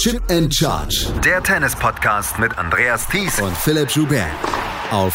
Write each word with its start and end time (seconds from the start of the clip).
Chip 0.00 0.22
and 0.30 0.50
Charge. 0.50 1.08
Der 1.22 1.42
Tennis-Podcast 1.42 2.38
mit 2.38 2.56
Andreas 2.56 3.06
Thies 3.06 3.38
und 3.38 3.54
Philipp 3.54 3.90
Joubert. 3.90 4.30
Auf 4.90 5.12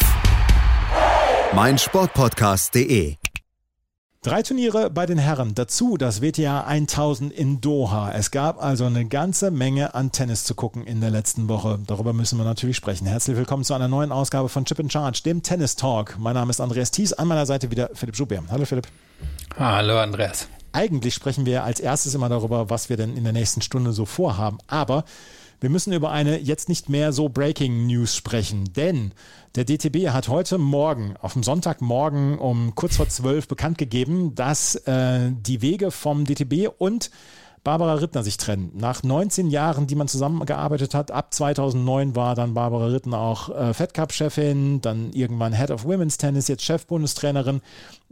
meinsportpodcast.de. 1.56 3.16
Drei 4.22 4.44
Turniere 4.44 4.92
bei 4.92 5.08
den 5.08 5.18
Herren, 5.18 5.56
dazu 5.56 5.98
das 5.98 6.22
WTA 6.22 6.66
1000 6.66 7.34
in 7.34 7.62
Doha. 7.62 8.12
Es 8.12 8.30
gab 8.30 8.64
also 8.64 8.86
eine 8.86 9.06
ganze 9.06 9.50
Menge 9.50 9.96
an 9.96 10.12
Tennis 10.12 10.44
zu 10.44 10.54
gucken 10.54 10.86
in 10.86 11.02
der 11.02 11.10
letzten 11.10 11.50
Woche. 11.50 11.80
Darüber 11.88 12.14
müssen 12.14 12.38
wir 12.38 12.46
natürlich 12.46 12.78
sprechen. 12.78 13.08
Herzlich 13.08 13.38
willkommen 13.38 13.64
zu 13.64 13.74
einer 13.74 13.88
neuen 13.88 14.12
Ausgabe 14.12 14.50
von 14.50 14.66
Chip 14.66 14.78
in 14.78 14.92
Charge, 14.92 15.24
dem 15.26 15.42
Tennis 15.42 15.76
Talk. 15.76 16.20
Mein 16.20 16.36
Name 16.36 16.52
ist 16.52 16.62
Andreas 16.62 16.92
Thies, 16.92 17.12
an 17.12 17.28
meiner 17.28 17.48
Seite 17.48 17.72
wieder 17.72 17.90
Philipp 17.96 18.16
Joubert. 18.16 18.44
Hallo 18.52 18.66
Philipp. 18.66 18.88
Hallo 19.58 19.98
Andreas. 19.98 20.48
Eigentlich 20.76 21.14
sprechen 21.14 21.46
wir 21.46 21.64
als 21.64 21.80
erstes 21.80 22.16
immer 22.16 22.28
darüber, 22.28 22.70
was 22.70 22.90
wir 22.90 22.98
denn 22.98 23.16
in 23.16 23.24
der 23.24 23.32
nächsten 23.32 23.62
Stunde 23.62 23.94
so 23.94 24.06
vorhaben. 24.06 24.58
Aber 24.68 25.06
wir 25.62 25.70
müssen 25.70 25.94
über 25.94 26.12
eine 26.12 26.38
jetzt 26.38 26.68
nicht 26.68 26.90
mehr 26.90 27.14
so 27.14 27.30
Breaking 27.30 27.88
News 27.88 28.14
sprechen, 28.14 28.66
denn 28.74 29.14
der 29.56 29.64
DTB 29.64 30.10
hat 30.10 30.28
heute 30.28 30.58
Morgen, 30.58 31.16
auf 31.22 31.32
dem 31.32 31.44
Sonntagmorgen 31.44 32.38
um 32.38 32.76
kurz 32.76 32.98
vor 32.98 33.08
zwölf 33.08 33.48
bekannt 33.48 33.78
gegeben, 33.78 34.36
dass 34.36 34.76
äh, 34.76 35.32
die 35.32 35.62
Wege 35.62 35.92
vom 35.92 36.26
DTB 36.26 36.70
und 36.78 37.10
Barbara 37.64 37.94
Rittner 37.94 38.24
sich 38.24 38.36
trennen. 38.36 38.72
Nach 38.76 39.02
19 39.02 39.50
Jahren, 39.50 39.88
die 39.88 39.96
man 39.96 40.10
zusammengearbeitet 40.10 40.94
hat, 40.94 41.10
ab 41.10 41.34
2009 41.34 42.18
war 42.18 42.36
dann 42.36 42.54
Barbara 42.54 42.88
Rittner 42.88 43.18
auch 43.18 43.48
äh, 43.48 43.74
Fed 43.74 43.94
Cup 43.94 44.12
Chefin, 44.12 44.82
dann 44.82 45.14
irgendwann 45.14 45.54
Head 45.54 45.72
of 45.72 45.86
Women's 45.86 46.18
Tennis, 46.18 46.50
jetzt 46.50 46.64
Chef-Bundestrainerin, 46.64 47.62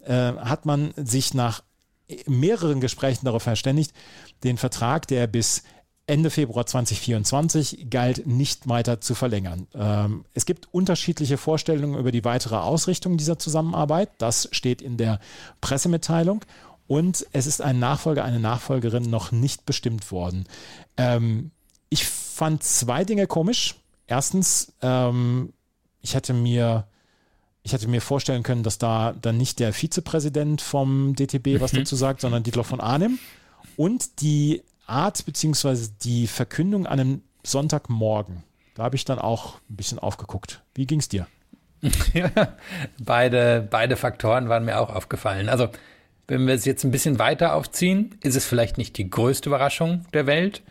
äh, 0.06 0.14
hat 0.14 0.66
man 0.66 0.94
sich 0.96 1.34
nach 1.34 1.62
mehreren 2.28 2.82
Gesprächen 2.82 3.26
darauf 3.26 3.44
verständigt, 3.44 3.94
den 4.44 4.58
Vertrag, 4.58 5.08
der 5.08 5.28
bis 5.28 5.64
Ende 6.06 6.30
Februar 6.30 6.66
2024 6.66 7.90
galt, 7.90 8.28
nicht 8.28 8.68
weiter 8.68 9.00
zu 9.00 9.16
verlängern. 9.16 9.68
Ähm, 9.74 10.26
es 10.34 10.46
gibt 10.46 10.68
unterschiedliche 10.74 11.38
Vorstellungen 11.38 11.98
über 11.98 12.12
die 12.12 12.26
weitere 12.26 12.58
Ausrichtung 12.58 13.16
dieser 13.16 13.40
Zusammenarbeit. 13.40 14.10
Das 14.18 14.50
steht 14.52 14.82
in 14.82 14.98
der 14.98 15.20
Pressemitteilung. 15.62 16.44
Und 16.88 17.26
es 17.32 17.48
ist 17.48 17.62
ein 17.62 17.80
Nachfolger, 17.80 18.26
eine 18.26 18.42
Nachfolgerin 18.42 19.10
noch 19.10 19.32
nicht 19.32 19.66
bestimmt 19.66 20.12
worden. 20.12 20.46
Ähm, 20.98 21.52
ich 21.88 22.06
fand 22.06 22.64
zwei 22.64 23.06
Dinge 23.06 23.26
komisch. 23.26 23.76
Erstens, 24.06 24.74
ähm, 24.82 25.54
ich 26.02 26.16
hätte 26.16 26.34
mir 26.34 26.86
ich 27.64 27.72
hätte 27.72 27.88
mir 27.88 28.02
vorstellen 28.02 28.44
können, 28.44 28.64
dass 28.64 28.78
da 28.78 29.14
dann 29.22 29.38
nicht 29.38 29.60
der 29.60 29.74
Vizepräsident 29.74 30.62
vom 30.62 31.16
DTB 31.16 31.62
was 31.62 31.74
mhm. 31.74 31.80
dazu 31.80 31.96
sagt, 31.96 32.22
sondern 32.22 32.44
Dietloff 32.44 32.68
von 32.68 32.82
Arnim. 32.82 33.20
Und 33.78 34.22
die 34.22 34.62
Art 34.86 35.26
bzw. 35.26 35.88
die 36.04 36.28
Verkündung 36.28 36.86
an 36.86 37.00
einem 37.00 37.22
Sonntagmorgen. 37.44 38.44
Da 38.76 38.84
habe 38.84 38.96
ich 38.96 39.06
dann 39.06 39.20
auch 39.20 39.60
ein 39.70 39.76
bisschen 39.78 40.00
aufgeguckt. 40.00 40.62
Wie 40.76 40.86
ging 40.86 41.00
es 41.00 41.08
dir? 41.08 41.28
beide, 43.00 43.68
beide 43.70 43.96
Faktoren 43.96 44.50
waren 44.50 44.66
mir 44.66 44.80
auch 44.80 44.90
aufgefallen. 44.90 45.50
Also, 45.50 45.70
wenn 46.28 46.48
wir 46.48 46.54
es 46.54 46.66
jetzt 46.66 46.84
ein 46.84 46.92
bisschen 46.92 47.20
weiter 47.20 47.54
aufziehen, 47.54 48.18
ist 48.22 48.36
es 48.36 48.46
vielleicht 48.46 48.78
nicht 48.78 48.98
die 48.98 49.10
größte 49.10 49.50
Überraschung 49.50 50.06
der 50.14 50.26
Welt. 50.26 50.64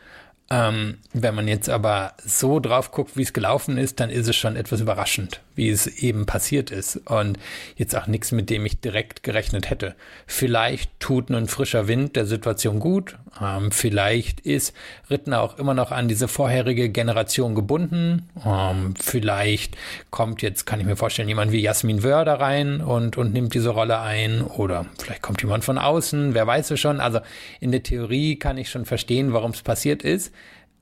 Ähm, 0.52 0.98
wenn 1.14 1.34
man 1.34 1.48
jetzt 1.48 1.70
aber 1.70 2.12
so 2.22 2.60
drauf 2.60 2.90
guckt, 2.90 3.16
wie 3.16 3.22
es 3.22 3.32
gelaufen 3.32 3.78
ist, 3.78 4.00
dann 4.00 4.10
ist 4.10 4.28
es 4.28 4.36
schon 4.36 4.54
etwas 4.54 4.82
überraschend, 4.82 5.40
wie 5.54 5.70
es 5.70 5.86
eben 5.86 6.26
passiert 6.26 6.70
ist. 6.70 6.96
Und 7.06 7.38
jetzt 7.76 7.96
auch 7.96 8.06
nichts, 8.06 8.32
mit 8.32 8.50
dem 8.50 8.66
ich 8.66 8.78
direkt 8.78 9.22
gerechnet 9.22 9.70
hätte. 9.70 9.94
Vielleicht 10.26 11.00
tut 11.00 11.30
nun 11.30 11.48
frischer 11.48 11.88
Wind 11.88 12.16
der 12.16 12.26
Situation 12.26 12.80
gut. 12.80 13.16
Ähm, 13.40 13.70
vielleicht 13.70 14.40
ist 14.40 14.74
Rittner 15.10 15.40
auch 15.40 15.58
immer 15.58 15.74
noch 15.74 15.90
an 15.90 16.08
diese 16.08 16.28
vorherige 16.28 16.90
Generation 16.90 17.54
gebunden. 17.54 18.28
Ähm, 18.44 18.94
vielleicht 18.98 19.76
kommt 20.10 20.42
jetzt, 20.42 20.66
kann 20.66 20.80
ich 20.80 20.86
mir 20.86 20.96
vorstellen, 20.96 21.28
jemand 21.28 21.52
wie 21.52 21.60
Jasmin 21.60 22.02
Wörder 22.02 22.34
rein 22.34 22.80
und, 22.80 23.16
und 23.16 23.32
nimmt 23.32 23.54
diese 23.54 23.70
Rolle 23.70 24.00
ein. 24.00 24.42
Oder 24.42 24.86
vielleicht 24.98 25.22
kommt 25.22 25.42
jemand 25.42 25.64
von 25.64 25.78
außen, 25.78 26.34
wer 26.34 26.46
weiß 26.46 26.70
es 26.72 26.80
schon. 26.80 27.00
Also 27.00 27.20
in 27.60 27.72
der 27.72 27.82
Theorie 27.82 28.36
kann 28.36 28.58
ich 28.58 28.70
schon 28.70 28.84
verstehen, 28.84 29.32
warum 29.32 29.52
es 29.52 29.62
passiert 29.62 30.02
ist. 30.02 30.32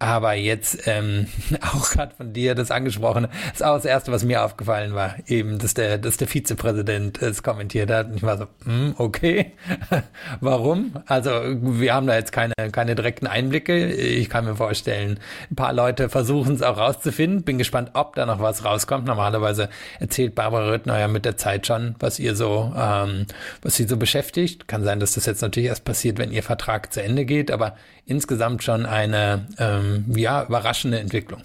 Aber 0.03 0.33
jetzt 0.33 0.87
ähm, 0.87 1.27
auch 1.61 1.91
gerade 1.91 2.15
von 2.17 2.33
dir 2.33 2.55
das 2.55 2.71
angesprochene, 2.71 3.29
ist 3.53 3.63
auch 3.63 3.75
das 3.75 3.85
Erste, 3.85 4.11
was 4.11 4.25
mir 4.25 4.43
aufgefallen 4.43 4.95
war, 4.95 5.17
eben, 5.27 5.59
dass 5.59 5.75
der, 5.75 5.99
dass 5.99 6.17
der 6.17 6.27
Vizepräsident 6.27 7.21
es 7.21 7.43
kommentiert 7.43 7.91
hat. 7.91 8.07
Und 8.07 8.17
ich 8.17 8.23
war 8.23 8.39
so, 8.39 8.47
hm, 8.65 8.95
okay, 8.97 9.53
warum? 10.41 10.95
Also 11.05 11.31
wir 11.45 11.93
haben 11.93 12.07
da 12.07 12.15
jetzt 12.15 12.33
keine, 12.33 12.55
keine 12.73 12.95
direkten 12.95 13.27
Einblicke. 13.27 13.93
Ich 13.93 14.31
kann 14.31 14.47
mir 14.47 14.57
vorstellen, 14.57 15.21
ein 15.51 15.57
paar 15.57 15.75
Leute 15.75 16.09
versuchen 16.09 16.55
es 16.55 16.63
auch 16.63 16.79
rauszufinden. 16.79 17.43
Bin 17.43 17.59
gespannt, 17.59 17.91
ob 17.93 18.15
da 18.15 18.25
noch 18.25 18.41
was 18.41 18.65
rauskommt. 18.65 19.07
Normalerweise 19.07 19.69
erzählt 19.99 20.35
Barbara 20.35 20.71
Röttner 20.71 20.99
ja 20.99 21.09
mit 21.09 21.27
der 21.27 21.37
Zeit 21.37 21.67
schon, 21.67 21.95
was 21.99 22.19
ihr 22.19 22.35
so, 22.35 22.73
ähm, 22.75 23.27
was 23.61 23.77
sie 23.77 23.85
so 23.85 23.99
beschäftigt. 23.99 24.67
Kann 24.67 24.83
sein, 24.83 24.99
dass 24.99 25.13
das 25.13 25.27
jetzt 25.27 25.43
natürlich 25.43 25.69
erst 25.69 25.85
passiert, 25.85 26.17
wenn 26.17 26.33
ihr 26.33 26.43
Vertrag 26.43 26.91
zu 26.91 27.03
Ende 27.03 27.27
geht, 27.27 27.51
aber 27.51 27.77
insgesamt 28.07 28.65
schon 28.65 28.87
eine 28.87 29.47
ähm, 29.59 29.90
ja, 30.15 30.45
überraschende 30.45 31.01
Entwicklung. 31.01 31.43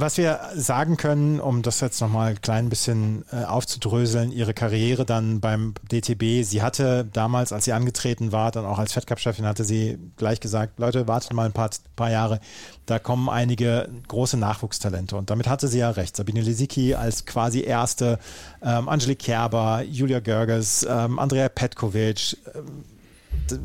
Was 0.00 0.16
wir 0.16 0.38
sagen 0.54 0.96
können, 0.96 1.40
um 1.40 1.62
das 1.62 1.80
jetzt 1.80 2.00
nochmal 2.00 2.30
ein 2.30 2.40
klein 2.40 2.68
bisschen 2.68 3.24
äh, 3.32 3.42
aufzudröseln, 3.42 4.30
ihre 4.30 4.54
Karriere 4.54 5.04
dann 5.04 5.40
beim 5.40 5.74
DTB, 5.90 6.44
sie 6.44 6.62
hatte 6.62 7.04
damals, 7.12 7.52
als 7.52 7.64
sie 7.64 7.72
angetreten 7.72 8.30
war, 8.30 8.52
dann 8.52 8.64
auch 8.64 8.78
als 8.78 8.92
Fed 8.92 9.08
Cup-Chefin, 9.08 9.44
hatte 9.44 9.64
sie 9.64 9.98
gleich 10.16 10.38
gesagt, 10.38 10.78
Leute, 10.78 11.08
wartet 11.08 11.32
mal 11.32 11.46
ein 11.46 11.52
paar, 11.52 11.70
paar 11.96 12.12
Jahre, 12.12 12.38
da 12.86 13.00
kommen 13.00 13.28
einige 13.28 13.88
große 14.06 14.36
Nachwuchstalente. 14.36 15.16
Und 15.16 15.30
damit 15.30 15.48
hatte 15.48 15.66
sie 15.66 15.80
ja 15.80 15.90
recht. 15.90 16.14
Sabine 16.14 16.42
Lisicki 16.42 16.94
als 16.94 17.26
quasi 17.26 17.62
erste, 17.62 18.20
ähm, 18.62 18.88
Angelique 18.88 19.18
Kerber, 19.18 19.82
Julia 19.82 20.20
Görges, 20.20 20.86
ähm, 20.88 21.18
Andrea 21.18 21.48
Petkovic, 21.48 22.36
ähm, 22.54 22.84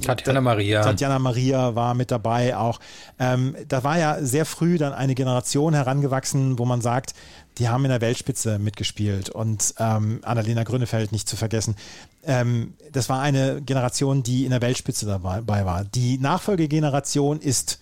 Tatjana 0.01 0.41
Maria. 0.41 0.81
Tatjana 0.81 1.19
Maria 1.19 1.75
war 1.75 1.93
mit 1.93 2.11
dabei 2.11 2.55
auch. 2.55 2.79
Ähm, 3.19 3.55
da 3.67 3.83
war 3.83 3.97
ja 3.97 4.23
sehr 4.23 4.45
früh 4.45 4.77
dann 4.77 4.93
eine 4.93 5.15
Generation 5.15 5.73
herangewachsen, 5.73 6.59
wo 6.59 6.65
man 6.65 6.81
sagt, 6.81 7.13
die 7.57 7.69
haben 7.69 7.85
in 7.85 7.91
der 7.91 8.01
Weltspitze 8.01 8.59
mitgespielt 8.59 9.29
und 9.29 9.75
ähm, 9.79 10.19
Annalena 10.23 10.63
Grünefeld 10.63 11.11
nicht 11.11 11.29
zu 11.29 11.35
vergessen. 11.35 11.75
Ähm, 12.25 12.73
das 12.91 13.09
war 13.09 13.21
eine 13.21 13.61
Generation, 13.61 14.23
die 14.23 14.45
in 14.45 14.51
der 14.51 14.61
Weltspitze 14.61 15.05
dabei 15.05 15.65
war. 15.65 15.83
Die 15.83 16.17
Nachfolgegeneration 16.17 17.39
ist 17.39 17.79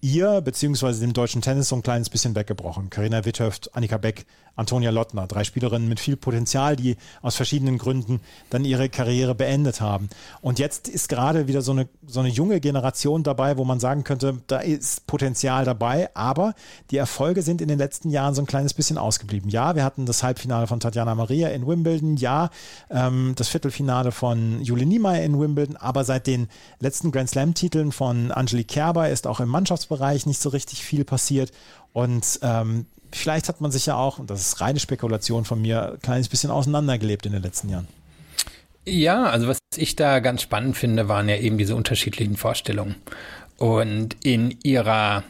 ihr 0.00 0.40
beziehungsweise 0.40 1.00
dem 1.00 1.12
deutschen 1.12 1.40
Tennis 1.40 1.68
so 1.68 1.76
ein 1.76 1.82
kleines 1.82 2.10
bisschen 2.10 2.34
weggebrochen. 2.34 2.90
Karina 2.90 3.24
Witthöft, 3.24 3.74
Annika 3.74 3.96
Beck, 3.98 4.26
Antonia 4.56 4.90
Lottner, 4.90 5.26
drei 5.26 5.44
Spielerinnen 5.44 5.88
mit 5.88 6.00
viel 6.00 6.16
Potenzial, 6.16 6.76
die 6.76 6.96
aus 7.22 7.36
verschiedenen 7.36 7.78
Gründen 7.78 8.20
dann 8.50 8.64
ihre 8.64 8.88
Karriere 8.88 9.34
beendet 9.34 9.80
haben. 9.80 10.08
Und 10.40 10.58
jetzt 10.58 10.88
ist 10.88 11.08
gerade 11.08 11.48
wieder 11.48 11.62
so 11.62 11.72
eine, 11.72 11.88
so 12.06 12.20
eine 12.20 12.28
junge 12.28 12.60
Generation 12.60 13.22
dabei, 13.22 13.56
wo 13.56 13.64
man 13.64 13.80
sagen 13.80 14.04
könnte, 14.04 14.42
da 14.48 14.58
ist 14.58 15.06
Potenzial 15.06 15.64
dabei, 15.64 16.10
aber 16.14 16.54
die 16.90 16.96
Erfolge 16.96 17.42
sind 17.42 17.60
in 17.60 17.68
den 17.68 17.78
letzten 17.78 18.10
Jahren 18.10 18.34
so 18.34 18.42
ein 18.42 18.46
kleines 18.46 18.74
bisschen 18.74 18.98
ausgeblieben. 18.98 19.48
Ja, 19.48 19.74
wir 19.74 19.84
hatten 19.84 20.06
das 20.06 20.22
Halbfinale 20.22 20.66
von 20.66 20.80
Tatjana 20.80 21.14
Maria 21.14 21.48
in 21.48 21.66
Wimbledon, 21.66 22.16
ja, 22.16 22.50
ähm, 22.90 23.34
das 23.36 23.48
Viertelfinale 23.48 24.12
von 24.12 24.60
Julie 24.62 24.86
Niemeyer 24.86 25.22
in 25.22 25.38
Wimbledon, 25.38 25.76
aber 25.76 26.04
seit 26.04 26.26
den 26.26 26.48
letzten 26.78 27.10
Grand 27.10 27.30
Slam-Titeln 27.30 27.92
von 27.92 28.32
Angelique 28.32 28.72
Kerber 28.72 29.10
ist 29.10 29.26
auch 29.26 29.40
im 29.40 29.50
Mannschaftsbereich 29.50 30.24
nicht 30.24 30.40
so 30.40 30.48
richtig 30.48 30.82
viel 30.82 31.04
passiert. 31.04 31.52
Und 31.92 32.40
ähm, 32.42 32.86
vielleicht 33.12 33.48
hat 33.48 33.60
man 33.60 33.70
sich 33.70 33.86
ja 33.86 33.96
auch, 33.96 34.18
und 34.18 34.30
das 34.30 34.40
ist 34.40 34.60
reine 34.60 34.80
Spekulation 34.80 35.44
von 35.44 35.60
mir, 35.60 35.92
ein 35.92 36.00
kleines 36.00 36.28
bisschen 36.28 36.50
auseinandergelebt 36.50 37.26
in 37.26 37.32
den 37.32 37.42
letzten 37.42 37.68
Jahren. 37.68 37.88
Ja, 38.84 39.24
also 39.24 39.46
was 39.46 39.58
ich 39.76 39.94
da 39.94 40.18
ganz 40.18 40.42
spannend 40.42 40.76
finde, 40.76 41.08
waren 41.08 41.28
ja 41.28 41.36
eben 41.36 41.58
diese 41.58 41.76
unterschiedlichen 41.76 42.36
Vorstellungen. 42.36 42.96
Und 43.58 44.16
in 44.24 44.58
ihrer 44.62 45.22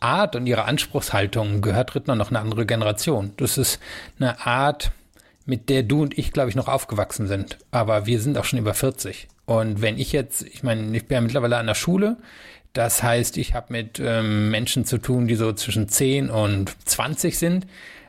Art 0.00 0.34
und 0.34 0.46
ihrer 0.46 0.64
Anspruchshaltung 0.64 1.60
gehört 1.60 1.94
Rittner 1.94 2.16
noch 2.16 2.30
eine 2.30 2.40
andere 2.40 2.66
Generation. 2.66 3.32
Das 3.36 3.56
ist 3.56 3.78
eine 4.18 4.44
Art, 4.44 4.90
mit 5.46 5.68
der 5.68 5.84
du 5.84 6.02
und 6.02 6.18
ich, 6.18 6.32
glaube 6.32 6.50
ich, 6.50 6.56
noch 6.56 6.68
aufgewachsen 6.68 7.28
sind. 7.28 7.58
Aber 7.70 8.06
wir 8.06 8.20
sind 8.20 8.36
auch 8.36 8.44
schon 8.44 8.58
über 8.58 8.74
40. 8.74 9.28
Und 9.46 9.80
wenn 9.80 9.98
ich 9.98 10.12
jetzt, 10.12 10.42
ich 10.42 10.62
meine, 10.62 10.96
ich 10.96 11.06
bin 11.06 11.14
ja 11.16 11.20
mittlerweile 11.20 11.56
an 11.58 11.66
der 11.66 11.74
Schule, 11.74 12.16
das 12.72 13.02
heißt, 13.02 13.36
ich 13.36 13.54
habe 13.54 13.66
mit 13.70 14.00
ähm, 14.02 14.50
Menschen 14.50 14.84
zu 14.84 14.98
tun, 14.98 15.26
die 15.26 15.34
so 15.34 15.52
zwischen 15.52 15.88
10 15.88 16.30
und 16.30 16.74
20 16.86 17.38
sind. 17.38 17.66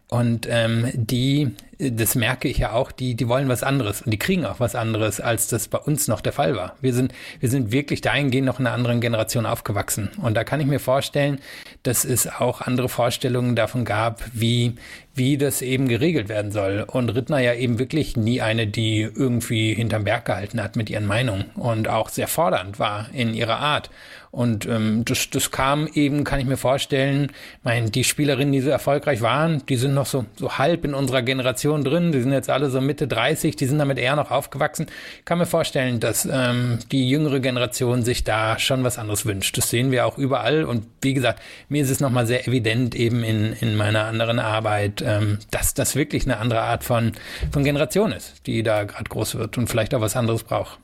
Und 0.08 0.48
ähm, 0.50 0.90
die 0.94 1.52
das 1.80 2.16
merke 2.16 2.48
ich 2.48 2.58
ja 2.58 2.74
auch, 2.74 2.92
die, 2.92 3.16
die 3.16 3.28
wollen 3.28 3.50
was 3.50 3.64
anderes 3.64 4.02
und 4.02 4.12
die 4.12 4.20
kriegen 4.20 4.46
auch 4.46 4.60
was 4.60 4.76
anderes, 4.76 5.20
als 5.20 5.48
das 5.48 5.68
bei 5.68 5.78
uns 5.78 6.08
noch 6.08 6.22
der 6.22 6.34
Fall 6.34 6.56
war. 6.56 6.76
Wir 6.82 6.94
sind, 6.94 7.14
wir 7.40 7.50
sind 7.50 7.72
wirklich 7.72 8.02
dahingehend 8.02 8.46
noch 8.46 8.60
in 8.60 8.68
einer 8.68 8.76
anderen 8.76 9.02
Generation 9.02 9.46
aufgewachsen. 9.46 10.10
Und 10.22 10.36
da 10.36 10.44
kann 10.44 10.60
ich 10.60 10.68
mir 10.68 10.80
vorstellen, 10.80 11.40
dass 11.84 12.06
es 12.06 12.28
auch 12.28 12.62
andere 12.62 12.90
Vorstellungen 12.90 13.56
davon 13.56 13.86
gab, 13.86 14.24
wie, 14.34 14.76
wie 15.16 15.38
das 15.38 15.62
eben 15.62 15.88
geregelt 15.88 16.30
werden 16.30 16.52
soll. 16.52 16.86
Und 16.88 17.10
Rittner 17.10 17.40
ja 17.40 17.54
eben 17.54 17.80
wirklich 17.80 18.18
nie 18.18 18.42
eine, 18.42 18.68
die 18.68 19.02
irgendwie 19.02 19.74
hinterm 19.74 20.04
Berg 20.04 20.26
gehalten 20.26 20.62
hat 20.62 20.76
mit 20.76 20.90
ihren 20.90 21.06
Meinungen 21.06 21.46
und 21.56 21.88
auch 21.88 22.10
sehr 22.10 22.28
fordernd 22.28 22.80
war 22.80 23.08
in 23.14 23.34
ihrer 23.34 23.58
Art. 23.58 23.90
Und 24.34 24.66
ähm, 24.66 25.06
das, 25.06 25.30
das 25.30 25.52
kam 25.52 25.88
eben, 25.94 26.24
kann 26.24 26.40
ich 26.40 26.48
mir 26.48 26.58
vorstellen, 26.58 27.32
mein, 27.62 27.92
die 27.92 28.04
Spielerinnen, 28.04 28.52
die 28.52 28.62
so 28.62 28.72
erfolgreich 28.72 29.22
waren, 29.22 29.64
die 29.70 29.76
sind 29.76 29.94
noch 29.94 30.08
so, 30.08 30.26
so 30.36 30.58
halb 30.58 30.86
in 30.86 30.96
unserer 30.96 31.22
Generation 31.22 31.73
drin, 31.82 32.12
die 32.12 32.22
sind 32.22 32.32
jetzt 32.32 32.50
alle 32.50 32.70
so 32.70 32.82
Mitte 32.82 33.08
30, 33.08 33.56
die 33.56 33.66
sind 33.66 33.80
damit 33.80 33.98
eher 33.98 34.16
noch 34.16 34.32
aufgewachsen. 34.32 34.88
Ich 35.20 35.26
kann 35.26 35.38
mir 35.38 35.46
vorstellen, 35.46 36.00
dass 36.00 36.28
ähm, 36.32 36.80
die 36.92 37.10
jüngere 37.10 37.40
Generation 37.40 38.04
sich 38.04 38.24
da 38.24 38.60
schon 38.60 38.84
was 38.84 39.00
anderes 39.00 39.26
wünscht. 39.26 39.58
Das 39.58 39.70
sehen 39.70 39.92
wir 39.92 40.06
auch 40.06 40.18
überall. 40.18 40.66
Und 40.66 40.86
wie 41.02 41.14
gesagt, 41.14 41.42
mir 41.70 41.84
ist 41.84 41.90
es 41.90 42.00
nochmal 42.00 42.28
sehr 42.28 42.48
evident 42.48 42.96
eben 42.96 43.24
in, 43.24 43.54
in 43.54 43.76
meiner 43.76 44.06
anderen 44.06 44.40
Arbeit, 44.40 45.04
ähm, 45.06 45.40
dass 45.52 45.74
das 45.74 45.96
wirklich 45.96 46.26
eine 46.26 46.38
andere 46.38 46.62
Art 46.62 46.84
von, 46.84 47.14
von 47.52 47.64
Generation 47.64 48.12
ist, 48.12 48.46
die 48.46 48.64
da 48.64 48.84
gerade 48.84 49.10
groß 49.10 49.36
wird 49.36 49.58
und 49.58 49.68
vielleicht 49.68 49.96
auch 49.96 50.02
was 50.02 50.16
anderes 50.16 50.44
braucht. 50.44 50.80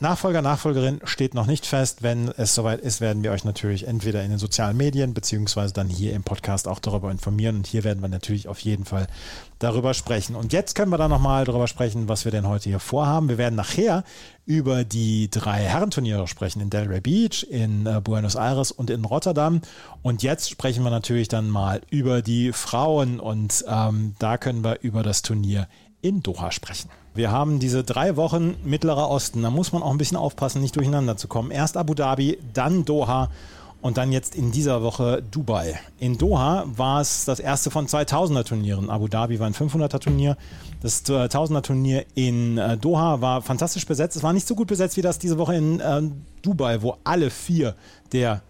Nachfolger, 0.00 0.42
Nachfolgerin 0.42 1.00
steht 1.04 1.34
noch 1.34 1.46
nicht 1.46 1.66
fest. 1.66 2.02
Wenn 2.02 2.28
es 2.36 2.54
soweit 2.54 2.80
ist, 2.80 3.00
werden 3.00 3.22
wir 3.22 3.30
euch 3.30 3.44
natürlich 3.44 3.86
entweder 3.86 4.22
in 4.24 4.30
den 4.30 4.38
sozialen 4.38 4.76
Medien 4.76 5.14
beziehungsweise 5.14 5.72
dann 5.72 5.88
hier 5.88 6.14
im 6.14 6.24
Podcast 6.24 6.66
auch 6.66 6.80
darüber 6.80 7.12
informieren. 7.12 7.58
Und 7.58 7.66
hier 7.68 7.84
werden 7.84 8.02
wir 8.02 8.08
natürlich 8.08 8.48
auf 8.48 8.58
jeden 8.58 8.84
Fall 8.84 9.06
darüber 9.60 9.94
sprechen. 9.94 10.34
Und 10.34 10.52
jetzt 10.52 10.74
können 10.74 10.90
wir 10.90 10.98
dann 10.98 11.10
nochmal 11.10 11.44
darüber 11.44 11.68
sprechen, 11.68 12.08
was 12.08 12.24
wir 12.24 12.32
denn 12.32 12.48
heute 12.48 12.70
hier 12.70 12.80
vorhaben. 12.80 13.28
Wir 13.28 13.38
werden 13.38 13.54
nachher 13.54 14.02
über 14.44 14.82
die 14.82 15.30
drei 15.30 15.60
Herrenturniere 15.60 16.26
sprechen 16.26 16.60
in 16.60 16.68
Delray 16.68 17.00
Beach, 17.00 17.46
in 17.48 17.86
äh, 17.86 18.00
Buenos 18.02 18.34
Aires 18.34 18.72
und 18.72 18.90
in 18.90 19.04
Rotterdam. 19.04 19.60
Und 20.02 20.24
jetzt 20.24 20.50
sprechen 20.50 20.82
wir 20.82 20.90
natürlich 20.90 21.28
dann 21.28 21.48
mal 21.48 21.82
über 21.90 22.22
die 22.22 22.52
Frauen 22.52 23.20
und 23.20 23.64
ähm, 23.68 24.16
da 24.18 24.38
können 24.38 24.64
wir 24.64 24.80
über 24.80 25.04
das 25.04 25.22
Turnier 25.22 25.68
in 26.02 26.22
Doha 26.22 26.50
sprechen. 26.50 26.90
Wir 27.14 27.30
haben 27.30 27.58
diese 27.58 27.84
drei 27.84 28.16
Wochen 28.16 28.56
Mittlerer 28.64 29.08
Osten. 29.08 29.42
Da 29.42 29.50
muss 29.50 29.72
man 29.72 29.82
auch 29.82 29.90
ein 29.90 29.98
bisschen 29.98 30.16
aufpassen, 30.16 30.60
nicht 30.60 30.76
durcheinander 30.76 31.16
zu 31.16 31.28
kommen. 31.28 31.50
Erst 31.50 31.76
Abu 31.76 31.94
Dhabi, 31.94 32.38
dann 32.52 32.84
Doha 32.84 33.30
und 33.82 33.96
dann 33.98 34.12
jetzt 34.12 34.34
in 34.34 34.52
dieser 34.52 34.82
Woche 34.82 35.22
Dubai. 35.30 35.78
In 35.98 36.16
Doha 36.16 36.64
war 36.76 37.00
es 37.00 37.24
das 37.24 37.40
erste 37.40 37.70
von 37.70 37.86
2000er 37.86 38.44
Turnieren. 38.44 38.90
Abu 38.90 39.08
Dhabi 39.08 39.38
war 39.40 39.46
ein 39.46 39.54
500er 39.54 39.98
Turnier. 39.98 40.36
Das 40.80 41.04
1000er 41.04 41.62
Turnier 41.62 42.06
in 42.14 42.58
äh, 42.58 42.76
Doha 42.76 43.20
war 43.20 43.42
fantastisch 43.42 43.86
besetzt. 43.86 44.16
Es 44.16 44.22
war 44.22 44.32
nicht 44.32 44.46
so 44.46 44.54
gut 44.54 44.68
besetzt 44.68 44.96
wie 44.96 45.02
das 45.02 45.18
diese 45.18 45.38
Woche 45.38 45.56
in 45.56 45.80
äh, 45.80 46.02
Dubai, 46.42 46.82
wo 46.82 46.96
alle 47.04 47.30
vier 47.30 47.74
der 48.12 48.42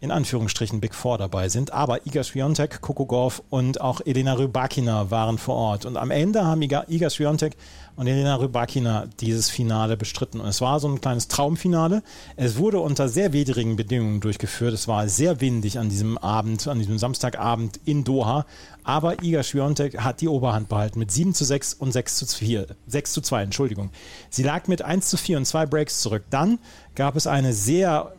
in 0.00 0.10
Anführungsstrichen 0.10 0.80
Big 0.80 0.94
Four 0.94 1.18
dabei 1.18 1.48
sind. 1.48 1.72
Aber 1.72 2.06
Iga 2.06 2.24
Swiatek, 2.24 2.80
Coco 2.80 3.06
Gauff 3.06 3.42
und 3.50 3.80
auch 3.80 4.00
Elena 4.04 4.34
Rybakina 4.34 5.10
waren 5.10 5.38
vor 5.38 5.56
Ort. 5.56 5.84
Und 5.84 5.96
am 5.96 6.10
Ende 6.10 6.44
haben 6.44 6.62
Iga, 6.62 6.84
Iga 6.88 7.10
Swiatek 7.10 7.56
und 7.96 8.06
Elena 8.06 8.36
Rybakina 8.36 9.08
dieses 9.20 9.50
Finale 9.50 9.96
bestritten. 9.96 10.40
Und 10.40 10.48
es 10.48 10.60
war 10.60 10.80
so 10.80 10.88
ein 10.88 11.00
kleines 11.00 11.28
Traumfinale. 11.28 12.02
Es 12.36 12.56
wurde 12.56 12.80
unter 12.80 13.08
sehr 13.08 13.32
widrigen 13.34 13.76
Bedingungen 13.76 14.20
durchgeführt. 14.20 14.72
Es 14.72 14.88
war 14.88 15.06
sehr 15.08 15.40
windig 15.40 15.78
an 15.78 15.90
diesem 15.90 16.16
Abend, 16.16 16.66
an 16.66 16.78
diesem 16.78 16.98
Samstagabend 16.98 17.78
in 17.84 18.04
Doha. 18.04 18.46
Aber 18.84 19.22
Iga 19.22 19.42
Swiatek 19.42 20.00
hat 20.00 20.22
die 20.22 20.28
Oberhand 20.28 20.70
behalten 20.70 20.98
mit 20.98 21.10
7 21.10 21.34
zu 21.34 21.44
6 21.44 21.74
und 21.74 21.92
6 21.92 22.16
zu 22.16 22.26
4. 22.26 22.68
6 22.86 23.12
zu 23.12 23.20
2, 23.20 23.42
Entschuldigung. 23.42 23.90
Sie 24.30 24.42
lag 24.42 24.66
mit 24.66 24.80
1 24.80 25.10
zu 25.10 25.18
4 25.18 25.36
und 25.36 25.44
zwei 25.44 25.66
Breaks 25.66 26.00
zurück. 26.00 26.24
Dann 26.30 26.58
gab 26.94 27.16
es 27.16 27.26
eine 27.26 27.52
sehr 27.52 28.14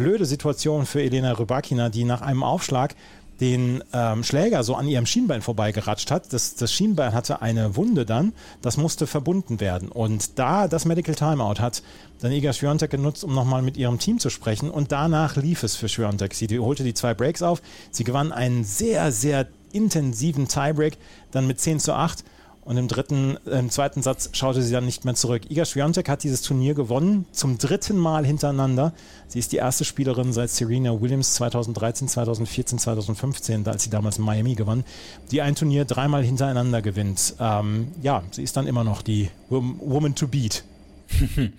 blöde 0.00 0.24
Situation 0.24 0.86
für 0.86 1.02
Elena 1.02 1.32
Rybakina, 1.32 1.90
die 1.90 2.04
nach 2.04 2.22
einem 2.22 2.42
Aufschlag 2.42 2.94
den 3.38 3.84
ähm, 3.92 4.24
Schläger 4.24 4.64
so 4.64 4.74
an 4.74 4.88
ihrem 4.88 5.04
Schienbein 5.04 5.42
vorbeigeratscht 5.42 6.10
hat. 6.10 6.32
Das, 6.32 6.54
das 6.54 6.72
Schienbein 6.72 7.12
hatte 7.12 7.42
eine 7.42 7.76
Wunde 7.76 8.06
dann, 8.06 8.32
das 8.62 8.78
musste 8.78 9.06
verbunden 9.06 9.60
werden. 9.60 9.90
Und 9.90 10.38
da 10.38 10.68
das 10.68 10.86
Medical 10.86 11.14
Timeout 11.14 11.60
hat 11.60 11.82
dann 12.20 12.32
Iga 12.32 12.54
Swiatek 12.54 12.90
genutzt, 12.90 13.24
um 13.24 13.34
nochmal 13.34 13.60
mit 13.60 13.76
ihrem 13.76 13.98
Team 13.98 14.18
zu 14.18 14.30
sprechen. 14.30 14.70
Und 14.70 14.90
danach 14.90 15.36
lief 15.36 15.62
es 15.64 15.76
für 15.76 15.88
Swiatek. 15.88 16.32
Sie 16.32 16.58
holte 16.58 16.82
die 16.82 16.94
zwei 16.94 17.12
Breaks 17.12 17.42
auf. 17.42 17.60
Sie 17.90 18.04
gewann 18.04 18.32
einen 18.32 18.64
sehr, 18.64 19.12
sehr 19.12 19.48
intensiven 19.70 20.48
Tiebreak, 20.48 20.96
dann 21.30 21.46
mit 21.46 21.60
10 21.60 21.78
zu 21.78 21.92
8 21.92 22.24
und 22.70 22.76
im 22.76 22.86
dritten, 22.86 23.36
im 23.46 23.68
zweiten 23.68 24.00
Satz 24.00 24.30
schaute 24.32 24.62
sie 24.62 24.72
dann 24.72 24.86
nicht 24.86 25.04
mehr 25.04 25.16
zurück. 25.16 25.50
Iga 25.50 25.64
Swiatek 25.64 26.08
hat 26.08 26.22
dieses 26.22 26.42
Turnier 26.42 26.74
gewonnen, 26.74 27.26
zum 27.32 27.58
dritten 27.58 27.96
Mal 27.96 28.24
hintereinander. 28.24 28.92
Sie 29.26 29.40
ist 29.40 29.50
die 29.50 29.56
erste 29.56 29.84
Spielerin 29.84 30.32
seit 30.32 30.50
Serena 30.50 31.00
Williams 31.00 31.34
2013, 31.34 32.06
2014, 32.06 32.78
2015, 32.78 33.66
als 33.66 33.82
sie 33.82 33.90
damals 33.90 34.20
Miami 34.20 34.54
gewann, 34.54 34.84
die 35.32 35.42
ein 35.42 35.56
Turnier 35.56 35.84
dreimal 35.84 36.22
hintereinander 36.22 36.80
gewinnt. 36.80 37.34
Ähm, 37.40 37.88
ja, 38.02 38.22
sie 38.30 38.44
ist 38.44 38.56
dann 38.56 38.68
immer 38.68 38.84
noch 38.84 39.02
die 39.02 39.30
Woman 39.48 40.14
to 40.14 40.28
beat. 40.28 40.62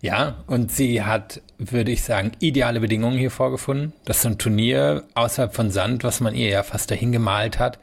Ja, 0.00 0.44
und 0.46 0.70
sie 0.70 1.02
hat, 1.02 1.42
würde 1.58 1.90
ich 1.90 2.04
sagen, 2.04 2.30
ideale 2.38 2.78
Bedingungen 2.78 3.18
hier 3.18 3.32
vorgefunden. 3.32 3.92
Das 4.04 4.18
ist 4.18 4.22
so 4.22 4.28
ein 4.28 4.38
Turnier 4.38 5.02
außerhalb 5.14 5.52
von 5.52 5.72
Sand, 5.72 6.04
was 6.04 6.20
man 6.20 6.36
ihr 6.36 6.50
ja 6.50 6.62
fast 6.62 6.92
dahin 6.92 7.10
gemalt 7.10 7.58
hat. 7.58 7.80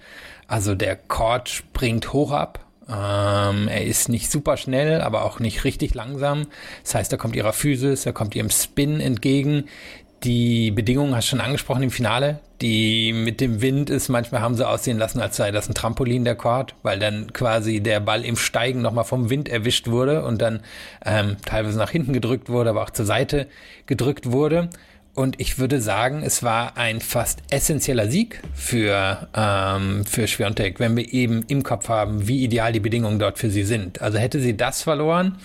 Also 0.47 0.75
der 0.75 0.95
Court 0.95 1.49
springt 1.49 2.13
hoch 2.13 2.31
ab, 2.31 2.64
ähm, 2.87 3.67
er 3.67 3.83
ist 3.83 4.09
nicht 4.09 4.31
super 4.31 4.57
schnell, 4.57 5.01
aber 5.01 5.23
auch 5.25 5.39
nicht 5.39 5.63
richtig 5.63 5.93
langsam. 5.95 6.47
Das 6.83 6.95
heißt, 6.95 7.11
er 7.11 7.17
kommt 7.17 7.35
ihrer 7.35 7.53
Physis, 7.53 8.05
er 8.05 8.13
kommt 8.13 8.35
ihrem 8.35 8.49
Spin 8.49 8.99
entgegen. 8.99 9.65
Die 10.23 10.71
Bedingungen 10.71 11.15
hast 11.15 11.25
du 11.27 11.29
schon 11.31 11.41
angesprochen 11.41 11.83
im 11.83 11.91
Finale. 11.91 12.39
Die 12.61 13.11
mit 13.11 13.41
dem 13.41 13.61
Wind 13.61 13.89
ist, 13.89 14.07
manchmal 14.07 14.41
haben 14.41 14.55
sie 14.55 14.67
aussehen 14.67 14.97
lassen, 14.97 15.19
als 15.19 15.35
sei 15.35 15.51
das 15.51 15.67
ein 15.67 15.75
Trampolin 15.75 16.23
der 16.23 16.35
Court, 16.35 16.73
weil 16.83 16.99
dann 16.99 17.33
quasi 17.33 17.81
der 17.81 17.99
Ball 17.99 18.23
im 18.23 18.37
Steigen 18.37 18.81
nochmal 18.81 19.03
vom 19.03 19.29
Wind 19.29 19.49
erwischt 19.49 19.87
wurde 19.87 20.23
und 20.23 20.41
dann 20.41 20.61
ähm, 21.05 21.35
teilweise 21.45 21.77
nach 21.77 21.91
hinten 21.91 22.13
gedrückt 22.13 22.49
wurde, 22.49 22.69
aber 22.69 22.83
auch 22.83 22.91
zur 22.91 23.05
Seite 23.05 23.47
gedrückt 23.87 24.31
wurde. 24.31 24.69
Und 25.15 25.39
ich 25.39 25.57
würde 25.59 25.79
sagen, 25.79 26.23
es 26.23 26.43
war 26.43 26.75
ein 26.75 26.99
fast 26.99 27.39
essentieller 27.49 28.09
Sieg 28.09 28.41
für, 28.53 29.29
ähm, 29.33 30.05
für 30.05 30.27
Schwiontek, 30.27 30.81
wenn 30.81 30.97
wir 30.97 31.13
eben 31.13 31.43
im 31.47 31.63
Kopf 31.63 31.87
haben, 31.87 32.27
wie 32.27 32.43
ideal 32.43 32.73
die 32.73 32.81
Bedingungen 32.81 33.17
dort 33.17 33.39
für 33.39 33.49
sie 33.49 33.63
sind. 33.63 34.01
Also 34.01 34.17
hätte 34.17 34.41
sie 34.41 34.57
das 34.57 34.83
verloren, 34.83 35.37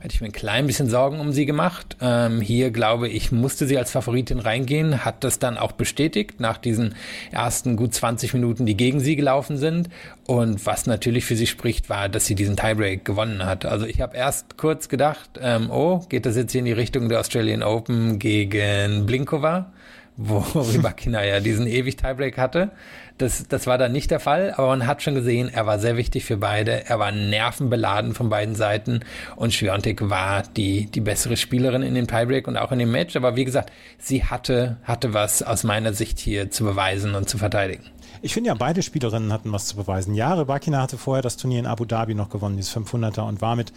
hätte 0.00 0.14
ich 0.14 0.22
mir 0.22 0.28
ein 0.28 0.32
klein 0.32 0.66
bisschen 0.66 0.88
Sorgen 0.88 1.20
um 1.20 1.30
sie 1.30 1.44
gemacht. 1.44 1.98
Ähm, 2.00 2.40
hier 2.40 2.70
glaube 2.70 3.06
ich, 3.06 3.32
musste 3.32 3.66
sie 3.66 3.76
als 3.76 3.90
Favoritin 3.90 4.38
reingehen, 4.38 5.04
hat 5.04 5.24
das 5.24 5.38
dann 5.38 5.58
auch 5.58 5.72
bestätigt 5.72 6.40
nach 6.40 6.56
diesen 6.56 6.94
ersten 7.30 7.76
gut 7.76 7.92
20 7.92 8.32
Minuten, 8.32 8.64
die 8.64 8.78
gegen 8.78 9.00
sie 9.00 9.14
gelaufen 9.14 9.58
sind. 9.58 9.90
Und 10.26 10.64
was 10.64 10.86
natürlich 10.86 11.26
für 11.26 11.36
sie 11.36 11.46
spricht, 11.46 11.90
war, 11.90 12.08
dass 12.08 12.24
sie 12.24 12.34
diesen 12.34 12.56
Tiebreak 12.56 13.04
gewonnen 13.04 13.44
hat. 13.44 13.66
Also 13.66 13.84
ich 13.84 14.00
habe 14.00 14.16
erst 14.16 14.56
kurz 14.56 14.88
gedacht, 14.88 15.38
ähm, 15.38 15.70
oh, 15.70 15.98
geht 16.08 16.24
das 16.24 16.36
jetzt 16.36 16.52
hier 16.52 16.60
in 16.60 16.64
die 16.64 16.72
Richtung 16.72 17.10
der 17.10 17.20
Australian 17.20 17.62
Open 17.62 18.18
gegen 18.18 19.01
Blinkova? 19.06 19.72
wo 20.16 20.38
Rybakina 20.38 21.24
ja 21.24 21.40
diesen 21.40 21.66
ewig 21.66 21.96
Tiebreak 21.96 22.38
hatte. 22.38 22.70
Das, 23.18 23.46
das 23.46 23.66
war 23.66 23.78
dann 23.78 23.92
nicht 23.92 24.10
der 24.10 24.20
Fall, 24.20 24.52
aber 24.56 24.68
man 24.68 24.86
hat 24.86 25.02
schon 25.02 25.14
gesehen, 25.14 25.48
er 25.52 25.66
war 25.66 25.78
sehr 25.78 25.96
wichtig 25.96 26.24
für 26.24 26.36
beide. 26.36 26.86
Er 26.86 26.98
war 26.98 27.12
nervenbeladen 27.12 28.14
von 28.14 28.28
beiden 28.28 28.54
Seiten 28.54 29.00
und 29.36 29.52
Schwiontek 29.52 30.08
war 30.08 30.42
die, 30.42 30.86
die 30.86 31.00
bessere 31.00 31.36
Spielerin 31.36 31.82
in 31.82 31.94
dem 31.94 32.06
Tiebreak 32.06 32.48
und 32.48 32.56
auch 32.56 32.72
in 32.72 32.78
dem 32.78 32.90
Match. 32.90 33.14
Aber 33.16 33.36
wie 33.36 33.44
gesagt, 33.44 33.70
sie 33.98 34.24
hatte, 34.24 34.78
hatte 34.82 35.14
was 35.14 35.42
aus 35.42 35.62
meiner 35.62 35.92
Sicht 35.92 36.18
hier 36.18 36.50
zu 36.50 36.64
beweisen 36.64 37.14
und 37.14 37.28
zu 37.28 37.38
verteidigen. 37.38 37.84
Ich 38.22 38.34
finde 38.34 38.48
ja, 38.48 38.54
beide 38.54 38.82
Spielerinnen 38.82 39.32
hatten 39.32 39.52
was 39.52 39.66
zu 39.66 39.76
beweisen. 39.76 40.14
Ja, 40.14 40.34
Rybakina 40.34 40.80
hatte 40.80 40.98
vorher 40.98 41.22
das 41.22 41.36
Turnier 41.36 41.58
in 41.58 41.66
Abu 41.66 41.84
Dhabi 41.84 42.14
noch 42.14 42.30
gewonnen, 42.30 42.56
dieses 42.56 42.74
500er, 42.76 43.22
und 43.22 43.40
war 43.40 43.56
mit 43.56 43.72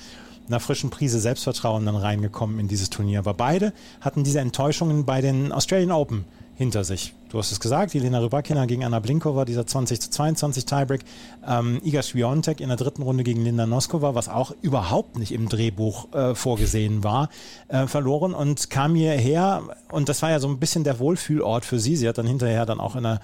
einer 0.48 0.60
frischen 0.60 0.90
Prise 0.90 1.20
Selbstvertrauen 1.20 1.86
dann 1.86 1.96
reingekommen 1.96 2.60
in 2.60 2.68
dieses 2.68 2.90
Turnier. 2.90 3.20
Aber 3.20 3.34
beide 3.34 3.74
hatten 4.02 4.24
diese 4.24 4.40
Enttäuschungen 4.40 5.06
bei 5.06 5.22
den 5.22 5.52
Australian 5.52 5.92
Open 5.92 6.26
hinter 6.56 6.84
sich. 6.84 7.14
Du 7.36 7.40
hast 7.40 7.52
es 7.52 7.60
gesagt, 7.60 7.94
Jelena 7.94 8.20
Rybakina 8.20 8.66
gegen 8.66 8.86
Anna 8.86 9.02
Blinkova, 9.02 9.44
dieser 9.44 9.68
20 9.68 10.00
zu 10.00 10.10
22 10.10 10.64
Tiebreak. 10.64 11.02
Ähm, 11.46 11.82
Iga 11.84 12.02
Swiatek 12.02 12.62
in 12.62 12.70
der 12.70 12.78
dritten 12.78 13.02
Runde 13.02 13.26
gegen 13.26 13.44
Linda 13.44 13.66
Noskova, 13.66 14.16
was 14.16 14.30
auch 14.30 14.54
überhaupt 14.62 15.18
nicht 15.18 15.34
im 15.34 15.50
Drehbuch 15.50 16.14
äh, 16.14 16.34
vorgesehen 16.34 17.04
war, 17.04 17.28
äh, 17.68 17.88
verloren 17.88 18.34
und 18.34 18.70
kam 18.70 18.96
hierher 18.96 19.64
und 19.92 20.08
das 20.08 20.22
war 20.22 20.30
ja 20.30 20.40
so 20.40 20.48
ein 20.48 20.60
bisschen 20.60 20.86
der 20.86 21.00
Wohlfühlort 21.00 21.66
für 21.66 21.78
sie. 21.78 21.98
Sie 21.98 22.08
hat 22.08 22.18
dann 22.18 22.26
hinterher 22.26 22.66
dann 22.66 22.80
auch 22.80 22.96
in 22.96 23.04
der 23.04 23.20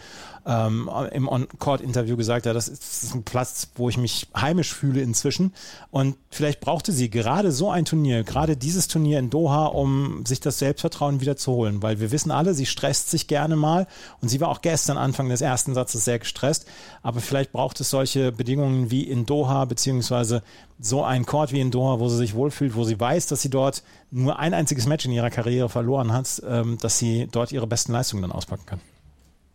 ähm, 0.45 0.89
im 1.11 1.27
On-Court-Interview 1.27 2.17
gesagt, 2.17 2.45
ja, 2.45 2.53
das 2.53 2.67
ist 2.67 3.13
ein 3.13 3.23
Platz, 3.23 3.69
wo 3.75 3.89
ich 3.89 3.97
mich 3.97 4.27
heimisch 4.35 4.73
fühle 4.73 5.01
inzwischen. 5.01 5.53
Und 5.91 6.15
vielleicht 6.29 6.61
brauchte 6.61 6.91
sie 6.91 7.09
gerade 7.09 7.51
so 7.51 7.69
ein 7.69 7.85
Turnier, 7.85 8.23
gerade 8.23 8.57
dieses 8.57 8.87
Turnier 8.87 9.19
in 9.19 9.29
Doha, 9.29 9.67
um 9.67 10.25
sich 10.25 10.39
das 10.39 10.59
Selbstvertrauen 10.59 11.21
wieder 11.21 11.37
zu 11.37 11.51
holen. 11.51 11.83
Weil 11.83 11.99
wir 11.99 12.11
wissen 12.11 12.31
alle, 12.31 12.53
sie 12.53 12.65
stresst 12.65 13.11
sich 13.11 13.27
gerne 13.27 13.55
mal 13.55 13.87
Und 14.21 14.29
sie 14.29 14.39
war 14.39 14.49
auch 14.49 14.61
gestern 14.61 14.97
Anfang 14.97 15.29
des 15.29 15.41
ersten 15.41 15.73
Satzes 15.73 16.05
sehr 16.05 16.19
gestresst. 16.19 16.65
Aber 17.01 17.19
vielleicht 17.19 17.51
braucht 17.51 17.79
es 17.79 17.89
solche 17.89 18.31
Bedingungen 18.31 18.91
wie 18.91 19.03
in 19.03 19.25
Doha, 19.25 19.65
beziehungsweise 19.65 20.43
so 20.79 21.03
ein 21.03 21.25
Court 21.25 21.51
wie 21.51 21.61
in 21.61 21.71
Doha, 21.71 21.99
wo 21.99 22.09
sie 22.09 22.17
sich 22.17 22.33
wohlfühlt, 22.33 22.75
wo 22.75 22.83
sie 22.83 22.99
weiß, 22.99 23.27
dass 23.27 23.41
sie 23.41 23.49
dort 23.49 23.83
nur 24.09 24.39
ein 24.39 24.53
einziges 24.53 24.87
Match 24.87 25.05
in 25.05 25.11
ihrer 25.11 25.29
Karriere 25.29 25.69
verloren 25.69 26.11
hat, 26.11 26.41
ähm, 26.47 26.77
dass 26.81 26.97
sie 26.97 27.27
dort 27.31 27.51
ihre 27.51 27.67
besten 27.67 27.91
Leistungen 27.93 28.21
dann 28.21 28.31
auspacken 28.31 28.65
kann. 28.65 28.81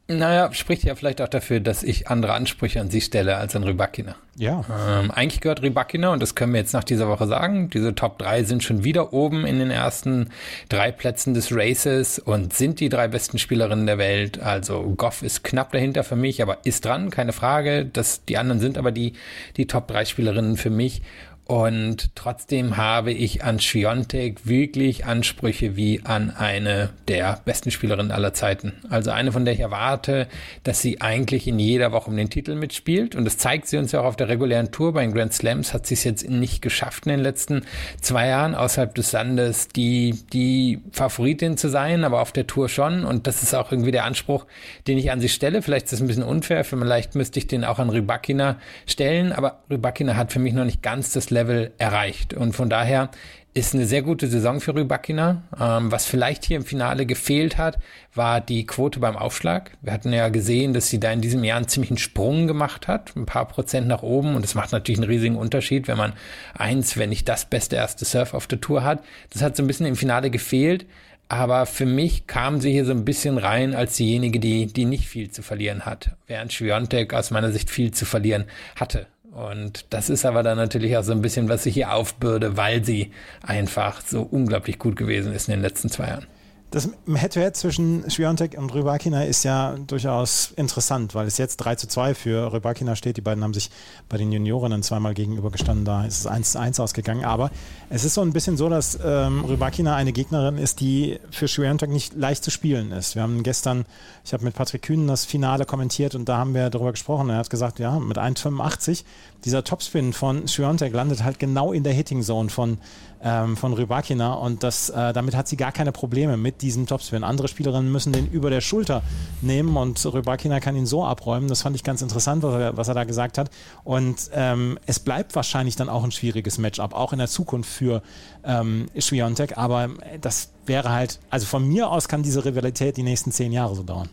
Naja, 0.08 0.52
spricht 0.52 0.84
ja 0.84 0.94
vielleicht 0.94 1.20
auch 1.20 1.28
dafür, 1.28 1.58
dass 1.58 1.82
ich 1.82 2.06
andere 2.06 2.32
Ansprüche 2.34 2.80
an 2.80 2.90
sie 2.90 3.00
stelle 3.00 3.36
als 3.38 3.56
an 3.56 3.64
Rybakina. 3.64 4.14
Ja. 4.36 4.64
Ähm, 4.70 5.10
eigentlich 5.10 5.40
gehört 5.40 5.62
Rybakina, 5.62 6.12
und 6.12 6.22
das 6.22 6.36
können 6.36 6.52
wir 6.52 6.60
jetzt 6.60 6.74
nach 6.74 6.84
dieser 6.84 7.08
Woche 7.08 7.26
sagen, 7.26 7.70
diese 7.70 7.92
Top 7.92 8.16
3 8.18 8.44
sind 8.44 8.62
schon 8.62 8.84
wieder 8.84 9.12
oben 9.12 9.44
in 9.44 9.58
den 9.58 9.72
ersten 9.72 10.30
drei 10.68 10.92
Plätzen 10.92 11.34
des 11.34 11.48
Races 11.50 12.20
und 12.20 12.54
sind 12.54 12.78
die 12.78 12.88
drei 12.88 13.08
besten 13.08 13.38
Spielerinnen 13.38 13.86
der 13.86 13.98
Welt. 13.98 14.38
Also 14.38 14.94
Goff 14.96 15.22
ist 15.22 15.42
knapp 15.42 15.72
dahinter 15.72 16.04
für 16.04 16.16
mich, 16.16 16.40
aber 16.40 16.58
ist 16.64 16.84
dran, 16.84 17.10
keine 17.10 17.32
Frage. 17.32 17.84
Das, 17.84 18.24
die 18.24 18.38
anderen 18.38 18.60
sind 18.60 18.78
aber 18.78 18.92
die, 18.92 19.14
die 19.56 19.66
Top 19.66 19.88
3 19.88 20.04
Spielerinnen 20.04 20.56
für 20.56 20.70
mich. 20.70 21.02
Und 21.46 22.16
trotzdem 22.16 22.76
habe 22.76 23.12
ich 23.12 23.44
an 23.44 23.60
Schwiontek 23.60 24.48
wirklich 24.48 25.06
Ansprüche 25.06 25.76
wie 25.76 26.00
an 26.04 26.30
eine 26.30 26.90
der 27.06 27.40
besten 27.44 27.70
Spielerinnen 27.70 28.10
aller 28.10 28.34
Zeiten. 28.34 28.72
Also 28.90 29.12
eine, 29.12 29.30
von 29.30 29.44
der 29.44 29.54
ich 29.54 29.60
erwarte, 29.60 30.26
dass 30.64 30.80
sie 30.80 31.00
eigentlich 31.00 31.46
in 31.46 31.60
jeder 31.60 31.92
Woche 31.92 32.10
um 32.10 32.16
den 32.16 32.30
Titel 32.30 32.56
mitspielt. 32.56 33.14
Und 33.14 33.24
das 33.24 33.38
zeigt 33.38 33.68
sie 33.68 33.76
uns 33.76 33.92
ja 33.92 34.00
auch 34.00 34.06
auf 34.06 34.16
der 34.16 34.28
regulären 34.28 34.72
Tour. 34.72 34.92
Bei 34.92 35.02
den 35.02 35.14
Grand 35.14 35.32
Slams 35.32 35.72
hat 35.72 35.86
sie 35.86 35.94
es 35.94 36.02
jetzt 36.02 36.28
nicht 36.28 36.62
geschafft 36.62 37.06
in 37.06 37.10
den 37.10 37.20
letzten 37.20 37.62
zwei 38.00 38.26
Jahren 38.26 38.56
außerhalb 38.56 38.92
des 38.96 39.12
Landes 39.12 39.68
die, 39.68 40.18
die 40.32 40.80
Favoritin 40.90 41.56
zu 41.56 41.68
sein, 41.68 42.02
aber 42.02 42.22
auf 42.22 42.32
der 42.32 42.48
Tour 42.48 42.68
schon. 42.68 43.04
Und 43.04 43.28
das 43.28 43.44
ist 43.44 43.54
auch 43.54 43.70
irgendwie 43.70 43.92
der 43.92 44.04
Anspruch, 44.04 44.46
den 44.88 44.98
ich 44.98 45.12
an 45.12 45.20
sie 45.20 45.28
stelle. 45.28 45.62
Vielleicht 45.62 45.84
ist 45.84 45.92
das 45.92 46.00
ein 46.00 46.08
bisschen 46.08 46.24
unfair. 46.24 46.64
Vielleicht 46.64 47.14
müsste 47.14 47.38
ich 47.38 47.46
den 47.46 47.64
auch 47.64 47.78
an 47.78 47.90
Rybakina 47.90 48.56
stellen. 48.84 49.32
Aber 49.32 49.62
Rybakina 49.70 50.16
hat 50.16 50.32
für 50.32 50.40
mich 50.40 50.52
noch 50.52 50.64
nicht 50.64 50.82
ganz 50.82 51.12
das 51.12 51.35
Level 51.36 51.72
erreicht. 51.78 52.34
Und 52.34 52.54
von 52.54 52.70
daher 52.70 53.10
ist 53.56 53.74
eine 53.74 53.86
sehr 53.86 54.02
gute 54.02 54.26
Saison 54.26 54.60
für 54.60 54.74
Rybakina. 54.74 55.42
Ähm, 55.58 55.90
was 55.90 56.04
vielleicht 56.04 56.44
hier 56.44 56.58
im 56.58 56.64
Finale 56.64 57.06
gefehlt 57.06 57.56
hat, 57.56 57.78
war 58.14 58.40
die 58.40 58.66
Quote 58.66 59.00
beim 59.00 59.16
Aufschlag. 59.16 59.70
Wir 59.80 59.92
hatten 59.94 60.12
ja 60.12 60.28
gesehen, 60.28 60.74
dass 60.74 60.90
sie 60.90 61.00
da 61.00 61.10
in 61.10 61.22
diesem 61.22 61.42
Jahr 61.42 61.56
einen 61.56 61.68
ziemlichen 61.68 61.96
Sprung 61.96 62.46
gemacht 62.46 62.86
hat, 62.86 63.16
ein 63.16 63.24
paar 63.24 63.48
Prozent 63.48 63.88
nach 63.88 64.02
oben. 64.02 64.34
Und 64.34 64.42
das 64.42 64.54
macht 64.54 64.72
natürlich 64.72 64.98
einen 64.98 65.08
riesigen 65.08 65.36
Unterschied, 65.36 65.88
wenn 65.88 65.96
man 65.96 66.12
eins, 66.52 66.98
wenn 66.98 67.08
nicht 67.08 67.28
das 67.28 67.46
beste 67.46 67.76
erste 67.76 68.04
Surf 68.04 68.34
auf 68.34 68.46
der 68.46 68.60
Tour 68.60 68.84
hat. 68.84 69.02
Das 69.30 69.42
hat 69.42 69.56
so 69.56 69.62
ein 69.62 69.66
bisschen 69.66 69.86
im 69.86 69.96
Finale 69.96 70.30
gefehlt. 70.30 70.84
Aber 71.28 71.66
für 71.66 71.86
mich 71.86 72.26
kam 72.26 72.60
sie 72.60 72.70
hier 72.70 72.84
so 72.84 72.92
ein 72.92 73.04
bisschen 73.04 73.38
rein 73.38 73.74
als 73.74 73.96
diejenige, 73.96 74.38
die, 74.38 74.66
die 74.66 74.84
nicht 74.84 75.08
viel 75.08 75.30
zu 75.30 75.42
verlieren 75.42 75.84
hat, 75.84 76.10
während 76.26 76.52
Schwiontek 76.52 77.14
aus 77.14 77.30
meiner 77.30 77.50
Sicht 77.50 77.68
viel 77.70 77.90
zu 77.90 78.04
verlieren 78.04 78.44
hatte. 78.76 79.06
Und 79.36 79.84
das 79.90 80.08
ist 80.08 80.24
aber 80.24 80.42
dann 80.42 80.56
natürlich 80.56 80.96
auch 80.96 81.02
so 81.02 81.12
ein 81.12 81.20
bisschen, 81.20 81.50
was 81.50 81.66
ich 81.66 81.74
hier 81.74 81.92
aufbürde, 81.92 82.56
weil 82.56 82.82
sie 82.82 83.12
einfach 83.42 84.00
so 84.00 84.22
unglaublich 84.22 84.78
gut 84.78 84.96
gewesen 84.96 85.34
ist 85.34 85.48
in 85.48 85.56
den 85.56 85.60
letzten 85.60 85.90
zwei 85.90 86.08
Jahren. 86.08 86.26
Das 86.72 86.90
Head-to-Head 87.06 87.56
zwischen 87.56 88.10
Schwiontek 88.10 88.58
und 88.58 88.74
Rybakina 88.74 89.22
ist 89.22 89.44
ja 89.44 89.76
durchaus 89.86 90.52
interessant, 90.56 91.14
weil 91.14 91.28
es 91.28 91.38
jetzt 91.38 91.58
3 91.58 91.76
zu 91.76 91.86
2 91.86 92.14
für 92.14 92.52
Rybakina 92.52 92.96
steht. 92.96 93.16
Die 93.16 93.20
beiden 93.20 93.44
haben 93.44 93.54
sich 93.54 93.70
bei 94.08 94.16
den 94.16 94.32
Juniorinnen 94.32 94.82
zweimal 94.82 95.14
gegenübergestanden, 95.14 95.84
da 95.84 96.04
ist 96.04 96.18
es 96.18 96.26
1 96.26 96.52
zu 96.52 96.58
1 96.58 96.80
ausgegangen. 96.80 97.24
Aber 97.24 97.52
es 97.88 98.04
ist 98.04 98.14
so 98.14 98.20
ein 98.20 98.32
bisschen 98.32 98.56
so, 98.56 98.68
dass 98.68 98.98
ähm, 99.02 99.44
Rybakina 99.44 99.94
eine 99.94 100.12
Gegnerin 100.12 100.58
ist, 100.58 100.80
die 100.80 101.20
für 101.30 101.46
Schwiontek 101.46 101.88
nicht 101.88 102.14
leicht 102.14 102.42
zu 102.42 102.50
spielen 102.50 102.90
ist. 102.90 103.14
Wir 103.14 103.22
haben 103.22 103.44
gestern, 103.44 103.84
ich 104.24 104.32
habe 104.32 104.42
mit 104.44 104.54
Patrick 104.54 104.82
Kühn 104.82 105.06
das 105.06 105.24
Finale 105.24 105.66
kommentiert 105.66 106.16
und 106.16 106.28
da 106.28 106.38
haben 106.38 106.52
wir 106.52 106.68
darüber 106.68 106.90
gesprochen. 106.90 107.30
Er 107.30 107.38
hat 107.38 107.48
gesagt, 107.48 107.78
ja, 107.78 107.96
mit 108.00 108.18
1,85, 108.18 109.04
dieser 109.44 109.62
Topspin 109.62 110.12
von 110.12 110.48
Schwiontek 110.48 110.92
landet 110.92 111.22
halt 111.22 111.38
genau 111.38 111.72
in 111.72 111.84
der 111.84 111.92
Hitting 111.92 112.22
Zone 112.22 112.48
von 112.50 112.78
ähm, 113.22 113.56
von 113.56 113.72
Rybakina 113.72 114.34
und 114.34 114.62
das, 114.62 114.90
äh, 114.90 115.12
damit 115.12 115.34
hat 115.34 115.48
sie 115.48 115.56
gar 115.56 115.72
keine 115.72 115.92
Probleme 115.92 116.36
mit 116.36 116.62
diesem 116.62 116.86
Topspin. 116.86 117.24
Andere 117.24 117.48
Spielerinnen 117.48 117.90
müssen 117.90 118.12
den 118.12 118.30
über 118.30 118.50
der 118.50 118.60
Schulter 118.60 119.02
nehmen 119.40 119.76
und 119.76 120.04
Rybakina 120.04 120.60
kann 120.60 120.76
ihn 120.76 120.86
so 120.86 121.04
abräumen. 121.04 121.48
Das 121.48 121.62
fand 121.62 121.76
ich 121.76 121.84
ganz 121.84 122.02
interessant, 122.02 122.42
was 122.42 122.54
er, 122.54 122.76
was 122.76 122.88
er 122.88 122.94
da 122.94 123.04
gesagt 123.04 123.38
hat. 123.38 123.50
Und 123.84 124.30
ähm, 124.32 124.78
es 124.86 124.98
bleibt 124.98 125.34
wahrscheinlich 125.34 125.76
dann 125.76 125.88
auch 125.88 126.04
ein 126.04 126.12
schwieriges 126.12 126.58
Matchup, 126.58 126.94
auch 126.94 127.12
in 127.12 127.18
der 127.18 127.28
Zukunft 127.28 127.70
für 127.70 128.02
ähm, 128.44 128.86
Schwiontek, 128.98 129.56
aber 129.58 129.90
das 130.20 130.50
wäre 130.66 130.90
halt, 130.90 131.18
also 131.30 131.46
von 131.46 131.66
mir 131.66 131.90
aus 131.90 132.08
kann 132.08 132.22
diese 132.22 132.44
Rivalität 132.44 132.96
die 132.96 133.02
nächsten 133.02 133.32
zehn 133.32 133.52
Jahre 133.52 133.74
so 133.74 133.82
dauern. 133.82 134.08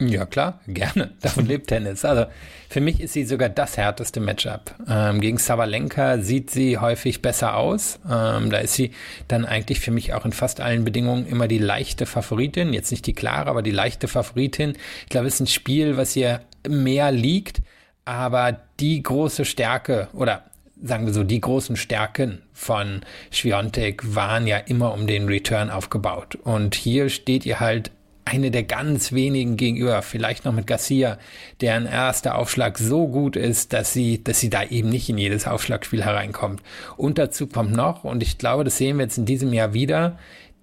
Ja, 0.00 0.24
klar, 0.24 0.60
gerne. 0.66 1.12
Davon 1.20 1.46
lebt 1.46 1.68
Tennis. 1.68 2.04
Also 2.04 2.24
für 2.70 2.80
mich 2.80 3.00
ist 3.00 3.12
sie 3.12 3.24
sogar 3.24 3.50
das 3.50 3.76
härteste 3.76 4.18
Matchup. 4.18 4.74
Ähm, 4.88 5.20
gegen 5.20 5.36
Sabalenka 5.36 6.18
sieht 6.18 6.50
sie 6.50 6.78
häufig 6.78 7.20
besser 7.20 7.56
aus. 7.56 8.00
Ähm, 8.10 8.50
da 8.50 8.58
ist 8.58 8.74
sie 8.74 8.92
dann 9.28 9.44
eigentlich 9.44 9.80
für 9.80 9.90
mich 9.90 10.14
auch 10.14 10.24
in 10.24 10.32
fast 10.32 10.60
allen 10.60 10.84
Bedingungen 10.84 11.26
immer 11.26 11.48
die 11.48 11.58
leichte 11.58 12.06
Favoritin. 12.06 12.72
Jetzt 12.72 12.90
nicht 12.90 13.06
die 13.06 13.12
klare, 13.12 13.50
aber 13.50 13.62
die 13.62 13.70
leichte 13.70 14.08
Favoritin. 14.08 14.72
Ich 15.02 15.10
glaube, 15.10 15.26
es 15.26 15.34
ist 15.34 15.40
ein 15.40 15.46
Spiel, 15.46 15.98
was 15.98 16.16
ihr 16.16 16.40
mehr 16.66 17.12
liegt. 17.12 17.60
Aber 18.06 18.58
die 18.80 19.02
große 19.02 19.44
Stärke 19.44 20.08
oder 20.14 20.44
sagen 20.82 21.04
wir 21.04 21.12
so, 21.12 21.24
die 21.24 21.42
großen 21.42 21.76
Stärken 21.76 22.40
von 22.54 23.02
Schwiontek 23.30 24.14
waren 24.14 24.46
ja 24.46 24.56
immer 24.56 24.94
um 24.94 25.06
den 25.06 25.28
Return 25.28 25.68
aufgebaut. 25.68 26.36
Und 26.42 26.74
hier 26.74 27.10
steht 27.10 27.44
ihr 27.44 27.60
halt 27.60 27.90
eine 28.24 28.50
der 28.50 28.62
ganz 28.62 29.12
wenigen 29.12 29.56
gegenüber, 29.56 30.02
vielleicht 30.02 30.44
noch 30.44 30.52
mit 30.52 30.66
Garcia, 30.66 31.18
deren 31.60 31.86
erster 31.86 32.36
Aufschlag 32.36 32.78
so 32.78 33.08
gut 33.08 33.36
ist, 33.36 33.72
dass 33.72 33.92
sie, 33.92 34.22
dass 34.22 34.40
sie 34.40 34.50
da 34.50 34.62
eben 34.64 34.88
nicht 34.88 35.08
in 35.08 35.18
jedes 35.18 35.46
Aufschlagspiel 35.46 36.04
hereinkommt. 36.04 36.62
Und 36.96 37.18
dazu 37.18 37.46
kommt 37.46 37.72
noch, 37.72 38.04
und 38.04 38.22
ich 38.22 38.38
glaube, 38.38 38.64
das 38.64 38.76
sehen 38.76 38.98
wir 38.98 39.04
jetzt 39.04 39.18
in 39.18 39.26
diesem 39.26 39.52
Jahr 39.52 39.74
wieder, 39.74 40.18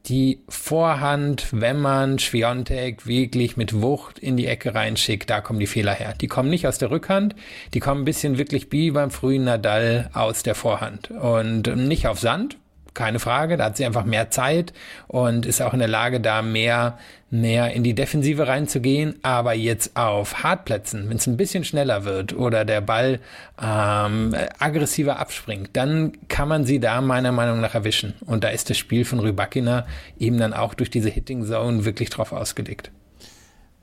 die 0.07 0.39
Vorhand, 0.47 1.47
wenn 1.51 1.81
man 1.81 2.17
Schwiontek 2.17 3.07
wirklich 3.07 3.57
mit 3.57 3.81
Wucht 3.81 4.19
in 4.19 4.37
die 4.37 4.47
Ecke 4.47 4.73
reinschickt, 4.73 5.29
da 5.29 5.41
kommen 5.41 5.59
die 5.59 5.67
Fehler 5.67 5.93
her. 5.93 6.13
Die 6.19 6.27
kommen 6.27 6.49
nicht 6.49 6.65
aus 6.65 6.77
der 6.77 6.91
Rückhand, 6.91 7.35
die 7.73 7.79
kommen 7.79 8.01
ein 8.01 8.05
bisschen 8.05 8.37
wirklich 8.37 8.71
wie 8.71 8.91
beim 8.91 9.11
frühen 9.11 9.43
Nadal 9.43 10.09
aus 10.13 10.43
der 10.43 10.55
Vorhand. 10.55 11.11
Und 11.11 11.75
nicht 11.75 12.07
auf 12.07 12.19
Sand, 12.19 12.57
keine 12.97 13.19
Frage. 13.19 13.55
Da 13.55 13.65
hat 13.65 13.77
sie 13.77 13.85
einfach 13.85 14.03
mehr 14.03 14.29
Zeit 14.29 14.73
und 15.07 15.45
ist 15.45 15.61
auch 15.61 15.73
in 15.73 15.79
der 15.79 15.87
Lage, 15.87 16.19
da 16.19 16.41
mehr, 16.41 16.97
mehr 17.29 17.71
in 17.71 17.83
die 17.83 17.93
Defensive 17.93 18.47
reinzugehen. 18.47 19.15
Aber 19.21 19.53
jetzt 19.53 19.95
auf 19.95 20.43
Hartplätzen, 20.43 21.09
wenn 21.09 21.15
es 21.15 21.27
ein 21.27 21.37
bisschen 21.37 21.63
schneller 21.63 22.03
wird 22.03 22.35
oder 22.35 22.65
der 22.65 22.81
Ball 22.81 23.19
ähm, 23.61 24.35
aggressiver 24.59 25.19
abspringt, 25.19 25.69
dann 25.73 26.13
kann 26.27 26.49
man 26.49 26.65
sie 26.65 26.79
da 26.79 26.99
meiner 26.99 27.31
Meinung 27.31 27.61
nach 27.61 27.75
erwischen. 27.75 28.15
Und 28.25 28.43
da 28.43 28.49
ist 28.49 28.69
das 28.69 28.77
Spiel 28.77 29.05
von 29.05 29.19
Rybakina 29.19 29.85
eben 30.19 30.37
dann 30.37 30.53
auch 30.53 30.73
durch 30.73 30.89
diese 30.89 31.09
Hitting 31.09 31.45
Zone 31.45 31.85
wirklich 31.85 32.09
drauf 32.09 32.33
ausgelegt. 32.33 32.91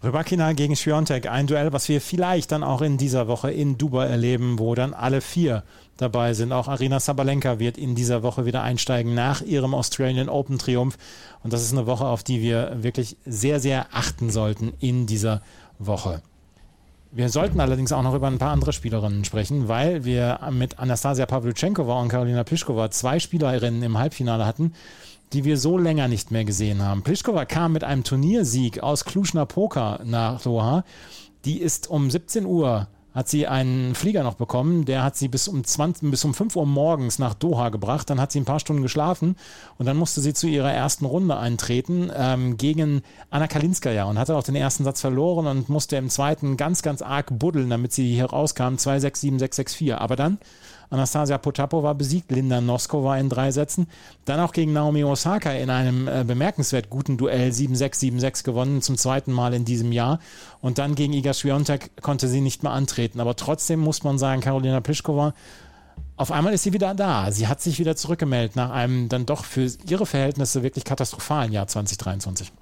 Rybakina 0.05 0.53
gegen 0.53 0.77
Schwiontek, 0.77 1.31
ein 1.31 1.47
Duell, 1.47 1.73
was 1.73 1.89
wir 1.89 1.99
vielleicht 1.99 2.53
dann 2.53 2.63
auch 2.63 2.83
in 2.83 2.99
dieser 2.99 3.27
Woche 3.27 3.51
in 3.51 3.79
Dubai 3.79 4.07
erleben, 4.07 4.59
wo 4.59 4.75
dann 4.75 4.93
alle 4.93 5.23
vier 5.23 5.63
dabei 5.97 6.35
sind. 6.35 6.53
Auch 6.53 6.69
Arina 6.69 7.01
Sabalenka 7.01 7.59
wird 7.59 7.79
in 7.79 7.95
dieser 7.95 8.23
Woche 8.23 8.47
wieder 8.47 8.63
einsteigen 8.63 9.15
nach 9.15 9.43
ihrem 9.43 9.75
Australian 9.75 10.29
Open 10.29 10.59
Triumph. 10.59 10.97
Und 11.43 11.53
das 11.53 11.63
ist 11.63 11.73
eine 11.73 11.87
Woche, 11.87 12.07
auf 12.07 12.23
die 12.23 12.41
wir 12.41 12.83
wirklich 12.83 13.17
sehr, 13.25 13.61
sehr 13.61 13.87
achten 13.93 14.31
sollten 14.31 14.73
in 14.81 15.07
dieser 15.07 15.43
Woche. 15.79 16.23
Wir 17.17 17.29
sollten 17.29 17.61
allerdings 17.61 17.93
auch 17.93 18.03
noch 18.03 18.15
über 18.15 18.27
ein 18.27 18.39
paar 18.39 18.51
andere 18.51 18.73
Spielerinnen 18.73 19.25
sprechen, 19.25 19.69
weil 19.69 20.05
wir 20.05 20.41
mit 20.51 20.81
Anastasia 20.81 21.27
Pavlyuchenkova 21.27 22.01
und 22.01 22.09
Karolina 22.09 22.43
Pliskova 22.43 22.91
zwei 22.91 23.21
Spielerinnen 23.21 23.85
im 23.85 23.99
Halbfinale 23.99 24.45
hatten, 24.45 24.73
die 25.33 25.45
wir 25.45 25.57
so 25.57 25.79
länger 25.79 26.09
nicht 26.09 26.33
mehr 26.33 26.45
gesehen 26.45 26.83
haben. 26.83 27.05
Pliskova 27.05 27.45
kam 27.45 27.73
mit 27.73 27.85
einem 27.85 28.03
Turniersieg 28.03 28.83
aus 28.83 29.05
Cluj-Napoca 29.05 30.01
nach 30.05 30.43
Doha. 30.43 30.85
Die 31.45 31.61
ist 31.61 31.89
um 31.89 32.11
17 32.11 32.47
Uhr 32.47 32.89
hat 33.15 33.29
sie 33.29 33.47
einen 33.47 33.95
Flieger 33.95 34.25
noch 34.25 34.35
bekommen, 34.35 34.85
der 34.85 35.05
hat 35.05 35.17
sie 35.17 35.29
bis 35.29 35.47
um 35.47 35.63
20, 35.63 36.11
bis 36.11 36.25
um 36.25 36.35
5 36.35 36.57
Uhr 36.57 36.67
morgens 36.67 37.19
nach 37.19 37.35
Doha 37.35 37.69
gebracht. 37.69 38.11
Dann 38.11 38.21
hat 38.21 38.33
sie 38.33 38.41
ein 38.41 38.45
paar 38.45 38.59
Stunden 38.59 38.83
geschlafen 38.83 39.37
und 39.79 39.87
dann 39.87 39.97
musste 39.97 40.21
sie 40.21 40.35
zu 40.35 40.49
ihrer 40.49 40.73
ersten 40.73 41.05
Runde 41.05 41.37
eintreten 41.37 42.11
ähm, 42.15 42.57
gegen 42.57 43.03
Anna 43.31 43.47
Kalinskaya 43.47 44.05
und 44.05 44.19
hatte 44.19 44.37
auch 44.37 44.43
den 44.43 44.57
ersten 44.57 44.83
Satz 44.83 45.01
verloren 45.01 45.47
und 45.47 45.69
musste 45.69 45.97
im 45.97 46.11
zweiten 46.11 46.57
ganz, 46.57 46.83
ganz 46.83 47.03
arg 47.03 47.39
buddeln, 47.39 47.71
damit 47.71 47.93
sie 47.93 48.13
hier 48.13 48.27
rauskam. 48.27 48.75
2-6, 48.75 49.17
7, 49.17 49.39
6, 49.39 49.57
6, 49.57 49.75
4. 49.75 50.01
Aber 50.01 50.17
dann 50.17 50.39
Anastasia 50.95 51.39
Potapova 51.39 51.93
besiegt, 51.93 52.31
Linda 52.31 52.61
Noskova 52.61 53.19
in 53.19 53.29
drei 53.29 53.51
Sätzen. 53.51 53.89
Dann 54.25 54.41
auch 54.41 54.53
gegen 54.53 54.73
Naomi 54.73 55.05
Osaka 55.05 55.53
in 55.53 55.69
einem 55.69 56.09
äh, 56.09 56.25
bemerkenswert 56.25 56.89
guten 56.89 57.17
Duell 57.17 57.51
7-6, 57.51 58.19
7-6 58.19 58.45
gewonnen, 58.45 58.81
zum 58.81 58.97
zweiten 58.97 59.33
Mal 59.33 59.53
in 59.55 59.65
diesem 59.65 59.93
Jahr. 59.93 60.21
Und 60.61 60.79
dann 60.79 60.95
gegen 60.95 61.13
Iga 61.13 61.35
Swiatek 61.35 62.01
konnte 62.01 62.29
sie 62.29 62.41
nicht 62.41 62.63
mehr 62.63 62.73
antreten. 62.73 63.21
Aber 63.21 63.37
trotzdem 63.37 63.81
muss 63.81 64.05
man 64.05 64.19
sagen, 64.19 64.41
Karolina 64.41 64.81
Pliskova, 64.81 65.35
auf 66.17 66.31
einmal 66.31 66.55
ist 66.55 66.63
sie 66.63 66.73
wieder 66.73 66.95
da. 66.95 67.33
Sie 67.33 67.49
hat 67.49 67.61
sich 67.61 67.79
wieder 67.79 67.97
zurückgemeldet 67.97 68.57
nach 68.57 68.71
einem 68.71 69.09
dann 69.09 69.27
doch 69.27 69.45
für 69.45 69.69
ihre 69.89 70.07
Verhältnisse 70.07 70.63
wirklich 70.63 70.85
katastrophalen 70.85 71.53
Jahr 71.53 71.67
2023. 71.67 72.53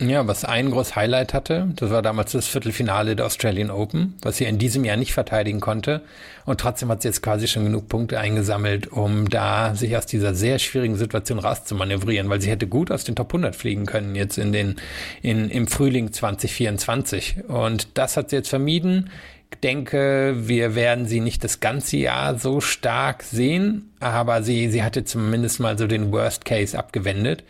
Ja, 0.00 0.26
was 0.26 0.46
ein 0.46 0.70
großes 0.70 0.96
Highlight 0.96 1.34
hatte, 1.34 1.68
das 1.76 1.90
war 1.90 2.00
damals 2.00 2.32
das 2.32 2.46
Viertelfinale 2.46 3.16
der 3.16 3.26
Australian 3.26 3.70
Open, 3.70 4.14
was 4.22 4.38
sie 4.38 4.44
in 4.44 4.56
diesem 4.56 4.82
Jahr 4.82 4.96
nicht 4.96 5.12
verteidigen 5.12 5.60
konnte. 5.60 6.00
Und 6.46 6.58
trotzdem 6.58 6.88
hat 6.88 7.02
sie 7.02 7.08
jetzt 7.08 7.22
quasi 7.22 7.46
schon 7.46 7.64
genug 7.64 7.90
Punkte 7.90 8.18
eingesammelt, 8.18 8.90
um 8.90 9.28
da 9.28 9.74
sich 9.74 9.94
aus 9.98 10.06
dieser 10.06 10.34
sehr 10.34 10.58
schwierigen 10.58 10.96
Situation 10.96 11.38
rauszumanövrieren, 11.38 12.30
weil 12.30 12.40
sie 12.40 12.48
hätte 12.48 12.66
gut 12.66 12.90
aus 12.90 13.04
den 13.04 13.14
Top 13.14 13.28
100 13.28 13.54
fliegen 13.54 13.84
können 13.84 14.14
jetzt 14.14 14.38
in 14.38 14.54
den, 14.54 14.76
in, 15.20 15.50
im 15.50 15.66
Frühling 15.66 16.14
2024. 16.14 17.44
Und 17.48 17.98
das 17.98 18.16
hat 18.16 18.30
sie 18.30 18.36
jetzt 18.36 18.48
vermieden. 18.48 19.10
Ich 19.52 19.60
denke, 19.60 20.34
wir 20.38 20.74
werden 20.74 21.04
sie 21.04 21.20
nicht 21.20 21.44
das 21.44 21.60
ganze 21.60 21.98
Jahr 21.98 22.38
so 22.38 22.62
stark 22.62 23.22
sehen, 23.22 23.90
aber 24.00 24.42
sie, 24.42 24.70
sie 24.70 24.82
hatte 24.82 25.04
zumindest 25.04 25.60
mal 25.60 25.76
so 25.76 25.86
den 25.86 26.10
Worst 26.10 26.46
Case 26.46 26.78
abgewendet. 26.78 27.44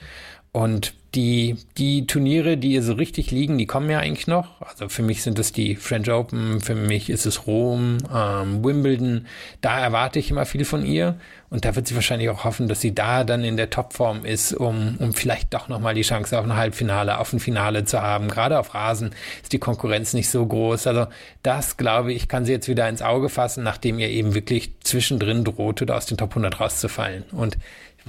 Und 0.50 0.94
die, 1.14 1.56
die 1.76 2.06
Turniere, 2.06 2.56
die 2.56 2.72
ihr 2.72 2.82
so 2.82 2.92
richtig 2.92 3.30
liegen, 3.30 3.58
die 3.58 3.66
kommen 3.66 3.90
ja 3.90 3.98
eigentlich 3.98 4.28
noch. 4.28 4.60
Also 4.60 4.88
für 4.88 5.02
mich 5.02 5.22
sind 5.22 5.38
es 5.38 5.52
die 5.52 5.74
French 5.74 6.10
Open, 6.10 6.60
für 6.60 6.74
mich 6.74 7.10
ist 7.10 7.26
es 7.26 7.46
Rom, 7.46 7.98
ähm, 8.14 8.64
Wimbledon. 8.64 9.26
Da 9.60 9.80
erwarte 9.80 10.18
ich 10.20 10.30
immer 10.30 10.46
viel 10.46 10.64
von 10.64 10.84
ihr. 10.84 11.16
Und 11.50 11.64
da 11.64 11.74
wird 11.74 11.88
sie 11.88 11.96
wahrscheinlich 11.96 12.28
auch 12.28 12.44
hoffen, 12.44 12.68
dass 12.68 12.80
sie 12.80 12.94
da 12.94 13.24
dann 13.24 13.42
in 13.42 13.56
der 13.56 13.70
Topform 13.70 14.24
ist, 14.24 14.52
um, 14.52 14.96
um 15.00 15.12
vielleicht 15.12 15.52
doch 15.52 15.66
nochmal 15.66 15.94
die 15.94 16.02
Chance 16.02 16.38
auf 16.38 16.44
ein 16.44 16.54
Halbfinale, 16.54 17.18
auf 17.18 17.32
ein 17.32 17.40
Finale 17.40 17.84
zu 17.84 18.00
haben. 18.00 18.28
Gerade 18.28 18.56
auf 18.56 18.72
Rasen 18.72 19.10
ist 19.42 19.52
die 19.52 19.58
Konkurrenz 19.58 20.14
nicht 20.14 20.30
so 20.30 20.46
groß. 20.46 20.86
Also 20.86 21.06
das, 21.42 21.76
glaube 21.76 22.12
ich, 22.12 22.28
kann 22.28 22.44
sie 22.44 22.52
jetzt 22.52 22.68
wieder 22.68 22.88
ins 22.88 23.02
Auge 23.02 23.28
fassen, 23.28 23.64
nachdem 23.64 23.98
ihr 23.98 24.10
eben 24.10 24.34
wirklich 24.34 24.70
zwischendrin 24.84 25.42
drohte, 25.42 25.86
da 25.86 25.96
aus 25.96 26.06
den 26.06 26.18
Top 26.18 26.30
100 26.30 26.60
rauszufallen. 26.60 27.24
Und 27.32 27.58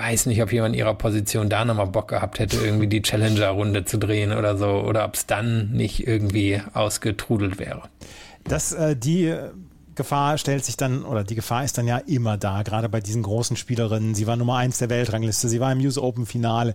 weiß 0.01 0.25
nicht, 0.25 0.41
ob 0.41 0.51
jemand 0.51 0.73
in 0.73 0.79
ihrer 0.79 0.95
Position 0.95 1.49
da 1.49 1.63
nochmal 1.63 1.87
Bock 1.87 2.07
gehabt 2.07 2.39
hätte, 2.39 2.57
irgendwie 2.57 2.87
die 2.87 3.01
Challenger-Runde 3.01 3.85
zu 3.85 3.97
drehen 3.97 4.33
oder 4.33 4.57
so, 4.57 4.67
oder 4.67 5.05
ob 5.05 5.15
es 5.15 5.25
dann 5.25 5.71
nicht 5.71 6.07
irgendwie 6.07 6.61
ausgetrudelt 6.73 7.59
wäre. 7.59 7.83
Das, 8.43 8.73
äh, 8.73 8.95
die 8.95 9.35
Gefahr 9.95 10.37
stellt 10.37 10.65
sich 10.65 10.77
dann, 10.77 11.03
oder 11.03 11.23
die 11.23 11.35
Gefahr 11.35 11.63
ist 11.63 11.77
dann 11.77 11.87
ja 11.87 11.97
immer 11.97 12.37
da, 12.37 12.63
gerade 12.63 12.89
bei 12.89 13.01
diesen 13.01 13.21
großen 13.21 13.55
Spielerinnen. 13.57 14.15
Sie 14.15 14.25
war 14.25 14.35
Nummer 14.35 14.57
eins 14.57 14.79
der 14.79 14.89
Weltrangliste, 14.89 15.47
sie 15.47 15.59
war 15.59 15.71
im 15.71 15.79
US 15.79 15.97
Open 15.97 16.25
Finale, 16.25 16.73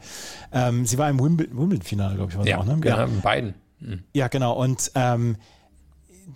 ähm, 0.52 0.86
sie 0.86 0.98
war 0.98 1.10
im 1.10 1.18
Wimbledon 1.18 1.82
Finale, 1.82 2.14
glaube 2.14 2.30
ich, 2.30 2.38
war 2.38 2.46
ja, 2.46 2.58
auch, 2.58 2.64
ne? 2.64 2.76
Genau, 2.80 2.96
ja, 2.96 3.08
beiden. 3.22 3.54
Mhm. 3.80 4.04
Ja, 4.12 4.28
genau. 4.28 4.52
Und 4.52 4.92
ähm, 4.94 5.36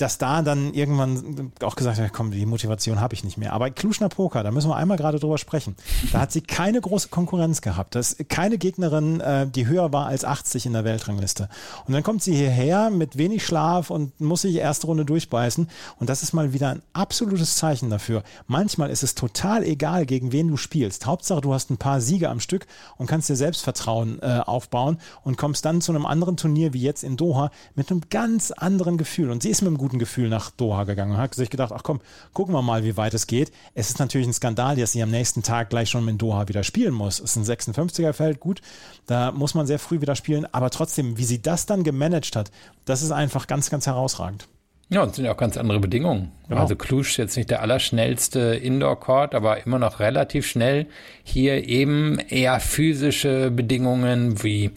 dass 0.00 0.19
da 0.19 0.42
dann 0.42 0.73
irgendwann 0.73 1.52
auch 1.62 1.76
gesagt 1.76 1.99
hat, 1.99 2.12
komm, 2.12 2.30
die 2.30 2.47
Motivation 2.47 3.00
habe 3.00 3.14
ich 3.14 3.25
nicht 3.25 3.37
mehr. 3.37 3.52
Aber 3.52 3.71
Kluschner 3.71 4.09
Poker, 4.09 4.42
da 4.42 4.50
müssen 4.50 4.71
wir 4.71 4.76
einmal 4.76 4.97
gerade 4.97 5.19
drüber 5.19 5.38
sprechen. 5.38 5.76
Da 6.12 6.21
hat 6.21 6.33
sie 6.33 6.40
keine 6.40 6.80
große 6.80 7.09
Konkurrenz 7.09 7.61
gehabt. 7.61 7.95
Das 7.95 8.12
ist 8.12 8.28
keine 8.28 8.57
Gegnerin, 8.57 9.21
äh, 9.21 9.47
die 9.47 9.66
höher 9.66 9.92
war 9.92 10.07
als 10.07 10.25
80 10.25 10.66
in 10.66 10.73
der 10.73 10.85
Weltrangliste. 10.85 11.49
Und 11.87 11.92
dann 11.92 12.02
kommt 12.02 12.23
sie 12.23 12.35
hierher 12.35 12.90
mit 12.90 13.19
wenig 13.19 13.45
Schlaf 13.45 13.90
und 13.90 14.19
muss 14.21 14.42
sich 14.42 14.57
erste 14.57 14.87
Runde 14.87 15.04
durchbeißen. 15.04 15.69
Und 15.99 16.09
das 16.09 16.23
ist 16.23 16.33
mal 16.33 16.52
wieder 16.52 16.71
ein 16.71 16.83
absolutes 16.92 17.57
Zeichen 17.57 17.90
dafür. 17.90 18.23
Manchmal 18.47 18.90
ist 18.90 19.02
es 19.02 19.14
total 19.14 19.64
egal, 19.64 20.07
gegen 20.07 20.33
wen 20.33 20.49
du 20.49 20.57
spielst. 20.57 21.07
Hauptsache, 21.07 21.40
du 21.40 21.52
hast 21.52 21.71
ein 21.71 21.78
paar 21.78 22.00
Siege 22.00 22.30
am 22.30 22.40
Stück 22.40 22.66
und 22.97 23.07
kannst 23.07 23.28
dir 23.28 23.37
Selbstvertrauen 23.37 24.21
äh, 24.23 24.40
aufbauen 24.45 24.99
und 25.25 25.37
kommst 25.37 25.64
dann 25.64 25.80
zu 25.80 25.92
einem 25.92 26.07
anderen 26.07 26.37
Turnier 26.37 26.73
wie 26.73 26.80
jetzt 26.80 27.04
in 27.04 27.16
Doha 27.16 27.50
mit 27.75 27.90
einem 27.90 28.02
ganz 28.09 28.50
anderen 28.50 28.97
Gefühl. 28.97 29.30
Und 29.30 29.42
sie 29.42 29.50
ist 29.50 29.61
mit 29.62 29.69
einem 29.69 29.78
guten 29.78 29.89
Gefühl 29.99 30.28
nach 30.28 30.50
Doha 30.50 30.85
gegangen 30.85 31.12
und 31.12 31.18
hat 31.18 31.35
sich 31.35 31.50
gedacht, 31.50 31.73
ach 31.75 31.82
komm, 31.82 32.00
gucken 32.32 32.54
wir 32.54 32.62
mal, 32.62 32.85
wie 32.85 32.97
weit 32.97 33.14
es 33.14 33.26
geht. 33.26 33.52
Es 33.75 33.88
ist 33.88 33.99
natürlich 33.99 34.26
ein 34.26 34.32
Skandal, 34.32 34.76
dass 34.76 34.92
sie 34.92 35.02
am 35.02 35.11
nächsten 35.11 35.42
Tag 35.42 35.70
gleich 35.70 35.90
schon 35.90 36.06
in 36.09 36.18
Doha 36.18 36.49
wieder 36.49 36.64
spielen 36.64 36.94
muss. 36.94 37.20
Es 37.20 37.37
ist 37.37 37.49
ein 37.49 37.56
56er 37.56 38.12
Feld, 38.12 38.40
gut, 38.40 38.61
da 39.06 39.32
muss 39.32 39.54
man 39.54 39.66
sehr 39.66 39.78
früh 39.78 40.00
wieder 40.00 40.16
spielen, 40.16 40.47
aber 40.52 40.70
trotzdem, 40.70 41.18
wie 41.18 41.25
sie 41.25 41.42
das 41.42 41.66
dann 41.66 41.85
gemanagt 41.85 42.37
hat, 42.37 42.50
das 42.85 43.02
ist 43.02 43.11
einfach 43.11 43.47
ganz, 43.47 43.70
ganz 43.70 43.87
herausragend. 43.87 44.49
Ja, 44.92 45.04
und 45.04 45.14
sind 45.14 45.25
ja 45.25 45.32
auch 45.32 45.37
ganz 45.37 45.56
andere 45.56 45.78
Bedingungen. 45.78 46.32
Genau. 46.49 46.62
Also 46.62 46.75
Cluj 46.75 47.02
ist 47.02 47.16
jetzt 47.16 47.37
nicht 47.37 47.49
der 47.49 47.62
allerschnellste 47.62 48.40
Indoor-Court, 48.56 49.37
aber 49.37 49.64
immer 49.64 49.78
noch 49.78 50.00
relativ 50.00 50.49
schnell. 50.49 50.87
Hier 51.23 51.68
eben 51.68 52.18
eher 52.18 52.59
physische 52.59 53.52
Bedingungen, 53.52 54.42
wie 54.42 54.73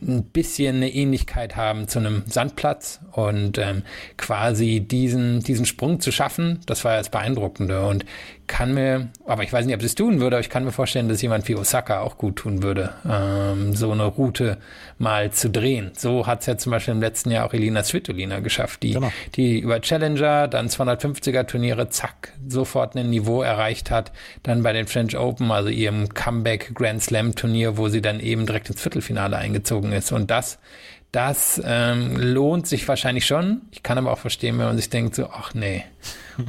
ein 0.00 0.22
bisschen 0.24 0.76
eine 0.76 0.90
Ähnlichkeit 0.90 1.56
haben 1.56 1.86
zu 1.86 1.98
einem 1.98 2.22
Sandplatz 2.26 3.00
und 3.12 3.58
ähm, 3.58 3.82
quasi 4.16 4.80
diesen, 4.80 5.40
diesen 5.40 5.66
Sprung 5.66 6.00
zu 6.00 6.12
schaffen, 6.12 6.60
das 6.64 6.84
war 6.86 6.96
jetzt 6.96 7.10
beeindruckende 7.10 7.84
und 7.86 8.06
kann 8.48 8.74
mir, 8.74 9.08
aber 9.26 9.44
ich 9.44 9.52
weiß 9.52 9.66
nicht, 9.66 9.74
ob 9.74 9.82
es 9.82 9.94
tun 9.94 10.20
würde, 10.20 10.36
aber 10.36 10.40
ich 10.40 10.50
kann 10.50 10.64
mir 10.64 10.72
vorstellen, 10.72 11.08
dass 11.08 11.22
jemand 11.22 11.46
wie 11.46 11.54
Osaka 11.54 12.00
auch 12.00 12.18
gut 12.18 12.36
tun 12.36 12.62
würde, 12.62 12.94
ähm, 13.08 13.74
so 13.74 13.92
eine 13.92 14.06
Route 14.06 14.58
mal 14.98 15.30
zu 15.30 15.50
drehen. 15.50 15.92
So 15.96 16.26
hat 16.26 16.40
es 16.40 16.46
ja 16.46 16.56
zum 16.56 16.72
Beispiel 16.72 16.94
im 16.94 17.00
letzten 17.00 17.30
Jahr 17.30 17.46
auch 17.46 17.52
Elina 17.52 17.84
Svitolina 17.84 18.40
geschafft, 18.40 18.82
die, 18.82 18.94
genau. 18.94 19.12
die 19.36 19.60
über 19.60 19.80
Challenger, 19.80 20.48
dann 20.48 20.68
250er 20.68 21.46
Turniere, 21.46 21.90
zack, 21.90 22.32
sofort 22.48 22.96
ein 22.96 23.10
Niveau 23.10 23.42
erreicht 23.42 23.90
hat, 23.90 24.10
dann 24.42 24.62
bei 24.62 24.72
den 24.72 24.86
French 24.86 25.16
Open, 25.16 25.52
also 25.52 25.68
ihrem 25.68 26.08
Comeback 26.08 26.74
Grand 26.74 27.02
Slam 27.02 27.34
Turnier, 27.34 27.76
wo 27.76 27.88
sie 27.88 28.02
dann 28.02 28.18
eben 28.18 28.46
direkt 28.46 28.70
ins 28.70 28.80
Viertelfinale 28.80 29.36
eingezogen 29.36 29.92
ist 29.92 30.10
und 30.10 30.30
das 30.30 30.58
das 31.12 31.60
ähm, 31.64 32.16
lohnt 32.16 32.66
sich 32.66 32.86
wahrscheinlich 32.86 33.24
schon. 33.24 33.62
Ich 33.70 33.82
kann 33.82 33.96
aber 33.96 34.12
auch 34.12 34.18
verstehen, 34.18 34.58
wenn 34.58 34.66
man 34.66 34.76
sich 34.76 34.90
denkt, 34.90 35.14
so, 35.14 35.30
ach 35.32 35.54
nee, 35.54 35.82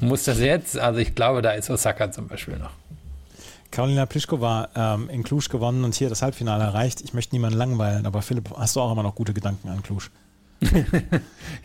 muss 0.01 0.23
das 0.23 0.39
jetzt? 0.39 0.77
Also 0.77 0.99
ich 0.99 1.15
glaube, 1.15 1.41
da 1.41 1.51
ist 1.51 1.69
Osaka 1.69 2.11
zum 2.11 2.27
Beispiel 2.27 2.57
noch. 2.57 2.71
Karolina 3.71 4.05
Pliskova 4.05 4.69
ähm, 4.75 5.09
in 5.09 5.23
Cluj 5.23 5.47
gewonnen 5.49 5.83
und 5.83 5.93
hier 5.93 6.09
das 6.09 6.21
Halbfinale 6.21 6.63
erreicht. 6.63 7.01
Ich 7.01 7.13
möchte 7.13 7.35
niemanden 7.35 7.57
langweilen, 7.57 8.05
aber 8.05 8.21
Philipp, 8.21 8.49
hast 8.57 8.75
du 8.75 8.81
auch 8.81 8.91
immer 8.91 9.03
noch 9.03 9.15
gute 9.15 9.33
Gedanken 9.33 9.69
an 9.69 9.83
Cluj? 9.83 10.03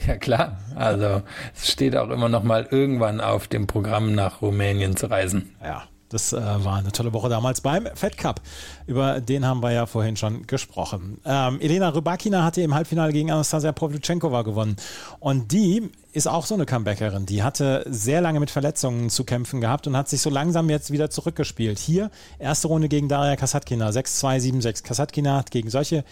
ja 0.07 0.17
klar, 0.17 0.59
also 0.77 1.23
es 1.55 1.73
steht 1.73 1.97
auch 1.97 2.11
immer 2.11 2.29
noch 2.29 2.45
mal 2.45 2.69
irgendwann 2.71 3.21
auf 3.21 3.49
dem 3.49 3.67
Programm 3.67 4.15
nach 4.15 4.41
Rumänien 4.41 4.97
zu 4.97 5.07
reisen. 5.07 5.57
Ja, 5.63 5.85
das 6.15 6.33
äh, 6.33 6.37
war 6.37 6.77
eine 6.77 6.93
tolle 6.93 7.13
Woche 7.13 7.29
damals 7.29 7.61
beim 7.61 7.89
Fed 7.95 8.17
Cup. 8.17 8.41
Über 8.87 9.21
den 9.21 9.45
haben 9.45 9.63
wir 9.63 9.73
ja 9.73 9.85
vorhin 9.87 10.17
schon 10.17 10.47
gesprochen. 10.47 11.21
Ähm, 11.25 11.61
Elena 11.61 11.89
Rybakina 11.89 12.45
hatte 12.45 12.63
im 12.63 12.75
Halbfinale 12.75 13.13
gegen 13.13 13.31
Anastasia 13.31 13.73
Pavlyuchenkova 13.73 14.43
gewonnen. 14.43 14.77
Und 15.19 15.53
die 15.53 15.91
ist 16.13 16.29
auch 16.29 16.47
so 16.47 16.55
eine 16.55 16.67
Comebackerin. 16.67 17.27
Die 17.27 17.43
hatte 17.43 17.85
sehr 17.89 18.21
lange 18.21 18.39
mit 18.39 18.51
Verletzungen 18.51 19.11
zu 19.11 19.25
kämpfen 19.25 19.61
gehabt 19.61 19.89
und 19.89 19.97
hat 19.97 20.09
sich 20.09 20.21
so 20.21 20.31
langsam 20.31 20.71
jetzt 20.71 20.93
wieder 20.93 21.11
zurückgespielt. 21.11 21.79
Hier, 21.81 22.11
erste 22.39 22.69
Runde 22.69 22.89
gegen 22.89 23.09
Daria 23.09 23.35
Kasatkina, 23.35 23.89
6-2, 23.89 24.61
7-6. 24.63 24.85
Kasatkina 24.85 25.37
hat 25.37 25.51
gegen 25.51 25.69
solche 25.69 26.05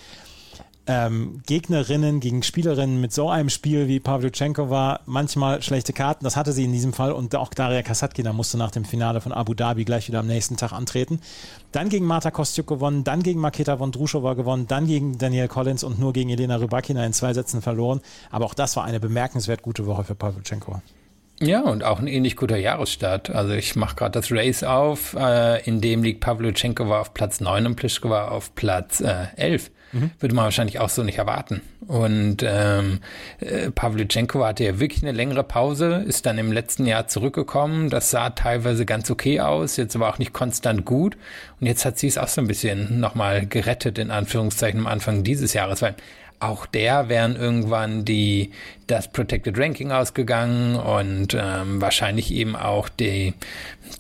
ähm, 0.87 1.43
Gegnerinnen 1.47 2.21
gegen 2.21 2.43
Spielerinnen 2.43 3.01
mit 3.01 3.13
so 3.13 3.29
einem 3.31 3.51
Spiel 3.51 3.87
wie 3.89 4.01
Pavlyuchenko 4.01 4.69
war, 4.69 5.01
manchmal 5.07 5.63
schlechte 5.63 5.93
Karten. 5.93 6.25
Das 6.25 6.37
hatte 6.37 6.53
sie 6.53 6.65
in 6.65 6.73
diesem 6.73 6.93
Fall 6.93 7.13
und 7.13 7.35
auch 7.37 7.55
Daria 7.55 7.83
Kasatkina 7.83 8.33
musste 8.33 8.59
nach 8.59 8.71
dem 8.71 8.85
Finale 8.85 9.21
von 9.21 9.33
Abu 9.33 9.55
Dhabi 9.55 9.85
gleich 9.85 10.09
wieder 10.09 10.21
am 10.21 10.27
nächsten 10.27 10.57
Tag 10.57 10.73
antreten. 10.73 11.21
Dann 11.71 11.89
gegen 11.89 12.05
Marta 12.05 12.31
Kostyuk 12.31 12.67
gewonnen, 12.67 13.05
dann 13.05 13.23
gegen 13.23 13.41
Maketa 13.41 13.79
Vondrushova 13.79 14.35
gewonnen, 14.35 14.67
dann 14.67 14.87
gegen 14.87 15.19
Danielle 15.19 15.49
Collins 15.49 15.85
und 15.85 15.99
nur 15.99 16.13
gegen 16.13 16.31
Elena 16.31 16.57
Rybakina 16.57 17.05
in 17.07 17.13
zwei 17.13 17.33
Sätzen 17.33 17.63
verloren. 17.63 18.01
Aber 18.31 18.45
auch 18.47 18.55
das 18.55 18.77
war 18.77 18.85
eine 18.85 18.99
bemerkenswert 18.99 19.63
gute 19.63 19.87
Woche 19.87 20.05
für 20.05 20.15
Pavlyuchenko. 20.15 20.83
Ja, 21.41 21.63
und 21.63 21.83
auch 21.83 21.99
ein 21.99 22.07
ähnlich 22.07 22.37
guter 22.37 22.57
Jahresstart. 22.57 23.31
Also 23.31 23.53
ich 23.53 23.75
mache 23.75 23.97
gerade 23.97 24.13
das 24.13 24.31
Race 24.31 24.63
auf, 24.63 25.15
äh, 25.15 25.63
in 25.65 25.81
dem 25.81 26.03
liegt 26.03 26.21
Pavlyuchenko 26.21 26.85
auf 26.95 27.15
Platz 27.15 27.41
9 27.41 27.67
und 27.67 27.77
Pliskova 27.77 28.29
auf 28.29 28.55
Platz 28.55 29.01
äh, 29.01 29.27
11. 29.37 29.71
Mhm. 29.93 30.11
Würde 30.19 30.35
man 30.35 30.45
wahrscheinlich 30.45 30.81
auch 30.81 30.89
so 30.89 31.03
nicht 31.03 31.19
erwarten. 31.19 31.61
Und 31.87 32.39
ähm, 32.43 33.01
äh, 33.41 33.71
Pavlyuchenko 33.71 34.45
hatte 34.45 34.65
ja 34.65 34.81
wirklich 34.81 35.03
eine 35.03 35.13
längere 35.13 35.45
Pause, 35.45 36.05
ist 36.07 36.27
dann 36.27 36.39
im 36.39 36.53
letzten 36.53 36.87
Jahr 36.87 37.09
zurückgekommen. 37.09 37.91
Das 37.91 38.11
sah 38.11 38.31
teilweise 38.31 38.87
ganz 38.87 39.11
okay 39.11 39.41
aus, 39.41 39.77
jetzt 39.77 39.95
aber 39.95 40.09
auch 40.09 40.19
nicht 40.19 40.33
konstant 40.33 40.85
gut. 40.85 41.17
Und 41.61 41.67
jetzt 41.67 41.85
hat 41.85 41.99
sie 41.99 42.07
es 42.07 42.19
auch 42.19 42.29
so 42.29 42.41
ein 42.41 42.47
bisschen 42.47 43.01
nochmal 43.01 43.47
gerettet, 43.47 43.99
in 43.99 44.11
Anführungszeichen, 44.11 44.81
am 44.81 44.87
Anfang 44.87 45.25
dieses 45.25 45.53
Jahres, 45.53 45.83
weil 45.83 45.95
auch 46.43 46.67
der 46.67 47.09
wären 47.09 47.37
irgendwann 47.37 48.05
die 48.05 48.51
das 48.87 49.11
Protected 49.11 49.59
Ranking 49.59 49.93
ausgegangen 49.93 50.75
und 50.77 51.35
ähm, 51.35 51.81
wahrscheinlich 51.81 52.33
eben 52.33 52.57
auch 52.57 52.89
die 52.89 53.35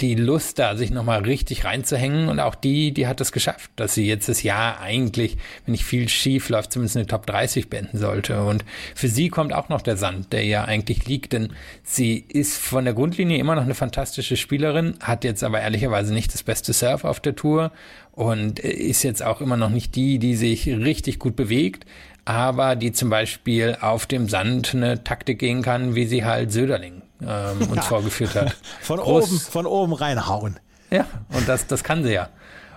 die 0.00 0.14
Lust 0.14 0.58
da 0.58 0.76
sich 0.76 0.90
nochmal 0.90 1.22
richtig 1.22 1.64
reinzuhängen 1.64 2.28
und 2.28 2.40
auch 2.40 2.54
die 2.54 2.92
die 2.92 3.06
hat 3.06 3.20
es 3.20 3.32
geschafft, 3.32 3.70
dass 3.76 3.94
sie 3.94 4.06
jetzt 4.06 4.28
das 4.28 4.42
Jahr 4.42 4.80
eigentlich, 4.80 5.36
wenn 5.64 5.72
nicht 5.72 5.84
viel 5.84 6.08
schief 6.08 6.48
läuft, 6.48 6.72
zumindest 6.72 6.96
eine 6.96 7.06
Top 7.06 7.26
30 7.26 7.68
beenden 7.68 7.98
sollte. 7.98 8.42
Und 8.42 8.64
für 8.94 9.08
sie 9.08 9.28
kommt 9.28 9.52
auch 9.52 9.68
noch 9.68 9.82
der 9.82 9.96
Sand, 9.96 10.32
der 10.32 10.44
ja 10.44 10.64
eigentlich 10.64 11.06
liegt, 11.06 11.32
denn 11.32 11.50
sie 11.84 12.24
ist 12.28 12.58
von 12.58 12.84
der 12.84 12.94
Grundlinie 12.94 13.38
immer 13.38 13.54
noch 13.54 13.62
eine 13.62 13.74
fantastische 13.74 14.36
Spielerin, 14.36 14.94
hat 15.00 15.24
jetzt 15.24 15.44
aber 15.44 15.60
ehrlicherweise 15.60 16.12
nicht 16.12 16.32
das 16.34 16.42
beste 16.42 16.72
Surf 16.72 17.04
auf 17.04 17.20
der 17.20 17.36
Tour 17.36 17.70
und 18.12 18.58
ist 18.58 19.02
jetzt 19.02 19.22
auch 19.22 19.40
immer 19.40 19.56
noch 19.56 19.70
nicht 19.70 19.94
die, 19.96 20.18
die 20.18 20.36
sich 20.36 20.66
richtig 20.68 21.18
gut 21.18 21.34
bewegt, 21.34 21.86
aber 22.24 22.76
die 22.76 22.92
zum 22.92 23.10
Beispiel 23.10 23.76
auf 23.80 24.06
dem 24.06 24.28
Sand 24.28 24.74
eine 24.74 25.02
Taktik 25.04 25.38
gehen 25.38 25.62
kann, 25.62 25.94
wie 25.94 26.06
sie 26.06 26.24
halt 26.24 26.52
Söderling 26.52 27.02
ähm, 27.20 27.68
uns 27.68 27.76
ja. 27.76 27.82
vorgeführt 27.82 28.34
hat. 28.34 28.56
Von 28.80 29.00
Groß, 29.00 29.30
oben, 29.30 29.40
von 29.40 29.66
oben 29.66 29.92
reinhauen. 29.92 30.58
Ja, 30.90 31.06
und 31.32 31.48
das, 31.48 31.66
das 31.66 31.84
kann 31.84 32.04
sie 32.04 32.12
ja. 32.12 32.28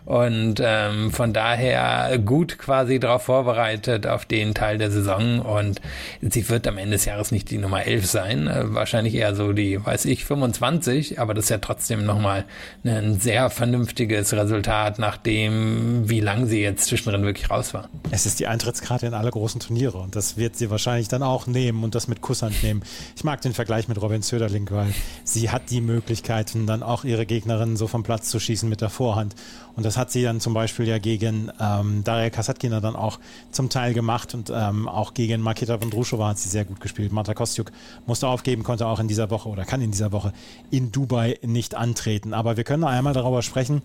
Und 0.05 0.61
ähm, 0.63 1.11
von 1.11 1.33
daher 1.33 2.17
gut 2.19 2.57
quasi 2.57 2.99
darauf 2.99 3.23
vorbereitet 3.23 4.05
auf 4.05 4.25
den 4.25 4.53
Teil 4.53 4.77
der 4.77 4.91
Saison. 4.91 5.39
Und 5.39 5.81
sie 6.21 6.47
wird 6.49 6.67
am 6.67 6.77
Ende 6.77 6.91
des 6.91 7.05
Jahres 7.05 7.31
nicht 7.31 7.49
die 7.49 7.57
Nummer 7.57 7.83
11 7.83 8.05
sein, 8.05 8.47
äh, 8.47 8.73
wahrscheinlich 8.73 9.15
eher 9.15 9.35
so 9.35 9.53
die, 9.53 9.83
weiß 9.83 10.05
ich, 10.05 10.25
25. 10.25 11.19
Aber 11.19 11.33
das 11.33 11.45
ist 11.45 11.49
ja 11.49 11.57
trotzdem 11.57 12.05
nochmal 12.05 12.45
ein 12.83 13.19
sehr 13.19 13.49
vernünftiges 13.49 14.33
Resultat, 14.33 14.99
nachdem, 14.99 16.07
wie 16.07 16.19
lang 16.19 16.45
sie 16.45 16.61
jetzt 16.61 16.85
zwischendrin 16.85 17.23
wirklich 17.23 17.49
raus 17.49 17.73
war. 17.73 17.89
Es 18.11 18.25
ist 18.25 18.39
die 18.39 18.47
Eintrittskarte 18.47 19.07
in 19.07 19.13
alle 19.13 19.31
großen 19.31 19.59
Turniere 19.59 19.97
und 19.97 20.15
das 20.15 20.37
wird 20.37 20.55
sie 20.55 20.69
wahrscheinlich 20.69 21.07
dann 21.07 21.23
auch 21.23 21.47
nehmen 21.47 21.83
und 21.83 21.95
das 21.95 22.07
mit 22.07 22.21
Kusshand 22.21 22.61
nehmen. 22.63 22.83
Ich 23.15 23.23
mag 23.23 23.41
den 23.41 23.53
Vergleich 23.53 23.87
mit 23.87 24.01
Robin 24.01 24.21
Söderling, 24.21 24.67
weil 24.71 24.93
sie 25.23 25.49
hat 25.49 25.69
die 25.69 25.81
Möglichkeiten, 25.81 26.67
dann 26.67 26.83
auch 26.83 27.03
ihre 27.03 27.25
Gegnerinnen 27.25 27.77
so 27.77 27.87
vom 27.87 28.03
Platz 28.03 28.29
zu 28.29 28.39
schießen 28.39 28.69
mit 28.69 28.81
der 28.81 28.89
Vorhand. 28.89 29.35
Und 29.75 29.85
das 29.85 29.94
hat 29.97 30.11
sie 30.11 30.23
dann 30.23 30.39
zum 30.39 30.53
Beispiel 30.53 30.87
ja 30.87 30.97
gegen 30.97 31.51
ähm, 31.59 32.03
Daria 32.03 32.29
Kasatkina 32.29 32.79
dann 32.79 32.95
auch 32.95 33.19
zum 33.51 33.69
Teil 33.69 33.93
gemacht 33.93 34.33
und 34.33 34.51
ähm, 34.53 34.87
auch 34.87 35.13
gegen 35.13 35.41
Maketa 35.41 35.81
Vondrushova 35.81 36.29
hat 36.29 36.37
sie 36.37 36.49
sehr 36.49 36.65
gut 36.65 36.79
gespielt. 36.79 37.11
Marta 37.11 37.33
Kostjuk 37.33 37.71
musste 38.05 38.27
aufgeben, 38.27 38.63
konnte 38.63 38.87
auch 38.87 38.99
in 38.99 39.07
dieser 39.07 39.29
Woche 39.29 39.49
oder 39.49 39.65
kann 39.65 39.81
in 39.81 39.91
dieser 39.91 40.11
Woche 40.11 40.33
in 40.71 40.91
Dubai 40.91 41.39
nicht 41.41 41.75
antreten. 41.75 42.33
Aber 42.33 42.57
wir 42.57 42.63
können 42.63 42.83
einmal 42.83 43.13
darüber 43.13 43.41
sprechen. 43.41 43.81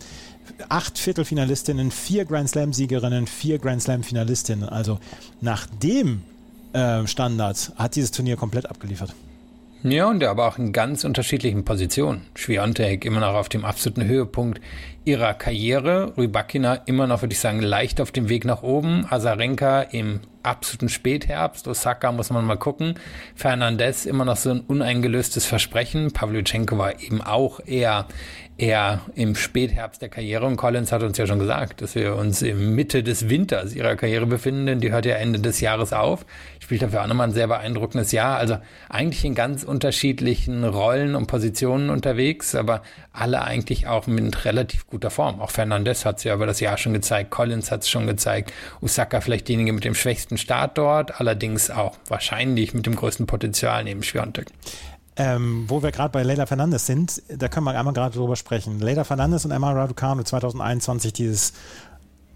Acht 0.68 0.99
Viertelfinalistinnen, 0.99 1.90
vier 1.90 2.25
Grand 2.25 2.49
Slam-Siegerinnen, 2.49 3.27
vier 3.27 3.59
Grand 3.59 3.83
Slam-Finalistinnen. 3.83 4.68
Also 4.68 4.99
nach 5.40 5.66
dem 5.83 6.23
äh, 6.73 7.07
Standard 7.07 7.73
hat 7.77 7.96
dieses 7.96 8.11
Turnier 8.11 8.37
komplett 8.37 8.68
abgeliefert. 8.68 9.14
Ja, 9.82 10.08
und 10.08 10.22
aber 10.22 10.46
auch 10.46 10.58
in 10.58 10.72
ganz 10.72 11.04
unterschiedlichen 11.04 11.64
Positionen. 11.64 12.26
Schwiontek 12.34 13.06
immer 13.06 13.20
noch 13.20 13.32
auf 13.32 13.48
dem 13.48 13.64
absoluten 13.64 14.04
Höhepunkt 14.04 14.60
ihrer 15.06 15.32
Karriere. 15.32 16.12
Rybakina 16.18 16.74
immer 16.84 17.06
noch, 17.06 17.22
würde 17.22 17.32
ich 17.32 17.40
sagen, 17.40 17.62
leicht 17.62 17.98
auf 18.02 18.12
dem 18.12 18.28
Weg 18.28 18.44
nach 18.44 18.62
oben. 18.62 19.06
Azarenka 19.08 19.80
im 19.80 20.20
absoluten 20.42 20.90
Spätherbst. 20.90 21.66
Osaka 21.66 22.12
muss 22.12 22.28
man 22.28 22.44
mal 22.44 22.58
gucken. 22.58 22.96
Fernandez 23.34 24.04
immer 24.04 24.26
noch 24.26 24.36
so 24.36 24.50
ein 24.50 24.60
uneingelöstes 24.60 25.46
Versprechen. 25.46 26.12
Pavlyuchenko 26.12 26.76
war 26.76 27.00
eben 27.00 27.22
auch 27.22 27.60
eher 27.64 28.06
eher 28.61 29.01
im 29.14 29.35
Spätherbst 29.35 30.03
der 30.03 30.11
Karriere. 30.11 30.46
Und 30.46 30.57
Collins 30.57 30.92
hat 30.92 31.03
uns 31.03 31.16
ja 31.16 31.27
schon 31.27 31.38
gesagt, 31.38 31.81
dass 31.81 31.94
wir 31.94 32.14
uns 32.16 32.42
im 32.42 32.75
Mitte 32.75 33.03
des 33.03 33.29
Winters 33.29 33.75
ihrer 33.75 33.96
Karriere 33.96 34.27
befinden, 34.27 34.66
denn 34.66 34.81
die 34.81 34.92
hört 34.92 35.07
ja 35.07 35.14
Ende 35.14 35.38
des 35.38 35.61
Jahres 35.61 35.92
auf. 35.92 36.27
Spielt 36.59 36.83
dafür 36.83 37.03
auch 37.03 37.07
nochmal 37.07 37.29
ein 37.29 37.33
sehr 37.33 37.49
beeindruckendes 37.49 38.12
Jahr. 38.12 38.37
Also 38.37 38.59
eigentlich 38.88 39.25
in 39.25 39.35
ganz 39.35 39.64
unterschiedlichen 39.64 40.64
Rollen 40.64 41.14
und 41.14 41.27
Positionen 41.27 41.88
unterwegs, 41.88 42.55
aber 42.55 42.83
alle 43.12 43.42
eigentlich 43.42 43.87
auch 43.87 44.07
mit 44.07 44.44
relativ 44.44 44.87
guter 44.87 45.11
Form. 45.11 45.40
Auch 45.40 45.51
Fernandez 45.51 46.05
hat 46.05 46.18
es 46.18 46.25
ja 46.25 46.35
über 46.35 46.46
das 46.46 46.61
Jahr 46.61 46.77
schon 46.77 46.92
gezeigt, 46.92 47.31
Collins 47.31 47.70
hat 47.70 47.83
es 47.83 47.88
schon 47.88 48.07
gezeigt, 48.07 48.53
Osaka 48.83 49.20
vielleicht 49.20 49.49
diejenige 49.49 49.73
mit 49.73 49.85
dem 49.85 49.94
schwächsten 49.94 50.37
Start 50.37 50.77
dort, 50.77 51.18
allerdings 51.18 51.70
auch 51.70 51.96
wahrscheinlich 52.07 52.75
mit 52.75 52.87
dem 52.87 52.94
größten 52.94 53.27
Potenzial 53.27 53.85
neben 53.85 54.03
Schwiontek. 54.03 54.49
Ähm, 55.22 55.66
wo 55.68 55.83
wir 55.83 55.90
gerade 55.90 56.12
bei 56.12 56.22
Leila 56.22 56.46
Fernandes 56.46 56.87
sind, 56.87 57.22
da 57.28 57.48
können 57.48 57.66
wir 57.66 57.78
einmal 57.78 57.92
gerade 57.92 58.16
drüber 58.16 58.37
sprechen. 58.37 58.80
Leila 58.80 59.04
Fernandes 59.04 59.44
und 59.44 59.50
Emma 59.50 59.70
Raducanu 59.70 60.22
2021 60.22 61.12
dieses 61.12 61.52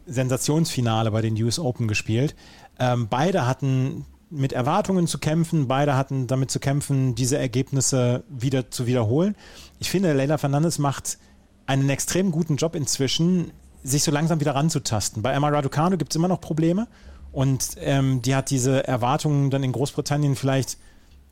Sensationsfinale 0.05 1.11
bei 1.11 1.23
den 1.23 1.35
US 1.43 1.59
Open 1.59 1.89
gespielt. 1.89 2.37
Ähm, 2.79 3.09
beide 3.09 3.47
hatten 3.47 4.05
mit 4.29 4.53
Erwartungen 4.53 5.07
zu 5.07 5.17
kämpfen, 5.17 5.67
beide 5.67 5.97
hatten 5.97 6.27
damit 6.27 6.51
zu 6.51 6.61
kämpfen, 6.61 7.15
diese 7.15 7.39
Ergebnisse 7.39 8.23
wieder 8.29 8.71
zu 8.71 8.87
wiederholen. 8.87 9.35
Ich 9.79 9.91
finde, 9.91 10.13
Leila 10.13 10.37
Fernandes 10.37 10.79
macht 10.79 11.17
einen 11.65 11.89
extrem 11.89 12.33
guten 12.33 12.57
Job 12.57 12.75
inzwischen, 12.75 13.53
sich 13.83 14.03
so 14.03 14.11
langsam 14.11 14.41
wieder 14.41 14.55
ranzutasten. 14.55 15.23
Bei 15.23 15.33
Emma 15.33 15.49
Raducanu 15.49 15.97
gibt 15.97 16.13
es 16.13 16.17
immer 16.17 16.29
noch 16.29 16.43
Probleme 16.43 16.87
und 17.33 17.77
ähm, 17.79 18.21
die 18.21 18.35
hat 18.35 18.51
diese 18.51 18.87
Erwartungen 18.87 19.49
dann 19.49 19.63
in 19.63 19.73
Großbritannien 19.73 20.37
vielleicht 20.37 20.77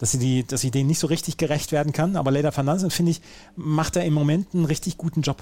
dass 0.03 0.11
sie, 0.11 0.19
die, 0.19 0.45
dass 0.45 0.61
sie 0.61 0.73
denen 0.73 0.89
nicht 0.89 0.99
so 0.99 1.07
richtig 1.07 1.37
gerecht 1.37 1.71
werden 1.71 1.93
kann. 1.93 2.17
Aber 2.17 2.33
Leda 2.33 2.51
Fernandes, 2.51 2.93
finde 2.93 3.13
ich, 3.13 3.21
macht 3.55 3.95
er 3.95 4.05
im 4.05 4.13
Moment 4.13 4.49
einen 4.53 4.65
richtig 4.65 4.97
guten 4.97 5.23
Job. 5.23 5.41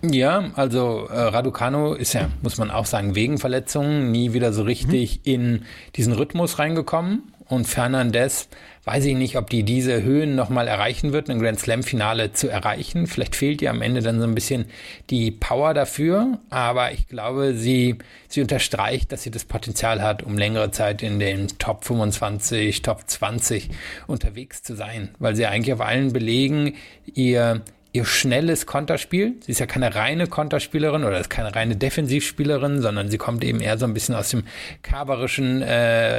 Ja, 0.00 0.52
also 0.54 1.08
äh, 1.08 1.20
Raducano 1.20 1.94
ist 1.94 2.12
ja, 2.12 2.30
muss 2.42 2.56
man 2.56 2.70
auch 2.70 2.86
sagen, 2.86 3.16
wegen 3.16 3.38
Verletzungen 3.38 4.12
nie 4.12 4.32
wieder 4.32 4.52
so 4.52 4.62
richtig 4.62 5.16
mhm. 5.16 5.22
in 5.24 5.64
diesen 5.96 6.12
Rhythmus 6.12 6.60
reingekommen. 6.60 7.32
Und 7.46 7.66
Fernandez, 7.66 8.48
weiß 8.86 9.04
ich 9.06 9.16
nicht, 9.16 9.36
ob 9.36 9.50
die 9.50 9.64
diese 9.64 10.04
Höhen 10.04 10.36
nochmal 10.36 10.68
erreichen 10.68 11.12
wird, 11.12 11.28
ein 11.28 11.40
Grand 11.40 11.58
Slam-Finale 11.58 12.32
zu 12.32 12.48
erreichen. 12.48 13.08
Vielleicht 13.08 13.34
fehlt 13.34 13.60
ihr 13.60 13.70
am 13.70 13.82
Ende 13.82 14.00
dann 14.00 14.20
so 14.20 14.26
ein 14.26 14.34
bisschen 14.36 14.66
die 15.10 15.32
Power 15.32 15.74
dafür. 15.74 16.38
Aber 16.50 16.92
ich 16.92 17.08
glaube, 17.08 17.54
sie, 17.54 17.96
sie 18.28 18.42
unterstreicht, 18.42 19.10
dass 19.10 19.24
sie 19.24 19.32
das 19.32 19.44
Potenzial 19.44 20.02
hat, 20.02 20.22
um 20.22 20.38
längere 20.38 20.70
Zeit 20.70 21.02
in 21.02 21.18
den 21.18 21.48
Top 21.58 21.84
25, 21.84 22.82
Top 22.82 23.02
20 23.04 23.70
unterwegs 24.06 24.62
zu 24.62 24.76
sein. 24.76 25.08
Weil 25.18 25.34
sie 25.34 25.46
eigentlich 25.46 25.74
auf 25.74 25.80
allen 25.80 26.12
Belegen 26.12 26.74
ihr 27.12 27.62
ihr 27.96 28.04
schnelles 28.04 28.66
Konterspiel. 28.66 29.36
Sie 29.40 29.52
ist 29.52 29.58
ja 29.58 29.66
keine 29.66 29.94
reine 29.94 30.26
Konterspielerin 30.26 31.04
oder 31.04 31.18
ist 31.18 31.30
keine 31.30 31.54
reine 31.54 31.76
Defensivspielerin, 31.76 32.82
sondern 32.82 33.10
sie 33.10 33.16
kommt 33.16 33.42
eben 33.42 33.60
eher 33.60 33.78
so 33.78 33.86
ein 33.86 33.94
bisschen 33.94 34.14
aus 34.14 34.28
dem 34.28 34.44
kaberischen 34.82 35.62
äh, 35.62 35.66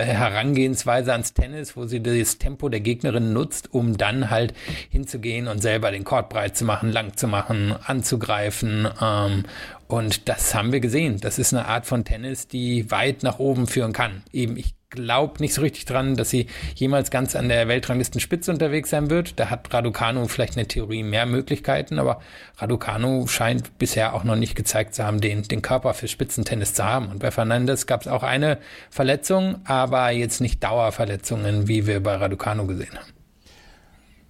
Herangehensweise 0.05 1.11
ans 1.11 1.33
Tennis, 1.33 1.77
wo 1.77 1.85
sie 1.85 2.01
das 2.01 2.39
Tempo 2.39 2.67
der 2.69 2.79
Gegnerin 2.79 3.31
nutzt, 3.31 3.73
um 3.73 3.95
dann 3.95 4.31
halt 4.31 4.53
hinzugehen 4.89 5.47
und 5.47 5.61
selber 5.61 5.91
den 5.91 6.03
Court 6.03 6.29
breit 6.29 6.57
zu 6.57 6.65
machen, 6.65 6.91
lang 6.91 7.15
zu 7.15 7.27
machen, 7.27 7.75
anzugreifen. 7.85 8.87
Ähm, 8.99 9.43
und 9.87 10.27
das 10.27 10.53
haben 10.53 10.71
wir 10.71 10.79
gesehen. 10.79 11.19
Das 11.19 11.39
ist 11.39 11.53
eine 11.53 11.65
Art 11.65 11.85
von 11.85 12.03
Tennis, 12.03 12.47
die 12.47 12.91
weit 12.91 13.23
nach 13.23 13.39
oben 13.39 13.67
führen 13.67 13.93
kann. 13.93 14.23
Eben, 14.33 14.57
ich 14.57 14.75
glaube 14.89 15.39
nicht 15.39 15.53
so 15.53 15.61
richtig 15.61 15.85
dran, 15.85 16.15
dass 16.15 16.29
sie 16.29 16.47
jemals 16.75 17.11
ganz 17.11 17.35
an 17.35 17.49
der 17.49 17.67
Weltranglistenspitze 17.67 18.51
unterwegs 18.51 18.89
sein 18.89 19.09
wird. 19.09 19.39
Da 19.39 19.49
hat 19.49 19.73
Raducanu 19.73 20.27
vielleicht 20.27 20.57
eine 20.57 20.67
Theorie 20.67 21.03
mehr 21.03 21.25
Möglichkeiten, 21.25 21.99
aber 21.99 22.21
Raducanu 22.57 23.27
scheint 23.27 23.77
bisher 23.77 24.13
auch 24.13 24.23
noch 24.23 24.35
nicht 24.35 24.55
gezeigt 24.55 24.95
zu 24.95 25.03
haben, 25.03 25.21
den, 25.21 25.43
den 25.43 25.61
Körper 25.61 25.93
für 25.93 26.07
Spitzentennis 26.07 26.73
zu 26.73 26.83
haben. 26.83 27.09
Und 27.09 27.19
bei 27.19 27.31
Fernandes 27.31 27.85
gab 27.85 28.01
es 28.01 28.07
auch 28.07 28.23
eine 28.23 28.59
Verletzung, 28.89 29.61
aber 29.65 30.11
jetzt 30.11 30.41
nicht 30.41 30.63
Dauerverletzungen, 30.63 31.67
wie 31.67 31.85
wir 31.85 32.01
bei 32.01 32.15
Raducanu 32.15 32.65
gesehen 32.67 32.97
haben. 32.97 33.16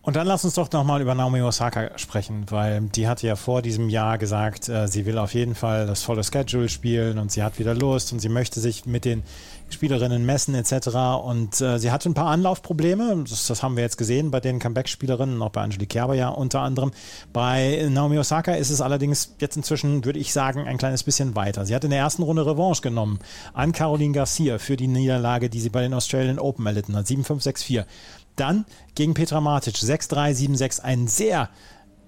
Und 0.08 0.16
dann 0.16 0.26
lass 0.26 0.46
uns 0.46 0.54
doch 0.54 0.72
nochmal 0.72 1.02
über 1.02 1.16
Naomi 1.16 1.42
Osaka 1.42 1.92
sprechen, 1.98 2.46
weil 2.50 2.80
die 2.80 3.10
hat 3.10 3.22
ja 3.24 3.36
vor 3.36 3.62
diesem 3.62 3.90
Jahr 3.90 4.18
gesagt, 4.18 4.70
äh, 4.70 4.88
sie 4.88 5.06
will 5.06 5.18
auf 5.18 5.34
jeden 5.34 5.54
Fall 5.54 5.86
das 5.86 6.02
volle 6.02 6.24
Schedule 6.24 6.70
spielen 6.70 7.18
und 7.18 7.30
sie 7.30 7.44
hat 7.44 7.60
wieder 7.60 7.74
Lust 7.74 8.14
und 8.14 8.22
sie 8.22 8.30
möchte 8.30 8.62
sich 8.62 8.86
mit 8.86 9.04
den 9.04 9.24
Spielerinnen 9.70 10.26
messen 10.26 10.56
etc. 10.56 10.96
Und 11.22 11.60
äh, 11.60 11.78
sie 11.78 11.92
hatte 11.92 12.08
ein 12.08 12.14
paar 12.14 12.28
Anlaufprobleme, 12.28 13.26
das, 13.28 13.48
das 13.48 13.64
haben 13.64 13.76
wir 13.76 13.84
jetzt 13.84 13.98
gesehen 13.98 14.32
bei 14.32 14.40
den 14.40 14.60
Comeback-Spielerinnen, 14.60 15.42
auch 15.42 15.50
bei 15.50 15.62
Angelique 15.62 15.90
Kerber 15.90 16.16
ja 16.16 16.30
unter 16.30 16.62
anderem. 16.62 16.92
Bei 17.34 17.86
Naomi 17.90 18.18
Osaka 18.18 18.54
ist 18.54 18.70
es 18.70 18.80
allerdings 18.80 19.36
jetzt 19.40 19.58
inzwischen, 19.58 20.06
würde 20.06 20.20
ich 20.20 20.32
sagen, 20.32 20.68
ein 20.68 20.78
kleines 20.78 21.04
bisschen 21.04 21.36
weiter. 21.36 21.66
Sie 21.66 21.76
hat 21.76 21.84
in 21.84 21.90
der 21.90 22.00
ersten 22.00 22.24
Runde 22.24 22.46
Revanche 22.46 22.82
genommen 22.82 23.20
an 23.54 23.74
Caroline 23.74 24.14
Garcia 24.14 24.58
für 24.58 24.78
die 24.78 24.88
Niederlage, 24.88 25.50
die 25.50 25.60
sie 25.60 25.70
bei 25.70 25.82
den 25.82 25.94
Australian 25.94 26.40
Open 26.40 26.66
erlitten 26.66 26.96
hat, 26.96 27.08
7-5-6-4. 27.08 27.84
Dann 28.38 28.66
gegen 28.96 29.14
Petra 29.14 29.42
Matic 29.42 29.76
6-3, 29.76 30.34
7-6, 30.34 30.82
ein 30.82 31.08
sehr 31.08 31.50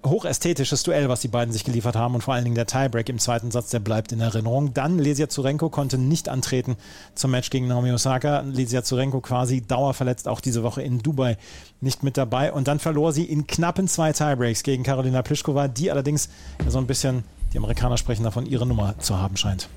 hochästhetisches 0.04 0.82
Duell, 0.82 1.08
was 1.08 1.20
die 1.20 1.28
beiden 1.28 1.52
sich 1.52 1.64
geliefert 1.64 1.94
haben 1.94 2.14
und 2.14 2.22
vor 2.22 2.34
allen 2.34 2.44
Dingen 2.44 2.54
der 2.54 2.66
Tiebreak 2.66 3.08
im 3.08 3.18
zweiten 3.18 3.50
Satz, 3.50 3.70
der 3.70 3.80
bleibt 3.80 4.12
in 4.12 4.20
Erinnerung. 4.20 4.72
Dann 4.72 4.98
Lesia 4.98 5.28
Zurenko 5.28 5.68
konnte 5.68 5.98
nicht 5.98 6.28
antreten 6.28 6.76
zum 7.14 7.32
Match 7.32 7.50
gegen 7.50 7.66
Naomi 7.68 7.92
Osaka. 7.92 8.40
Lesia 8.40 8.82
Zurenko 8.82 9.20
quasi 9.20 9.60
dauerverletzt, 9.60 10.26
auch 10.26 10.40
diese 10.40 10.62
Woche 10.62 10.82
in 10.82 11.00
Dubai 11.00 11.36
nicht 11.80 12.02
mit 12.02 12.16
dabei. 12.16 12.52
Und 12.52 12.68
dann 12.68 12.78
verlor 12.78 13.12
sie 13.12 13.24
in 13.24 13.46
knappen 13.46 13.88
zwei 13.88 14.12
Tiebreaks 14.12 14.62
gegen 14.62 14.84
Karolina 14.84 15.22
Pliskova, 15.22 15.68
die 15.68 15.90
allerdings 15.90 16.30
so 16.66 16.78
ein 16.78 16.86
bisschen, 16.86 17.24
die 17.52 17.58
Amerikaner 17.58 17.98
sprechen 17.98 18.24
davon, 18.24 18.46
ihre 18.46 18.66
Nummer 18.66 18.98
zu 18.98 19.18
haben 19.18 19.36
scheint. 19.36 19.68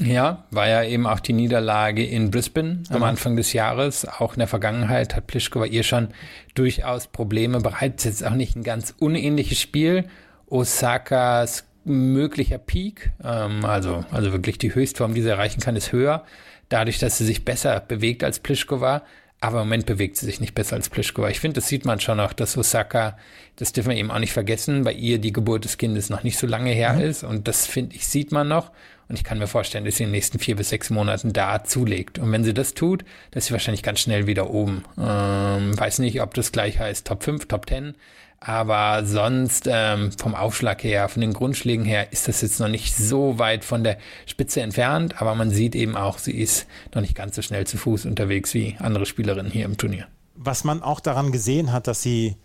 Ja, 0.00 0.44
war 0.50 0.68
ja 0.68 0.84
eben 0.84 1.06
auch 1.06 1.20
die 1.20 1.32
Niederlage 1.32 2.04
in 2.04 2.30
Brisbane 2.30 2.82
am 2.90 3.02
Anfang 3.02 3.36
des 3.36 3.52
Jahres. 3.52 4.06
Auch 4.06 4.34
in 4.34 4.38
der 4.38 4.48
Vergangenheit 4.48 5.16
hat 5.16 5.26
Plischkova 5.26 5.66
ihr 5.66 5.82
schon 5.82 6.08
durchaus 6.54 7.08
Probleme 7.08 7.60
bereitet. 7.60 8.04
Jetzt 8.04 8.24
auch 8.24 8.34
nicht 8.34 8.56
ein 8.56 8.62
ganz 8.62 8.94
unähnliches 8.98 9.60
Spiel. 9.60 10.04
Osakas 10.46 11.64
möglicher 11.88 12.58
Peak, 12.58 13.10
ähm, 13.24 13.64
also, 13.64 14.04
also 14.10 14.32
wirklich 14.32 14.58
die 14.58 14.74
Höchstform, 14.74 15.14
die 15.14 15.22
sie 15.22 15.28
erreichen 15.28 15.60
kann, 15.60 15.76
ist 15.76 15.92
höher. 15.92 16.24
Dadurch, 16.68 16.98
dass 16.98 17.18
sie 17.18 17.24
sich 17.24 17.44
besser 17.44 17.80
bewegt 17.80 18.22
als 18.22 18.40
Plischkova. 18.40 19.02
Aber 19.40 19.60
im 19.62 19.68
Moment 19.68 19.86
bewegt 19.86 20.16
sie 20.16 20.26
sich 20.26 20.40
nicht 20.40 20.54
besser 20.54 20.74
als 20.74 20.88
Plischkova. 20.88 21.28
Ich 21.28 21.38
finde, 21.38 21.60
das 21.60 21.68
sieht 21.68 21.84
man 21.84 22.00
schon 22.00 22.18
auch, 22.18 22.32
dass 22.32 22.56
Osaka, 22.56 23.16
das 23.54 23.72
dürfen 23.72 23.90
wir 23.90 23.96
eben 23.96 24.10
auch 24.10 24.18
nicht 24.18 24.32
vergessen, 24.32 24.82
bei 24.82 24.92
ihr 24.92 25.18
die 25.18 25.32
Geburt 25.32 25.64
des 25.64 25.78
Kindes 25.78 26.10
noch 26.10 26.24
nicht 26.24 26.36
so 26.38 26.46
lange 26.46 26.70
her 26.70 26.94
mhm. 26.94 27.00
ist. 27.02 27.22
Und 27.22 27.46
das 27.46 27.64
finde 27.64 27.94
ich, 27.94 28.06
sieht 28.08 28.32
man 28.32 28.48
noch. 28.48 28.72
Und 29.08 29.16
ich 29.16 29.24
kann 29.24 29.38
mir 29.38 29.46
vorstellen, 29.46 29.84
dass 29.84 29.96
sie 29.96 30.02
in 30.02 30.08
den 30.08 30.16
nächsten 30.16 30.38
vier 30.38 30.56
bis 30.56 30.68
sechs 30.68 30.90
Monaten 30.90 31.32
da 31.32 31.64
zulegt. 31.64 32.18
Und 32.18 32.30
wenn 32.30 32.44
sie 32.44 32.52
das 32.52 32.74
tut, 32.74 33.04
ist 33.34 33.46
sie 33.46 33.52
wahrscheinlich 33.52 33.82
ganz 33.82 34.00
schnell 34.00 34.26
wieder 34.26 34.50
oben. 34.50 34.84
Ähm, 34.98 35.78
weiß 35.78 36.00
nicht, 36.00 36.20
ob 36.20 36.34
das 36.34 36.52
gleich 36.52 36.78
heißt 36.78 37.06
Top 37.06 37.22
5, 37.22 37.46
Top 37.46 37.68
10. 37.68 37.94
Aber 38.40 39.04
sonst 39.04 39.68
ähm, 39.70 40.12
vom 40.12 40.34
Aufschlag 40.34 40.84
her, 40.84 41.08
von 41.08 41.22
den 41.22 41.32
Grundschlägen 41.32 41.84
her, 41.84 42.12
ist 42.12 42.28
das 42.28 42.42
jetzt 42.42 42.60
noch 42.60 42.68
nicht 42.68 42.94
so 42.94 43.38
weit 43.38 43.64
von 43.64 43.82
der 43.82 43.98
Spitze 44.26 44.60
entfernt. 44.60 45.20
Aber 45.20 45.34
man 45.34 45.50
sieht 45.50 45.74
eben 45.74 45.96
auch, 45.96 46.18
sie 46.18 46.38
ist 46.38 46.66
noch 46.94 47.00
nicht 47.00 47.14
ganz 47.14 47.34
so 47.34 47.42
schnell 47.42 47.66
zu 47.66 47.78
Fuß 47.78 48.04
unterwegs 48.04 48.52
wie 48.52 48.76
andere 48.78 49.06
Spielerinnen 49.06 49.50
hier 49.50 49.64
im 49.64 49.76
Turnier. 49.78 50.06
Was 50.34 50.64
man 50.64 50.82
auch 50.82 51.00
daran 51.00 51.32
gesehen 51.32 51.72
hat, 51.72 51.86
dass 51.86 52.02
sie 52.02 52.36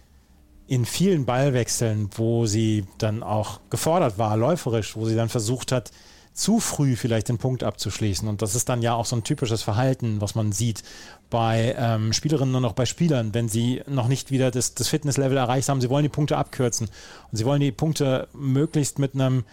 in 0.66 0.86
vielen 0.86 1.26
Ballwechseln, 1.26 2.10
wo 2.16 2.46
sie 2.46 2.86
dann 2.98 3.22
auch 3.22 3.60
gefordert 3.70 4.18
war, 4.18 4.38
läuferisch, 4.38 4.96
wo 4.96 5.06
sie 5.06 5.16
dann 5.16 5.30
versucht 5.30 5.72
hat, 5.72 5.92
zu 6.34 6.60
früh 6.60 6.96
vielleicht 6.96 7.30
den 7.30 7.38
Punkt 7.38 7.64
abzuschließen. 7.64 8.28
Und 8.28 8.42
das 8.42 8.56
ist 8.56 8.70
dann 8.70 8.82
ja 8.82 8.94
auch 8.94 9.06
so 9.06 9.16
ein 9.16 9.24
typisches 9.24 9.62
Verhalten, 9.62 10.20
was 10.20 10.36
man 10.36 10.52
sieht 10.52 10.84
bei 11.30 11.76
ähm, 11.78 12.14
Spielerinnen 12.14 12.56
und 12.56 12.66
auch 12.66 12.74
bei 12.74 12.86
Spielern, 12.86 13.34
wenn 13.34 13.50
sie 13.50 13.82
noch 13.88 14.08
nicht 14.08 14.32
wieder 14.32 14.52
das, 14.52 14.74
das 14.74 14.88
Fitnesslevel 14.88 15.38
erreicht 15.38 15.70
haben. 15.70 15.82
Sie 15.82 15.90
wollen 15.90 16.04
die 16.04 16.10
Punkte 16.10 16.38
abkürzen 16.38 16.90
und 17.32 17.38
sie 17.38 17.46
wollen 17.46 17.62
die 17.62 17.72
Punkte 17.72 18.28
möglichst 18.34 19.00
mit 19.00 19.14
einem 19.14 19.44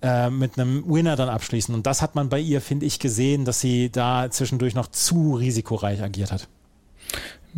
äh, 0.00 0.30
mit 0.30 0.58
einem 0.58 0.84
Winner 0.86 1.16
dann 1.16 1.28
abschließen. 1.28 1.74
Und 1.74 1.86
das 1.86 2.02
hat 2.02 2.14
man 2.14 2.28
bei 2.28 2.38
ihr, 2.38 2.60
finde 2.60 2.86
ich, 2.86 3.00
gesehen, 3.00 3.44
dass 3.44 3.60
sie 3.60 3.90
da 3.90 4.30
zwischendurch 4.30 4.74
noch 4.74 4.86
zu 4.86 5.34
risikoreich 5.34 6.02
agiert 6.02 6.30
hat. 6.30 6.46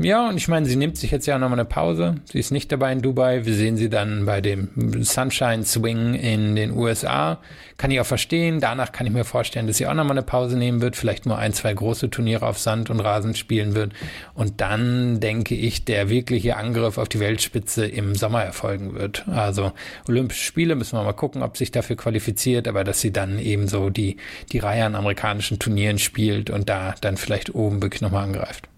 Ja, 0.03 0.31
und 0.31 0.39
ich 0.39 0.49
meine, 0.49 0.65
sie 0.65 0.77
nimmt 0.77 0.97
sich 0.97 1.11
jetzt 1.11 1.27
ja 1.27 1.39
nochmal 1.39 1.59
eine 1.59 1.69
Pause. 1.69 2.15
Sie 2.25 2.39
ist 2.39 2.53
nicht 2.53 2.73
dabei 2.73 2.91
in 2.91 3.03
Dubai. 3.03 3.45
Wir 3.45 3.53
sehen 3.53 3.77
sie 3.77 3.91
dann 3.91 4.25
bei 4.25 4.41
dem 4.41 4.71
Sunshine 5.05 5.63
Swing 5.63 6.15
in 6.15 6.57
den 6.57 6.71
USA. 6.71 7.39
Kann 7.77 7.91
ich 7.91 8.01
auch 8.01 8.07
verstehen. 8.07 8.61
Danach 8.61 8.93
kann 8.93 9.07
ich 9.07 9.13
mir 9.13 9.25
vorstellen, 9.25 9.67
dass 9.67 9.77
sie 9.77 9.87
auch 9.87 9.93
nochmal 9.93 10.13
eine 10.13 10.23
Pause 10.23 10.57
nehmen 10.57 10.81
wird. 10.81 10.97
Vielleicht 10.97 11.27
nur 11.27 11.37
ein, 11.37 11.53
zwei 11.53 11.75
große 11.75 12.09
Turniere 12.09 12.47
auf 12.47 12.59
Sand 12.59 12.89
und 12.89 13.01
Rasen 13.01 13.35
spielen 13.35 13.75
wird. 13.75 13.93
Und 14.33 14.63
dann 14.63 15.21
denke 15.21 15.55
ich, 15.55 15.85
der 15.85 16.09
wirkliche 16.09 16.57
Angriff 16.57 16.97
auf 16.97 17.11
die 17.11 17.21
Weltspitze 17.21 17.85
im 17.85 18.15
Sommer 18.15 18.43
erfolgen 18.43 18.95
wird. 18.95 19.29
Also 19.29 19.73
Olympische 20.09 20.45
Spiele 20.47 20.77
müssen 20.77 20.97
wir 20.97 21.05
mal 21.05 21.13
gucken, 21.13 21.43
ob 21.43 21.59
sich 21.59 21.73
dafür 21.73 21.97
qualifiziert. 21.97 22.69
Aber 22.69 22.85
dass 22.85 23.03
sie 23.03 23.13
dann 23.13 23.39
eben 23.39 23.69
so 23.69 23.91
die, 23.91 24.17
die 24.51 24.61
Reihe 24.61 24.87
an 24.87 24.95
amerikanischen 24.95 25.59
Turnieren 25.59 25.99
spielt 25.99 26.49
und 26.49 26.71
da 26.71 26.95
dann 27.03 27.19
vielleicht 27.19 27.55
oben 27.55 27.83
wirklich 27.83 28.01
nochmal 28.01 28.25
angreift. 28.25 28.71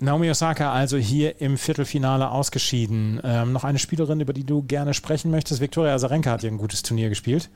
Naomi 0.00 0.28
Osaka 0.28 0.72
also 0.72 0.96
hier 0.96 1.40
im 1.40 1.56
Viertelfinale 1.56 2.30
ausgeschieden. 2.30 3.20
Ähm, 3.22 3.52
noch 3.52 3.62
eine 3.62 3.78
Spielerin, 3.78 4.20
über 4.20 4.32
die 4.32 4.44
du 4.44 4.62
gerne 4.62 4.92
sprechen 4.92 5.30
möchtest. 5.30 5.60
Viktoria 5.60 5.94
Azarenka 5.94 6.32
hat 6.32 6.40
hier 6.40 6.50
ein 6.50 6.58
gutes 6.58 6.82
Turnier 6.82 7.08
gespielt. 7.08 7.48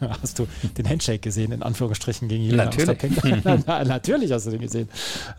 hast 0.22 0.38
du 0.38 0.46
den 0.76 0.88
Handshake 0.88 1.20
gesehen, 1.20 1.52
in 1.52 1.62
Anführungsstrichen, 1.62 2.28
gegen 2.28 2.44
Jelena 2.44 2.66
Natürlich. 2.66 3.44
Na, 3.44 3.84
natürlich 3.84 4.30
hast 4.30 4.46
du 4.46 4.50
den 4.50 4.60
gesehen. 4.60 4.88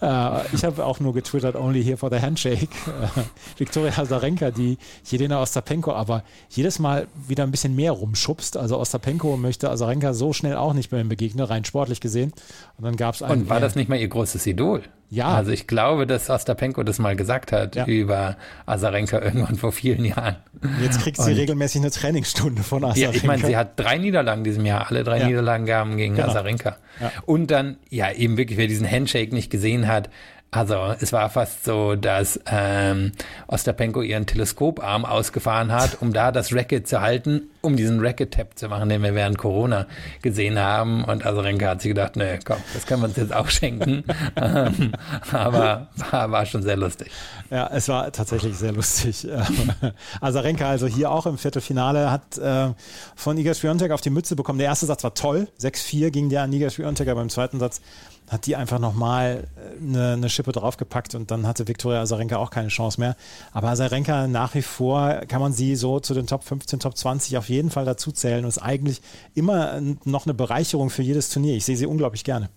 Äh, 0.02 0.56
ich 0.56 0.64
habe 0.64 0.84
auch 0.84 1.00
nur 1.00 1.14
getwittert, 1.14 1.56
only 1.56 1.84
here 1.84 1.98
for 1.98 2.10
the 2.10 2.20
Handshake. 2.20 2.70
Äh, 2.88 3.22
Viktoria 3.58 3.96
Azarenka, 3.96 4.50
die 4.50 4.80
Jelena 5.06 5.42
Ostapenko 5.42 5.94
aber 5.94 6.24
jedes 6.50 6.80
Mal 6.80 7.08
wieder 7.28 7.44
ein 7.44 7.52
bisschen 7.52 7.76
mehr 7.76 7.92
rumschubst. 7.92 8.58
Also 8.58 8.80
Ostapenko 8.80 9.38
möchte 9.38 9.70
Azarenka 9.70 10.16
so 10.16 10.34
schnell 10.34 10.56
auch 10.56 10.74
nicht 10.74 10.92
mehr 10.92 11.04
begegnen, 11.04 11.46
rein 11.46 11.66
sportlich 11.66 12.02
gesehen. 12.02 12.34
Und 12.78 12.84
dann 12.84 12.96
gab 12.96 13.14
es 13.14 13.22
Und 13.22 13.48
war 13.48 13.60
das 13.60 13.76
nicht 13.76 13.90
mal 13.90 14.00
ihr 14.00 14.08
großes 14.08 14.46
Idol? 14.48 14.82
Ja. 15.10 15.30
Also 15.30 15.52
ich 15.52 15.68
glaube, 15.68 16.06
dass 16.06 16.30
Ostapenko 16.30 16.84
das 16.84 17.00
mal 17.00 17.16
gesagt 17.16 17.52
hat 17.52 17.76
ja. 17.76 17.86
über 17.86 18.36
Azarenka 18.66 19.22
irgendwann 19.22 19.56
vor 19.56 19.72
vielen 19.72 20.04
Jahren. 20.04 20.36
Jetzt 20.82 21.02
kriegt 21.02 21.18
sie 21.18 21.32
und, 21.32 21.38
regelmäßig 21.38 21.82
eine 21.82 21.92
Trainingsstunde 21.92 22.62
von 22.64 22.84
Azarenka. 22.84 23.12
Ja, 23.12 23.16
ich 23.16 23.24
meine, 23.24 23.46
sie 23.46 23.56
hat 23.56 23.80
drei 23.80 23.98
Niederlagen 23.98 24.44
diesem 24.44 24.66
Jahr, 24.66 24.88
alle 24.90 25.04
drei 25.04 25.20
ja. 25.20 25.28
Niederlagen 25.28 25.66
gaben 25.66 25.98
gegen 25.98 26.16
genau. 26.16 26.28
Azarenka. 26.28 26.78
Ja. 27.00 27.12
Und 27.26 27.52
dann, 27.52 27.78
ja, 27.90 28.12
eben 28.12 28.38
wirklich, 28.38 28.58
wer 28.58 28.68
diesen 28.68 28.90
Handshake 28.90 29.34
nicht 29.34 29.50
gesehen 29.50 29.88
hat, 29.88 30.10
also 30.58 30.96
es 31.00 31.14
war 31.14 31.30
fast 31.30 31.66
so, 31.66 31.96
dass 31.96 32.40
ähm, 32.48 33.12
Ostapenko 33.48 34.02
ihren 34.02 34.26
Teleskoparm 34.26 35.06
ausgefahren 35.06 35.72
hat, 35.72 36.02
um 36.02 36.14
da 36.14 36.32
das 36.32 36.52
Racket 36.54 36.88
zu 36.88 37.00
halten, 37.02 37.50
um 37.62 37.78
diesen 37.78 38.00
Racket-Tap 38.00 38.58
zu 38.58 38.68
machen, 38.68 38.90
den 38.90 39.04
wir 39.04 39.14
während 39.14 39.38
Corona 39.38 39.86
gesehen 40.24 40.58
haben. 40.58 41.04
Und 41.04 41.26
Azarenka 41.26 41.68
hat 41.68 41.82
sich 41.82 41.90
gedacht, 41.90 42.16
nee, 42.16 42.40
komm, 42.44 42.58
das 42.74 42.88
können 42.88 43.02
wir 43.04 43.10
uns 43.10 43.18
jetzt 43.18 43.34
auch 43.34 43.50
schenken. 43.50 44.04
Ähm, 44.36 44.94
aber 45.32 45.88
war, 46.12 46.32
war 46.32 46.46
schon 46.46 46.62
sehr 46.62 46.76
lustig. 46.76 47.12
Ja, 47.50 47.70
es 47.74 47.88
war 47.88 48.12
tatsächlich 48.12 48.56
sehr 48.56 48.72
lustig. 48.72 49.28
Azarenka 50.22 50.70
also 50.70 50.86
hier 50.86 51.12
auch 51.12 51.26
im 51.26 51.38
Viertelfinale 51.38 52.12
hat 52.12 52.38
äh, 52.38 52.74
von 53.16 53.38
Iga 53.38 53.54
Swiatek 53.54 53.92
auf 53.92 54.02
die 54.02 54.10
Mütze 54.10 54.36
bekommen. 54.36 54.60
Der 54.60 54.68
erste 54.68 54.86
Satz 54.86 55.04
war 55.04 55.14
toll, 55.14 55.48
6-4 55.60 56.12
ging 56.12 56.30
der 56.30 56.44
an 56.44 56.54
Iga 56.54 56.70
Swiatek, 56.70 57.08
aber 57.10 57.22
im 57.22 57.30
zweiten 57.30 57.60
Satz 57.60 57.82
hat 58.30 58.46
die 58.46 58.56
einfach 58.56 58.80
nochmal 58.80 59.48
eine, 59.82 60.14
eine 60.14 60.30
Schippe 60.30 60.52
draufgepackt 60.52 61.16
und 61.16 61.32
dann 61.32 61.48
hatte 61.48 61.68
Viktoria 61.68 62.02
Azarenka 62.02 62.38
auch 62.38 62.50
keine 62.50 62.68
Chance 62.68 63.00
mehr. 63.00 63.16
Aber 63.54 63.70
Azarenka 63.70 64.28
nach 64.28 64.54
wie 64.54 64.62
vor 64.62 65.22
kann 65.28 65.42
man 65.42 65.54
sie 65.54 65.76
so 65.76 66.00
zu 66.00 66.14
den 66.14 66.28
Top 66.28 66.44
15, 66.44 66.80
Top 66.80 66.98
20 66.98 67.38
auf 67.38 67.50
jeden 67.50 67.70
Fall 67.70 67.86
dazu 67.86 68.12
zählen 68.12 68.44
und 68.44 68.50
ist 68.50 68.58
eigentlich 68.58 69.02
immer 69.34 69.80
noch 70.04 70.26
eine 70.26 70.34
Bereicherung 70.34 70.90
für 70.90 71.04
jedes 71.04 71.30
Turnier. 71.30 71.56
Ich 71.56 71.66
sehe 71.66 71.78
sie 71.78 71.86
unglaublich 71.86 72.24
gerne. 72.24 72.50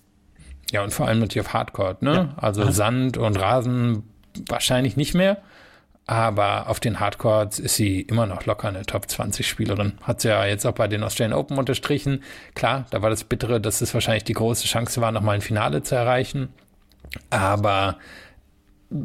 Ja, 0.73 0.83
und 0.83 0.93
vor 0.93 1.07
allem 1.07 1.21
natürlich 1.21 1.47
auf 1.47 1.53
Hardcore, 1.53 1.97
ne? 2.01 2.15
Ja. 2.15 2.35
Also 2.37 2.71
Sand 2.71 3.17
und 3.17 3.39
Rasen 3.39 4.05
wahrscheinlich 4.49 4.97
nicht 4.97 5.15
mehr. 5.15 5.39
Aber 6.07 6.69
auf 6.69 6.81
den 6.81 6.99
Hardcourts 6.99 7.61
ist 7.61 7.77
sie 7.77 8.01
immer 8.01 8.27
noch 8.27 8.45
locker 8.45 8.69
eine 8.69 8.85
Top 8.85 9.09
20 9.09 9.47
Spielerin. 9.47 9.93
Hat 10.03 10.21
sie 10.21 10.29
ja 10.29 10.45
jetzt 10.45 10.67
auch 10.67 10.73
bei 10.73 10.89
den 10.89 11.05
Australian 11.05 11.39
Open 11.39 11.57
unterstrichen. 11.57 12.25
Klar, 12.55 12.87
da 12.91 13.01
war 13.01 13.11
das 13.11 13.23
Bittere, 13.23 13.61
dass 13.61 13.81
es 13.81 13.95
wahrscheinlich 13.95 14.25
die 14.25 14.33
große 14.33 14.67
Chance 14.67 15.01
war, 15.01 15.13
nochmal 15.13 15.37
ein 15.37 15.41
Finale 15.41 15.83
zu 15.83 15.95
erreichen. 15.95 16.49
Aber 17.31 17.99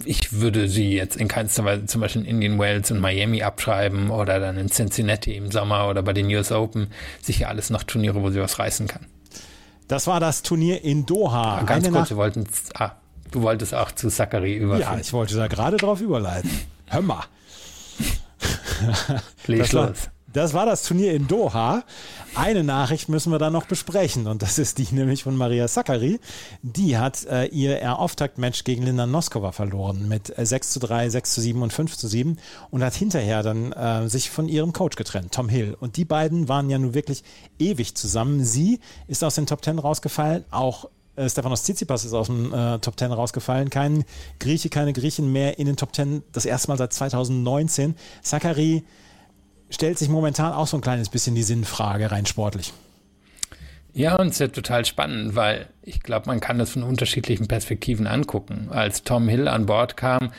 ich 0.03 0.34
würde 0.34 0.67
sie 0.67 0.93
jetzt 0.93 1.15
in 1.15 1.27
keinster 1.27 1.63
Weise 1.63 1.86
zum 1.86 2.01
Beispiel 2.01 2.23
in 2.23 2.27
Indian 2.27 2.60
Wells 2.60 2.89
und 2.89 2.99
Miami 2.99 3.43
abschreiben 3.43 4.10
oder 4.10 4.39
dann 4.39 4.58
in 4.58 4.69
Cincinnati 4.69 5.36
im 5.36 5.51
Sommer 5.51 5.88
oder 5.88 6.01
bei 6.01 6.13
den 6.13 6.25
US 6.27 6.51
Open. 6.51 6.88
Sicher 7.21 7.49
alles 7.49 7.69
noch 7.69 7.84
Turniere, 7.84 8.21
wo 8.23 8.31
sie 8.31 8.41
was 8.41 8.58
reißen 8.58 8.88
kann. 8.88 9.05
Das 9.88 10.08
war 10.08 10.19
das 10.19 10.41
Turnier 10.41 10.84
in 10.84 11.05
Doha. 11.05 11.60
Ja, 11.60 11.63
ganz 11.63 11.86
Eine 11.86 11.97
kurz, 11.97 12.10
wir 12.10 12.17
wollten, 12.17 12.47
ah, 12.73 12.91
du 13.29 13.43
wolltest 13.43 13.75
auch 13.75 13.91
zu 13.91 14.10
Zachary 14.10 14.55
überführen. 14.55 14.93
Ja, 14.93 14.99
ich 14.99 15.13
wollte 15.13 15.36
da 15.36 15.47
gerade 15.47 15.77
drauf 15.77 16.01
überleiten. 16.01 16.49
Hör 16.88 17.02
mal. 17.02 17.24
das, 19.48 19.74
war, 19.74 19.93
das 20.34 20.54
war 20.54 20.65
das 20.65 20.84
Turnier 20.84 21.13
in 21.13 21.28
Doha. 21.28 21.84
Eine 22.36 22.63
Nachricht 22.63 23.08
müssen 23.08 23.32
wir 23.32 23.39
dann 23.39 23.54
noch 23.54 23.65
besprechen 23.65 24.28
und 24.28 24.41
das 24.41 24.60
ist 24.60 24.78
die 24.78 24.93
nämlich 24.93 25.24
von 25.24 25.38
Maria 25.38 25.67
Sakkari. 25.69 26.19
Die 26.62 26.98
hat 26.98 27.26
äh, 27.26 27.45
ihr 27.45 27.98
Auftaktmatch 27.98 28.65
gegen 28.65 28.84
Linda 28.84 29.06
Noskova 29.06 29.54
verloren 29.54 30.10
mit 30.10 30.38
äh, 30.38 30.45
6 30.45 30.71
zu 30.71 30.80
3, 30.80 31.10
6 31.10 31.34
zu 31.34 31.41
7 31.41 31.62
und 31.62 31.71
5 31.71 31.98
zu 31.98 32.08
7 32.08 32.38
und 32.71 32.84
hat 32.84 32.93
hinterher 32.93 33.41
dann 33.41 33.71
äh, 33.71 34.10
sich 34.10 34.30
von 34.30 34.50
ihrem 34.50 34.74
Coach 34.74 34.98
getrennt, 34.98 35.34
Tom 35.34 35.48
Hill. 35.48 35.78
Und 35.80 35.95
die 35.95 36.06
beiden 36.06 36.50
waren 36.50 36.69
ja 36.69 36.78
nun 36.78 36.93
wirklich 36.93 37.24
ewig 37.58 37.95
zusammen. 37.95 38.43
Sie 38.43 38.82
ist 39.08 39.24
aus 39.24 39.36
den 39.36 39.45
Top 39.45 39.63
10 39.63 39.80
rausgefallen, 39.80 40.43
auch 40.52 40.89
äh, 41.15 41.30
Stefanos 41.30 41.63
Tsitsipas 41.63 42.06
ist 42.06 42.13
aus 42.13 42.28
dem 42.28 42.54
äh, 42.54 42.80
Top 42.80 42.97
10 42.97 43.12
rausgefallen. 43.12 43.69
Kein 43.69 44.06
Grieche, 44.39 44.69
keine 44.69 44.93
Griechin 44.93 45.32
mehr 45.32 45.60
in 45.60 45.65
den 45.65 45.78
Top 45.78 45.95
10. 45.95 46.23
Das 46.32 46.45
erste 46.45 46.69
Mal 46.69 46.78
seit 46.78 46.93
2019. 46.93 47.95
Zachary 48.21 48.84
stellt 49.69 49.97
sich 49.97 50.10
momentan 50.10 50.54
auch 50.54 50.67
so 50.67 50.78
ein 50.78 50.82
kleines 50.82 51.10
bisschen 51.10 51.36
die 51.36 51.43
Sinnfrage 51.43 52.12
rein 52.12 52.25
sportlich. 52.25 52.73
Ja, 53.93 54.15
und 54.15 54.28
es 54.28 54.41
ist 54.41 54.54
total 54.54 54.84
spannend, 54.84 55.36
weil 55.36 55.69
ich 55.82 56.01
glaube, 56.01 56.28
man 56.28 56.41
kann 56.41 56.60
das 56.60 56.71
von 56.71 56.84
unterschiedlichen 56.84 57.47
Perspektiven 57.47 58.08
angucken. 58.08 58.67
Als 58.69 59.04
Tom 59.04 59.30
Hill 59.30 59.47
an 59.47 59.65
Bord 59.65 59.95
kam, 59.95 60.34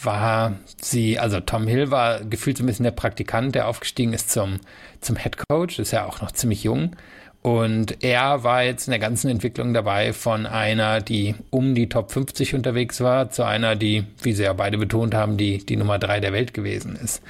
war 0.00 0.58
sie, 0.80 1.18
also 1.18 1.40
Tom 1.40 1.66
Hill 1.66 1.90
war 1.90 2.20
gefühlt 2.20 2.56
so 2.56 2.62
ein 2.62 2.66
bisschen 2.66 2.84
der 2.84 2.92
Praktikant, 2.92 3.56
der 3.56 3.66
aufgestiegen 3.66 4.12
ist 4.12 4.30
zum, 4.30 4.60
zum 5.00 5.16
Head 5.16 5.38
Coach, 5.48 5.80
ist 5.80 5.90
ja 5.90 6.06
auch 6.06 6.20
noch 6.20 6.30
ziemlich 6.30 6.62
jung. 6.62 6.94
Und 7.42 8.04
er 8.04 8.44
war 8.44 8.64
jetzt 8.64 8.86
in 8.86 8.90
der 8.90 9.00
ganzen 9.00 9.30
Entwicklung 9.30 9.72
dabei 9.72 10.12
von 10.12 10.44
einer, 10.44 11.00
die 11.00 11.34
um 11.48 11.74
die 11.74 11.88
Top 11.88 12.12
50 12.12 12.54
unterwegs 12.54 13.00
war, 13.00 13.30
zu 13.30 13.44
einer, 13.44 13.76
die, 13.76 14.04
wie 14.22 14.34
sie 14.34 14.42
ja 14.42 14.52
beide 14.52 14.76
betont 14.76 15.14
haben, 15.14 15.38
die, 15.38 15.64
die 15.64 15.76
Nummer 15.76 15.98
drei 15.98 16.20
der 16.20 16.34
Welt 16.34 16.52
gewesen 16.52 16.96
ist. 16.96 17.22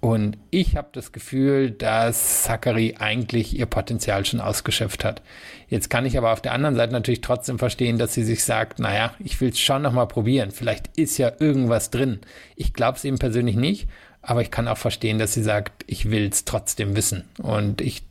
Und 0.00 0.36
ich 0.50 0.76
habe 0.76 0.88
das 0.90 1.12
Gefühl, 1.12 1.70
dass 1.70 2.42
Zachary 2.42 2.96
eigentlich 2.98 3.56
ihr 3.56 3.66
Potenzial 3.66 4.26
schon 4.26 4.40
ausgeschöpft 4.40 5.04
hat. 5.04 5.22
Jetzt 5.68 5.90
kann 5.90 6.06
ich 6.06 6.18
aber 6.18 6.32
auf 6.32 6.40
der 6.40 6.54
anderen 6.54 6.74
Seite 6.74 6.92
natürlich 6.92 7.20
trotzdem 7.20 7.60
verstehen, 7.60 7.98
dass 7.98 8.12
sie 8.12 8.24
sich 8.24 8.42
sagt, 8.42 8.80
naja, 8.80 9.14
ich 9.20 9.40
will 9.40 9.50
es 9.50 9.60
schon 9.60 9.80
nochmal 9.80 10.08
probieren. 10.08 10.50
Vielleicht 10.50 10.88
ist 10.96 11.18
ja 11.18 11.30
irgendwas 11.38 11.90
drin. 11.90 12.18
Ich 12.56 12.72
glaube 12.72 12.98
es 12.98 13.04
eben 13.04 13.18
persönlich 13.18 13.54
nicht, 13.54 13.86
aber 14.22 14.42
ich 14.42 14.50
kann 14.50 14.66
auch 14.66 14.76
verstehen, 14.76 15.20
dass 15.20 15.34
sie 15.34 15.42
sagt, 15.44 15.84
ich 15.86 16.10
will 16.10 16.26
es 16.26 16.44
trotzdem 16.44 16.96
wissen. 16.96 17.22
Und 17.40 17.80
ich 17.80 18.02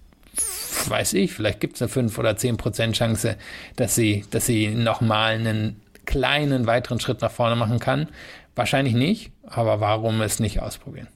weiß 0.88 1.14
ich, 1.14 1.34
vielleicht 1.34 1.60
gibt 1.60 1.76
es 1.76 1.82
eine 1.82 1.90
5 1.90 2.18
oder 2.18 2.38
10 2.38 2.58
Prozent 2.58 2.96
Chance, 2.96 3.38
dass 3.76 3.96
sie, 3.96 4.26
dass 4.32 4.46
sie 4.46 4.68
nochmal 4.70 5.36
einen 5.36 5.82
kleinen 6.06 6.68
weiteren 6.68 7.00
Schritt 7.00 7.22
nach 7.22 7.32
vorne 7.32 7.56
machen 7.56 7.80
kann. 7.80 8.08
Wahrscheinlich 8.56 8.94
nicht, 8.94 9.32
aber 9.48 9.80
warum 9.80 10.22
es 10.22 10.40
nicht 10.40 10.62
ausprobieren? 10.62 11.08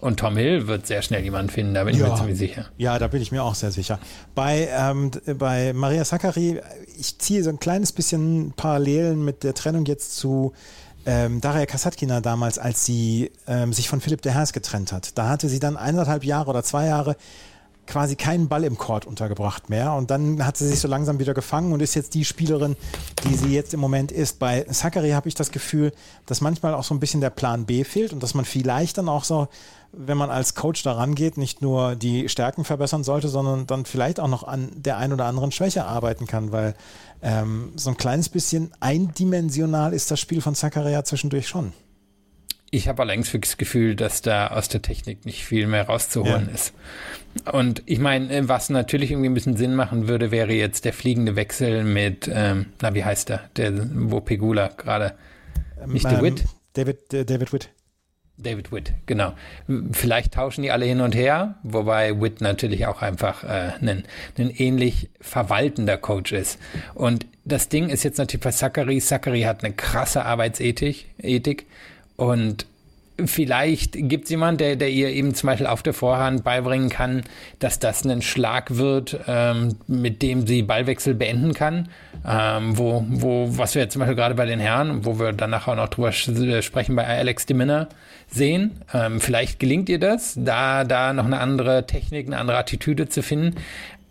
Und 0.00 0.20
Tom 0.20 0.36
Hill 0.36 0.66
wird 0.66 0.86
sehr 0.86 1.00
schnell 1.00 1.22
jemanden 1.22 1.50
finden, 1.50 1.72
da 1.72 1.84
bin 1.84 1.96
ja, 1.96 2.04
ich 2.04 2.10
mir 2.12 2.18
ziemlich 2.18 2.38
sicher. 2.38 2.66
Ja, 2.76 2.98
da 2.98 3.08
bin 3.08 3.22
ich 3.22 3.32
mir 3.32 3.42
auch 3.42 3.54
sehr 3.54 3.70
sicher. 3.70 3.98
Bei, 4.34 4.68
ähm, 4.70 5.10
bei 5.38 5.72
Maria 5.72 6.04
Sakkari, 6.04 6.60
ich 6.98 7.18
ziehe 7.18 7.42
so 7.42 7.48
ein 7.48 7.58
kleines 7.58 7.92
bisschen 7.92 8.52
Parallelen 8.54 9.24
mit 9.24 9.44
der 9.44 9.54
Trennung 9.54 9.86
jetzt 9.86 10.16
zu 10.16 10.52
ähm, 11.06 11.40
Daria 11.40 11.66
Kasatkina 11.66 12.20
damals, 12.20 12.58
als 12.58 12.84
sie 12.84 13.30
ähm, 13.46 13.72
sich 13.72 13.88
von 13.88 14.00
Philipp 14.00 14.22
de 14.22 14.32
Haas 14.32 14.52
getrennt 14.52 14.92
hat. 14.92 15.16
Da 15.16 15.28
hatte 15.28 15.48
sie 15.48 15.58
dann 15.58 15.76
eineinhalb 15.76 16.24
Jahre 16.24 16.50
oder 16.50 16.62
zwei 16.62 16.86
Jahre 16.86 17.16
quasi 17.86 18.16
keinen 18.16 18.48
Ball 18.48 18.64
im 18.64 18.78
Court 18.78 19.06
untergebracht 19.06 19.70
mehr. 19.70 19.94
Und 19.94 20.10
dann 20.10 20.44
hat 20.44 20.56
sie 20.56 20.66
sich 20.66 20.80
so 20.80 20.88
langsam 20.88 21.18
wieder 21.18 21.34
gefangen 21.34 21.72
und 21.72 21.80
ist 21.80 21.94
jetzt 21.94 22.14
die 22.14 22.24
Spielerin, 22.24 22.76
die 23.24 23.34
sie 23.34 23.54
jetzt 23.54 23.74
im 23.74 23.80
Moment 23.80 24.12
ist. 24.12 24.38
Bei 24.38 24.62
Zachary 24.62 25.10
habe 25.10 25.28
ich 25.28 25.34
das 25.34 25.50
Gefühl, 25.50 25.92
dass 26.26 26.40
manchmal 26.40 26.74
auch 26.74 26.84
so 26.84 26.94
ein 26.94 27.00
bisschen 27.00 27.20
der 27.20 27.30
Plan 27.30 27.66
B 27.66 27.84
fehlt 27.84 28.12
und 28.12 28.22
dass 28.22 28.34
man 28.34 28.44
vielleicht 28.44 28.98
dann 28.98 29.08
auch 29.08 29.24
so, 29.24 29.48
wenn 29.92 30.18
man 30.18 30.30
als 30.30 30.54
Coach 30.54 30.82
da 30.82 30.92
rangeht, 30.92 31.36
nicht 31.36 31.62
nur 31.62 31.94
die 31.94 32.28
Stärken 32.28 32.64
verbessern 32.64 33.04
sollte, 33.04 33.28
sondern 33.28 33.66
dann 33.66 33.84
vielleicht 33.84 34.18
auch 34.18 34.28
noch 34.28 34.42
an 34.42 34.70
der 34.74 34.98
einen 34.98 35.12
oder 35.12 35.26
anderen 35.26 35.52
Schwäche 35.52 35.84
arbeiten 35.84 36.26
kann, 36.26 36.52
weil 36.52 36.74
ähm, 37.22 37.72
so 37.76 37.90
ein 37.90 37.96
kleines 37.96 38.28
bisschen 38.28 38.72
eindimensional 38.80 39.92
ist 39.92 40.10
das 40.10 40.20
Spiel 40.20 40.40
von 40.40 40.54
Zachary 40.54 41.00
zwischendurch 41.04 41.48
schon. 41.48 41.72
Ich 42.74 42.88
habe 42.88 43.02
allerdings 43.02 43.30
das 43.30 43.56
Gefühl, 43.56 43.94
dass 43.94 44.20
da 44.20 44.48
aus 44.48 44.68
der 44.68 44.82
Technik 44.82 45.24
nicht 45.24 45.44
viel 45.44 45.68
mehr 45.68 45.86
rauszuholen 45.86 46.48
ja. 46.48 46.54
ist. 46.54 46.74
Und 47.52 47.84
ich 47.86 48.00
meine, 48.00 48.34
äh, 48.34 48.48
was 48.48 48.68
natürlich 48.68 49.12
irgendwie 49.12 49.28
ein 49.28 49.34
bisschen 49.34 49.56
Sinn 49.56 49.76
machen 49.76 50.08
würde, 50.08 50.32
wäre 50.32 50.52
jetzt 50.52 50.84
der 50.84 50.92
fliegende 50.92 51.36
Wechsel 51.36 51.84
mit, 51.84 52.28
ähm, 52.32 52.66
na, 52.82 52.92
wie 52.94 53.04
heißt 53.04 53.28
der, 53.28 53.48
der 53.54 53.72
wo 53.94 54.20
Pegula 54.20 54.70
gerade, 54.76 55.14
nicht 55.86 56.04
ähm, 56.04 56.20
Witt? 56.20 56.44
David, 56.72 57.14
äh, 57.14 57.24
David 57.24 57.52
Witt. 57.52 57.70
David 58.38 58.72
Witt, 58.72 58.92
genau. 59.06 59.34
Vielleicht 59.92 60.34
tauschen 60.34 60.62
die 60.62 60.72
alle 60.72 60.84
hin 60.84 61.00
und 61.00 61.14
her, 61.14 61.54
wobei 61.62 62.20
Witt 62.20 62.40
natürlich 62.40 62.88
auch 62.88 63.02
einfach 63.02 63.44
äh, 63.44 63.70
ein, 63.80 64.02
ein 64.36 64.50
ähnlich 64.50 65.10
verwaltender 65.20 65.96
Coach 65.96 66.32
ist. 66.32 66.58
Und 66.94 67.26
das 67.44 67.68
Ding 67.68 67.88
ist 67.88 68.02
jetzt 68.02 68.18
natürlich 68.18 68.42
bei 68.42 68.50
Zachary. 68.50 68.98
Zachary 68.98 69.42
hat 69.42 69.62
eine 69.62 69.72
krasse 69.74 70.24
Arbeitsethik 70.24 71.06
Ethik, 71.22 71.66
und 72.16 72.66
vielleicht 73.26 73.92
gibt 73.92 74.24
es 74.24 74.30
jemanden, 74.30 74.58
der, 74.58 74.76
der 74.76 74.90
ihr 74.90 75.10
eben 75.10 75.34
zum 75.34 75.46
Beispiel 75.48 75.66
auf 75.66 75.82
der 75.82 75.94
Vorhand 75.94 76.42
beibringen 76.42 76.88
kann, 76.88 77.22
dass 77.58 77.78
das 77.78 78.04
ein 78.04 78.22
Schlag 78.22 78.76
wird, 78.76 79.20
ähm, 79.28 79.76
mit 79.86 80.22
dem 80.22 80.46
sie 80.46 80.62
Ballwechsel 80.62 81.14
beenden 81.14 81.54
kann. 81.54 81.88
Ähm, 82.26 82.76
wo, 82.76 83.04
wo, 83.08 83.46
was 83.56 83.74
wir 83.74 83.82
jetzt 83.82 83.92
zum 83.92 84.00
Beispiel 84.00 84.16
gerade 84.16 84.34
bei 84.34 84.46
den 84.46 84.58
Herren, 84.58 85.04
wo 85.04 85.18
wir 85.18 85.32
danach 85.32 85.68
auch 85.68 85.76
noch 85.76 85.88
drüber 85.88 86.12
sprechen, 86.12 86.96
bei 86.96 87.06
Alex 87.06 87.46
de 87.46 87.56
Minner 87.56 87.88
sehen. 88.28 88.80
Ähm, 88.92 89.20
vielleicht 89.20 89.60
gelingt 89.60 89.88
ihr 89.88 90.00
das, 90.00 90.34
da, 90.36 90.84
da 90.84 91.12
noch 91.12 91.26
eine 91.26 91.38
andere 91.38 91.86
Technik, 91.86 92.26
eine 92.26 92.38
andere 92.38 92.56
Attitüde 92.58 93.08
zu 93.08 93.22
finden. 93.22 93.56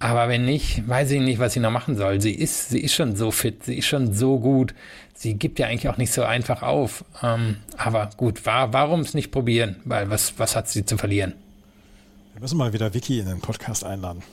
Aber 0.04 0.28
wenn 0.28 0.44
nicht, 0.44 0.86
weiß 0.86 1.12
ich 1.12 1.22
nicht, 1.22 1.40
was 1.40 1.54
sie 1.54 1.62
noch 1.62 1.72
machen 1.72 1.96
soll. 1.96 2.20
Sie 2.20 2.34
ist, 2.34 2.72
sie 2.72 2.82
ist 2.82 2.94
schon 2.94 3.16
so 3.16 3.32
fit, 3.32 3.64
sie 3.64 3.78
ist 3.78 3.86
schon 3.86 4.14
so 4.14 4.38
gut. 4.38 4.76
Sie 5.14 5.36
gibt 5.36 5.60
ja 5.60 5.68
eigentlich 5.68 5.88
auch 5.88 5.96
nicht 5.96 6.12
so 6.12 6.24
einfach 6.24 6.62
auf. 6.62 7.06
Ähm, 7.24 7.60
aber 7.78 8.10
gut, 8.18 8.46
war, 8.46 8.74
warum 8.74 9.00
es 9.00 9.14
nicht 9.14 9.32
probieren? 9.32 9.78
Weil 9.86 10.10
was, 10.10 10.38
was 10.38 10.58
hat 10.58 10.68
sie 10.68 10.84
zu 10.84 10.98
verlieren? 10.98 11.36
Wir 12.34 12.42
müssen 12.42 12.58
mal 12.58 12.74
wieder 12.74 12.94
Vicky 12.94 13.20
in 13.20 13.28
den 13.28 13.40
Podcast 13.40 13.86
einladen. 13.86 14.24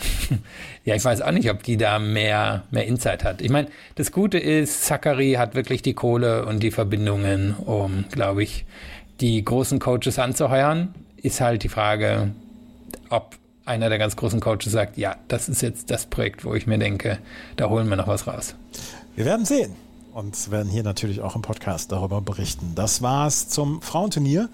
ja, 0.86 0.94
ich 0.94 1.04
weiß 1.04 1.20
auch 1.20 1.32
nicht, 1.32 1.50
ob 1.50 1.62
die 1.62 1.76
da 1.76 1.98
mehr, 1.98 2.62
mehr 2.70 2.86
Insight 2.86 3.22
hat. 3.22 3.42
Ich 3.42 3.50
meine, 3.50 3.68
das 3.96 4.12
Gute 4.12 4.38
ist, 4.38 4.86
Zachary 4.86 5.34
hat 5.34 5.54
wirklich 5.54 5.82
die 5.82 5.92
Kohle 5.92 6.46
und 6.46 6.62
die 6.62 6.70
Verbindungen, 6.70 7.52
um, 7.52 8.06
glaube 8.10 8.44
ich, 8.44 8.64
die 9.20 9.44
großen 9.44 9.78
Coaches 9.78 10.18
anzuheuern. 10.18 10.94
Ist 11.18 11.42
halt 11.42 11.64
die 11.64 11.68
Frage, 11.68 12.30
ob 13.10 13.36
einer 13.64 13.88
der 13.88 13.98
ganz 13.98 14.16
großen 14.16 14.40
Coaches 14.40 14.72
sagt, 14.72 14.96
ja, 14.96 15.16
das 15.28 15.48
ist 15.48 15.62
jetzt 15.62 15.90
das 15.90 16.06
Projekt, 16.06 16.44
wo 16.44 16.54
ich 16.54 16.66
mir 16.66 16.78
denke, 16.78 17.18
da 17.56 17.68
holen 17.68 17.88
wir 17.88 17.96
noch 17.96 18.08
was 18.08 18.26
raus. 18.26 18.54
Wir 19.14 19.24
werden 19.24 19.44
sehen 19.44 19.74
und 20.12 20.50
werden 20.50 20.70
hier 20.70 20.82
natürlich 20.82 21.20
auch 21.20 21.36
im 21.36 21.42
Podcast 21.42 21.92
darüber 21.92 22.20
berichten. 22.20 22.72
Das 22.74 23.02
war's 23.02 23.48
zum 23.48 23.80
Frauenturnier 23.82 24.48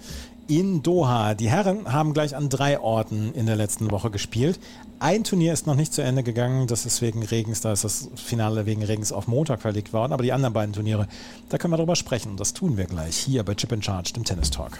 in 0.47 0.81
Doha. 0.81 1.35
Die 1.35 1.49
Herren 1.49 1.91
haben 1.91 2.13
gleich 2.13 2.35
an 2.35 2.49
drei 2.49 2.79
Orten 2.79 3.33
in 3.33 3.45
der 3.45 3.55
letzten 3.55 3.91
Woche 3.91 4.09
gespielt. 4.09 4.59
Ein 4.99 5.23
Turnier 5.23 5.53
ist 5.53 5.67
noch 5.67 5.75
nicht 5.75 5.93
zu 5.93 6.01
Ende 6.01 6.23
gegangen, 6.23 6.67
das 6.67 6.85
ist 6.85 7.01
wegen 7.01 7.23
Regens, 7.23 7.61
da 7.61 7.71
ist 7.71 7.85
das 7.85 8.09
Finale 8.15 8.65
wegen 8.65 8.83
Regens 8.83 9.13
auf 9.13 9.27
Montag 9.27 9.61
verlegt 9.61 9.93
worden, 9.93 10.11
aber 10.11 10.23
die 10.23 10.33
anderen 10.33 10.53
beiden 10.53 10.73
Turniere, 10.73 11.07
da 11.47 11.57
können 11.57 11.71
wir 11.71 11.77
darüber 11.77 11.95
sprechen 11.95 12.31
und 12.31 12.39
das 12.39 12.53
tun 12.53 12.75
wir 12.75 12.85
gleich 12.85 13.15
hier 13.15 13.43
bei 13.43 13.53
Chip 13.53 13.71
in 13.71 13.81
Charge, 13.81 14.11
dem 14.11 14.25
Tennis 14.25 14.49
Talk. 14.49 14.79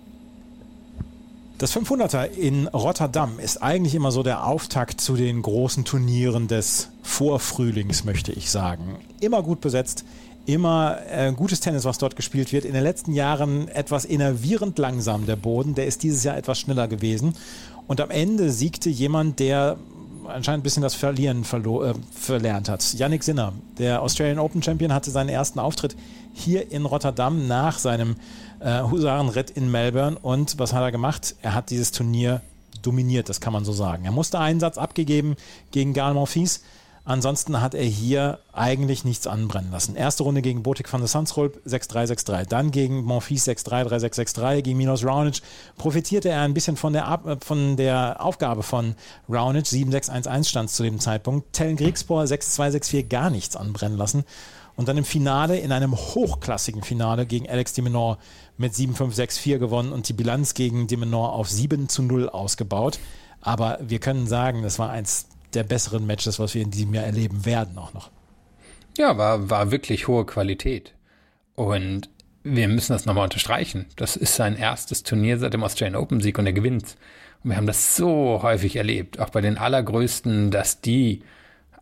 Das 1.61 1.75
500er 1.75 2.25
in 2.25 2.65
Rotterdam 2.69 3.37
ist 3.37 3.61
eigentlich 3.61 3.93
immer 3.93 4.11
so 4.11 4.23
der 4.23 4.47
Auftakt 4.47 4.99
zu 4.99 5.15
den 5.15 5.43
großen 5.43 5.85
Turnieren 5.85 6.47
des 6.47 6.89
Vorfrühlings, 7.03 8.03
möchte 8.03 8.31
ich 8.31 8.49
sagen. 8.49 8.95
Immer 9.19 9.43
gut 9.43 9.61
besetzt, 9.61 10.03
immer 10.47 10.97
äh, 11.07 11.31
gutes 11.33 11.59
Tennis, 11.59 11.85
was 11.85 11.99
dort 11.99 12.15
gespielt 12.15 12.51
wird. 12.51 12.65
In 12.65 12.73
den 12.73 12.81
letzten 12.81 13.13
Jahren 13.13 13.67
etwas 13.67 14.05
innervierend 14.05 14.79
langsam 14.79 15.27
der 15.27 15.35
Boden. 15.35 15.75
Der 15.75 15.85
ist 15.85 16.01
dieses 16.01 16.23
Jahr 16.23 16.35
etwas 16.35 16.59
schneller 16.59 16.87
gewesen. 16.87 17.35
Und 17.85 18.01
am 18.01 18.09
Ende 18.09 18.49
siegte 18.49 18.89
jemand, 18.89 19.39
der 19.39 19.77
anscheinend 20.27 20.61
ein 20.61 20.63
bisschen 20.63 20.81
das 20.81 20.95
Verlieren 20.95 21.43
äh, 21.43 21.93
verlernt 22.11 22.69
hat. 22.69 22.91
Yannick 22.95 23.23
Sinner, 23.23 23.53
der 23.77 24.01
Australian 24.01 24.39
Open 24.39 24.63
Champion, 24.63 24.93
hatte 24.93 25.11
seinen 25.11 25.29
ersten 25.29 25.59
Auftritt 25.59 25.95
hier 26.33 26.71
in 26.71 26.85
Rotterdam 26.85 27.47
nach 27.47 27.77
seinem 27.77 28.15
äh, 28.61 28.81
Husarenritt 28.83 29.49
in 29.49 29.69
Melbourne. 29.69 30.17
Und 30.21 30.59
was 30.59 30.73
hat 30.73 30.81
er 30.81 30.91
gemacht? 30.91 31.35
Er 31.41 31.53
hat 31.53 31.69
dieses 31.69 31.91
Turnier 31.91 32.41
dominiert, 32.81 33.29
das 33.29 33.41
kann 33.41 33.53
man 33.53 33.65
so 33.65 33.73
sagen. 33.73 34.05
Er 34.05 34.11
musste 34.11 34.39
einen 34.39 34.59
Satz 34.59 34.77
abgegeben 34.77 35.35
gegen 35.71 35.93
Gal 35.93 36.13
Monfils. 36.13 36.61
Ansonsten 37.03 37.59
hat 37.61 37.73
er 37.73 37.83
hier 37.83 38.39
eigentlich 38.53 39.03
nichts 39.03 39.25
anbrennen 39.25 39.71
lassen. 39.71 39.95
Erste 39.95 40.21
Runde 40.21 40.43
gegen 40.43 40.61
Botik 40.61 40.91
van 40.93 41.01
der 41.01 41.07
Sandsrolp 41.07 41.59
6-3, 41.65 42.11
6-3. 42.11 42.45
Dann 42.45 42.69
gegen 42.69 43.03
Monfils 43.03 43.47
6-3, 43.47 43.87
3-6, 43.87 44.35
6-3. 44.35 44.61
Gegen 44.61 44.77
Minos 44.77 45.03
Raonic 45.03 45.41
profitierte 45.77 46.29
er 46.29 46.41
ein 46.41 46.53
bisschen 46.53 46.77
von 46.77 46.93
der, 46.93 47.39
von 47.43 47.75
der 47.75 48.23
Aufgabe 48.23 48.61
von 48.61 48.95
Raonic. 49.27 49.65
7-6, 49.65 50.11
1-1 50.11 50.47
stand 50.47 50.69
zu 50.69 50.83
dem 50.83 50.99
Zeitpunkt. 50.99 51.53
Tellen 51.53 51.75
Griegspor 51.75 52.23
6-2, 52.23 52.77
6-4 52.77 53.07
gar 53.07 53.31
nichts 53.31 53.55
anbrennen 53.55 53.97
lassen. 53.97 54.23
Und 54.75 54.87
dann 54.87 54.97
im 54.97 55.05
Finale, 55.05 55.57
in 55.57 55.71
einem 55.71 55.95
hochklassigen 55.95 56.83
Finale 56.83 57.25
gegen 57.25 57.49
Alex 57.49 57.73
de 57.73 57.83
Menor 57.83 58.19
mit 58.61 58.73
7-5-6-4 58.73 59.57
gewonnen 59.57 59.91
und 59.91 60.07
die 60.07 60.13
Bilanz 60.13 60.53
gegen 60.53 60.87
de 60.87 60.97
Menor 60.97 61.33
auf 61.33 61.49
7 61.49 61.89
zu 61.89 62.03
0 62.03 62.29
ausgebaut. 62.29 62.99
Aber 63.41 63.79
wir 63.81 63.99
können 63.99 64.27
sagen, 64.27 64.61
das 64.61 64.79
war 64.79 64.91
eins 64.91 65.27
der 65.53 65.63
besseren 65.63 66.05
Matches, 66.05 66.39
was 66.39 66.53
wir 66.53 66.61
in 66.61 66.71
diesem 66.71 66.93
Jahr 66.93 67.03
erleben 67.03 67.45
werden 67.45 67.77
auch 67.77 67.93
noch. 67.93 68.09
Ja, 68.97 69.17
war, 69.17 69.49
war 69.49 69.71
wirklich 69.71 70.07
hohe 70.07 70.25
Qualität. 70.25 70.93
Und 71.55 72.09
wir 72.43 72.67
müssen 72.67 72.93
das 72.93 73.05
nochmal 73.05 73.25
unterstreichen. 73.25 73.87
Das 73.95 74.15
ist 74.15 74.35
sein 74.35 74.55
erstes 74.55 75.03
Turnier 75.03 75.37
seit 75.37 75.53
dem 75.53 75.63
Australian 75.63 76.01
Open 76.01 76.21
Sieg 76.21 76.37
und 76.39 76.45
er 76.45 76.53
gewinnt. 76.53 76.97
Und 77.43 77.51
wir 77.51 77.57
haben 77.57 77.67
das 77.67 77.95
so 77.95 78.41
häufig 78.41 78.75
erlebt, 78.75 79.19
auch 79.19 79.29
bei 79.29 79.41
den 79.41 79.57
allergrößten, 79.57 80.51
dass 80.51 80.81
die 80.81 81.23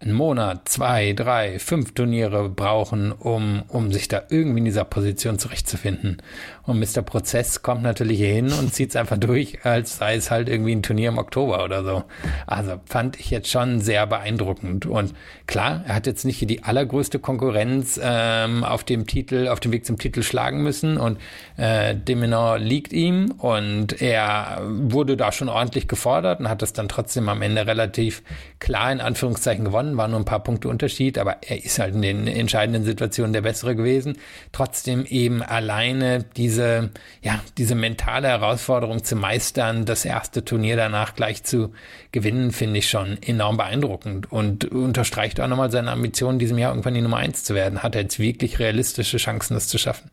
einen 0.02 0.14
Monat, 0.14 0.70
zwei, 0.70 1.12
drei, 1.12 1.60
fünf 1.60 1.94
Turniere 1.94 2.48
brauchen, 2.48 3.12
um, 3.12 3.64
um 3.68 3.92
sich 3.92 4.08
da 4.08 4.24
irgendwie 4.30 4.60
in 4.60 4.66
dieser 4.66 4.86
Position 4.86 5.40
zurechtzufinden. 5.40 6.22
Und 6.64 6.80
Mr. 6.80 7.02
Prozess 7.02 7.64
kommt 7.64 7.84
natürlich 7.84 8.18
hier 8.18 8.34
hin 8.34 8.54
und 8.54 8.74
zieht 8.74 8.92
es 8.92 8.96
einfach 8.96 9.18
durch, 9.18 9.66
als 9.66 9.98
sei 9.98 10.16
es 10.16 10.32
halt 10.32 10.48
irgendwie 10.48 10.74
ein 10.74 10.84
Turnier 10.84 11.10
im 11.10 11.18
Oktober 11.18 11.66
oder 11.66 11.84
so. 11.84 12.04
Also 12.48 12.80
fand 12.86 13.20
ich 13.20 13.30
jetzt 13.30 13.50
schon 13.50 13.82
sehr 13.82 14.08
beeindruckend. 14.08 14.86
Und 14.86 15.14
klar, 15.48 15.84
er 15.86 15.96
hat 15.96 16.08
jetzt 16.08 16.24
nicht 16.24 16.50
die 16.50 16.64
allergrößte 16.64 17.20
Konkurrenz 17.20 18.00
ähm, 18.02 18.63
auf 18.63 18.86
dem 18.86 19.06
Titel, 19.06 19.50
auf 19.50 19.60
dem 19.60 19.73
Weg 19.73 19.86
zum 19.86 19.98
Titel 19.98 20.23
schlagen 20.23 20.63
müssen. 20.63 20.98
Und 20.98 21.19
äh, 21.58 21.94
Deminor 21.94 22.58
liegt 22.58 22.94
ihm 22.94 23.32
und 23.38 24.02
er 24.02 24.62
wurde 24.63 25.17
da 25.17 25.34
schon 25.34 25.50
ordentlich 25.50 25.90
gefordert 25.90 26.40
und 26.40 26.48
hat 26.48 26.62
es 26.62 26.71
dann 26.71 26.88
trotzdem 26.88 27.28
am 27.28 27.42
Ende 27.42 27.67
relativ 27.67 28.23
klar 28.60 28.92
in 28.92 29.02
Anführungszeichen 29.02 29.65
gewonnen 29.65 29.88
gewonnen, 29.90 29.98
waren 29.98 30.12
nur 30.12 30.19
ein 30.19 30.25
paar 30.25 30.44
Punkte 30.44 30.69
Unterschied, 30.69 31.17
aber 31.17 31.37
er 31.42 31.63
ist 31.63 31.79
halt 31.79 31.96
in 31.96 32.02
den 32.02 32.27
entscheidenden 32.27 32.83
Situationen 32.83 33.33
der 33.33 33.42
bessere 33.42 33.75
gewesen. 33.75 34.17
Trotzdem 34.52 35.06
eben 35.06 35.42
alleine 35.42 36.25
diese, 36.37 36.92
ja, 37.21 37.42
diese 37.58 37.75
mentale 37.75 38.27
Herausforderung 38.27 39.04
zu 39.04 39.15
meistern, 39.15 39.85
das 39.85 40.06
erste 40.06 40.46
Turnier 40.46 40.75
danach 40.75 41.15
gleich 41.15 41.44
zu 41.44 41.73
gewinnen, 42.12 42.52
finde 42.52 42.79
ich 42.79 42.90
schon 42.90 43.21
enorm 43.21 43.58
beeindruckend 43.58 44.31
und 44.31 44.65
unterstreicht 44.65 45.40
auch 45.40 45.48
nochmal 45.48 45.71
seine 45.71 45.92
Ambition, 45.92 46.40
diesem 46.40 46.58
Jahr 46.58 46.71
irgendwann 46.71 46.94
die 46.94 47.02
Nummer 47.02 47.17
eins 47.17 47.44
zu 47.44 47.56
werden. 47.56 47.83
Hat 47.83 47.96
er 47.96 48.02
jetzt 48.02 48.19
wirklich 48.19 48.60
realistische 48.60 49.17
Chancen, 49.17 49.54
das 49.54 49.67
zu 49.67 49.77
schaffen? 49.77 50.10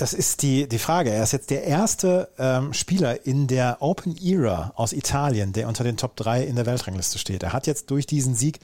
Das 0.00 0.12
ist 0.12 0.42
die, 0.42 0.68
die 0.68 0.78
Frage. 0.78 1.10
Er 1.10 1.22
ist 1.22 1.32
jetzt 1.32 1.50
der 1.50 1.64
erste 1.64 2.28
ähm, 2.38 2.72
Spieler 2.72 3.26
in 3.26 3.46
der 3.46 3.78
Open 3.80 4.16
Era 4.16 4.72
aus 4.76 4.92
Italien, 4.92 5.52
der 5.52 5.68
unter 5.68 5.84
den 5.84 5.96
Top 5.96 6.16
3 6.16 6.44
in 6.44 6.56
der 6.56 6.66
Weltrangliste 6.66 7.18
steht. 7.18 7.42
Er 7.42 7.52
hat 7.52 7.66
jetzt 7.66 7.90
durch 7.90 8.06
diesen 8.06 8.34
Sieg 8.34 8.60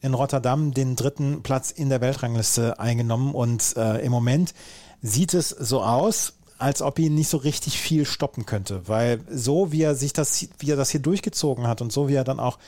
in 0.00 0.14
Rotterdam 0.14 0.72
den 0.72 0.96
dritten 0.96 1.42
Platz 1.42 1.70
in 1.70 1.88
der 1.88 2.00
Weltrangliste 2.00 2.78
eingenommen 2.78 3.34
und 3.34 3.76
äh, 3.76 4.04
im 4.04 4.12
Moment 4.12 4.54
sieht 5.02 5.34
es 5.34 5.50
so 5.50 5.82
aus, 5.82 6.34
als 6.58 6.82
ob 6.82 6.98
ihn 6.98 7.14
nicht 7.14 7.28
so 7.28 7.36
richtig 7.36 7.78
viel 7.78 8.06
stoppen 8.06 8.46
könnte, 8.46 8.88
weil 8.88 9.20
so 9.30 9.72
wie 9.72 9.82
er 9.82 9.94
sich 9.94 10.12
das, 10.12 10.48
wie 10.58 10.70
er 10.70 10.76
das 10.76 10.90
hier 10.90 11.00
durchgezogen 11.00 11.66
hat 11.66 11.82
und 11.82 11.92
so 11.92 12.08
wie 12.08 12.14
er 12.14 12.24
dann 12.24 12.40
auch 12.40 12.58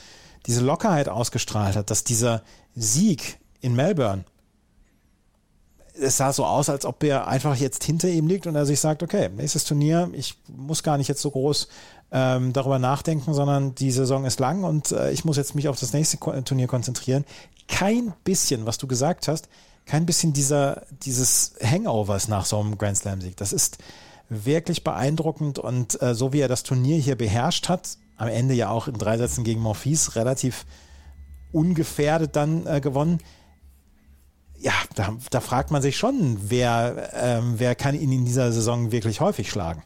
diese 0.45 0.61
Lockerheit 0.61 1.09
ausgestrahlt 1.09 1.75
hat, 1.75 1.89
dass 1.89 2.03
dieser 2.03 2.43
Sieg 2.75 3.39
in 3.61 3.75
Melbourne 3.75 4.25
es 6.01 6.17
sah 6.17 6.33
so 6.33 6.45
aus, 6.45 6.69
als 6.69 6.85
ob 6.85 7.03
er 7.03 7.27
einfach 7.27 7.55
jetzt 7.55 7.83
hinter 7.83 8.09
ihm 8.09 8.27
liegt 8.27 8.47
und 8.47 8.55
er 8.55 8.65
sich 8.65 8.79
sagt, 8.79 9.03
okay, 9.03 9.29
nächstes 9.35 9.63
Turnier, 9.65 10.09
ich 10.13 10.35
muss 10.47 10.83
gar 10.83 10.97
nicht 10.97 11.07
jetzt 11.07 11.21
so 11.21 11.31
groß 11.31 11.67
ähm, 12.11 12.53
darüber 12.53 12.79
nachdenken, 12.79 13.33
sondern 13.33 13.75
die 13.75 13.91
Saison 13.91 14.25
ist 14.25 14.39
lang 14.39 14.63
und 14.63 14.91
äh, 14.91 15.11
ich 15.11 15.25
muss 15.25 15.37
jetzt 15.37 15.55
mich 15.55 15.67
auf 15.67 15.79
das 15.79 15.93
nächste 15.93 16.17
Turnier 16.17 16.67
konzentrieren. 16.67 17.25
Kein 17.67 18.13
bisschen, 18.23 18.65
was 18.65 18.77
du 18.77 18.87
gesagt 18.87 19.27
hast, 19.27 19.47
kein 19.85 20.05
bisschen 20.05 20.33
dieser, 20.33 20.83
dieses 21.03 21.53
Hangovers 21.63 22.27
nach 22.27 22.45
so 22.45 22.59
einem 22.59 22.77
Grand 22.77 22.97
Slam-Sieg. 22.97 23.37
Das 23.37 23.53
ist 23.53 23.77
wirklich 24.29 24.83
beeindruckend 24.83 25.59
und 25.59 26.01
äh, 26.01 26.13
so 26.13 26.33
wie 26.33 26.39
er 26.39 26.47
das 26.47 26.63
Turnier 26.63 26.97
hier 26.97 27.15
beherrscht 27.15 27.69
hat, 27.69 27.97
am 28.17 28.27
Ende 28.27 28.53
ja 28.53 28.69
auch 28.69 28.87
in 28.87 28.95
drei 28.95 29.17
Sätzen 29.17 29.43
gegen 29.43 29.61
Morphis 29.61 30.15
relativ 30.15 30.65
ungefährdet 31.51 32.35
dann 32.35 32.67
äh, 32.67 32.81
gewonnen, 32.81 33.19
ja, 34.61 34.73
da, 34.95 35.15
da 35.29 35.39
fragt 35.39 35.71
man 35.71 35.81
sich 35.81 35.97
schon, 35.97 36.37
wer, 36.49 37.11
ähm, 37.13 37.55
wer 37.57 37.75
kann 37.75 37.95
ihn 37.95 38.11
in 38.11 38.25
dieser 38.25 38.51
Saison 38.51 38.91
wirklich 38.91 39.21
häufig 39.21 39.49
schlagen? 39.49 39.83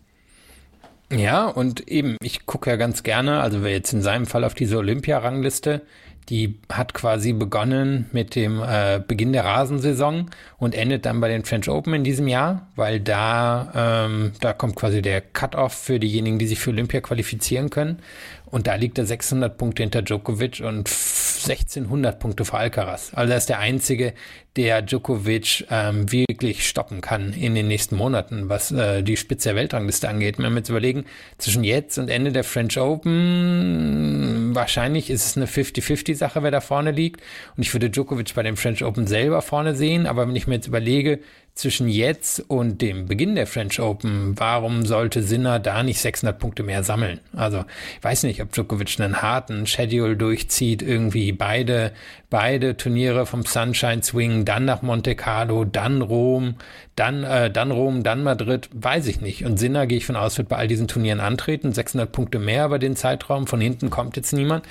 Ja, 1.12 1.48
und 1.48 1.88
eben, 1.88 2.18
ich 2.22 2.46
gucke 2.46 2.70
ja 2.70 2.76
ganz 2.76 3.04
gerne, 3.04 3.42
also 3.42 3.62
wer 3.62 3.72
jetzt 3.72 3.94
in 3.94 4.02
seinem 4.02 4.26
Fall 4.26 4.44
auf 4.44 4.56
diese 4.56 4.78
Olympia-Rangliste, 4.78 5.82
die 6.30 6.58
hat 6.72 6.94
quasi 6.94 7.34
begonnen 7.34 8.10
mit 8.12 8.36
dem 8.36 8.62
äh, 8.62 9.02
Beginn 9.06 9.34
der 9.34 9.46
Rasensaison 9.46 10.30
und 10.58 10.74
endet 10.74 11.06
dann 11.06 11.20
bei 11.20 11.28
den 11.28 11.44
French 11.44 11.70
Open 11.70 11.94
in 11.94 12.04
diesem 12.04 12.28
Jahr, 12.28 12.68
weil 12.76 13.00
da, 13.00 14.06
ähm, 14.06 14.32
da 14.40 14.54
kommt 14.54 14.76
quasi 14.76 15.02
der 15.02 15.22
Cut-off 15.22 15.74
für 15.74 16.00
diejenigen, 16.00 16.40
die 16.40 16.48
sich 16.48 16.60
für 16.60 16.70
Olympia 16.70 17.02
qualifizieren 17.02 17.70
können. 17.70 18.00
Und 18.46 18.68
da 18.68 18.76
liegt 18.76 18.98
er 18.98 19.06
600 19.06 19.58
Punkte 19.58 19.84
hinter 19.84 20.02
Djokovic 20.02 20.62
und 20.62 20.88
1600 20.88 22.20
Punkte 22.20 22.46
vor 22.46 22.60
Alcaraz. 22.60 23.12
Also 23.14 23.32
er 23.32 23.38
ist 23.38 23.50
der 23.50 23.60
Einzige, 23.60 24.14
der 24.56 24.84
Djokovic 24.84 25.66
ähm, 25.72 26.12
wirklich 26.12 26.68
stoppen 26.68 27.02
kann 27.02 27.34
in 27.34 27.56
den 27.56 27.68
nächsten 27.68 27.96
Monaten, 27.96 28.50
was 28.50 28.72
äh, 28.72 29.02
die 29.02 29.18
Spitze 29.18 29.50
der 29.50 29.56
Weltrangliste 29.56 30.08
angeht. 30.08 30.38
Wenn 30.38 30.52
wir 30.52 30.60
jetzt 30.60 30.70
überlegen, 30.70 31.06
zwischen 31.40 31.64
jetzt 31.64 31.98
und 31.98 32.10
Ende 32.10 32.32
der 32.32 32.44
French 32.44 32.78
Open, 32.78 34.52
wahrscheinlich 34.54 35.10
ist 35.10 35.26
es 35.26 35.38
eine 35.38 35.48
50-50-Sache, 35.48 36.44
wer 36.44 36.52
da 36.52 36.62
vorne 36.62 36.92
liegt. 36.92 37.22
Und 37.58 37.64
ich 37.64 37.74
würde 37.74 37.90
Djokovic 37.90 38.34
bei 38.36 38.44
dem 38.44 38.56
French 38.56 38.84
Open 38.84 39.08
selber 39.08 39.42
vorne 39.42 39.76
sehen. 39.76 40.06
Aber 40.06 40.28
wenn 40.28 40.36
ich 40.36 40.46
mir 40.46 40.56
jetzt 40.56 40.68
überlege, 40.68 41.20
zwischen 41.56 41.88
jetzt 41.88 42.40
und 42.48 42.82
dem 42.82 43.06
Beginn 43.06 43.36
der 43.36 43.46
French 43.46 43.80
Open, 43.80 44.34
warum 44.40 44.86
sollte 44.86 45.22
Sinner 45.22 45.60
da 45.60 45.84
nicht 45.84 46.00
600 46.00 46.40
Punkte 46.40 46.64
mehr 46.64 46.84
sammeln? 46.84 47.20
Also, 47.36 47.64
ich 47.98 48.04
weiß 48.04 48.24
nicht, 48.24 48.42
ob 48.42 48.52
Djokovic 48.52 49.00
einen 49.00 49.22
harten 49.22 49.68
Schedule 49.68 50.18
durchzieht, 50.18 50.82
irgendwie 50.82 51.32
beide, 51.32 51.92
beide 52.32 52.76
Turniere 52.76 53.28
vom 53.28 53.46
Sunshine 53.46 54.02
Swing, 54.02 54.43
dann 54.46 54.66
nach 54.66 54.82
Monte 54.82 55.16
Carlo, 55.16 55.66
dann 55.66 56.02
Rom, 56.02 56.56
dann, 56.96 57.24
äh, 57.24 57.52
dann 57.52 57.72
Rom, 57.72 58.04
dann 58.04 58.24
Madrid, 58.24 58.70
weiß 58.74 59.08
ich 59.08 59.22
nicht. 59.22 59.46
Und 59.46 59.58
Sinner, 59.58 59.88
gehe 59.88 59.98
ich 59.98 60.06
von 60.06 60.16
aus, 60.16 60.38
wird 60.38 60.50
bei 60.50 60.58
all 60.58 60.68
diesen 60.68 60.88
Turnieren 60.88 61.20
antreten, 61.20 61.74
600 61.74 62.12
Punkte 62.12 62.40
mehr 62.40 62.66
über 62.66 62.80
den 62.80 62.96
Zeitraum, 62.96 63.48
von 63.48 63.62
hinten 63.62 63.90
kommt 63.90 64.16
jetzt 64.16 64.34
niemand, 64.34 64.66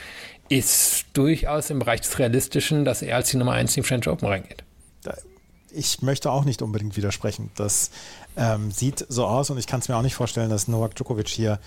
ist 0.49 1.07
durchaus 1.15 1.71
im 1.71 1.79
Bereich 1.79 2.01
des 2.01 2.19
Realistischen, 2.19 2.85
dass 2.85 3.03
er 3.03 3.17
als 3.17 3.31
die 3.31 3.37
Nummer 3.37 3.53
eins 3.53 3.77
in 3.77 3.83
die 3.83 3.89
French 3.89 4.09
Open 4.09 4.29
reingeht 4.29 4.65
ich 5.75 6.03
möchte 6.03 6.31
auch 6.31 6.45
nicht 6.45 6.63
unbedingt 6.63 6.97
widersprechen. 6.97 7.51
Das 7.57 7.91
ähm, 8.37 8.71
sieht 8.71 9.05
so 9.09 9.27
aus 9.27 9.51
und 9.51 9.59
ich 9.59 9.67
kann 9.67 9.81
es 9.81 9.89
mir 9.89 9.97
auch 9.97 10.03
nicht 10.03 10.15
vorstellen, 10.15 10.51
dass 10.51 10.69
Novak 10.69 10.95
Djokovic 10.95 11.29
hier 11.29 11.59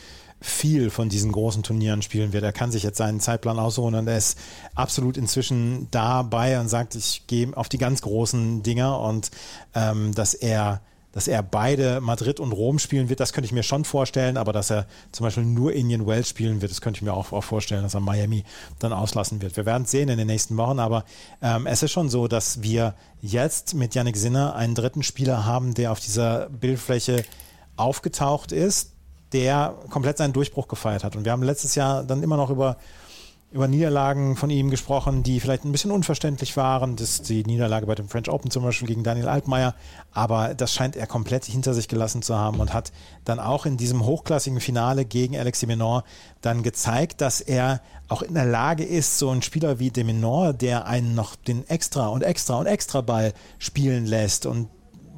viel 0.42 0.90
von 0.90 1.10
diesen 1.10 1.32
großen 1.32 1.64
Turnieren 1.64 2.02
spielen 2.02 2.34
wird. 2.34 2.44
Er 2.44 2.52
kann 2.52 2.72
sich 2.72 2.84
jetzt 2.84 2.98
seinen 2.98 3.20
Zeitplan 3.20 3.58
aussuchen 3.58 3.96
und 3.96 4.08
er 4.08 4.18
ist 4.18 4.38
absolut 4.76 5.18
inzwischen 5.18 5.88
dabei 5.92 6.60
und 6.60 6.68
sagt, 6.68 6.96
ich 6.96 7.24
gehe 7.28 7.56
auf 7.56 7.70
die 7.70 7.78
ganz 7.78 8.02
großen 8.02 8.62
Dinger 8.62 9.00
und 9.00 9.32
ähm, 9.74 10.14
dass 10.14 10.34
er 10.34 10.82
dass 11.16 11.30
er 11.30 11.42
beide 11.42 12.02
Madrid 12.02 12.42
und 12.42 12.52
Rom 12.52 12.78
spielen 12.78 13.08
wird, 13.08 13.22
das 13.22 13.32
könnte 13.32 13.46
ich 13.46 13.54
mir 13.54 13.64
schon 13.64 13.86
vorstellen, 13.86 14.36
aber 14.36 14.52
dass 14.52 14.70
er 14.70 14.86
zum 15.14 15.24
Beispiel 15.24 15.46
nur 15.46 15.72
Indian 15.72 16.06
Wells 16.06 16.28
spielen 16.28 16.62
wird, 16.62 16.72
das 16.72 16.82
könnte 16.82 16.98
ich 16.98 17.04
mir 17.04 17.14
auch, 17.14 17.32
auch 17.32 17.44
vorstellen, 17.44 17.84
dass 17.84 17.94
er 17.94 18.02
Miami 18.02 18.44
dann 18.80 18.92
auslassen 18.92 19.42
wird. 19.42 19.56
Wir 19.56 19.66
werden 19.66 19.84
es 19.84 19.92
sehen 19.92 20.10
in 20.10 20.18
den 20.18 20.28
nächsten 20.28 20.58
Wochen, 20.58 20.78
aber 20.78 21.06
ähm, 21.42 21.68
es 21.68 21.82
ist 21.84 21.94
schon 21.94 22.10
so, 22.10 22.28
dass 22.28 22.64
wir 22.64 22.96
jetzt 23.22 23.76
mit 23.76 23.96
Yannick 23.96 24.18
Sinner 24.18 24.56
einen 24.56 24.76
dritten 24.76 25.04
Spieler 25.04 25.46
haben, 25.46 25.74
der 25.74 25.94
auf 25.94 26.02
dieser 26.02 26.50
Bildfläche 26.50 27.24
aufgetaucht 27.78 28.52
ist, 28.52 28.95
der 29.36 29.76
komplett 29.90 30.18
seinen 30.18 30.32
Durchbruch 30.32 30.70
gefeiert 30.70 31.04
hat. 31.04 31.18
Und 31.18 31.26
wir 31.26 31.34
haben 31.34 31.44
letztes 31.44 31.76
Jahr 31.76 32.04
dann 32.04 32.24
immer 32.24 32.38
noch 32.38 32.50
über 32.50 32.78
über 33.52 33.68
Niederlagen 33.70 34.36
von 34.36 34.50
ihm 34.50 34.70
gesprochen, 34.70 35.24
die 35.24 35.40
vielleicht 35.40 35.64
ein 35.64 35.72
bisschen 35.72 35.92
unverständlich 35.92 36.58
waren. 36.58 36.98
Das 36.98 37.12
ist 37.12 37.30
die 37.30 37.44
Niederlage 37.44 37.86
bei 37.86 37.96
dem 37.96 38.10
French 38.10 38.30
Open 38.30 38.52
zum 38.52 38.64
Beispiel 38.64 38.88
gegen 38.88 39.04
Daniel 39.04 39.30
Altmaier. 39.30 39.76
Aber 40.12 40.54
das 40.54 40.74
scheint 40.74 40.98
er 40.98 41.08
komplett 41.08 41.46
hinter 41.46 41.74
sich 41.74 41.88
gelassen 41.88 42.22
zu 42.22 42.36
haben 42.36 42.60
und 42.60 42.74
hat 42.74 42.92
dann 43.24 43.40
auch 43.40 43.66
in 43.66 43.78
diesem 43.78 44.04
hochklassigen 44.04 44.60
Finale 44.60 45.06
gegen 45.06 45.38
Alexis 45.38 45.68
Menor 45.68 46.04
dann 46.42 46.64
gezeigt, 46.64 47.22
dass 47.22 47.40
er 47.40 47.82
auch 48.10 48.24
in 48.24 48.34
der 48.34 48.46
Lage 48.46 48.84
ist, 48.84 49.20
so 49.20 49.30
ein 49.30 49.42
Spieler 49.42 49.80
wie 49.80 49.90
de 49.90 50.04
Menor, 50.04 50.52
der 50.52 50.86
einen 50.88 51.16
noch 51.16 51.38
den 51.38 51.66
extra 51.70 52.08
und 52.08 52.24
extra 52.24 52.60
und 52.60 52.66
extra 52.66 53.02
Ball 53.02 53.34
spielen 53.58 54.06
lässt 54.06 54.46
und 54.46 54.68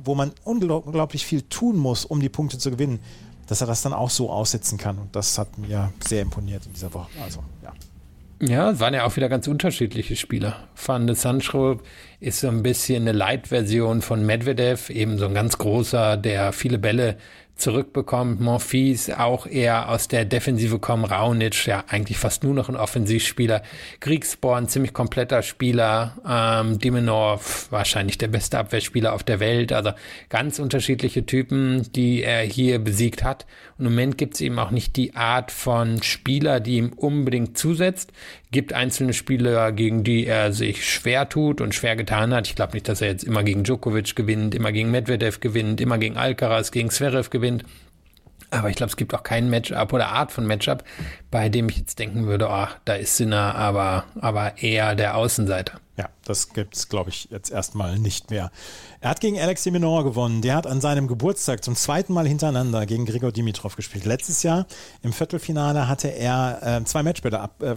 wo 0.03 0.15
man 0.15 0.31
unglaublich 0.43 1.25
viel 1.25 1.41
tun 1.41 1.75
muss, 1.75 2.05
um 2.05 2.19
die 2.19 2.29
Punkte 2.29 2.57
zu 2.57 2.71
gewinnen, 2.71 2.99
dass 3.47 3.61
er 3.61 3.67
das 3.67 3.81
dann 3.81 3.93
auch 3.93 4.09
so 4.09 4.29
aussitzen 4.29 4.77
kann. 4.77 4.97
Und 4.97 5.15
das 5.15 5.37
hat 5.37 5.57
mir 5.57 5.91
sehr 6.05 6.21
imponiert 6.21 6.65
in 6.65 6.73
dieser 6.73 6.93
Woche. 6.93 7.09
Also, 7.23 7.43
ja. 7.63 7.73
Ja, 8.39 8.69
es 8.69 8.79
waren 8.79 8.93
ja 8.93 9.03
auch 9.03 9.15
wieder 9.15 9.29
ganz 9.29 9.47
unterschiedliche 9.47 10.15
Spieler. 10.15 10.67
Van 10.75 11.07
de 11.07 11.15
Sancho 11.15 11.79
ist 12.19 12.41
so 12.41 12.49
ein 12.49 12.61
bisschen 12.61 13.03
eine 13.03 13.11
Light-Version 13.11 14.03
von 14.03 14.23
Medvedev, 14.23 14.91
eben 14.91 15.17
so 15.17 15.25
ein 15.25 15.33
ganz 15.33 15.57
großer, 15.57 16.17
der 16.17 16.53
viele 16.53 16.77
Bälle 16.77 17.17
zurückbekommt. 17.57 18.39
Monfils 18.39 19.09
auch 19.09 19.47
eher 19.47 19.89
aus 19.89 20.07
der 20.07 20.25
Defensive 20.25 20.79
kommen. 20.79 21.05
Raunic, 21.05 21.65
ja, 21.65 21.83
eigentlich 21.87 22.17
fast 22.17 22.43
nur 22.43 22.53
noch 22.53 22.69
ein 22.69 22.75
Offensivspieler. 22.75 23.61
Kriegsborn, 23.99 24.67
ziemlich 24.67 24.93
kompletter 24.93 25.41
Spieler. 25.41 26.17
Ähm, 26.27 26.79
Dimenor, 26.79 27.41
wahrscheinlich 27.69 28.17
der 28.17 28.27
beste 28.27 28.57
Abwehrspieler 28.59 29.13
auf 29.13 29.23
der 29.23 29.39
Welt. 29.39 29.73
Also 29.73 29.91
ganz 30.29 30.59
unterschiedliche 30.59 31.25
Typen, 31.25 31.91
die 31.93 32.23
er 32.23 32.41
hier 32.41 32.79
besiegt 32.79 33.23
hat. 33.23 33.45
Und 33.77 33.85
im 33.85 33.91
Moment 33.91 34.17
gibt 34.17 34.35
es 34.35 34.41
eben 34.41 34.57
auch 34.59 34.71
nicht 34.71 34.95
die 34.95 35.15
Art 35.15 35.51
von 35.51 36.01
Spieler, 36.03 36.59
die 36.59 36.77
ihm 36.77 36.93
unbedingt 36.93 37.57
zusetzt. 37.57 38.11
Gibt 38.51 38.71
einzelne 38.71 39.13
Spieler, 39.13 39.73
gegen 39.73 40.03
die 40.03 40.25
er 40.25 40.53
sich 40.53 40.89
schwer 40.89 41.27
tut 41.27 41.59
und 41.59 41.75
schwer 41.75 41.97
getan 41.97 42.33
hat. 42.33 42.47
Ich 42.47 42.55
glaube 42.55 42.73
nicht, 42.73 42.87
dass 42.87 43.01
er 43.01 43.09
jetzt 43.09 43.25
immer 43.25 43.43
gegen 43.43 43.63
Djokovic 43.63 44.15
gewinnt, 44.15 44.55
immer 44.55 44.71
gegen 44.71 44.89
Medvedev 44.89 45.41
gewinnt, 45.41 45.81
immer 45.81 45.97
gegen 45.97 46.15
Alcaraz, 46.15 46.71
gegen 46.71 46.89
Zverev 46.89 47.29
gewinnt. 47.29 47.65
Aber 48.49 48.69
ich 48.69 48.77
glaube, 48.77 48.89
es 48.89 48.97
gibt 48.97 49.13
auch 49.13 49.23
kein 49.23 49.49
Matchup 49.49 49.91
oder 49.91 50.09
Art 50.09 50.31
von 50.31 50.45
Matchup, 50.45 50.83
bei 51.31 51.49
dem 51.49 51.67
ich 51.69 51.77
jetzt 51.77 51.99
denken 51.99 52.27
würde, 52.27 52.49
ach, 52.49 52.77
da 52.85 52.93
ist 52.93 53.17
Sinner 53.17 53.55
aber, 53.55 54.05
aber 54.21 54.57
eher 54.61 54.95
der 54.95 55.17
Außenseiter. 55.17 55.81
Ja, 55.97 56.09
das 56.25 56.53
gibt 56.53 56.75
es, 56.75 56.89
glaube 56.89 57.09
ich, 57.09 57.27
jetzt 57.31 57.49
erstmal 57.49 57.97
nicht 57.97 58.29
mehr. 58.29 58.51
Er 59.01 59.09
hat 59.09 59.19
gegen 59.19 59.39
Alex 59.39 59.63
de 59.63 59.71
Minaur 59.73 60.03
gewonnen. 60.03 60.43
Der 60.43 60.55
hat 60.55 60.67
an 60.67 60.79
seinem 60.79 61.07
Geburtstag 61.07 61.63
zum 61.63 61.75
zweiten 61.75 62.13
Mal 62.13 62.27
hintereinander 62.27 62.85
gegen 62.85 63.07
Grigor 63.07 63.31
Dimitrov 63.31 63.75
gespielt. 63.75 64.05
Letztes 64.05 64.43
Jahr 64.43 64.67
im 65.01 65.11
Viertelfinale 65.11 65.87
hatte 65.87 66.09
er 66.09 66.59
äh, 66.61 66.83
zwei 66.85 67.01
Matchbälle 67.01 67.39
ab, 67.39 67.63
äh, 67.63 67.75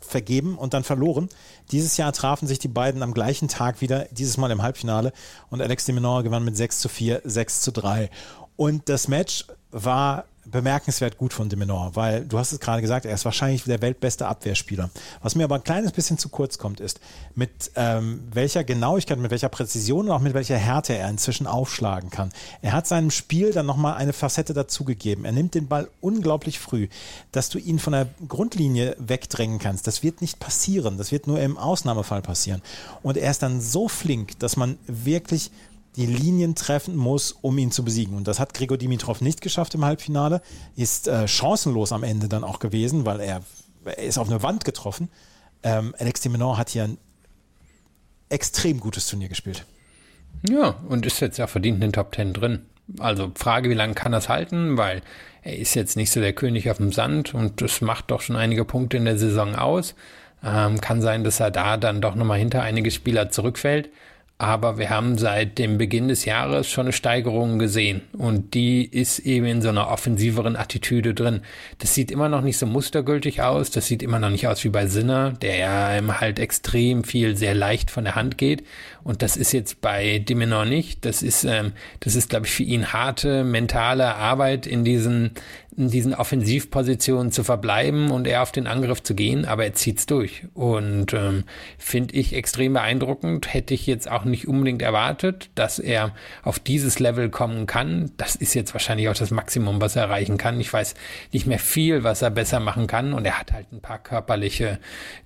vergeben 0.00 0.56
und 0.56 0.72
dann 0.72 0.82
verloren. 0.82 1.28
Dieses 1.72 1.98
Jahr 1.98 2.12
trafen 2.12 2.48
sich 2.48 2.58
die 2.58 2.68
beiden 2.68 3.02
am 3.02 3.12
gleichen 3.12 3.48
Tag 3.48 3.82
wieder, 3.82 4.06
dieses 4.12 4.38
Mal 4.38 4.50
im 4.50 4.62
Halbfinale. 4.62 5.12
Und 5.50 5.60
Alex 5.60 5.84
de 5.84 5.94
Minaur 5.94 6.22
gewann 6.22 6.44
mit 6.44 6.56
6 6.56 6.80
zu 6.80 6.88
4, 6.88 7.20
6 7.22 7.60
zu 7.60 7.70
3. 7.70 8.08
Und 8.56 8.88
das 8.88 9.08
Match 9.08 9.44
war 9.84 10.24
bemerkenswert 10.50 11.18
gut 11.18 11.32
von 11.32 11.48
de 11.48 11.58
Menor, 11.58 11.94
weil 11.94 12.24
du 12.24 12.38
hast 12.38 12.52
es 12.52 12.60
gerade 12.60 12.80
gesagt, 12.80 13.04
er 13.04 13.14
ist 13.14 13.24
wahrscheinlich 13.24 13.64
der 13.64 13.82
weltbeste 13.82 14.26
Abwehrspieler. 14.26 14.90
Was 15.22 15.34
mir 15.34 15.44
aber 15.44 15.56
ein 15.56 15.64
kleines 15.64 15.92
bisschen 15.92 16.18
zu 16.18 16.28
kurz 16.28 16.58
kommt, 16.58 16.80
ist, 16.80 17.00
mit 17.34 17.72
ähm, 17.74 18.20
welcher 18.32 18.64
Genauigkeit, 18.64 19.18
mit 19.18 19.30
welcher 19.30 19.48
Präzision 19.48 20.06
und 20.06 20.12
auch 20.12 20.20
mit 20.20 20.34
welcher 20.34 20.56
Härte 20.56 20.94
er 20.94 21.08
inzwischen 21.10 21.46
aufschlagen 21.46 22.10
kann. 22.10 22.30
Er 22.62 22.72
hat 22.72 22.86
seinem 22.86 23.10
Spiel 23.10 23.52
dann 23.52 23.66
nochmal 23.66 23.96
eine 23.96 24.12
Facette 24.12 24.54
dazugegeben. 24.54 25.24
Er 25.24 25.32
nimmt 25.32 25.54
den 25.54 25.66
Ball 25.68 25.88
unglaublich 26.00 26.58
früh. 26.58 26.88
Dass 27.32 27.48
du 27.48 27.58
ihn 27.58 27.78
von 27.78 27.92
der 27.92 28.06
Grundlinie 28.28 28.96
wegdrängen 28.98 29.58
kannst, 29.58 29.86
das 29.86 30.02
wird 30.02 30.20
nicht 30.20 30.38
passieren. 30.38 30.96
Das 30.96 31.12
wird 31.12 31.26
nur 31.26 31.40
im 31.40 31.58
Ausnahmefall 31.58 32.22
passieren. 32.22 32.62
Und 33.02 33.16
er 33.16 33.30
ist 33.30 33.42
dann 33.42 33.60
so 33.60 33.88
flink, 33.88 34.38
dass 34.38 34.56
man 34.56 34.78
wirklich 34.86 35.50
die 35.96 36.06
Linien 36.06 36.54
treffen 36.54 36.96
muss, 36.96 37.32
um 37.32 37.56
ihn 37.58 37.70
zu 37.70 37.84
besiegen. 37.84 38.16
Und 38.16 38.28
das 38.28 38.38
hat 38.38 38.54
Gregor 38.54 38.76
Dimitrov 38.76 39.20
nicht 39.20 39.40
geschafft 39.40 39.74
im 39.74 39.84
Halbfinale, 39.84 40.42
ist 40.76 41.08
äh, 41.08 41.26
chancenlos 41.26 41.92
am 41.92 42.02
Ende 42.02 42.28
dann 42.28 42.44
auch 42.44 42.58
gewesen, 42.58 43.06
weil 43.06 43.20
er, 43.20 43.42
er 43.84 43.98
ist 43.98 44.18
auf 44.18 44.28
eine 44.28 44.42
Wand 44.42 44.64
getroffen. 44.64 45.08
Ähm, 45.62 45.94
Alex 45.98 46.24
Minaur 46.28 46.58
hat 46.58 46.70
hier 46.70 46.84
ein 46.84 46.98
extrem 48.28 48.80
gutes 48.80 49.06
Turnier 49.06 49.28
gespielt. 49.28 49.64
Ja, 50.48 50.76
und 50.88 51.06
ist 51.06 51.20
jetzt 51.20 51.38
ja 51.38 51.46
verdient 51.46 51.76
in 51.76 51.80
den 51.80 51.92
Top 51.92 52.12
Ten 52.12 52.32
drin. 52.32 52.66
Also 52.98 53.32
Frage, 53.34 53.70
wie 53.70 53.74
lange 53.74 53.94
kann 53.94 54.12
das 54.12 54.28
halten, 54.28 54.76
weil 54.76 55.02
er 55.42 55.56
ist 55.56 55.74
jetzt 55.74 55.96
nicht 55.96 56.10
so 56.10 56.20
der 56.20 56.32
König 56.32 56.70
auf 56.70 56.76
dem 56.76 56.92
Sand 56.92 57.34
und 57.34 57.60
das 57.60 57.80
macht 57.80 58.10
doch 58.10 58.20
schon 58.20 58.36
einige 58.36 58.64
Punkte 58.64 58.96
in 58.96 59.06
der 59.06 59.18
Saison 59.18 59.56
aus. 59.56 59.94
Ähm, 60.44 60.80
kann 60.80 61.00
sein, 61.00 61.24
dass 61.24 61.40
er 61.40 61.50
da 61.50 61.76
dann 61.76 62.00
doch 62.00 62.14
nochmal 62.14 62.38
hinter 62.38 62.62
einige 62.62 62.90
Spieler 62.90 63.30
zurückfällt. 63.30 63.88
Aber 64.38 64.76
wir 64.76 64.90
haben 64.90 65.16
seit 65.16 65.56
dem 65.56 65.78
Beginn 65.78 66.08
des 66.08 66.26
Jahres 66.26 66.68
schon 66.68 66.84
eine 66.84 66.92
Steigerung 66.92 67.58
gesehen. 67.58 68.02
Und 68.12 68.52
die 68.52 68.84
ist 68.84 69.20
eben 69.20 69.46
in 69.46 69.62
so 69.62 69.70
einer 69.70 69.88
offensiveren 69.88 70.56
Attitüde 70.56 71.14
drin. 71.14 71.40
Das 71.78 71.94
sieht 71.94 72.10
immer 72.10 72.28
noch 72.28 72.42
nicht 72.42 72.58
so 72.58 72.66
mustergültig 72.66 73.40
aus. 73.40 73.70
Das 73.70 73.86
sieht 73.86 74.02
immer 74.02 74.18
noch 74.18 74.28
nicht 74.28 74.46
aus 74.46 74.62
wie 74.62 74.68
bei 74.68 74.88
Sinner, 74.88 75.30
der 75.32 75.56
ja 75.56 76.20
halt 76.20 76.38
extrem 76.38 77.02
viel 77.02 77.34
sehr 77.34 77.54
leicht 77.54 77.90
von 77.90 78.04
der 78.04 78.14
Hand 78.14 78.36
geht. 78.36 78.62
Und 79.02 79.22
das 79.22 79.38
ist 79.38 79.52
jetzt 79.52 79.80
bei 79.80 80.18
Dimenor 80.18 80.66
nicht. 80.66 81.06
Das 81.06 81.22
ist, 81.22 81.44
ähm, 81.44 81.72
das 82.00 82.14
ist, 82.14 82.28
glaube 82.28 82.44
ich, 82.44 82.52
für 82.52 82.64
ihn 82.64 82.92
harte 82.92 83.42
mentale 83.42 84.16
Arbeit 84.16 84.66
in 84.66 84.84
diesen, 84.84 85.30
in 85.76 85.90
diesen 85.90 86.14
Offensivpositionen 86.14 87.32
zu 87.32 87.44
verbleiben 87.44 88.10
und 88.10 88.26
eher 88.26 88.42
auf 88.42 88.50
den 88.50 88.66
Angriff 88.66 89.02
zu 89.02 89.14
gehen, 89.14 89.44
aber 89.44 89.64
er 89.64 89.74
zieht's 89.74 90.06
durch. 90.06 90.44
Und 90.54 91.12
ähm, 91.12 91.44
finde 91.78 92.14
ich 92.14 92.34
extrem 92.34 92.72
beeindruckend. 92.72 93.52
Hätte 93.52 93.74
ich 93.74 93.86
jetzt 93.86 94.10
auch 94.10 94.24
nicht 94.24 94.48
unbedingt 94.48 94.80
erwartet, 94.80 95.50
dass 95.54 95.78
er 95.78 96.12
auf 96.42 96.58
dieses 96.58 96.98
Level 96.98 97.28
kommen 97.28 97.66
kann. 97.66 98.10
Das 98.16 98.36
ist 98.36 98.54
jetzt 98.54 98.72
wahrscheinlich 98.72 99.10
auch 99.10 99.14
das 99.14 99.30
Maximum, 99.30 99.80
was 99.80 99.96
er 99.96 100.04
erreichen 100.04 100.38
kann. 100.38 100.58
Ich 100.60 100.72
weiß 100.72 100.94
nicht 101.32 101.46
mehr 101.46 101.58
viel, 101.58 102.04
was 102.04 102.22
er 102.22 102.30
besser 102.30 102.58
machen 102.58 102.86
kann. 102.86 103.12
Und 103.12 103.26
er 103.26 103.38
hat 103.38 103.52
halt 103.52 103.70
ein 103.70 103.80
paar 103.80 103.98
körperliche, 103.98 104.78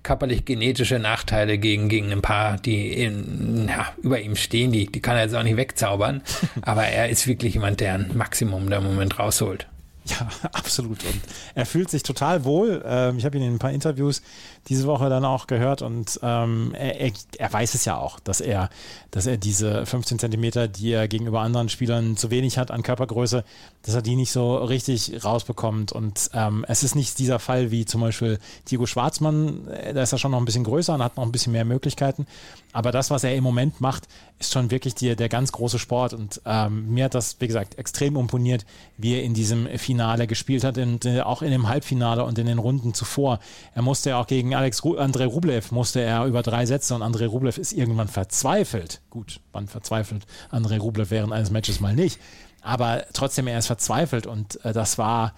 körperlich 0.03 0.43
genetische 0.43 0.99
Nachteile 0.99 1.57
gegen, 1.59 1.87
gegen 1.87 2.11
ein 2.11 2.21
paar, 2.21 2.57
die 2.57 2.91
in, 2.91 3.69
ja, 3.69 3.87
über 4.01 4.19
ihm 4.19 4.35
stehen. 4.35 4.73
Die, 4.73 4.87
die 4.87 4.99
kann 4.99 5.15
er 5.15 5.23
jetzt 5.23 5.35
auch 5.35 5.43
nicht 5.43 5.57
wegzaubern. 5.57 6.21
aber 6.61 6.83
er 6.83 7.07
ist 7.07 7.25
wirklich 7.25 7.53
jemand, 7.53 7.79
der 7.79 7.93
ein 7.93 8.11
Maximum 8.15 8.69
da 8.69 8.79
im 8.79 8.83
Moment 8.83 9.17
rausholt. 9.17 9.67
Ja, 10.05 10.27
absolut. 10.53 11.03
Und 11.03 11.21
er 11.55 11.65
fühlt 11.65 11.89
sich 11.89 12.03
total 12.03 12.43
wohl. 12.43 12.81
Ähm, 12.85 13.17
ich 13.17 13.25
habe 13.25 13.37
ihn 13.37 13.43
in 13.43 13.53
ein 13.53 13.59
paar 13.59 13.71
Interviews 13.71 14.21
diese 14.67 14.85
Woche 14.85 15.09
dann 15.09 15.25
auch 15.25 15.47
gehört 15.47 15.81
und 15.81 16.19
ähm, 16.21 16.73
er, 16.75 17.11
er, 17.37 17.53
weiß 17.53 17.73
es 17.73 17.85
ja 17.85 17.97
auch, 17.97 18.19
dass 18.19 18.41
er, 18.41 18.69
dass 19.09 19.25
er 19.25 19.37
diese 19.37 19.85
15 19.85 20.19
Zentimeter, 20.19 20.67
die 20.67 20.91
er 20.91 21.07
gegenüber 21.07 21.41
anderen 21.41 21.69
Spielern 21.69 22.15
zu 22.15 22.29
wenig 22.29 22.57
hat 22.57 22.69
an 22.69 22.83
Körpergröße, 22.83 23.43
dass 23.81 23.95
er 23.95 24.01
die 24.01 24.15
nicht 24.15 24.31
so 24.31 24.57
richtig 24.57 25.23
rausbekommt. 25.23 25.91
Und 25.91 26.29
ähm, 26.33 26.63
es 26.67 26.83
ist 26.83 26.95
nicht 26.95 27.17
dieser 27.17 27.39
Fall 27.39 27.71
wie 27.71 27.85
zum 27.85 28.01
Beispiel 28.01 28.39
Diego 28.69 28.85
Schwarzmann, 28.85 29.67
äh, 29.67 29.93
da 29.93 30.03
ist 30.03 30.11
er 30.11 30.19
schon 30.19 30.31
noch 30.31 30.39
ein 30.39 30.45
bisschen 30.45 30.63
größer 30.63 30.93
und 30.93 31.03
hat 31.03 31.17
noch 31.17 31.23
ein 31.23 31.31
bisschen 31.31 31.53
mehr 31.53 31.65
Möglichkeiten. 31.65 32.27
Aber 32.71 32.91
das, 32.91 33.09
was 33.09 33.23
er 33.23 33.35
im 33.35 33.43
Moment 33.43 33.81
macht, 33.81 34.07
ist 34.39 34.53
schon 34.53 34.71
wirklich 34.71 34.95
die, 34.95 35.15
der 35.15 35.29
ganz 35.29 35.51
große 35.51 35.79
Sport. 35.79 36.13
Und 36.13 36.41
ähm, 36.45 36.93
mir 36.93 37.05
hat 37.05 37.15
das, 37.15 37.37
wie 37.39 37.47
gesagt, 37.47 37.77
extrem 37.77 38.15
imponiert, 38.15 38.65
wie 38.97 39.15
er 39.15 39.23
in 39.23 39.33
diesem 39.33 39.67
Finale 39.77 40.27
gespielt 40.27 40.63
hat 40.63 40.77
äh, 40.77 41.21
auch 41.21 41.41
in 41.41 41.51
dem 41.51 41.67
Halbfinale 41.67 42.23
und 42.23 42.37
in 42.37 42.45
den 42.45 42.59
Runden 42.59 42.93
zuvor. 42.93 43.39
Er 43.75 43.81
musste 43.81 44.11
ja 44.11 44.19
auch 44.19 44.27
gegen 44.27 44.50
Alex 44.55 44.83
Ru 44.83 44.97
Andrei 44.97 45.25
Rublev 45.25 45.71
musste 45.71 46.01
er 46.01 46.25
über 46.25 46.41
drei 46.41 46.65
Sätze 46.65 46.95
und 46.95 47.01
Andrei 47.01 47.25
Rublev 47.25 47.59
ist 47.59 47.73
irgendwann 47.73 48.07
verzweifelt. 48.07 49.01
Gut, 49.09 49.39
wann 49.51 49.67
verzweifelt 49.67 50.25
Andrei 50.49 50.77
Rublev 50.77 51.11
während 51.11 51.33
eines 51.33 51.51
Matches 51.51 51.79
mal 51.79 51.93
nicht. 51.93 52.19
Aber 52.61 53.05
trotzdem, 53.13 53.47
er 53.47 53.59
ist 53.59 53.67
verzweifelt 53.67 54.27
und 54.27 54.63
äh, 54.63 54.73
das 54.73 54.97
war 54.97 55.33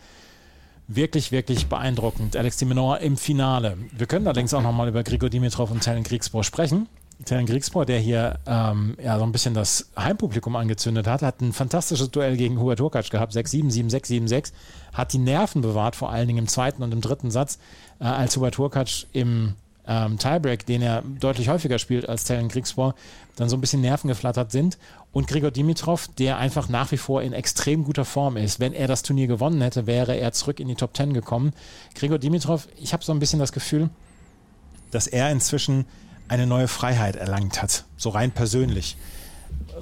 wirklich, 0.88 1.32
wirklich 1.32 1.68
beeindruckend. 1.68 2.36
Alex 2.36 2.58
Dimenor 2.58 3.00
im 3.00 3.18
Finale. 3.18 3.78
Wir 3.92 4.08
können 4.08 4.28
allerdings 4.28 4.54
auch 4.54 4.62
nochmal 4.62 4.90
über 4.90 5.04
Grigor 5.04 5.30
Dimitrov 5.30 5.72
und 5.72 5.82
Telen 5.82 6.04
Kriegspor 6.04 6.44
sprechen. 6.44 6.88
Telen 7.24 7.46
Kriegspor, 7.46 7.86
der 7.86 8.00
hier 8.00 8.40
ähm, 8.46 8.96
ja, 9.02 9.18
so 9.18 9.24
ein 9.24 9.32
bisschen 9.32 9.54
das 9.54 9.90
Heimpublikum 9.98 10.56
angezündet 10.56 11.08
hat, 11.08 11.22
hat 11.22 11.42
ein 11.42 11.54
fantastisches 11.54 12.12
Duell 12.12 12.38
gegen 12.38 12.60
Hubert 12.60 12.80
Hurkacz 12.80 13.10
gehabt, 13.10 13.34
6-7, 13.34 13.72
7-6, 13.72 14.28
7-6, 14.28 14.52
hat 14.94 15.14
die 15.14 15.18
Nerven 15.18 15.62
bewahrt, 15.62 15.96
vor 15.96 16.12
allen 16.12 16.28
Dingen 16.28 16.40
im 16.40 16.48
zweiten 16.48 16.84
und 16.84 16.92
im 16.92 17.02
dritten 17.02 17.32
Satz, 17.32 17.60
äh, 18.00 18.06
als 18.06 18.36
Hubert 18.36 18.58
Hurkacz 18.58 19.06
im 19.14 19.56
ähm, 19.88 20.18
Tiebreak, 20.18 20.66
den 20.66 20.82
er 20.82 21.02
deutlich 21.02 21.50
häufiger 21.50 21.80
spielt 21.80 22.08
als 22.08 22.24
Telen 22.24 22.48
Kriegspor, 22.48 22.96
dann 23.36 23.50
so 23.50 23.58
ein 23.58 23.62
bisschen 23.62 23.82
Nerven 23.82 24.08
geflattert 24.08 24.52
sind. 24.52 24.78
Und 25.12 25.28
Grigor 25.28 25.52
Dimitrov, 25.52 26.08
der 26.08 26.38
einfach 26.38 26.70
nach 26.70 26.92
wie 26.92 26.98
vor 26.98 27.22
in 27.22 27.34
extrem 27.34 27.84
guter 27.84 28.06
Form 28.06 28.38
ist. 28.38 28.60
Wenn 28.60 28.74
er 28.74 28.88
das 28.88 29.04
Turnier 29.04 29.28
gewonnen 29.28 29.62
hätte, 29.62 29.86
wäre 29.86 30.16
er 30.16 30.32
zurück 30.32 30.60
in 30.60 30.68
die 30.68 30.76
Top 30.76 30.96
10 30.96 31.14
gekommen. 31.14 31.54
Grigor 31.96 32.20
Dimitrov, 32.20 32.68
ich 32.82 32.94
habe 32.94 33.04
so 33.04 33.12
ein 33.12 33.20
bisschen 33.20 33.40
das 33.40 33.52
Gefühl, 33.52 33.90
dass 34.92 35.08
er 35.08 35.32
inzwischen 35.32 35.86
eine 36.34 36.48
neue 36.48 36.68
Freiheit 36.68 37.16
erlangt 37.16 37.62
hat, 37.62 37.86
so 37.96 38.10
rein 38.10 38.32
persönlich. 38.32 38.98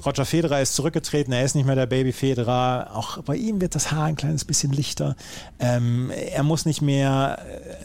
Roger 0.04 0.26
Federer 0.26 0.60
ist 0.60 0.74
zurückgetreten, 0.74 1.32
er 1.32 1.44
ist 1.44 1.54
nicht 1.54 1.64
mehr 1.64 1.76
der 1.76 1.86
Baby 1.86 2.12
Federer. 2.12 2.90
Auch 2.94 3.22
bei 3.22 3.36
ihm 3.36 3.60
wird 3.60 3.74
das 3.74 3.90
Haar 3.90 4.04
ein 4.04 4.16
kleines 4.16 4.44
bisschen 4.44 4.72
lichter. 4.72 5.16
Ähm, 5.58 6.10
er 6.10 6.42
muss 6.42 6.66
nicht 6.66 6.82
mehr, 6.82 7.38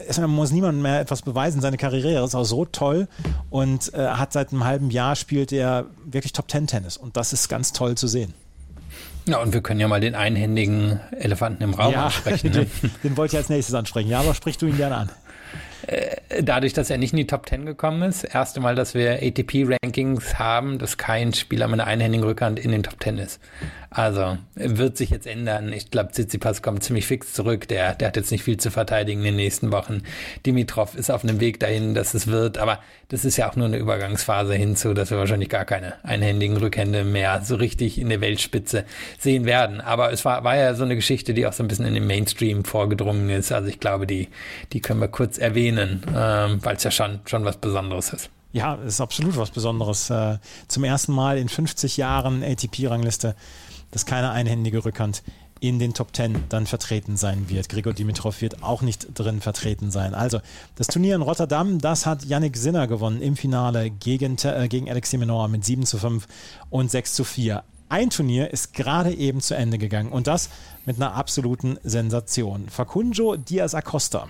äh, 0.09 0.13
er 0.13 0.27
muss 0.27 0.51
niemandem 0.51 0.81
mehr 0.81 0.99
etwas 0.99 1.21
beweisen. 1.21 1.61
Seine 1.61 1.77
Karriere 1.77 2.23
ist 2.23 2.35
auch 2.35 2.43
so 2.43 2.65
toll 2.65 3.07
und 3.49 3.93
äh, 3.93 4.07
hat 4.07 4.33
seit 4.33 4.51
einem 4.51 4.65
halben 4.65 4.89
Jahr 4.89 5.15
spielt 5.15 5.51
er 5.51 5.85
wirklich 6.05 6.33
Top 6.33 6.47
Ten 6.47 6.67
Tennis 6.67 6.97
und 6.97 7.15
das 7.15 7.33
ist 7.33 7.47
ganz 7.47 7.71
toll 7.71 7.95
zu 7.95 8.07
sehen. 8.07 8.33
Ja, 9.27 9.41
und 9.41 9.53
wir 9.53 9.61
können 9.61 9.79
ja 9.79 9.87
mal 9.87 9.99
den 9.99 10.15
einhändigen 10.15 10.99
Elefanten 11.11 11.63
im 11.63 11.73
Raum 11.73 11.93
ja, 11.93 12.05
ansprechen. 12.05 12.51
Ne? 12.53 12.65
Den, 12.65 12.91
den 13.03 13.17
wollte 13.17 13.35
ich 13.35 13.37
als 13.37 13.49
nächstes 13.49 13.75
ansprechen. 13.75 14.09
Ja, 14.09 14.21
aber 14.21 14.33
sprich 14.33 14.57
du 14.57 14.65
ihn 14.65 14.77
gerne 14.77 14.95
an. 14.95 15.09
Äh, 15.87 16.43
dadurch, 16.43 16.73
dass 16.73 16.89
er 16.89 16.97
nicht 16.97 17.13
in 17.13 17.17
die 17.17 17.27
Top 17.27 17.47
10 17.47 17.65
gekommen 17.65 18.01
ist, 18.03 18.23
erste 18.23 18.59
Mal, 18.59 18.75
dass 18.75 18.93
wir 18.93 19.23
ATP-Rankings 19.23 20.37
haben, 20.37 20.79
dass 20.79 20.97
kein 20.97 21.33
Spieler 21.33 21.67
mit 21.67 21.79
einer 21.79 21.87
einhändigen 21.87 22.25
Rückhand 22.25 22.59
in 22.59 22.71
den 22.71 22.83
Top 22.83 23.01
10 23.01 23.17
ist. 23.17 23.39
Also 23.89 24.37
wird 24.55 24.97
sich 24.97 25.11
jetzt 25.11 25.25
ändern. 25.25 25.71
Ich 25.71 25.91
glaube, 25.91 26.11
Tsitsipas 26.11 26.61
kommt 26.61 26.83
ziemlich 26.83 27.07
fix 27.07 27.33
zurück. 27.33 27.67
Der, 27.67 27.95
der 27.95 28.09
hat 28.09 28.17
jetzt 28.17 28.31
nicht 28.31 28.43
viel 28.43 28.57
zu 28.57 28.69
verteidigen 28.69 29.19
in 29.19 29.25
den 29.25 29.35
nächsten 29.37 29.71
Wochen. 29.71 30.03
Dimitrov 30.45 30.95
ist 30.95 31.09
auf 31.09 31.23
einem 31.23 31.39
Weg 31.39 31.59
dahin, 31.59 31.93
dass 31.93 32.13
es 32.13 32.27
wird. 32.27 32.57
Aber 32.57 32.79
das 33.07 33.23
ist 33.23 33.37
ja 33.37 33.49
auch 33.49 33.55
nur 33.55 33.67
eine 33.67 33.77
Übergangsphase 33.77 34.53
hinzu, 34.55 34.93
dass 34.93 35.09
wir 35.09 35.17
wahrscheinlich 35.17 35.49
gar 35.49 35.63
keine 35.63 35.93
einhändigen 36.03 36.57
Rückhände 36.57 37.05
mehr 37.05 37.41
so 37.43 37.55
richtig 37.55 37.97
in 37.97 38.09
der 38.09 38.19
Weltspitze 38.19 38.83
sehen 39.17 39.45
werden. 39.45 39.79
Aber 39.79 40.11
es 40.11 40.25
war, 40.25 40.43
war 40.43 40.57
ja 40.57 40.73
so 40.73 40.83
eine 40.83 40.95
Geschichte, 40.95 41.33
die 41.33 41.47
auch 41.47 41.53
so 41.53 41.63
ein 41.63 41.69
bisschen 41.69 41.85
in 41.85 41.93
den 41.93 42.07
Mainstream 42.07 42.65
vorgedrungen 42.65 43.29
ist. 43.29 43.51
Also 43.53 43.69
ich 43.69 43.79
glaube, 43.79 44.05
die, 44.05 44.27
die 44.73 44.81
können 44.81 44.99
wir 44.99 45.07
kurz 45.07 45.37
erwähnen, 45.37 46.01
ähm, 46.13 46.59
weil 46.61 46.75
es 46.75 46.83
ja 46.83 46.91
schon, 46.91 47.21
schon 47.25 47.45
was 47.45 47.57
Besonderes 47.57 48.11
ist. 48.11 48.29
Ja, 48.53 48.75
es 48.75 48.95
ist 48.95 49.01
absolut 49.01 49.37
was 49.37 49.51
Besonderes. 49.51 50.09
Äh, 50.09 50.39
zum 50.67 50.83
ersten 50.83 51.13
Mal 51.13 51.37
in 51.37 51.47
50 51.47 51.97
Jahren 51.97 52.43
ATP-Rangliste 52.43 53.35
dass 53.91 54.05
keine 54.05 54.31
einhändige 54.31 54.83
Rückhand 54.83 55.23
in 55.59 55.79
den 55.79 55.93
Top 55.93 56.15
10 56.15 56.45
dann 56.49 56.67
vertreten 56.67 57.17
sein 57.17 57.49
wird. 57.49 57.69
Gregor 57.69 57.93
Dimitrov 57.93 58.41
wird 58.41 58.63
auch 58.63 58.81
nicht 58.81 59.07
drin 59.13 59.41
vertreten 59.41 59.91
sein. 59.91 60.13
Also, 60.13 60.39
das 60.75 60.87
Turnier 60.87 61.15
in 61.15 61.21
Rotterdam, 61.21 61.79
das 61.79 62.05
hat 62.05 62.25
Yannick 62.25 62.57
Sinner 62.57 62.87
gewonnen 62.87 63.21
im 63.21 63.35
Finale 63.35 63.89
gegen, 63.89 64.37
äh, 64.43 64.67
gegen 64.67 64.89
Alex 64.89 65.09
Simenor 65.09 65.47
mit 65.47 65.65
7 65.65 65.85
zu 65.85 65.97
5 65.97 66.27
und 66.69 66.91
6 66.91 67.13
zu 67.13 67.23
4. 67.23 67.63
ein 67.89 68.09
Turnier 68.09 68.51
ist 68.51 68.73
gerade 68.73 69.13
eben 69.13 69.39
zu 69.39 69.55
Ende 69.55 69.77
gegangen 69.77 70.11
und 70.11 70.27
das 70.27 70.49
mit 70.85 70.97
einer 70.97 71.13
absoluten 71.13 71.79
Sensation. 71.83 72.67
Facunjo 72.69 73.37
Diaz 73.37 73.73
Acosta 73.73 74.27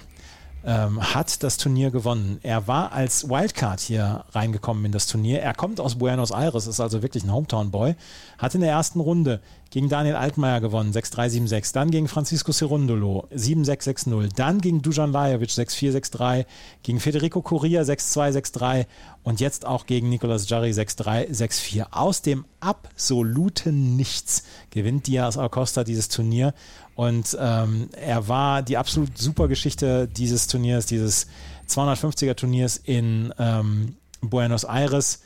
ähm, 0.68 1.02
hat 1.02 1.44
das 1.44 1.56
Turnier 1.56 1.92
gewonnen. 1.92 2.40
Er 2.44 2.68
war 2.68 2.92
als 2.92 3.30
Wildcard 3.30 3.80
hier 3.80 4.26
reingekommen 4.34 4.84
in 4.84 4.92
das 4.92 5.08
Turnier. 5.08 5.42
Er 5.42 5.54
kommt 5.54 5.80
aus 5.80 5.96
Buenos 5.96 6.32
Aires, 6.32 6.68
ist 6.68 6.82
also 6.82 7.02
wirklich 7.02 7.24
ein 7.24 7.32
Hometown-Boy. 7.32 7.96
Hat 8.38 8.54
in 8.54 8.60
der 8.60 8.72
ersten 8.72 9.00
Runde 9.00 9.40
gegen 9.70 9.88
Daniel 9.88 10.16
Altmaier 10.16 10.60
gewonnen, 10.60 10.92
6-3, 10.92 11.48
7-6. 11.48 11.74
Dann 11.74 11.90
gegen 11.90 12.10
Francisco 12.10 12.52
Cerundolo, 12.52 13.28
7-6, 13.34 14.10
6-0. 14.10 14.36
Dann 14.36 14.60
gegen 14.60 14.82
Dujan 14.82 15.14
Lajovic, 15.14 15.52
6-4, 15.52 16.02
6-3. 16.02 16.46
Gegen 16.84 17.00
Federico 17.00 17.42
Correa, 17.42 17.84
6-2, 17.84 18.38
6-3. 18.38 18.86
Und 19.24 19.40
jetzt 19.40 19.66
auch 19.66 19.86
gegen 19.86 20.10
Nicolas 20.10 20.50
Jarry, 20.50 20.72
6-3, 20.72 21.30
6-4. 21.30 21.88
Aus 21.92 22.22
dem 22.22 22.44
absoluten 22.60 23.96
Nichts 23.96 24.44
gewinnt 24.72 25.08
Diaz 25.08 25.38
Acosta 25.38 25.86
dieses 25.86 26.10
Turnier. 26.10 26.54
Und 26.98 27.38
ähm, 27.40 27.90
er 27.96 28.28
war 28.28 28.64
die 28.64 28.76
absolut 28.76 29.20
super 29.20 29.48
Geschichte 29.48 30.08
dieses 30.08 30.48
Turniers, 30.48 30.88
dieses 30.88 31.28
250er 31.70 32.34
Turniers 32.34 32.78
in 32.78 33.32
ähm, 33.38 33.98
Buenos 34.22 34.64
Aires. 34.64 35.22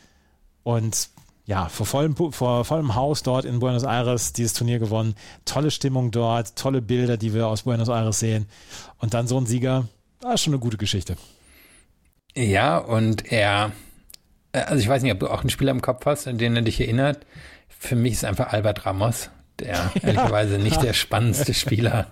Und 0.64 1.08
ja, 1.46 1.70
vor 1.70 1.86
vollem, 1.86 2.18
vor 2.34 2.66
vollem 2.66 2.96
Haus 2.96 3.24
dort 3.24 3.46
in 3.46 3.60
Buenos 3.60 3.84
Aires 3.84 4.34
dieses 4.34 4.52
Turnier 4.52 4.80
gewonnen. 4.80 5.16
Tolle 5.46 5.72
Stimmung 5.72 6.12
dort, 6.12 6.58
tolle 6.58 6.82
Bilder, 6.82 7.16
die 7.16 7.34
wir 7.34 7.48
aus 7.48 7.62
Buenos 7.62 7.88
Aires 7.88 8.20
sehen. 8.20 8.48
Und 9.00 9.14
dann 9.14 9.30
so 9.30 9.38
ein 9.38 9.46
Sieger, 9.46 9.88
das 10.20 10.34
ist 10.34 10.42
schon 10.42 10.54
eine 10.54 10.60
gute 10.60 10.76
Geschichte. 10.76 11.16
Ja, 12.36 12.80
und 12.80 13.32
er, 13.32 13.72
äh, 14.52 14.60
also 14.60 14.84
ich 14.84 14.90
weiß 14.90 15.04
nicht, 15.04 15.14
ob 15.14 15.22
du 15.22 15.30
auch 15.30 15.40
einen 15.40 15.50
Spieler 15.50 15.72
im 15.72 15.82
Kopf 15.82 16.06
hast, 16.06 16.28
an 16.28 16.38
den 16.38 16.54
er 16.54 16.64
dich 16.64 16.82
erinnert. 16.82 17.26
Für 17.70 17.96
mich 17.96 18.12
ist 18.12 18.26
einfach 18.26 18.52
Albert 18.52 18.86
Ramos 18.86 19.30
der 19.62 19.92
ehrlicherweise 20.04 20.58
nicht 20.58 20.82
der 20.82 20.94
spannendste 20.94 21.54
Spieler 21.54 22.08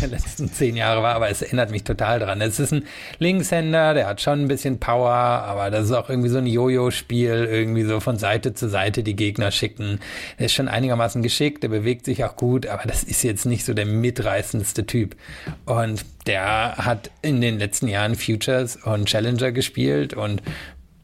der 0.00 0.08
letzten 0.08 0.52
zehn 0.52 0.76
Jahre 0.76 1.02
war, 1.02 1.14
aber 1.14 1.28
es 1.28 1.42
erinnert 1.42 1.70
mich 1.70 1.84
total 1.84 2.20
dran. 2.20 2.40
Es 2.40 2.58
ist 2.58 2.72
ein 2.72 2.84
Linkshänder, 3.18 3.94
der 3.94 4.06
hat 4.06 4.20
schon 4.20 4.40
ein 4.40 4.48
bisschen 4.48 4.78
Power, 4.78 5.10
aber 5.10 5.70
das 5.70 5.86
ist 5.86 5.92
auch 5.92 6.08
irgendwie 6.08 6.28
so 6.28 6.38
ein 6.38 6.46
Jojo-Spiel, 6.46 7.48
irgendwie 7.50 7.84
so 7.84 8.00
von 8.00 8.18
Seite 8.18 8.54
zu 8.54 8.68
Seite 8.68 9.02
die 9.02 9.16
Gegner 9.16 9.50
schicken. 9.50 10.00
Der 10.38 10.46
ist 10.46 10.52
schon 10.52 10.68
einigermaßen 10.68 11.22
geschickt, 11.22 11.62
der 11.62 11.68
bewegt 11.68 12.04
sich 12.04 12.24
auch 12.24 12.36
gut, 12.36 12.66
aber 12.66 12.84
das 12.86 13.02
ist 13.02 13.22
jetzt 13.22 13.46
nicht 13.46 13.64
so 13.64 13.74
der 13.74 13.86
mitreißendste 13.86 14.86
Typ. 14.86 15.16
Und 15.64 16.04
der 16.26 16.76
hat 16.76 17.10
in 17.22 17.40
den 17.40 17.58
letzten 17.58 17.88
Jahren 17.88 18.14
Futures 18.14 18.76
und 18.76 19.06
Challenger 19.06 19.52
gespielt 19.52 20.14
und 20.14 20.42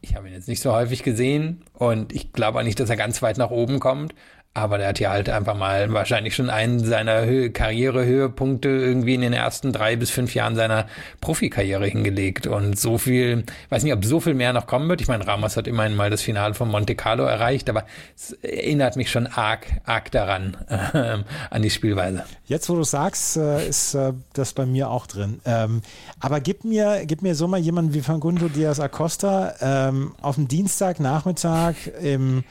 ich 0.01 0.15
habe 0.15 0.27
ihn 0.27 0.33
jetzt 0.33 0.47
nicht 0.47 0.61
so 0.61 0.71
häufig 0.71 1.03
gesehen 1.03 1.63
und 1.73 2.13
ich 2.13 2.31
glaube 2.31 2.59
auch 2.59 2.63
nicht, 2.63 2.79
dass 2.79 2.89
er 2.89 2.95
ganz 2.95 3.21
weit 3.21 3.37
nach 3.37 3.51
oben 3.51 3.79
kommt. 3.79 4.15
Aber 4.55 4.79
der 4.79 4.87
hat 4.89 4.99
ja 4.99 5.11
halt 5.11 5.29
einfach 5.29 5.55
mal 5.55 5.93
wahrscheinlich 5.93 6.35
schon 6.35 6.49
einen 6.49 6.83
seiner 6.83 7.25
Hö 7.25 7.51
Karrierehöhepunkte 7.51 8.67
irgendwie 8.67 9.13
in 9.13 9.21
den 9.21 9.31
ersten 9.31 9.71
drei 9.71 9.95
bis 9.95 10.09
fünf 10.09 10.33
Jahren 10.33 10.55
seiner 10.55 10.87
Profikarriere 11.21 11.85
hingelegt. 11.85 12.47
Und 12.47 12.77
so 12.77 12.97
viel, 12.97 13.43
weiß 13.69 13.83
nicht, 13.83 13.93
ob 13.93 14.03
so 14.03 14.19
viel 14.19 14.33
mehr 14.33 14.51
noch 14.51 14.65
kommen 14.65 14.89
wird. 14.89 15.01
Ich 15.01 15.07
meine, 15.07 15.25
Ramos 15.25 15.55
hat 15.55 15.67
immerhin 15.67 15.95
mal 15.95 16.09
das 16.09 16.23
Finale 16.23 16.55
von 16.55 16.67
Monte 16.67 16.95
Carlo 16.95 17.25
erreicht, 17.25 17.69
aber 17.69 17.85
es 18.15 18.31
erinnert 18.41 18.95
mich 18.95 19.11
schon 19.11 19.27
arg, 19.27 19.67
arg 19.85 20.11
daran, 20.11 20.57
äh, 20.67 21.19
an 21.51 21.61
die 21.61 21.69
Spielweise. 21.69 22.23
Jetzt, 22.45 22.69
wo 22.69 22.75
du 22.75 22.83
sagst, 22.83 23.37
äh, 23.37 23.67
ist 23.67 23.93
äh, 23.93 24.13
das 24.33 24.53
bei 24.53 24.65
mir 24.65 24.89
auch 24.89 25.05
drin. 25.05 25.41
Ähm, 25.45 25.83
aber 26.19 26.39
gib 26.41 26.63
mir, 26.63 27.05
gib 27.05 27.21
mir 27.21 27.35
so 27.35 27.47
mal 27.47 27.59
jemanden 27.59 27.93
wie 27.93 28.01
Fangundo 28.01 28.49
Diaz 28.49 28.79
Acosta 28.79 29.53
ähm, 29.61 30.15
auf 30.21 30.35
dem 30.35 30.47
Dienstagnachmittag 30.47 31.75
im 32.01 32.43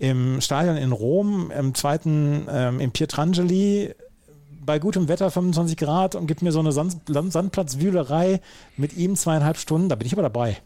im 0.00 0.40
Stadion 0.40 0.76
in 0.76 0.92
Rom, 0.92 1.52
im 1.56 1.74
zweiten 1.74 2.46
ähm, 2.50 2.80
im 2.80 2.90
Pietrangeli, 2.90 3.94
bei 4.64 4.78
gutem 4.78 5.08
Wetter 5.08 5.30
25 5.30 5.76
Grad 5.76 6.14
und 6.14 6.26
gibt 6.26 6.42
mir 6.42 6.52
so 6.52 6.58
eine 6.58 6.72
Sand 6.72 6.96
Sandplatzwühlerei 7.06 8.40
mit 8.76 8.96
ihm 8.96 9.14
zweieinhalb 9.14 9.58
Stunden, 9.58 9.88
da 9.88 9.96
bin 9.96 10.06
ich 10.06 10.12
aber 10.14 10.22
dabei. 10.22 10.56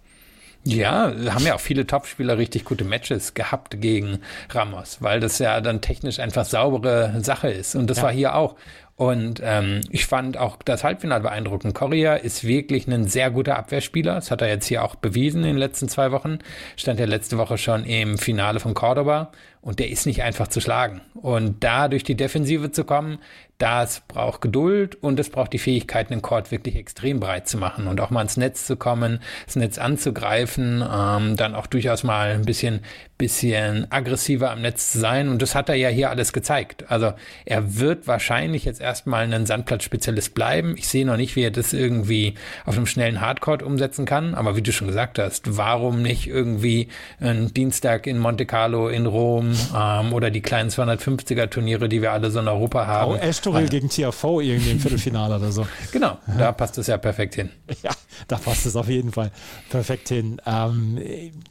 Ja, 0.66 1.12
haben 1.28 1.44
ja 1.44 1.54
auch 1.54 1.60
viele 1.60 1.86
Topspieler 1.86 2.38
richtig 2.38 2.64
gute 2.64 2.84
Matches 2.84 3.34
gehabt 3.34 3.80
gegen 3.80 4.20
Ramos, 4.48 4.98
weil 5.00 5.20
das 5.20 5.38
ja 5.38 5.60
dann 5.60 5.82
technisch 5.82 6.18
einfach 6.20 6.46
saubere 6.46 7.20
Sache 7.22 7.50
ist. 7.50 7.74
Und 7.74 7.88
das 7.90 7.98
ja. 7.98 8.04
war 8.04 8.12
hier 8.12 8.34
auch. 8.34 8.56
Und 8.96 9.42
ähm, 9.44 9.80
ich 9.90 10.06
fand 10.06 10.36
auch 10.36 10.56
das 10.64 10.84
Halbfinale 10.84 11.22
beeindruckend. 11.22 11.74
Korea 11.74 12.14
ist 12.14 12.44
wirklich 12.44 12.86
ein 12.86 13.08
sehr 13.08 13.30
guter 13.30 13.58
Abwehrspieler. 13.58 14.14
Das 14.14 14.30
hat 14.30 14.40
er 14.40 14.48
jetzt 14.48 14.66
hier 14.66 14.84
auch 14.84 14.94
bewiesen 14.94 15.40
in 15.40 15.48
den 15.48 15.56
letzten 15.56 15.88
zwei 15.88 16.12
Wochen. 16.12 16.38
Stand 16.76 17.00
ja 17.00 17.06
letzte 17.06 17.36
Woche 17.36 17.58
schon 17.58 17.84
im 17.84 18.18
Finale 18.18 18.60
von 18.60 18.72
Cordoba 18.72 19.32
und 19.62 19.80
der 19.80 19.90
ist 19.90 20.06
nicht 20.06 20.22
einfach 20.22 20.46
zu 20.46 20.60
schlagen. 20.60 21.00
Und 21.14 21.64
da 21.64 21.88
durch 21.88 22.04
die 22.04 22.14
Defensive 22.14 22.70
zu 22.70 22.84
kommen, 22.84 23.18
das 23.58 24.02
braucht 24.08 24.40
Geduld 24.40 24.96
und 24.96 25.20
es 25.20 25.30
braucht 25.30 25.52
die 25.52 25.58
Fähigkeit, 25.58 26.10
den 26.10 26.22
Court 26.22 26.50
wirklich 26.50 26.74
extrem 26.76 27.20
breit 27.20 27.48
zu 27.48 27.56
machen 27.56 27.86
und 27.86 28.00
auch 28.00 28.10
mal 28.10 28.22
ins 28.22 28.36
Netz 28.36 28.66
zu 28.66 28.76
kommen, 28.76 29.20
das 29.46 29.54
Netz 29.54 29.78
anzugreifen, 29.78 30.82
ähm, 30.82 31.36
dann 31.36 31.54
auch 31.54 31.66
durchaus 31.68 32.02
mal 32.02 32.30
ein 32.30 32.44
bisschen, 32.44 32.80
bisschen 33.16 33.86
aggressiver 33.90 34.50
am 34.50 34.60
Netz 34.60 34.90
zu 34.90 34.98
sein. 34.98 35.28
Und 35.28 35.40
das 35.40 35.54
hat 35.54 35.68
er 35.68 35.76
ja 35.76 35.88
hier 35.88 36.10
alles 36.10 36.32
gezeigt. 36.32 36.90
Also 36.90 37.12
er 37.44 37.78
wird 37.78 38.08
wahrscheinlich 38.08 38.64
jetzt 38.64 38.80
erstmal 38.80 39.32
ein 39.32 39.46
Sandplatzspezialist 39.46 40.34
bleiben. 40.34 40.74
Ich 40.76 40.88
sehe 40.88 41.06
noch 41.06 41.16
nicht, 41.16 41.36
wie 41.36 41.42
er 41.42 41.52
das 41.52 41.72
irgendwie 41.72 42.34
auf 42.66 42.76
einem 42.76 42.86
schnellen 42.86 43.20
Hardcore 43.20 43.64
umsetzen 43.64 44.04
kann. 44.04 44.34
Aber 44.34 44.56
wie 44.56 44.62
du 44.62 44.72
schon 44.72 44.88
gesagt 44.88 45.20
hast, 45.20 45.56
warum 45.56 46.02
nicht 46.02 46.26
irgendwie 46.26 46.88
ein 47.20 47.54
Dienstag 47.54 48.08
in 48.08 48.18
Monte 48.18 48.46
Carlo, 48.46 48.88
in 48.88 49.06
Rom 49.06 49.54
ähm, 49.76 50.12
oder 50.12 50.30
die 50.30 50.42
kleinen 50.42 50.70
250er 50.70 51.48
Turniere, 51.48 51.88
die 51.88 52.02
wir 52.02 52.12
alle 52.12 52.32
so 52.32 52.40
in 52.40 52.48
Europa 52.48 52.86
haben. 52.86 53.12
Oh, 53.12 53.16
Estoril 53.44 53.68
gegen 53.68 53.88
TFV 53.88 54.40
irgendwie 54.40 54.70
im 54.70 54.80
Viertelfinale 54.80 55.36
oder 55.36 55.52
so. 55.52 55.66
Genau, 55.92 56.18
da 56.38 56.52
passt 56.52 56.78
es 56.78 56.86
ja 56.86 56.96
perfekt 56.96 57.34
hin. 57.34 57.50
Ja, 57.82 57.90
da 58.28 58.36
passt 58.36 58.66
es 58.66 58.76
auf 58.76 58.88
jeden 58.88 59.12
Fall 59.12 59.30
perfekt 59.68 60.08
hin. 60.08 60.40
Ähm, 60.46 60.98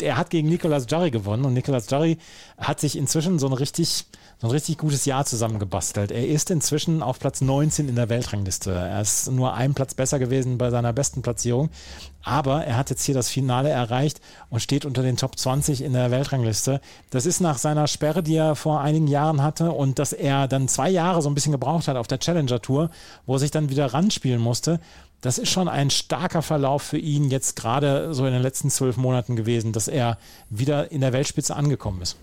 er 0.02 0.18
hat 0.18 0.30
gegen 0.30 0.50
Nicolas 0.50 0.86
Jarry 0.90 1.12
gewonnen 1.12 1.46
und 1.46 1.54
Nicolas 1.54 1.90
Jarry 1.90 2.18
hat 2.58 2.80
sich 2.80 2.98
inzwischen 2.98 3.40
so 3.40 3.48
ein 3.48 3.54
richtig 3.54 4.06
ein 4.44 4.50
richtig 4.50 4.78
gutes 4.78 5.06
Jahr 5.06 5.26
zusammengebastelt. 5.26 6.12
Er 6.12 6.28
ist 6.28 6.52
inzwischen 6.52 7.02
auf 7.02 7.18
Platz 7.18 7.40
19 7.40 7.88
in 7.88 7.96
der 7.96 8.10
Weltrangliste. 8.10 8.72
Er 8.72 9.02
ist 9.02 9.32
nur 9.32 9.54
einen 9.54 9.74
Platz 9.74 9.94
besser 9.94 10.20
gewesen 10.20 10.58
bei 10.58 10.70
seiner 10.70 10.92
besten 10.92 11.22
Platzierung. 11.22 11.70
Aber 12.24 12.66
er 12.66 12.76
hat 12.76 12.90
jetzt 12.90 13.06
hier 13.06 13.16
das 13.16 13.30
Finale 13.30 13.70
erreicht 13.70 14.20
und 14.50 14.60
steht 14.60 14.84
unter 14.84 15.02
den 15.02 15.16
Top 15.16 15.40
20 15.40 15.82
in 15.82 15.94
der 15.94 16.12
Weltrangliste. 16.12 16.82
Das 17.10 17.26
ist 17.26 17.40
nach 17.40 17.58
seiner 17.58 17.88
Sperre, 17.88 18.22
die 18.22 18.36
er 18.36 18.56
vor 18.56 18.82
einigen 18.82 19.08
Jahren 19.08 19.42
hatte 19.42 19.72
und 19.72 19.98
dass 19.98 20.12
er 20.12 20.50
dann 20.50 20.68
zwei 20.68 20.90
Jahre 20.90 21.22
so 21.22 21.30
ein 21.30 21.36
bisschen 21.36 21.54
gebraucht 21.54 21.88
hat 21.88 21.96
auf 21.96 22.08
der 22.08 22.20
Challenger 22.20 22.62
Tour, 22.62 22.90
wo 23.26 23.36
er 23.36 23.40
sich 23.40 23.52
dann 23.52 23.70
wieder 23.70 23.94
ranspielen 23.94 24.42
musste. 24.42 24.82
Das 25.22 25.38
ist 25.38 25.52
schon 25.52 25.70
ein 25.70 25.90
starker 25.90 26.42
Verlauf 26.42 26.82
für 26.82 26.98
ihn 26.98 27.30
jetzt 27.30 27.56
gerade 27.56 28.14
so 28.14 28.26
in 28.26 28.34
den 28.34 28.42
letzten 28.42 28.70
zwölf 28.70 28.98
Monaten 28.98 29.38
gewesen, 29.38 29.72
dass 29.72 29.88
er 29.88 30.18
wieder 30.50 30.92
in 30.92 31.00
der 31.00 31.14
Weltspitze 31.14 31.56
angekommen 31.56 32.02
ist. 32.02 32.18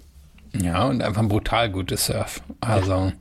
Ja, 0.52 0.84
und 0.84 1.02
einfach 1.02 1.22
ein 1.22 1.28
brutal 1.28 1.70
gutes 1.70 2.06
Surf. 2.06 2.42
Also 2.60 2.92
ja. 2.92 3.12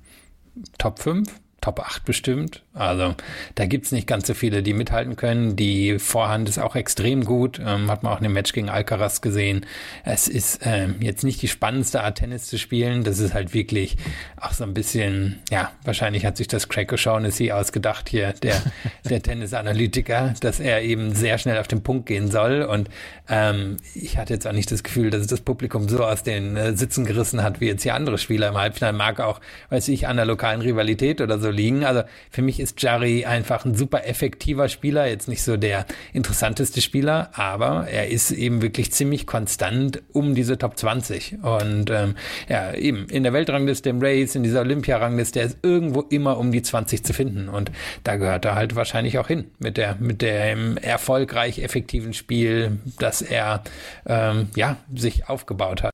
Top 0.77 0.99
5, 0.99 1.29
Top 1.61 1.79
8 1.79 2.05
bestimmt. 2.05 2.63
Also 2.79 3.13
da 3.55 3.65
gibt's 3.65 3.91
nicht 3.91 4.07
ganz 4.07 4.25
so 4.25 4.33
viele, 4.33 4.63
die 4.63 4.73
mithalten 4.73 5.17
können. 5.17 5.55
Die 5.57 5.99
Vorhand 5.99 6.47
ist 6.47 6.59
auch 6.59 6.75
extrem 6.75 7.25
gut. 7.25 7.59
Ähm, 7.59 7.91
hat 7.91 8.03
man 8.03 8.13
auch 8.13 8.17
in 8.17 8.23
dem 8.23 8.33
Match 8.33 8.53
gegen 8.53 8.69
Alcaraz 8.69 9.19
gesehen. 9.19 9.65
Es 10.05 10.27
ist 10.29 10.61
ähm, 10.63 10.95
jetzt 11.01 11.23
nicht 11.23 11.41
die 11.41 11.49
spannendste 11.49 12.03
Art 12.03 12.19
Tennis 12.19 12.47
zu 12.47 12.57
spielen. 12.57 13.03
Das 13.03 13.19
ist 13.19 13.33
halt 13.33 13.53
wirklich 13.53 13.97
auch 14.39 14.53
so 14.53 14.63
ein 14.63 14.73
bisschen, 14.73 15.39
ja, 15.49 15.71
wahrscheinlich 15.83 16.25
hat 16.25 16.37
sich 16.37 16.47
das 16.47 16.69
Craig 16.69 16.91
O'Shaughnessy 16.91 17.51
ausgedacht 17.51 18.07
hier, 18.07 18.33
der, 18.33 18.55
der 19.09 19.21
Tennisanalytiker, 19.21 20.35
dass 20.39 20.61
er 20.61 20.81
eben 20.81 21.13
sehr 21.13 21.37
schnell 21.37 21.57
auf 21.57 21.67
den 21.67 21.83
Punkt 21.83 22.05
gehen 22.05 22.31
soll. 22.31 22.61
Und 22.61 22.89
ähm, 23.27 23.77
ich 23.93 24.17
hatte 24.17 24.33
jetzt 24.33 24.47
auch 24.47 24.53
nicht 24.53 24.71
das 24.71 24.83
Gefühl, 24.83 25.09
dass 25.09 25.21
es 25.21 25.27
das 25.27 25.41
Publikum 25.41 25.89
so 25.89 26.05
aus 26.05 26.23
den 26.23 26.55
äh, 26.55 26.77
Sitzen 26.77 27.03
gerissen 27.03 27.43
hat, 27.43 27.59
wie 27.59 27.67
jetzt 27.67 27.83
hier 27.83 27.95
andere 27.95 28.17
Spieler 28.17 28.47
im 28.47 28.57
Halbfinale. 28.57 28.95
Mag 28.95 29.19
auch, 29.19 29.41
weiß 29.69 29.89
ich, 29.89 30.07
an 30.07 30.15
der 30.15 30.25
lokalen 30.25 30.61
Rivalität 30.61 31.19
oder 31.19 31.39
so 31.39 31.49
liegen. 31.49 31.83
Also 31.83 32.03
für 32.31 32.41
mich 32.41 32.59
ist 32.59 32.68
Jari 32.77 33.25
einfach 33.25 33.65
ein 33.65 33.75
super 33.75 34.05
effektiver 34.05 34.69
Spieler, 34.69 35.07
jetzt 35.07 35.27
nicht 35.27 35.43
so 35.43 35.57
der 35.57 35.85
interessanteste 36.13 36.81
Spieler, 36.81 37.29
aber 37.33 37.87
er 37.87 38.09
ist 38.09 38.31
eben 38.31 38.61
wirklich 38.61 38.91
ziemlich 38.91 39.25
konstant 39.25 40.01
um 40.13 40.35
diese 40.35 40.57
Top 40.57 40.77
20. 40.77 41.37
Und 41.41 41.89
ähm, 41.89 42.15
ja, 42.47 42.73
eben 42.73 43.07
in 43.07 43.23
der 43.23 43.33
Weltrangliste, 43.33 43.89
im 43.89 44.01
Race, 44.01 44.35
in 44.35 44.43
dieser 44.43 44.61
Olympiarangliste, 44.61 45.39
der 45.39 45.47
ist 45.47 45.57
irgendwo 45.61 46.01
immer 46.01 46.37
um 46.37 46.51
die 46.51 46.61
20 46.61 47.03
zu 47.03 47.13
finden. 47.13 47.49
Und 47.49 47.71
da 48.03 48.15
gehört 48.15 48.45
er 48.45 48.55
halt 48.55 48.75
wahrscheinlich 48.75 49.17
auch 49.19 49.27
hin 49.27 49.51
mit 49.59 49.77
der, 49.77 49.95
mit 49.99 50.21
dem 50.21 50.77
erfolgreich 50.77 51.59
effektiven 51.59 52.13
Spiel, 52.13 52.79
das 52.99 53.21
er 53.21 53.63
ähm, 54.05 54.49
ja, 54.55 54.77
sich 54.93 55.29
aufgebaut 55.29 55.83
hat. 55.83 55.91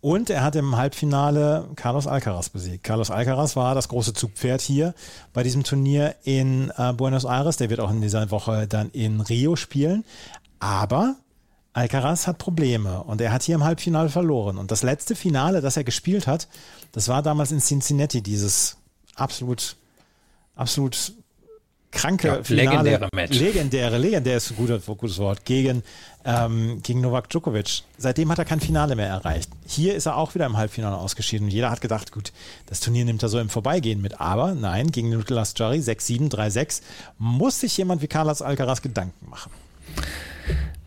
Und 0.00 0.30
er 0.30 0.42
hat 0.42 0.56
im 0.56 0.76
Halbfinale 0.76 1.68
Carlos 1.76 2.06
Alcaraz 2.06 2.48
besiegt. 2.48 2.84
Carlos 2.84 3.10
Alcaraz 3.10 3.54
war 3.54 3.74
das 3.74 3.88
große 3.88 4.14
Zugpferd 4.14 4.62
hier 4.62 4.94
bei 5.34 5.42
diesem 5.42 5.62
Turnier 5.62 6.14
in 6.24 6.72
äh, 6.78 6.92
Buenos 6.94 7.24
Aires. 7.24 7.58
Der 7.58 7.68
wird 7.68 7.80
auch 7.80 7.90
in 7.90 8.00
dieser 8.00 8.30
Woche 8.30 8.66
dann 8.66 8.90
in 8.90 9.20
Rio 9.20 9.56
spielen. 9.56 10.04
Aber 10.58 11.16
Alcaraz 11.74 12.26
hat 12.26 12.38
Probleme 12.38 13.02
und 13.04 13.20
er 13.20 13.32
hat 13.32 13.42
hier 13.42 13.54
im 13.54 13.64
Halbfinale 13.64 14.08
verloren. 14.08 14.56
Und 14.56 14.70
das 14.70 14.82
letzte 14.82 15.14
Finale, 15.14 15.60
das 15.60 15.76
er 15.76 15.84
gespielt 15.84 16.26
hat, 16.26 16.48
das 16.92 17.08
war 17.08 17.22
damals 17.22 17.52
in 17.52 17.60
Cincinnati, 17.60 18.22
dieses 18.22 18.76
absolut, 19.14 19.76
absolut 20.56 21.12
kranke 21.92 22.28
Ja, 22.28 22.42
Finale. 22.44 22.70
legendäre 22.70 23.08
Match. 23.14 23.38
Legendäre, 23.38 23.98
legendär 23.98 24.36
ist 24.36 24.50
ein 24.50 24.56
guter, 24.56 24.78
gutes 24.78 25.18
Wort, 25.18 25.44
gegen, 25.44 25.82
ähm, 26.24 26.80
gegen 26.82 27.00
Novak 27.00 27.28
Djokovic. 27.30 27.82
Seitdem 27.98 28.30
hat 28.30 28.38
er 28.38 28.44
kein 28.44 28.60
Finale 28.60 28.94
mehr 28.96 29.08
erreicht. 29.08 29.50
Hier 29.66 29.94
ist 29.94 30.06
er 30.06 30.16
auch 30.16 30.34
wieder 30.34 30.46
im 30.46 30.56
Halbfinale 30.56 30.96
ausgeschieden. 30.96 31.46
Und 31.46 31.52
jeder 31.52 31.70
hat 31.70 31.80
gedacht, 31.80 32.12
gut, 32.12 32.32
das 32.66 32.80
Turnier 32.80 33.04
nimmt 33.04 33.22
er 33.22 33.28
so 33.28 33.38
im 33.38 33.48
Vorbeigehen 33.48 34.00
mit. 34.00 34.20
Aber 34.20 34.54
nein, 34.54 34.90
gegen 34.92 35.10
Nicolas 35.10 35.54
Jarry 35.56 35.78
6-7, 35.78 36.30
3-6 36.30 36.82
muss 37.18 37.60
sich 37.60 37.76
jemand 37.76 38.02
wie 38.02 38.06
Carlos 38.08 38.42
Alcaraz 38.42 38.82
Gedanken 38.82 39.28
machen. 39.28 39.50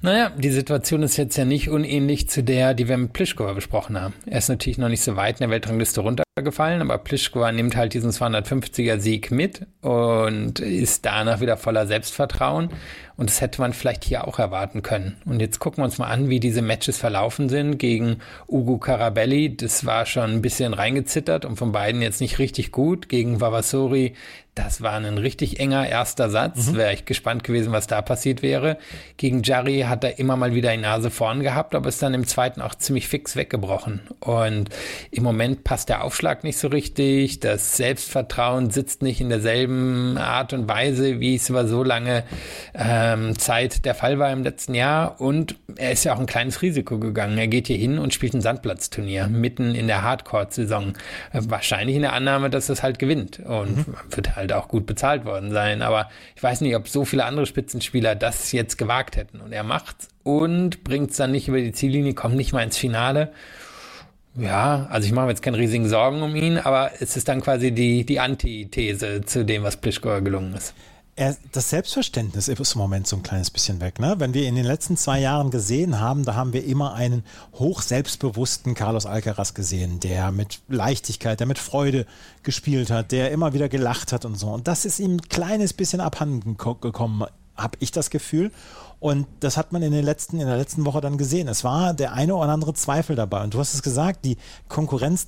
Naja, 0.05 0.31
die 0.31 0.49
Situation 0.49 1.01
ist 1.01 1.15
jetzt 1.15 1.37
ja 1.37 1.45
nicht 1.45 1.69
unähnlich 1.69 2.27
zu 2.27 2.43
der, 2.43 2.73
die 2.73 2.89
wir 2.89 2.97
mit 2.97 3.13
Pliskova 3.13 3.53
besprochen 3.53 3.99
haben. 3.99 4.13
Er 4.25 4.39
ist 4.39 4.49
natürlich 4.49 4.77
noch 4.77 4.89
nicht 4.89 5.01
so 5.01 5.15
weit 5.15 5.39
in 5.39 5.45
der 5.45 5.49
Weltrangliste 5.49 6.01
runtergefallen, 6.01 6.81
aber 6.81 6.97
Pliskova 6.97 7.53
nimmt 7.53 7.77
halt 7.77 7.93
diesen 7.93 8.11
250er 8.11 8.99
Sieg 8.99 9.31
mit 9.31 9.65
und 9.79 10.59
ist 10.59 11.05
danach 11.05 11.39
wieder 11.39 11.55
voller 11.55 11.87
Selbstvertrauen. 11.87 12.67
Und 13.15 13.29
das 13.29 13.41
hätte 13.41 13.61
man 13.61 13.73
vielleicht 13.73 14.03
hier 14.03 14.27
auch 14.27 14.39
erwarten 14.39 14.81
können. 14.81 15.17
Und 15.25 15.39
jetzt 15.39 15.59
gucken 15.59 15.81
wir 15.81 15.85
uns 15.85 15.97
mal 15.97 16.07
an, 16.07 16.29
wie 16.29 16.39
diese 16.39 16.61
Matches 16.61 16.97
verlaufen 16.97 17.47
sind 17.47 17.77
gegen 17.77 18.17
Ugo 18.47 18.77
Carabelli. 18.77 19.55
Das 19.55 19.85
war 19.85 20.05
schon 20.05 20.31
ein 20.31 20.41
bisschen 20.41 20.73
reingezittert 20.73 21.45
und 21.45 21.57
von 21.57 21.71
beiden 21.71 22.01
jetzt 22.01 22.21
nicht 22.21 22.39
richtig 22.39 22.71
gut. 22.71 23.09
Gegen 23.09 23.39
Vavasori, 23.39 24.13
das 24.55 24.81
war 24.83 24.93
ein 24.93 25.17
richtig 25.17 25.59
enger 25.59 25.87
erster 25.87 26.29
Satz. 26.29 26.73
Wäre 26.73 26.93
ich 26.93 27.05
gespannt 27.05 27.43
gewesen, 27.43 27.71
was 27.71 27.87
da 27.87 28.03
passiert 28.03 28.43
wäre. 28.43 28.77
Gegen 29.17 29.41
Jarry 29.41 29.85
hat 29.87 30.03
er 30.03 30.19
immer 30.19 30.35
mal 30.35 30.53
wieder 30.53 30.71
die 30.71 30.77
Nase 30.77 31.09
vorn 31.09 31.41
gehabt, 31.41 31.73
aber 31.73 31.89
ist 31.89 32.03
dann 32.03 32.13
im 32.13 32.27
zweiten 32.27 32.61
auch 32.61 32.75
ziemlich 32.75 33.07
fix 33.07 33.35
weggebrochen. 33.35 34.01
Und 34.19 34.69
im 35.09 35.23
Moment 35.23 35.63
passt 35.63 35.89
der 35.89 36.03
Aufschlag 36.03 36.43
nicht 36.43 36.57
so 36.57 36.67
richtig. 36.67 37.39
Das 37.39 37.77
Selbstvertrauen 37.77 38.69
sitzt 38.69 39.01
nicht 39.01 39.21
in 39.21 39.29
derselben 39.29 40.19
Art 40.19 40.53
und 40.53 40.69
Weise, 40.69 41.19
wie 41.19 41.35
es 41.35 41.49
über 41.49 41.67
so 41.67 41.83
lange 41.83 42.23
ähm, 43.03 43.37
Zeit 43.37 43.85
der 43.85 43.95
Fall 43.95 44.19
war 44.19 44.31
im 44.31 44.43
letzten 44.43 44.73
Jahr. 44.73 45.19
Und 45.19 45.55
er 45.75 45.91
ist 45.91 46.03
ja 46.03 46.13
auch 46.13 46.19
ein 46.19 46.25
kleines 46.25 46.61
Risiko 46.61 46.99
gegangen. 46.99 47.37
Er 47.37 47.47
geht 47.47 47.67
hier 47.67 47.77
hin 47.77 47.99
und 47.99 48.13
spielt 48.13 48.33
ein 48.33 48.41
Sandplatzturnier 48.41 49.27
mitten 49.27 49.75
in 49.75 49.87
der 49.87 50.03
Hardcore-Saison. 50.03 50.93
Äh, 51.33 51.41
Wahrscheinlich 51.47 51.95
in 51.95 52.03
der 52.03 52.13
Annahme, 52.13 52.49
dass 52.49 52.69
es 52.69 52.83
halt 52.83 52.99
gewinnt. 52.99 53.39
Und 53.39 53.85
wird 54.09 54.35
halt 54.35 54.53
auch 54.53 54.67
gut 54.67 54.85
bezahlt 54.85 55.25
worden 55.25 55.51
sein. 55.51 55.81
Aber 55.81 56.09
ich 56.35 56.43
weiß 56.43 56.61
nicht, 56.61 56.75
ob 56.75 56.87
so 56.87 57.05
viele 57.05 57.25
andere 57.25 57.45
Spitzenspieler 57.45 58.15
das 58.15 58.51
jetzt 58.51 58.77
gewagt 58.77 59.17
hätten. 59.17 59.41
Und 59.41 59.51
er 59.51 59.63
macht's 59.63 60.07
und 60.23 60.83
bringt 60.83 61.11
es 61.11 61.17
dann 61.17 61.31
nicht 61.31 61.47
über 61.47 61.59
die 61.59 61.73
Ziellinie, 61.73 62.13
kommt 62.13 62.35
nicht 62.35 62.53
mal 62.53 62.63
ins 62.63 62.77
Finale. 62.77 63.33
Ja, 64.35 64.87
also 64.89 65.05
ich 65.05 65.13
mache 65.13 65.25
mir 65.25 65.31
jetzt 65.31 65.43
keine 65.43 65.57
riesigen 65.57 65.87
Sorgen 65.87 66.23
um 66.23 66.35
ihn, 66.35 66.57
aber 66.57 66.91
es 66.99 67.15
ist 67.15 67.27
dann 67.27 67.41
quasi 67.41 67.71
die, 67.71 68.03
die 68.03 68.19
Antithese 68.19 69.21
zu 69.21 69.45
dem, 69.45 69.61
was 69.61 69.77
Pliskova 69.77 70.19
gelungen 70.19 70.55
ist. 70.55 70.73
Er, 71.15 71.37
das 71.51 71.69
Selbstverständnis 71.69 72.47
ist 72.47 72.73
im 72.73 72.79
Moment 72.79 73.05
so 73.05 73.15
ein 73.15 73.21
kleines 73.21 73.51
bisschen 73.51 73.79
weg. 73.81 73.99
Ne? 73.99 74.15
Wenn 74.17 74.33
wir 74.33 74.47
in 74.47 74.55
den 74.55 74.65
letzten 74.65 74.97
zwei 74.97 75.19
Jahren 75.19 75.51
gesehen 75.51 75.99
haben, 75.99 76.25
da 76.25 76.33
haben 76.33 76.53
wir 76.53 76.65
immer 76.65 76.95
einen 76.95 77.23
hoch 77.53 77.83
selbstbewussten 77.83 78.73
Carlos 78.73 79.05
Alcaraz 79.05 79.53
gesehen, 79.53 79.99
der 79.99 80.31
mit 80.31 80.61
Leichtigkeit, 80.69 81.39
der 81.39 81.45
mit 81.45 81.59
Freude 81.59 82.07
gespielt 82.41 82.89
hat, 82.89 83.11
der 83.11 83.29
immer 83.29 83.53
wieder 83.53 83.69
gelacht 83.69 84.11
hat 84.11 84.25
und 84.25 84.39
so. 84.39 84.47
Und 84.47 84.67
das 84.67 84.85
ist 84.85 84.97
ihm 84.99 85.17
ein 85.17 85.21
kleines 85.21 85.73
bisschen 85.73 86.01
abhanden 86.01 86.57
ko- 86.57 86.75
gekommen, 86.75 87.27
habe 87.55 87.77
ich 87.79 87.91
das 87.91 88.09
Gefühl. 88.09 88.51
Und 88.99 89.27
das 89.39 89.55
hat 89.55 89.71
man 89.71 89.83
in, 89.83 89.91
den 89.91 90.03
letzten, 90.03 90.39
in 90.39 90.47
der 90.47 90.57
letzten 90.57 90.83
Woche 90.83 91.01
dann 91.01 91.19
gesehen. 91.19 91.47
Es 91.47 91.63
war 91.63 91.93
der 91.93 92.13
eine 92.13 92.35
oder 92.35 92.49
andere 92.49 92.73
Zweifel 92.73 93.15
dabei. 93.15 93.43
Und 93.43 93.53
du 93.53 93.59
hast 93.59 93.75
es 93.75 93.83
gesagt, 93.83 94.25
die 94.25 94.37
Konkurrenz 94.67 95.27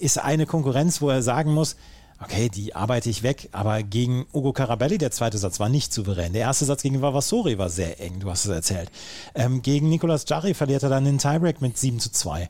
ist 0.00 0.18
eine 0.18 0.44
Konkurrenz, 0.46 1.00
wo 1.00 1.08
er 1.08 1.22
sagen 1.22 1.54
muss, 1.54 1.76
okay, 2.20 2.48
die 2.48 2.74
arbeite 2.74 3.10
ich 3.10 3.22
weg, 3.22 3.48
aber 3.52 3.82
gegen 3.82 4.26
Ugo 4.32 4.52
Carabelli, 4.52 4.98
der 4.98 5.10
zweite 5.10 5.38
Satz 5.38 5.60
war 5.60 5.68
nicht 5.68 5.92
souverän. 5.92 6.32
Der 6.32 6.42
erste 6.42 6.64
Satz 6.64 6.82
gegen 6.82 7.02
Vavasori 7.02 7.58
war 7.58 7.70
sehr 7.70 8.00
eng, 8.00 8.20
du 8.20 8.30
hast 8.30 8.44
es 8.44 8.50
erzählt. 8.50 8.90
Ähm, 9.34 9.62
gegen 9.62 9.88
Nicolas 9.88 10.24
Jarry 10.28 10.54
verliert 10.54 10.82
er 10.82 10.88
dann 10.88 11.04
den 11.04 11.18
Tiebreak 11.18 11.60
mit 11.60 11.78
7 11.78 12.00
zu 12.00 12.10
2. 12.10 12.48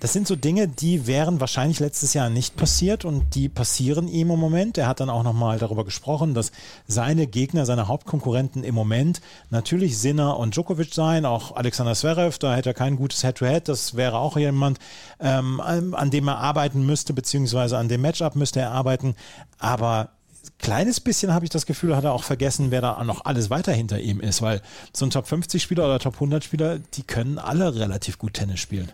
Das 0.00 0.12
sind 0.12 0.26
so 0.26 0.36
Dinge, 0.36 0.68
die 0.68 1.06
wären 1.06 1.40
wahrscheinlich 1.40 1.80
letztes 1.80 2.12
Jahr 2.12 2.28
nicht 2.28 2.56
passiert 2.56 3.04
und 3.04 3.34
die 3.34 3.48
passieren 3.48 4.06
ihm 4.06 4.30
im 4.30 4.38
Moment. 4.38 4.76
Er 4.76 4.86
hat 4.86 5.00
dann 5.00 5.08
auch 5.08 5.22
nochmal 5.22 5.58
darüber 5.58 5.84
gesprochen, 5.84 6.34
dass 6.34 6.52
seine 6.86 7.26
Gegner, 7.26 7.64
seine 7.64 7.88
Hauptkonkurrenten 7.88 8.64
im 8.64 8.74
Moment 8.74 9.22
natürlich 9.50 9.96
Sinner 9.96 10.38
und 10.38 10.54
Djokovic 10.54 10.92
seien, 10.92 11.24
auch 11.24 11.56
Alexander 11.56 11.94
Zverev, 11.94 12.38
da 12.38 12.54
hätte 12.54 12.70
er 12.70 12.74
kein 12.74 12.96
gutes 12.96 13.22
Head-to-Head, 13.22 13.68
das 13.68 13.96
wäre 13.96 14.18
auch 14.18 14.36
jemand, 14.36 14.78
ähm, 15.20 15.60
an 15.60 16.10
dem 16.10 16.28
er 16.28 16.38
arbeiten 16.38 16.84
müsste, 16.84 17.14
beziehungsweise 17.14 17.78
an 17.78 17.88
dem 17.88 18.02
Matchup 18.02 18.36
müsste 18.36 18.60
er 18.60 18.72
arbeiten, 18.72 19.14
aber 19.58 20.10
kleines 20.58 21.00
bisschen 21.00 21.32
habe 21.32 21.44
ich 21.44 21.50
das 21.50 21.66
Gefühl, 21.66 21.96
hat 21.96 22.04
er 22.04 22.12
auch 22.12 22.24
vergessen, 22.24 22.70
wer 22.70 22.80
da 22.80 23.02
noch 23.04 23.24
alles 23.24 23.50
weiter 23.50 23.72
hinter 23.72 24.00
ihm 24.00 24.20
ist, 24.20 24.42
weil 24.42 24.60
so 24.92 25.06
ein 25.06 25.10
Top 25.10 25.26
50 25.26 25.62
Spieler 25.62 25.84
oder 25.84 25.98
Top 25.98 26.14
100 26.14 26.44
Spieler, 26.44 26.78
die 26.78 27.02
können 27.02 27.38
alle 27.38 27.74
relativ 27.74 28.18
gut 28.18 28.34
Tennis 28.34 28.60
spielen. 28.60 28.90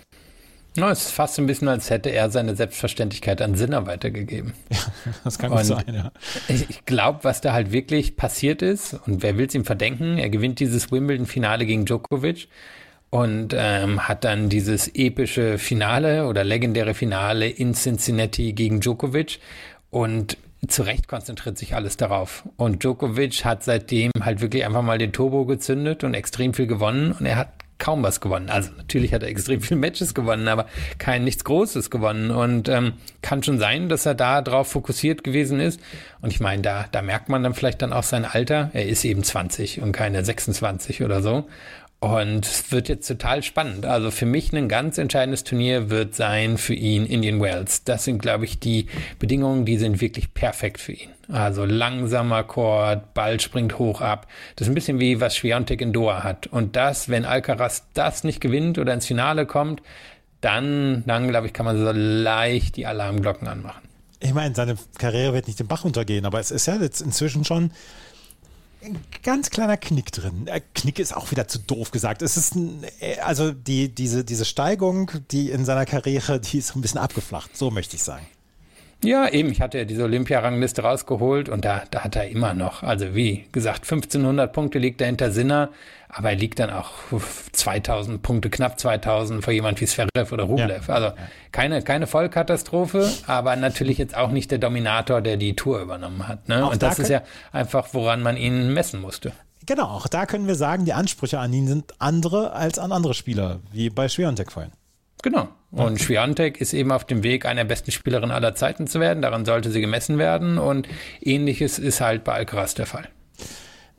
Ja, 0.77 0.91
es 0.91 1.07
ist 1.07 1.11
fast 1.13 1.35
so 1.35 1.43
ein 1.43 1.47
bisschen, 1.47 1.69
als 1.69 1.91
hätte 1.91 2.11
er 2.11 2.31
seine 2.31 2.55
Selbstverständlichkeit 2.55 3.43
an 3.43 3.55
Sinner 3.57 3.87
weitergegeben. 3.87 4.55
Das 5.25 5.39
kann 5.39 5.51
gut 5.51 5.61
Und 5.61 5.65
sein, 5.65 5.85
ja. 5.93 6.13
Ich, 6.49 6.71
ich 6.71 6.85
glaube, 6.87 7.21
was 7.23 7.41
da 7.41 7.53
halt 7.53 7.73
wirklich 7.73 8.17
passiert 8.17 8.63
ist, 8.63 8.95
und 9.07 9.23
wer 9.23 9.37
will 9.37 9.47
es 9.47 9.55
ihm 9.55 9.65
verdenken, 9.65 10.19
er 10.19 10.31
gewinnt 10.31 10.61
dieses 10.61 10.93
Wimbledon-Finale 10.93 11.67
gegen 11.67 11.85
Djokovic 11.85 12.49
und 13.11 13.55
ähm, 13.57 14.09
hat 14.09 14.25
dann 14.25 14.49
dieses 14.49 14.89
epische 14.95 15.59
Finale 15.59 16.27
oder 16.27 16.45
legendäre 16.45 16.95
Finale 16.95 17.49
in 17.49 17.75
Cincinnati 17.75 18.53
gegen 18.53 18.81
Djokovic 18.81 19.41
und 19.91 20.37
zu 20.69 20.83
Recht 20.83 21.09
konzentriert 21.09 21.59
sich 21.59 21.75
alles 21.75 21.97
darauf. 21.97 22.45
Und 22.57 22.83
Djokovic 22.83 23.45
hat 23.45 23.65
seitdem 23.65 24.13
halt 24.21 24.41
wirklich 24.41 24.65
einfach 24.65 24.83
mal 24.83 24.99
den 24.99 25.13
Turbo 25.13 25.47
gezündet 25.47 26.05
und 26.05 26.15
extrem 26.15 26.55
viel 26.55 26.67
gewonnen 26.67 27.13
und 27.13 27.27
er 27.27 27.37
hat 27.37 27.49
kaum 27.81 28.05
was 28.05 28.21
gewonnen. 28.21 28.49
Also 28.49 28.71
natürlich 28.77 29.13
hat 29.13 29.25
er 29.25 29.29
extrem 29.29 29.61
viele 29.61 29.81
Matches 29.81 30.15
gewonnen, 30.15 30.47
aber 30.47 30.67
kein 30.99 31.25
nichts 31.25 31.43
Großes 31.43 31.91
gewonnen. 31.91 32.31
Und 32.31 32.69
ähm, 32.69 32.93
kann 33.23 33.43
schon 33.43 33.59
sein, 33.59 33.89
dass 33.89 34.07
er 34.07 34.15
da 34.15 34.43
drauf 34.43 34.69
fokussiert 34.69 35.25
gewesen 35.25 35.59
ist. 35.59 35.81
Und 36.21 36.33
ich 36.33 36.39
meine, 36.39 36.63
da, 36.63 36.87
da 36.93 37.03
merkt 37.03 37.29
man 37.29 37.43
dann 37.43 37.55
vielleicht 37.55 37.83
dann 37.83 37.93
auch 37.93 38.05
sein 38.05 38.25
Alter. 38.25 38.71
Er 38.73 38.87
ist 38.87 39.05
eben 39.05 39.25
20 39.25 39.81
und 39.81 39.91
keine 39.91 40.25
26 40.25 41.03
oder 41.03 41.23
so. 41.23 41.47
Und 42.01 42.47
es 42.47 42.73
wird 42.73 42.89
jetzt 42.89 43.07
total 43.07 43.43
spannend. 43.43 43.85
Also 43.85 44.11
für 44.11 44.25
mich 44.25 44.53
ein 44.53 44.69
ganz 44.69 44.97
entscheidendes 44.97 45.45
Turnier 45.45 45.91
wird 45.91 46.15
sein 46.15 46.57
für 46.57 46.75
ihn 46.75 47.05
Indian 47.05 47.41
Wells. 47.43 47.85
Das 47.85 48.05
sind, 48.05 48.23
glaube 48.23 48.47
ich, 48.47 48.59
die 48.59 48.87
Bedingungen, 49.19 49.67
die 49.67 49.77
sind 49.77 50.01
wirklich 50.01 50.33
perfekt 50.33 50.81
für 50.81 50.93
ihn. 50.93 51.11
Also 51.33 51.65
langsamer 51.65 52.43
Chord, 52.45 53.15
Ball 53.15 53.41
springt 53.41 53.79
hoch 53.79 54.01
ab. 54.01 54.27
Das 54.57 54.67
ist 54.67 54.73
ein 54.73 54.75
bisschen 54.75 54.99
wie 54.99 55.21
was 55.21 55.37
Schwiontek 55.37 55.81
in 55.81 55.93
Doha 55.93 56.23
hat. 56.23 56.47
Und 56.49 56.77
das, 56.77 57.09
wenn 57.09 57.25
Alcaraz 57.25 57.85
das 57.95 58.25
nicht 58.25 58.41
gewinnt 58.41 58.79
oder 58.79 58.93
ins 58.93 59.07
Finale 59.07 59.47
kommt, 59.47 59.83
dann, 60.41 61.05
dann 61.07 61.29
glaube 61.29 61.47
ich, 61.47 61.53
kann 61.53 61.67
man 61.67 61.79
so 61.79 61.93
leicht 61.93 62.77
die 62.77 62.87
Alarmglocken 62.87 63.47
anmachen. 63.47 63.83
Ich 64.21 64.35
meine, 64.35 64.55
seine 64.55 64.77
Karriere 64.99 65.33
wird 65.33 65.47
nicht 65.47 65.61
den 65.61 65.67
Bach 65.67 65.85
runtergehen, 65.85 66.27
aber 66.27 66.41
es 66.41 66.51
ist 66.51 66.67
ja 66.67 66.77
jetzt 66.77 67.01
inzwischen 67.01 67.45
schon 67.45 67.71
ein 68.83 68.99
ganz 69.23 69.51
kleiner 69.51 69.77
Knick 69.77 70.13
drin. 70.13 70.47
Äh, 70.47 70.61
Knick 70.75 70.99
ist 70.99 71.15
auch 71.15 71.31
wieder 71.31 71.49
zu 71.49 71.59
doof 71.59 71.91
gesagt. 71.91 72.23
Es 72.23 72.37
ist 72.37 72.55
ein, 72.55 72.85
äh, 73.01 73.19
also 73.21 73.53
die, 73.53 73.95
diese, 73.95 74.25
diese 74.25 74.45
Steigung, 74.45 75.11
die 75.31 75.51
in 75.51 75.65
seiner 75.65 75.87
Karriere, 75.87 76.41
die 76.41 76.59
ist 76.59 76.75
ein 76.75 76.81
bisschen 76.81 77.01
abgeflacht, 77.01 77.57
so 77.57 77.71
möchte 77.71 77.97
ich 77.97 78.03
sagen. 78.03 78.27
Ja, 79.03 79.29
eben, 79.29 79.51
ich 79.51 79.61
hatte 79.63 79.79
ja 79.79 79.85
diese 79.85 80.05
Olympiarangliste 80.05 80.83
rausgeholt 80.83 81.49
und 81.49 81.65
da, 81.65 81.83
da 81.91 82.05
hat 82.05 82.17
er 82.17 82.29
immer 82.29 82.53
noch, 82.53 82.83
also 82.83 83.15
wie 83.15 83.47
gesagt, 83.51 83.85
1500 83.85 84.53
Punkte 84.53 84.79
liegt 84.79 85.01
er 85.01 85.07
hinter 85.07 85.31
Sinner, 85.31 85.71
aber 86.11 86.31
er 86.31 86.37
liegt 86.37 86.59
dann 86.59 86.69
auch 86.71 86.91
2000 87.53 88.23
Punkte, 88.23 88.51
knapp 88.51 88.79
2000 88.79 89.43
vor 89.43 89.53
jemand 89.53 89.81
wie 89.81 89.87
Zverev 89.87 90.33
oder 90.33 90.45
Rublev. 90.45 90.89
Ja. 90.89 90.95
Also 90.95 91.13
keine, 91.53 91.83
keine 91.83 92.07
Vollkatastrophe, 92.07 93.11
aber 93.27 93.57
natürlich 93.57 93.99
jetzt 93.99 94.17
auch 94.17 94.31
nicht 94.31 94.51
der 94.51 94.59
Dominator, 94.59 95.21
der 95.21 95.37
die 95.37 95.57
Tour 95.57 95.81
übernommen 95.81 96.29
hat. 96.29 96.49
Ne? 96.49 96.65
Auch 96.65 96.73
Und 96.73 96.83
da 96.83 96.89
das 96.91 96.99
ist 96.99 97.09
können- 97.09 97.23
ja 97.53 97.59
einfach, 97.59 97.89
woran 97.93 98.23
man 98.23 98.37
ihn 98.37 98.73
messen 98.75 99.01
musste. 99.01 99.33
Genau, 99.67 99.85
auch 99.85 100.09
da 100.09 100.27
können 100.27 100.47
wir 100.47 100.55
sagen, 100.57 100.85
die 100.85 100.93
Ansprüche 100.95 101.39
an 101.39 101.53
ihn 101.53 101.69
sind 101.69 101.95
andere 102.01 102.53
als 102.53 102.79
an 102.79 102.93
andere 102.93 103.15
Spieler, 103.15 103.61
wie 103.73 103.89
bei 103.91 104.09
Schwiontek 104.09 104.51
vorhin. 104.53 104.73
Genau. 105.23 105.49
Und 105.71 106.01
Schwiontek 106.01 106.61
ist 106.61 106.73
eben 106.73 106.91
auf 106.91 107.05
dem 107.05 107.23
Weg, 107.23 107.45
einer 107.45 107.63
der 107.63 107.69
besten 107.69 107.91
Spielerinnen 107.91 108.33
aller 108.33 108.55
Zeiten 108.55 108.87
zu 108.87 109.01
werden. 109.01 109.23
Daran 109.23 109.45
sollte 109.45 109.71
sie 109.71 109.81
gemessen 109.81 110.19
werden. 110.19 110.59
Und 110.59 110.89
ähnliches 111.21 111.79
ist 111.79 112.01
halt 112.01 112.25
bei 112.25 112.33
Alcaraz 112.33 112.75
der 112.75 112.87
Fall. 112.87 113.09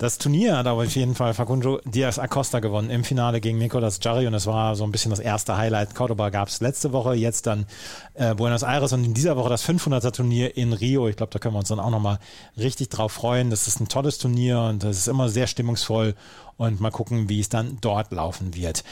Das 0.02 0.18
Turnier 0.18 0.58
hat 0.58 0.66
aber 0.66 0.82
auf 0.82 0.96
jeden 0.96 1.14
Fall 1.14 1.36
Facundo 1.36 1.80
Diaz 1.86 2.18
Acosta 2.18 2.60
gewonnen 2.60 2.90
im 2.90 3.04
Finale 3.04 3.40
gegen 3.40 3.60
Nicolas 3.60 4.00
Jarry 4.02 4.26
und 4.26 4.34
das 4.34 4.48
war 4.48 4.76
so 4.76 4.84
ein 4.84 4.92
bisschen 4.92 5.12
das 5.12 5.20
erste 5.20 5.58
Highlight. 5.58 5.94
Cordoba 5.94 6.32
gab 6.32 6.48
es 6.48 6.60
letzte 6.60 6.92
Woche, 6.92 7.14
jetzt 7.14 7.46
dann 7.46 7.68
äh, 8.16 8.34
Buenos 8.34 8.64
Aires 8.64 8.94
und 8.94 9.04
in 9.04 9.14
dieser 9.14 9.38
Woche 9.38 9.50
das 9.50 9.64
500er 9.64 10.12
Turnier 10.12 10.58
in 10.58 10.74
Rio. 10.74 11.08
Ich 11.08 11.18
glaube, 11.18 11.32
da 11.32 11.38
können 11.38 11.54
wir 11.54 11.60
uns 11.60 11.70
dann 11.70 11.80
auch 11.80 11.92
nochmal 11.92 12.18
richtig 12.58 12.90
drauf 12.90 13.12
freuen. 13.12 13.52
Das 13.52 13.68
ist 13.68 13.80
ein 13.80 13.90
tolles 13.90 14.18
Turnier 14.18 14.60
und 14.62 14.84
das 14.84 14.98
ist 14.98 15.08
immer 15.08 15.30
sehr 15.30 15.46
stimmungsvoll 15.46 16.16
und 16.58 16.82
mal 16.82 16.90
gucken, 16.90 17.30
wie 17.30 17.40
es 17.40 17.50
dann 17.50 17.78
dort 17.80 18.12
laufen 18.12 18.56
wird. 18.56 18.84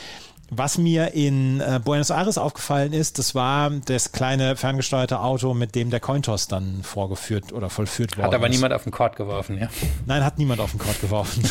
Was 0.52 0.78
mir 0.78 1.14
in 1.14 1.60
äh, 1.62 1.80
Buenos 1.84 2.10
Aires 2.10 2.38
aufgefallen 2.38 2.93
ist, 2.93 3.20
das 3.20 3.36
war 3.36 3.70
das 3.70 4.12
kleine 4.12 4.56
ferngesteuerte 4.56 5.20
Auto, 5.20 5.54
mit 5.54 5.76
dem 5.76 5.89
der 5.89 6.00
Cointoss 6.00 6.47
dann 6.47 6.84
vorgeführt 6.84 7.54
oder 7.54 7.70
vollführt 7.70 8.18
worden 8.18 8.26
Hat 8.28 8.34
aber 8.36 8.47
ist. 8.47 8.56
niemand 8.56 8.74
auf 8.74 8.84
den 8.84 8.91
Court 8.91 9.16
geworfen, 9.16 9.58
ja. 9.60 9.70
Nein, 10.06 10.24
hat 10.24 10.38
niemand 10.38 10.62
auf 10.62 10.72
den 10.72 10.80
Court 10.80 11.00
geworfen. 11.02 11.43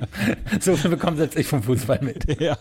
so 0.60 0.76
viel 0.76 0.90
bekommt 0.90 1.18
selbst 1.18 1.38
ich 1.38 1.46
vom 1.46 1.62
Fußball 1.62 2.00
mit. 2.02 2.40
ja. 2.40 2.56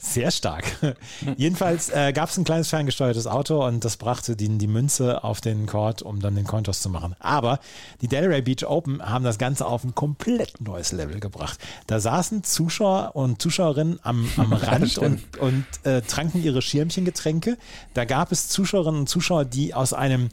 Sehr 0.00 0.30
stark. 0.30 0.64
Jedenfalls 1.36 1.88
äh, 1.88 2.12
gab 2.12 2.28
es 2.28 2.38
ein 2.38 2.44
kleines 2.44 2.68
ferngesteuertes 2.68 3.26
Auto 3.26 3.64
und 3.66 3.84
das 3.84 3.96
brachte 3.96 4.36
die, 4.36 4.48
die 4.58 4.66
Münze 4.66 5.24
auf 5.24 5.40
den 5.40 5.66
Court, 5.66 6.02
um 6.02 6.20
dann 6.20 6.34
den 6.36 6.44
Cointoss 6.44 6.80
zu 6.80 6.88
machen. 6.88 7.16
Aber 7.18 7.58
die 8.00 8.08
Delray 8.08 8.42
Beach 8.42 8.64
Open 8.66 9.02
haben 9.02 9.24
das 9.24 9.38
Ganze 9.38 9.66
auf 9.66 9.84
ein 9.84 9.94
komplett 9.94 10.60
neues 10.60 10.92
Level 10.92 11.20
gebracht. 11.20 11.58
Da 11.86 12.00
saßen 12.00 12.44
Zuschauer 12.44 13.12
und 13.14 13.42
Zuschauerinnen 13.42 13.98
am, 14.02 14.28
am 14.36 14.52
Rand 14.52 14.98
und, 14.98 15.38
und 15.38 15.66
äh, 15.82 16.02
tranken 16.02 16.42
ihre 16.42 16.62
Schirmchengetränke. 16.62 17.58
Da 17.94 18.04
gab 18.04 18.32
es 18.32 18.48
Zuschauerinnen 18.48 19.00
und 19.00 19.08
Zuschauer, 19.08 19.44
die 19.44 19.74
aus 19.74 19.92
einem 19.92 20.28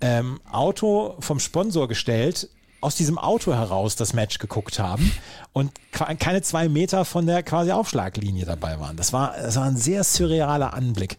ähm, 0.00 0.40
Auto 0.50 1.16
vom 1.20 1.38
Sponsor 1.38 1.88
gestellt 1.88 2.48
aus 2.80 2.94
diesem 2.94 3.18
Auto 3.18 3.52
heraus 3.52 3.96
das 3.96 4.12
Match 4.12 4.38
geguckt 4.38 4.78
haben 4.78 5.12
und 5.52 5.72
keine 5.92 6.42
zwei 6.42 6.68
Meter 6.68 7.04
von 7.04 7.26
der 7.26 7.42
quasi 7.42 7.72
Aufschlaglinie 7.72 8.46
dabei 8.46 8.80
waren. 8.80 8.96
Das 8.96 9.12
war, 9.12 9.34
das 9.36 9.56
war 9.56 9.64
ein 9.64 9.76
sehr 9.76 10.04
surrealer 10.04 10.74
Anblick. 10.74 11.16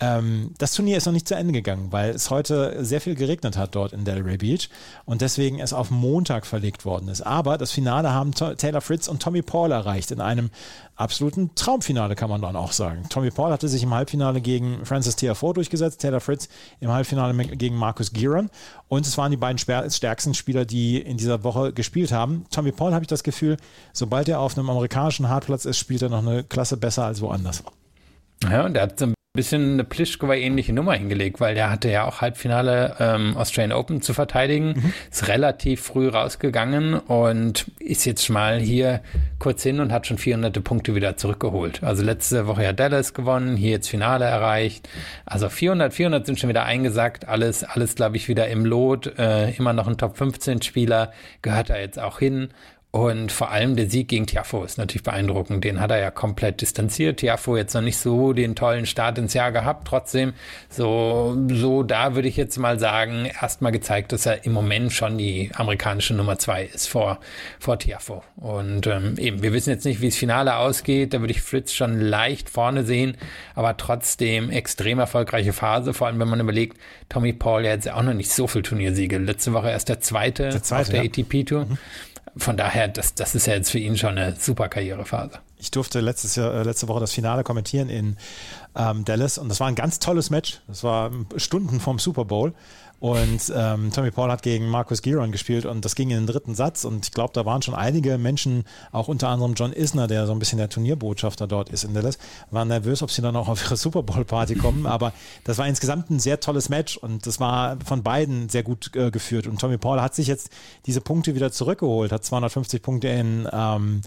Ähm, 0.00 0.54
das 0.58 0.74
Turnier 0.74 0.96
ist 0.96 1.06
noch 1.06 1.12
nicht 1.12 1.26
zu 1.26 1.34
Ende 1.34 1.52
gegangen, 1.52 1.88
weil 1.90 2.10
es 2.10 2.30
heute 2.30 2.84
sehr 2.84 3.00
viel 3.00 3.16
geregnet 3.16 3.56
hat 3.56 3.74
dort 3.74 3.92
in 3.92 4.04
Delray 4.04 4.36
Beach 4.36 4.68
und 5.04 5.20
deswegen 5.22 5.58
es 5.58 5.72
auf 5.72 5.90
Montag 5.90 6.46
verlegt 6.46 6.84
worden 6.84 7.08
ist. 7.08 7.22
Aber 7.22 7.58
das 7.58 7.72
Finale 7.72 8.12
haben 8.12 8.32
Taylor 8.32 8.80
Fritz 8.80 9.08
und 9.08 9.20
Tommy 9.20 9.42
Paul 9.42 9.72
erreicht 9.72 10.12
in 10.12 10.20
einem 10.20 10.50
absoluten 10.94 11.54
Traumfinale, 11.54 12.14
kann 12.14 12.30
man 12.30 12.42
dann 12.42 12.54
auch 12.54 12.72
sagen. 12.72 13.04
Tommy 13.08 13.30
Paul 13.30 13.50
hatte 13.50 13.68
sich 13.68 13.82
im 13.82 13.92
Halbfinale 13.92 14.40
gegen 14.40 14.84
Francis 14.84 15.16
Tiafoe 15.16 15.54
durchgesetzt, 15.54 16.00
Taylor 16.00 16.20
Fritz 16.20 16.48
im 16.80 16.90
Halbfinale 16.90 17.34
gegen 17.56 17.76
Marcus 17.76 18.12
Giron 18.12 18.50
und 18.86 19.06
es 19.06 19.18
waren 19.18 19.30
die 19.32 19.36
beiden 19.36 19.58
stärksten 19.58 20.34
Spieler, 20.34 20.64
die 20.64 20.98
in 20.98 21.16
dieser 21.16 21.42
Woche 21.42 21.72
gespielt 21.72 22.12
haben. 22.12 22.46
Tommy 22.50 22.70
Paul 22.70 22.92
habe 22.92 23.02
ich 23.02 23.08
das 23.08 23.24
Gefühl, 23.24 23.56
sobald 23.92 24.28
er 24.28 24.40
auf 24.40 24.56
einem 24.56 24.70
amerikanischen 24.70 25.28
Hartplatz 25.28 25.64
ist, 25.64 25.78
spielt 25.78 26.02
er 26.02 26.08
noch 26.08 26.24
eine 26.24 26.44
Klasse 26.44 26.76
besser 26.76 27.04
als 27.04 27.20
woanders. 27.20 27.64
Ja, 28.44 28.64
und 28.64 28.76
er 28.76 28.82
hat 28.84 28.98
so 28.98 29.06
ein 29.06 29.14
bisschen 29.38 29.74
eine 29.74 29.84
Plischkova-ähnliche 29.84 30.72
Nummer 30.72 30.94
hingelegt, 30.94 31.40
weil 31.40 31.54
der 31.54 31.70
hatte 31.70 31.88
ja 31.88 32.04
auch 32.04 32.20
Halbfinale 32.20 32.96
ähm, 32.98 33.36
Australian 33.36 33.70
Open 33.72 34.02
zu 34.02 34.12
verteidigen, 34.12 34.74
mhm. 34.76 34.92
ist 35.10 35.28
relativ 35.28 35.80
früh 35.80 36.08
rausgegangen 36.08 36.94
und 36.94 37.70
ist 37.78 38.04
jetzt 38.04 38.28
mal 38.30 38.58
hier 38.58 39.00
kurz 39.38 39.62
hin 39.62 39.78
und 39.78 39.92
hat 39.92 40.08
schon 40.08 40.18
400 40.18 40.62
Punkte 40.64 40.96
wieder 40.96 41.16
zurückgeholt. 41.16 41.84
Also 41.84 42.02
letzte 42.02 42.48
Woche 42.48 42.64
ja 42.64 42.72
Dallas 42.72 43.14
gewonnen, 43.14 43.56
hier 43.56 43.70
jetzt 43.70 43.88
Finale 43.88 44.24
erreicht. 44.24 44.88
Also 45.24 45.48
400, 45.48 45.94
400 45.94 46.26
sind 46.26 46.40
schon 46.40 46.48
wieder 46.48 46.64
eingesackt, 46.64 47.28
alles, 47.28 47.62
alles 47.62 47.94
glaube 47.94 48.16
ich 48.16 48.26
wieder 48.26 48.48
im 48.48 48.64
Lot, 48.64 49.18
äh, 49.18 49.52
immer 49.52 49.72
noch 49.72 49.86
ein 49.86 49.98
Top 49.98 50.16
15 50.16 50.62
Spieler, 50.62 51.12
gehört 51.42 51.70
da 51.70 51.78
jetzt 51.78 52.00
auch 52.00 52.18
hin 52.18 52.48
und 52.90 53.30
vor 53.30 53.50
allem 53.50 53.76
der 53.76 53.90
Sieg 53.90 54.08
gegen 54.08 54.26
Tiafo 54.26 54.64
ist 54.64 54.78
natürlich 54.78 55.02
beeindruckend. 55.02 55.62
Den 55.62 55.78
hat 55.78 55.90
er 55.90 55.98
ja 55.98 56.10
komplett 56.10 56.62
distanziert. 56.62 57.18
Tiafo 57.18 57.54
jetzt 57.54 57.74
noch 57.74 57.82
nicht 57.82 57.98
so 57.98 58.32
den 58.32 58.54
tollen 58.54 58.86
Start 58.86 59.18
ins 59.18 59.34
Jahr 59.34 59.52
gehabt. 59.52 59.86
Trotzdem, 59.86 60.32
so, 60.70 61.36
so 61.50 61.82
da 61.82 62.14
würde 62.14 62.28
ich 62.28 62.38
jetzt 62.38 62.56
mal 62.56 62.80
sagen, 62.80 63.26
erstmal 63.26 63.72
gezeigt, 63.72 64.12
dass 64.12 64.24
er 64.24 64.46
im 64.46 64.52
Moment 64.54 64.94
schon 64.94 65.18
die 65.18 65.50
amerikanische 65.54 66.14
Nummer 66.14 66.38
zwei 66.38 66.64
ist 66.64 66.88
vor, 66.88 67.18
vor 67.60 67.78
Tiafo. 67.78 68.22
Und 68.36 68.86
ähm, 68.86 69.16
eben, 69.18 69.42
wir 69.42 69.52
wissen 69.52 69.68
jetzt 69.68 69.84
nicht, 69.84 70.00
wie 70.00 70.08
das 70.08 70.16
Finale 70.16 70.56
ausgeht. 70.56 71.12
Da 71.12 71.20
würde 71.20 71.32
ich 71.32 71.42
Fritz 71.42 71.74
schon 71.74 72.00
leicht 72.00 72.48
vorne 72.48 72.84
sehen, 72.84 73.18
aber 73.54 73.76
trotzdem 73.76 74.48
extrem 74.48 74.98
erfolgreiche 74.98 75.52
Phase. 75.52 75.92
Vor 75.92 76.06
allem, 76.06 76.18
wenn 76.20 76.28
man 76.28 76.40
überlegt, 76.40 76.78
Tommy 77.10 77.34
Paul 77.34 77.66
ja 77.66 77.72
jetzt 77.72 77.90
auch 77.90 78.02
noch 78.02 78.14
nicht 78.14 78.32
so 78.32 78.46
viel 78.46 78.62
Turniersiege. 78.62 79.18
Letzte 79.18 79.52
Woche 79.52 79.68
erst 79.70 79.90
der 79.90 80.00
zweite, 80.00 80.48
der 80.48 80.62
zweite 80.62 80.80
auf 80.80 80.88
der 80.88 81.04
ja. 81.04 81.10
ATP-Tour. 81.10 81.66
Mhm 81.66 81.78
von 82.36 82.56
daher, 82.56 82.88
das, 82.88 83.14
das 83.14 83.34
ist 83.34 83.46
ja 83.46 83.54
jetzt 83.54 83.70
für 83.70 83.78
ihn 83.78 83.96
schon 83.96 84.18
eine 84.18 84.36
super 84.36 84.68
Karrierephase. 84.68 85.38
Ich 85.58 85.70
durfte 85.70 86.00
letztes 86.00 86.36
Jahr, 86.36 86.54
äh, 86.54 86.62
letzte 86.62 86.88
Woche 86.88 87.00
das 87.00 87.12
Finale 87.12 87.44
kommentieren 87.44 87.88
in 87.88 88.16
ähm, 88.76 89.04
Dallas 89.04 89.38
und 89.38 89.48
das 89.48 89.60
war 89.60 89.68
ein 89.68 89.74
ganz 89.74 89.98
tolles 89.98 90.30
Match. 90.30 90.60
Das 90.68 90.84
war 90.84 91.10
Stunden 91.36 91.80
vom 91.80 91.98
Super 91.98 92.24
Bowl. 92.24 92.54
Und 93.00 93.52
ähm, 93.54 93.92
Tommy 93.92 94.10
Paul 94.10 94.30
hat 94.30 94.42
gegen 94.42 94.68
Marcus 94.68 95.02
Giron 95.02 95.30
gespielt 95.30 95.66
und 95.66 95.84
das 95.84 95.94
ging 95.94 96.10
in 96.10 96.16
den 96.16 96.26
dritten 96.26 96.54
Satz. 96.56 96.84
Und 96.84 97.06
ich 97.06 97.12
glaube, 97.12 97.32
da 97.32 97.44
waren 97.46 97.62
schon 97.62 97.74
einige 97.74 98.18
Menschen, 98.18 98.64
auch 98.90 99.06
unter 99.06 99.28
anderem 99.28 99.54
John 99.54 99.72
Isner, 99.72 100.08
der 100.08 100.26
so 100.26 100.32
ein 100.32 100.40
bisschen 100.40 100.58
der 100.58 100.68
Turnierbotschafter 100.68 101.46
dort 101.46 101.68
ist 101.68 101.84
in 101.84 101.94
Dallas, 101.94 102.18
waren 102.50 102.68
nervös, 102.68 103.02
ob 103.02 103.12
sie 103.12 103.22
dann 103.22 103.36
auch 103.36 103.48
auf 103.48 103.62
ihre 103.62 103.76
Super 103.78 104.02
Bowl 104.02 104.24
Party 104.24 104.56
kommen. 104.56 104.86
Aber 104.86 105.12
das 105.44 105.58
war 105.58 105.68
insgesamt 105.68 106.10
ein 106.10 106.18
sehr 106.18 106.40
tolles 106.40 106.68
Match 106.68 106.96
und 106.96 107.26
das 107.26 107.38
war 107.38 107.78
von 107.84 108.02
beiden 108.02 108.48
sehr 108.48 108.64
gut 108.64 108.90
äh, 108.96 109.12
geführt. 109.12 109.46
Und 109.46 109.60
Tommy 109.60 109.78
Paul 109.78 110.00
hat 110.00 110.16
sich 110.16 110.26
jetzt 110.26 110.50
diese 110.86 111.00
Punkte 111.00 111.36
wieder 111.36 111.52
zurückgeholt, 111.52 112.10
hat 112.10 112.24
250 112.24 112.82
Punkte 112.82 113.08
in, 113.08 113.48
ähm, 113.52 114.00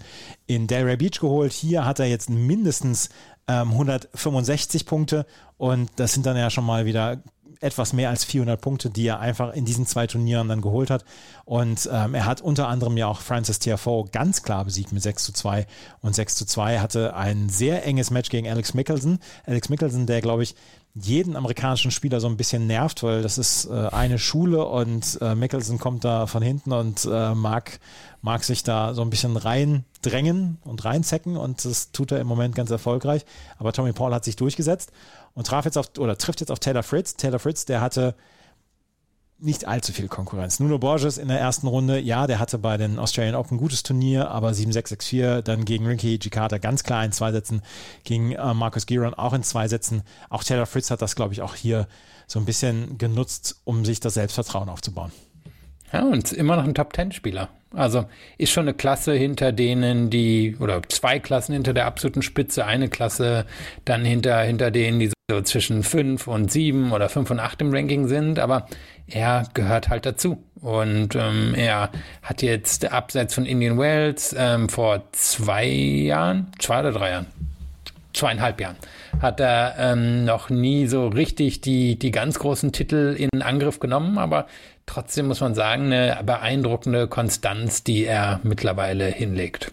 in 0.46 0.66
Delray 0.66 0.98
Beach 0.98 1.18
geholt. 1.18 1.52
Hier 1.52 1.86
hat 1.86 1.98
er 1.98 2.06
jetzt 2.06 2.28
mindestens 2.28 3.08
165 3.46 4.82
ähm, 4.82 4.86
Punkte 4.86 5.26
und 5.56 5.90
das 5.96 6.12
sind 6.12 6.26
dann 6.26 6.36
ja 6.36 6.48
schon 6.48 6.64
mal 6.64 6.86
wieder 6.86 7.22
etwas 7.62 7.92
mehr 7.92 8.10
als 8.10 8.24
400 8.24 8.60
Punkte, 8.60 8.90
die 8.90 9.06
er 9.06 9.20
einfach 9.20 9.54
in 9.54 9.64
diesen 9.64 9.86
zwei 9.86 10.06
Turnieren 10.06 10.48
dann 10.48 10.60
geholt 10.60 10.90
hat. 10.90 11.04
Und 11.44 11.88
ähm, 11.92 12.14
er 12.14 12.26
hat 12.26 12.40
unter 12.40 12.68
anderem 12.68 12.96
ja 12.96 13.06
auch 13.06 13.20
Francis 13.20 13.58
Tiafoe 13.58 14.08
ganz 14.10 14.42
klar 14.42 14.64
besiegt 14.64 14.92
mit 14.92 15.02
6 15.02 15.24
zu 15.24 15.32
2 15.32 15.66
und 16.00 16.14
6 16.14 16.34
zu 16.34 16.46
2 16.46 16.78
hatte 16.80 17.14
ein 17.14 17.48
sehr 17.48 17.84
enges 17.86 18.10
Match 18.10 18.30
gegen 18.30 18.48
Alex 18.48 18.74
Mickelson. 18.74 19.18
Alex 19.46 19.68
Mickelson, 19.68 20.06
der 20.06 20.20
glaube 20.20 20.42
ich 20.42 20.54
jeden 20.94 21.36
amerikanischen 21.36 21.90
Spieler 21.90 22.20
so 22.20 22.28
ein 22.28 22.36
bisschen 22.36 22.66
nervt, 22.66 23.02
weil 23.02 23.22
das 23.22 23.38
ist 23.38 23.64
äh, 23.66 23.88
eine 23.88 24.18
Schule 24.18 24.66
und 24.66 25.18
äh, 25.22 25.34
Mickelson 25.34 25.78
kommt 25.78 26.04
da 26.04 26.26
von 26.26 26.42
hinten 26.42 26.72
und 26.72 27.08
äh, 27.10 27.34
mag, 27.34 27.80
mag 28.20 28.44
sich 28.44 28.62
da 28.62 28.92
so 28.92 29.00
ein 29.00 29.08
bisschen 29.08 29.38
reindrängen 29.38 30.58
und 30.64 30.84
reinzecken 30.84 31.38
und 31.38 31.64
das 31.64 31.92
tut 31.92 32.12
er 32.12 32.20
im 32.20 32.26
Moment 32.26 32.54
ganz 32.54 32.70
erfolgreich. 32.70 33.24
Aber 33.58 33.72
Tommy 33.72 33.92
Paul 33.92 34.12
hat 34.12 34.24
sich 34.24 34.36
durchgesetzt 34.36 34.92
und 35.34 35.46
traf 35.46 35.64
jetzt 35.64 35.78
auf 35.78 35.90
oder 35.98 36.18
trifft 36.18 36.40
jetzt 36.40 36.50
auf 36.50 36.58
Taylor 36.58 36.82
Fritz. 36.82 37.16
Taylor 37.16 37.38
Fritz, 37.38 37.64
der 37.64 37.80
hatte 37.80 38.14
nicht 39.42 39.66
allzu 39.66 39.92
viel 39.92 40.08
Konkurrenz. 40.08 40.60
Nuno 40.60 40.78
Borges 40.78 41.18
in 41.18 41.28
der 41.28 41.40
ersten 41.40 41.66
Runde, 41.66 41.98
ja, 41.98 42.26
der 42.26 42.38
hatte 42.38 42.58
bei 42.58 42.76
den 42.76 42.98
Australian 42.98 43.34
Open 43.34 43.56
ein 43.56 43.60
gutes 43.60 43.82
Turnier, 43.82 44.30
aber 44.30 44.50
7-6-6-4, 44.50 45.42
dann 45.42 45.64
gegen 45.64 45.86
Ricky 45.86 46.18
Gikata 46.18 46.58
ganz 46.58 46.84
klar 46.84 47.04
in 47.04 47.12
zwei 47.12 47.32
Sätzen, 47.32 47.62
gegen 48.04 48.32
äh, 48.32 48.54
Marcus 48.54 48.86
Giron 48.86 49.14
auch 49.14 49.32
in 49.32 49.42
zwei 49.42 49.68
Sätzen. 49.68 50.02
Auch 50.30 50.44
Taylor 50.44 50.66
Fritz 50.66 50.90
hat 50.90 51.02
das, 51.02 51.16
glaube 51.16 51.34
ich, 51.34 51.42
auch 51.42 51.54
hier 51.54 51.88
so 52.26 52.38
ein 52.38 52.44
bisschen 52.44 52.98
genutzt, 52.98 53.56
um 53.64 53.84
sich 53.84 54.00
das 54.00 54.14
Selbstvertrauen 54.14 54.68
aufzubauen. 54.68 55.12
Ja, 55.92 56.04
und 56.04 56.32
immer 56.32 56.56
noch 56.56 56.64
ein 56.64 56.74
Top-10-Spieler. 56.74 57.48
Also 57.74 58.04
ist 58.38 58.50
schon 58.50 58.64
eine 58.64 58.74
Klasse 58.74 59.12
hinter 59.14 59.52
denen, 59.52 60.10
die, 60.10 60.56
oder 60.58 60.82
zwei 60.88 61.18
Klassen 61.18 61.52
hinter 61.54 61.72
der 61.72 61.86
absoluten 61.86 62.22
Spitze, 62.22 62.64
eine 62.66 62.88
Klasse 62.88 63.46
dann 63.84 64.04
hinter, 64.04 64.40
hinter 64.40 64.70
denen, 64.70 65.00
die 65.00 65.10
so 65.30 65.40
zwischen 65.42 65.82
fünf 65.82 66.26
und 66.28 66.50
sieben 66.50 66.92
oder 66.92 67.08
fünf 67.08 67.30
und 67.30 67.40
acht 67.40 67.60
im 67.60 67.74
Ranking 67.74 68.08
sind, 68.08 68.38
aber 68.38 68.66
er 69.06 69.48
gehört 69.54 69.88
halt 69.88 70.06
dazu. 70.06 70.42
Und 70.60 71.16
ähm, 71.16 71.54
er 71.56 71.90
hat 72.22 72.42
jetzt 72.42 72.92
abseits 72.92 73.34
von 73.34 73.46
Indian 73.46 73.78
Wells 73.78 74.34
ähm, 74.38 74.68
vor 74.68 75.04
zwei 75.12 75.66
Jahren, 75.66 76.52
zwei 76.58 76.80
oder 76.80 76.92
drei 76.92 77.10
Jahren, 77.10 77.26
zweieinhalb 78.12 78.60
Jahren, 78.60 78.76
hat 79.20 79.40
er 79.40 79.74
ähm, 79.78 80.24
noch 80.24 80.50
nie 80.50 80.86
so 80.86 81.08
richtig 81.08 81.62
die, 81.62 81.98
die 81.98 82.10
ganz 82.10 82.38
großen 82.38 82.72
Titel 82.72 83.16
in 83.18 83.42
Angriff 83.42 83.80
genommen, 83.80 84.18
aber 84.18 84.46
trotzdem 84.92 85.26
muss 85.26 85.40
man 85.40 85.54
sagen, 85.54 85.92
eine 85.92 86.22
beeindruckende 86.22 87.08
Konstanz, 87.08 87.82
die 87.82 88.04
er 88.04 88.40
mittlerweile 88.42 89.06
hinlegt. 89.06 89.72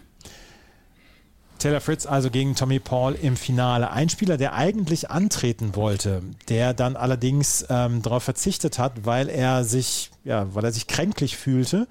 Taylor 1.58 1.82
Fritz 1.82 2.06
also 2.06 2.30
gegen 2.30 2.54
Tommy 2.54 2.78
Paul 2.78 3.14
im 3.20 3.36
Finale. 3.36 3.90
Ein 3.90 4.08
Spieler, 4.08 4.38
der 4.38 4.54
eigentlich 4.54 5.10
antreten 5.10 5.76
wollte, 5.76 6.22
der 6.48 6.72
dann 6.72 6.96
allerdings 6.96 7.66
ähm, 7.68 8.00
darauf 8.00 8.22
verzichtet 8.22 8.78
hat, 8.78 9.04
weil 9.04 9.28
er 9.28 9.64
sich, 9.64 10.10
ja, 10.24 10.46
weil 10.54 10.64
er 10.64 10.72
sich 10.72 10.86
kränklich 10.86 11.36
fühlte. 11.36 11.86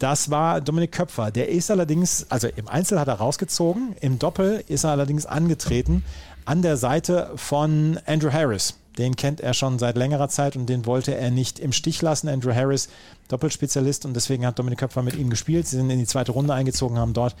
Das 0.00 0.30
war 0.30 0.60
Dominik 0.60 0.90
Köpfer. 0.90 1.30
Der 1.30 1.48
ist 1.48 1.70
allerdings, 1.70 2.26
also 2.30 2.48
im 2.48 2.66
Einzel 2.66 2.98
hat 2.98 3.06
er 3.06 3.14
rausgezogen, 3.14 3.94
im 4.00 4.18
Doppel 4.18 4.64
ist 4.66 4.82
er 4.82 4.90
allerdings 4.90 5.24
angetreten 5.24 6.04
an 6.44 6.62
der 6.62 6.76
Seite 6.76 7.30
von 7.36 8.00
Andrew 8.06 8.32
Harris 8.32 8.74
Den 8.98 9.16
kennt 9.16 9.40
er 9.40 9.54
schon 9.54 9.78
seit 9.78 9.96
längerer 9.96 10.28
Zeit 10.28 10.56
und 10.56 10.66
den 10.66 10.86
wollte 10.86 11.14
er 11.14 11.30
nicht 11.30 11.58
im 11.58 11.72
Stich 11.72 12.00
lassen. 12.02 12.28
Andrew 12.28 12.54
Harris, 12.54 12.88
Doppelspezialist 13.28 14.06
und 14.06 14.14
deswegen 14.14 14.46
hat 14.46 14.58
Dominik 14.58 14.78
Köpfer 14.78 15.02
mit 15.02 15.16
ihm 15.16 15.30
gespielt. 15.30 15.66
Sie 15.66 15.76
sind 15.76 15.90
in 15.90 15.98
die 15.98 16.06
zweite 16.06 16.32
Runde 16.32 16.54
eingezogen, 16.54 16.98
haben 16.98 17.12
dort 17.12 17.36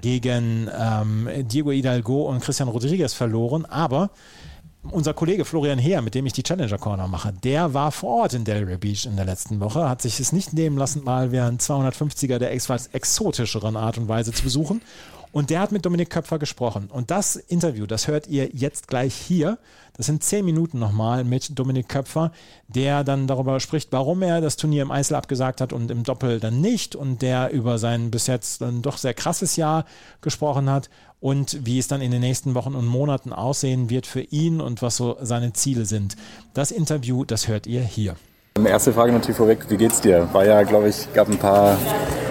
gegen 0.00 0.70
ähm, 0.76 1.28
Diego 1.42 1.70
Hidalgo 1.70 2.28
und 2.28 2.40
Christian 2.40 2.68
Rodriguez 2.68 3.14
verloren. 3.14 3.64
Aber 3.64 4.10
unser 4.90 5.14
Kollege 5.14 5.44
Florian 5.44 5.78
Heer, 5.78 6.02
mit 6.02 6.14
dem 6.14 6.26
ich 6.26 6.32
die 6.32 6.42
Challenger 6.42 6.78
Corner 6.78 7.08
mache, 7.08 7.32
der 7.32 7.74
war 7.74 7.92
vor 7.92 8.22
Ort 8.22 8.34
in 8.34 8.44
Delray 8.44 8.76
Beach 8.76 9.06
in 9.06 9.16
der 9.16 9.24
letzten 9.24 9.60
Woche, 9.60 9.88
hat 9.88 10.02
sich 10.02 10.20
es 10.20 10.32
nicht 10.32 10.52
nehmen 10.52 10.78
lassen, 10.78 11.04
mal 11.04 11.28
ein 11.28 11.58
250er 11.58 12.38
der 12.38 12.52
etwas 12.52 12.88
exotischeren 12.88 13.76
Art 13.76 13.98
und 13.98 14.08
Weise 14.08 14.32
zu 14.32 14.42
besuchen. 14.42 14.80
Und 15.32 15.50
der 15.50 15.60
hat 15.60 15.72
mit 15.72 15.84
Dominik 15.84 16.10
Köpfer 16.10 16.38
gesprochen. 16.38 16.88
Und 16.92 17.10
das 17.10 17.36
Interview, 17.36 17.86
das 17.86 18.08
hört 18.08 18.26
ihr 18.26 18.48
jetzt 18.52 18.88
gleich 18.88 19.14
hier. 19.14 19.58
Das 19.96 20.06
sind 20.06 20.22
zehn 20.22 20.44
Minuten 20.44 20.78
nochmal 20.78 21.24
mit 21.24 21.58
Dominik 21.58 21.88
Köpfer, 21.88 22.32
der 22.68 23.04
dann 23.04 23.26
darüber 23.26 23.58
spricht, 23.60 23.92
warum 23.92 24.22
er 24.22 24.40
das 24.40 24.56
Turnier 24.56 24.82
im 24.82 24.90
Einzel 24.90 25.16
abgesagt 25.16 25.60
hat 25.60 25.72
und 25.72 25.90
im 25.90 26.04
Doppel 26.04 26.40
dann 26.40 26.60
nicht. 26.60 26.94
Und 26.94 27.22
der 27.22 27.50
über 27.50 27.78
sein 27.78 28.10
bis 28.10 28.26
jetzt 28.26 28.60
dann 28.60 28.82
doch 28.82 28.96
sehr 28.96 29.14
krasses 29.14 29.56
Jahr 29.56 29.84
gesprochen 30.20 30.70
hat 30.70 30.88
und 31.20 31.66
wie 31.66 31.78
es 31.78 31.88
dann 31.88 32.00
in 32.00 32.10
den 32.10 32.20
nächsten 32.20 32.54
Wochen 32.54 32.74
und 32.74 32.86
Monaten 32.86 33.32
aussehen 33.32 33.90
wird 33.90 34.06
für 34.06 34.20
ihn 34.20 34.60
und 34.60 34.82
was 34.82 34.96
so 34.96 35.16
seine 35.20 35.52
Ziele 35.52 35.84
sind. 35.84 36.16
Das 36.54 36.70
Interview, 36.70 37.24
das 37.24 37.48
hört 37.48 37.66
ihr 37.66 37.82
hier. 37.82 38.16
Erste 38.64 38.92
Frage 38.92 39.12
natürlich 39.12 39.36
vorweg, 39.36 39.66
wie 39.68 39.76
geht's 39.76 40.00
dir? 40.00 40.28
War 40.32 40.44
ja, 40.44 40.62
glaube 40.62 40.88
ich, 40.88 41.12
gab 41.12 41.28
ein 41.28 41.38
paar 41.38 41.78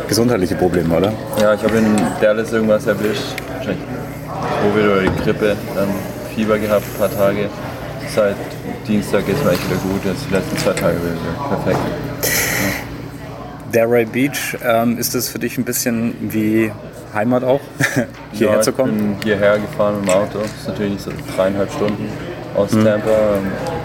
gesundheitliche 0.08 0.56
Probleme, 0.56 0.96
oder? 0.96 1.14
Ja, 1.42 1.54
ich 1.54 1.64
habe 1.64 1.78
in 1.78 1.96
Dallas 2.22 2.52
irgendwas 2.52 2.86
erwischt, 2.88 3.36
wahrscheinlich 3.56 3.84
Covid 4.62 4.86
oder 4.86 5.02
die 5.02 5.24
Grippe, 5.24 5.56
dann 5.76 5.90
Fieber 6.36 6.58
gehabt, 6.58 6.84
ein 6.94 7.00
paar 7.00 7.12
Tage. 7.12 7.50
Seit 8.14 8.36
Dienstag 8.88 9.24
es 9.28 9.44
mir 9.44 9.52
echt 9.52 9.70
wieder 9.70 9.80
gut, 9.82 10.06
jetzt 10.06 10.26
die 10.30 10.34
letzten 10.34 10.58
zwei 10.58 10.74
Tage 10.74 10.96
wieder 10.96 11.48
perfekt. 11.50 11.80
Ja. 11.84 13.74
Delray 13.74 14.06
Beach, 14.06 14.58
ähm, 14.64 14.98
ist 14.98 15.14
das 15.14 15.28
für 15.28 15.40
dich 15.40 15.58
ein 15.58 15.66
bisschen 15.66 16.16
wie 16.22 16.72
Heimat 17.14 17.44
auch, 17.44 17.60
hierher 18.32 18.58
ja, 18.58 18.62
zu 18.62 18.72
kommen? 18.72 19.18
Ich 19.20 19.26
bin 19.26 19.38
hierher 19.38 19.60
gefahren 19.60 20.00
mit 20.00 20.10
dem 20.10 20.16
Auto, 20.16 20.40
das 20.40 20.52
ist 20.52 20.68
natürlich 20.68 21.02
so 21.02 21.12
dreieinhalb 21.36 21.72
Stunden 21.72 22.10
aus 22.56 22.72
mhm. 22.72 22.86
Tampa. 22.86 23.10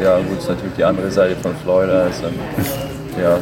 Ja, 0.00 0.18
gut, 0.18 0.38
ist 0.38 0.48
natürlich 0.48 0.74
die 0.76 0.84
andere 0.84 1.10
Seite 1.10 1.36
von 1.36 1.54
Florida. 1.62 2.06
Ist 2.06 2.22
ja, 3.20 3.38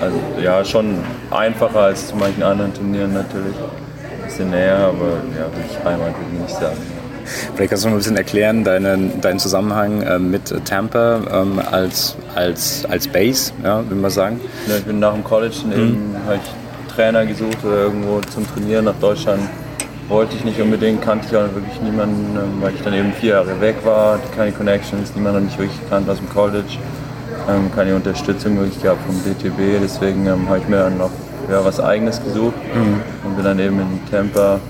also, 0.00 0.16
ja, 0.42 0.64
schon 0.64 0.98
einfacher 1.30 1.80
als 1.80 2.08
zu 2.08 2.16
manchen 2.16 2.42
anderen 2.42 2.74
Turnieren 2.74 3.12
natürlich. 3.14 3.56
Ein 3.56 4.24
bisschen 4.24 4.50
näher, 4.50 4.76
aber 4.76 5.18
ja, 5.36 5.44
wirklich 5.54 5.78
Heimat 5.84 6.08
würde 6.08 6.30
ich 6.32 6.40
nicht 6.40 6.54
sagen. 6.54 6.76
Vielleicht 7.54 7.70
kannst 7.70 7.84
du 7.84 7.88
noch 7.88 7.94
ein 7.94 7.98
bisschen 7.98 8.16
erklären, 8.16 8.64
deinen, 8.64 9.20
deinen 9.20 9.38
Zusammenhang 9.38 10.02
äh, 10.02 10.18
mit 10.18 10.54
Tampa 10.66 11.20
ähm, 11.30 11.60
als, 11.70 12.16
als, 12.34 12.84
als 12.86 13.08
Base, 13.08 13.52
ja, 13.62 13.78
würde 13.78 13.94
man 13.94 14.10
sagen. 14.10 14.40
Ja, 14.66 14.76
ich 14.76 14.84
bin 14.84 14.98
nach 14.98 15.14
dem 15.14 15.24
College 15.24 15.56
mhm. 15.64 15.72
eben, 15.72 16.16
habe 16.26 16.36
ich 16.36 16.94
Trainer 16.94 17.24
gesucht 17.24 17.64
oder 17.64 17.76
irgendwo 17.76 18.20
zum 18.20 18.46
Trainieren 18.46 18.84
nach 18.84 18.94
Deutschland 19.00 19.40
wollte 20.08 20.36
ich 20.36 20.44
nicht 20.44 20.60
unbedingt, 20.60 21.02
kannte 21.02 21.26
ich 21.30 21.36
auch 21.36 21.42
wirklich 21.54 21.80
niemanden, 21.82 22.36
ähm, 22.36 22.62
weil 22.62 22.74
ich 22.74 22.82
dann 22.82 22.94
eben 22.94 23.12
vier 23.12 23.34
Jahre 23.34 23.60
weg 23.60 23.76
war, 23.84 24.18
keine 24.36 24.52
Connections, 24.52 25.14
niemanden 25.14 25.46
nicht 25.46 25.58
wirklich 25.58 25.80
gekannt 25.80 26.08
aus 26.08 26.18
dem 26.18 26.28
College, 26.28 26.78
ähm, 27.48 27.70
keine 27.74 27.94
Unterstützung 27.94 28.58
wirklich 28.58 28.82
gehabt 28.82 29.00
vom 29.06 29.16
DTB, 29.24 29.80
deswegen 29.82 30.26
ähm, 30.26 30.48
habe 30.48 30.58
ich 30.58 30.68
mir 30.68 30.76
dann 30.76 30.98
noch 30.98 31.10
ja, 31.50 31.64
was 31.64 31.80
Eigenes 31.80 32.22
gesucht 32.22 32.56
mhm. 32.74 33.02
und 33.24 33.36
bin 33.36 33.44
dann 33.44 33.58
eben 33.58 33.78
in 33.80 34.00
Tampa 34.10 34.60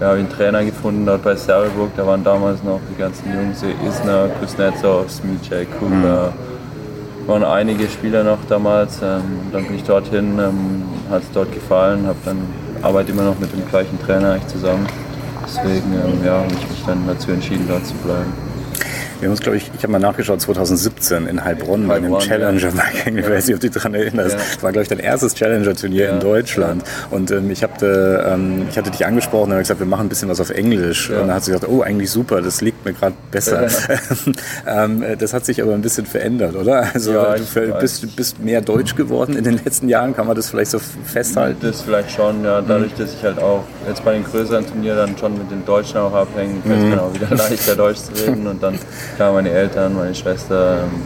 ja, 0.00 0.12
einen 0.12 0.28
Trainer 0.28 0.64
gefunden 0.64 1.04
dort 1.06 1.24
bei 1.24 1.34
Saddleburg, 1.34 1.90
da 1.96 2.06
waren 2.06 2.22
damals 2.22 2.62
noch 2.62 2.80
die 2.90 2.98
ganzen 2.98 3.32
Jungs, 3.34 3.62
Isner, 3.86 4.28
Kuznetsov, 4.40 5.10
Smicek, 5.10 5.68
Kuba, 5.78 6.32
mhm. 6.32 7.28
waren 7.28 7.44
einige 7.44 7.88
Spieler 7.88 8.22
noch 8.22 8.38
damals, 8.48 9.00
ähm, 9.02 9.40
dann 9.52 9.66
bin 9.66 9.74
ich 9.76 9.84
dorthin, 9.84 10.38
ähm, 10.38 10.84
hat 11.10 11.22
es 11.22 11.30
dort 11.32 11.52
gefallen, 11.52 12.06
habe 12.06 12.18
dann 12.24 12.38
arbeite 12.82 13.10
immer 13.12 13.24
noch 13.24 13.38
mit 13.38 13.52
dem 13.52 13.66
gleichen 13.68 13.98
Trainer 14.00 14.32
eigentlich 14.32 14.46
zusammen. 14.46 14.86
Deswegen 15.44 15.92
ähm, 15.94 16.24
ja, 16.24 16.34
habe 16.34 16.52
ich 16.52 16.68
mich 16.68 16.84
dann 16.86 17.06
dazu 17.06 17.32
entschieden, 17.32 17.66
dort 17.68 17.84
zu 17.86 17.94
bleiben. 17.94 18.47
Wir 19.20 19.26
haben 19.26 19.32
uns, 19.32 19.40
glaube 19.40 19.56
ich, 19.56 19.68
ich 19.76 19.82
habe 19.82 19.90
mal 19.90 19.98
nachgeschaut, 19.98 20.40
2017 20.40 21.26
in 21.26 21.44
Heilbronn 21.44 21.88
bei 21.88 21.96
einem 21.96 22.16
Challenger, 22.20 22.60
ja. 22.60 23.12
ich 23.12 23.28
weiß 23.28 23.48
nicht, 23.48 23.54
ob 23.56 23.60
du 23.60 23.68
dich 23.68 23.72
daran 23.72 23.94
erinnerst. 23.94 24.36
Ja. 24.36 24.38
Das 24.38 24.62
war, 24.62 24.70
glaube 24.70 24.82
ich, 24.82 24.88
dein 24.88 25.00
erstes 25.00 25.34
Challenger-Turnier 25.34 26.04
ja. 26.04 26.12
in 26.12 26.20
Deutschland. 26.20 26.84
Und 27.10 27.32
ähm, 27.32 27.50
ich, 27.50 27.64
hab, 27.64 27.82
ähm, 27.82 28.66
ich 28.70 28.78
hatte 28.78 28.92
dich 28.92 29.04
angesprochen 29.04 29.46
und 29.46 29.52
habe 29.52 29.62
gesagt, 29.62 29.80
wir 29.80 29.88
machen 29.88 30.06
ein 30.06 30.08
bisschen 30.08 30.28
was 30.28 30.40
auf 30.40 30.50
Englisch. 30.50 31.10
Und 31.10 31.16
dann 31.16 31.34
hat 31.34 31.44
sie 31.44 31.50
gesagt, 31.50 31.68
oh, 31.68 31.82
eigentlich 31.82 32.12
super, 32.12 32.42
das 32.42 32.60
liegt 32.60 32.84
mir 32.84 32.92
gerade 32.92 33.16
besser. 33.32 33.66
ähm, 34.66 35.02
das 35.18 35.34
hat 35.34 35.44
sich 35.44 35.60
aber 35.60 35.74
ein 35.74 35.82
bisschen 35.82 36.06
verändert, 36.06 36.54
oder? 36.54 36.86
Also 36.94 37.12
du 37.12 37.74
bist, 37.80 38.14
bist 38.14 38.38
mehr 38.38 38.60
Deutsch 38.60 38.94
geworden 38.94 39.36
in 39.36 39.42
den 39.42 39.60
letzten 39.64 39.88
Jahren, 39.88 40.14
kann 40.14 40.28
man 40.28 40.36
das 40.36 40.50
vielleicht 40.50 40.70
so 40.70 40.78
festhalten? 40.78 41.58
Das 41.60 41.82
vielleicht 41.82 42.12
schon, 42.12 42.44
ja. 42.44 42.60
Dadurch, 42.60 42.94
dass 42.94 43.12
ich 43.14 43.22
halt 43.24 43.40
auch 43.40 43.64
jetzt 43.88 44.04
bei 44.04 44.12
den 44.12 44.22
größeren 44.22 44.64
Turnieren 44.64 44.96
dann 44.96 45.18
schon 45.18 45.36
mit 45.36 45.50
den 45.50 45.64
Deutschen 45.64 45.98
auch 45.98 46.12
abhängen, 46.12 46.62
fällt 46.62 46.78
es 46.78 46.84
mhm. 46.84 46.90
mir 46.90 47.02
auch 47.02 47.14
wieder 47.14 47.34
leichter, 47.34 47.74
Deutsch 47.74 47.98
zu 47.98 48.12
reden 48.12 48.46
und 48.46 48.62
dann 48.62 48.78
Klar, 49.16 49.32
meine 49.32 49.50
Eltern, 49.50 49.94
meine 49.94 50.14
Schwester, 50.14 50.82
ähm, 50.82 51.02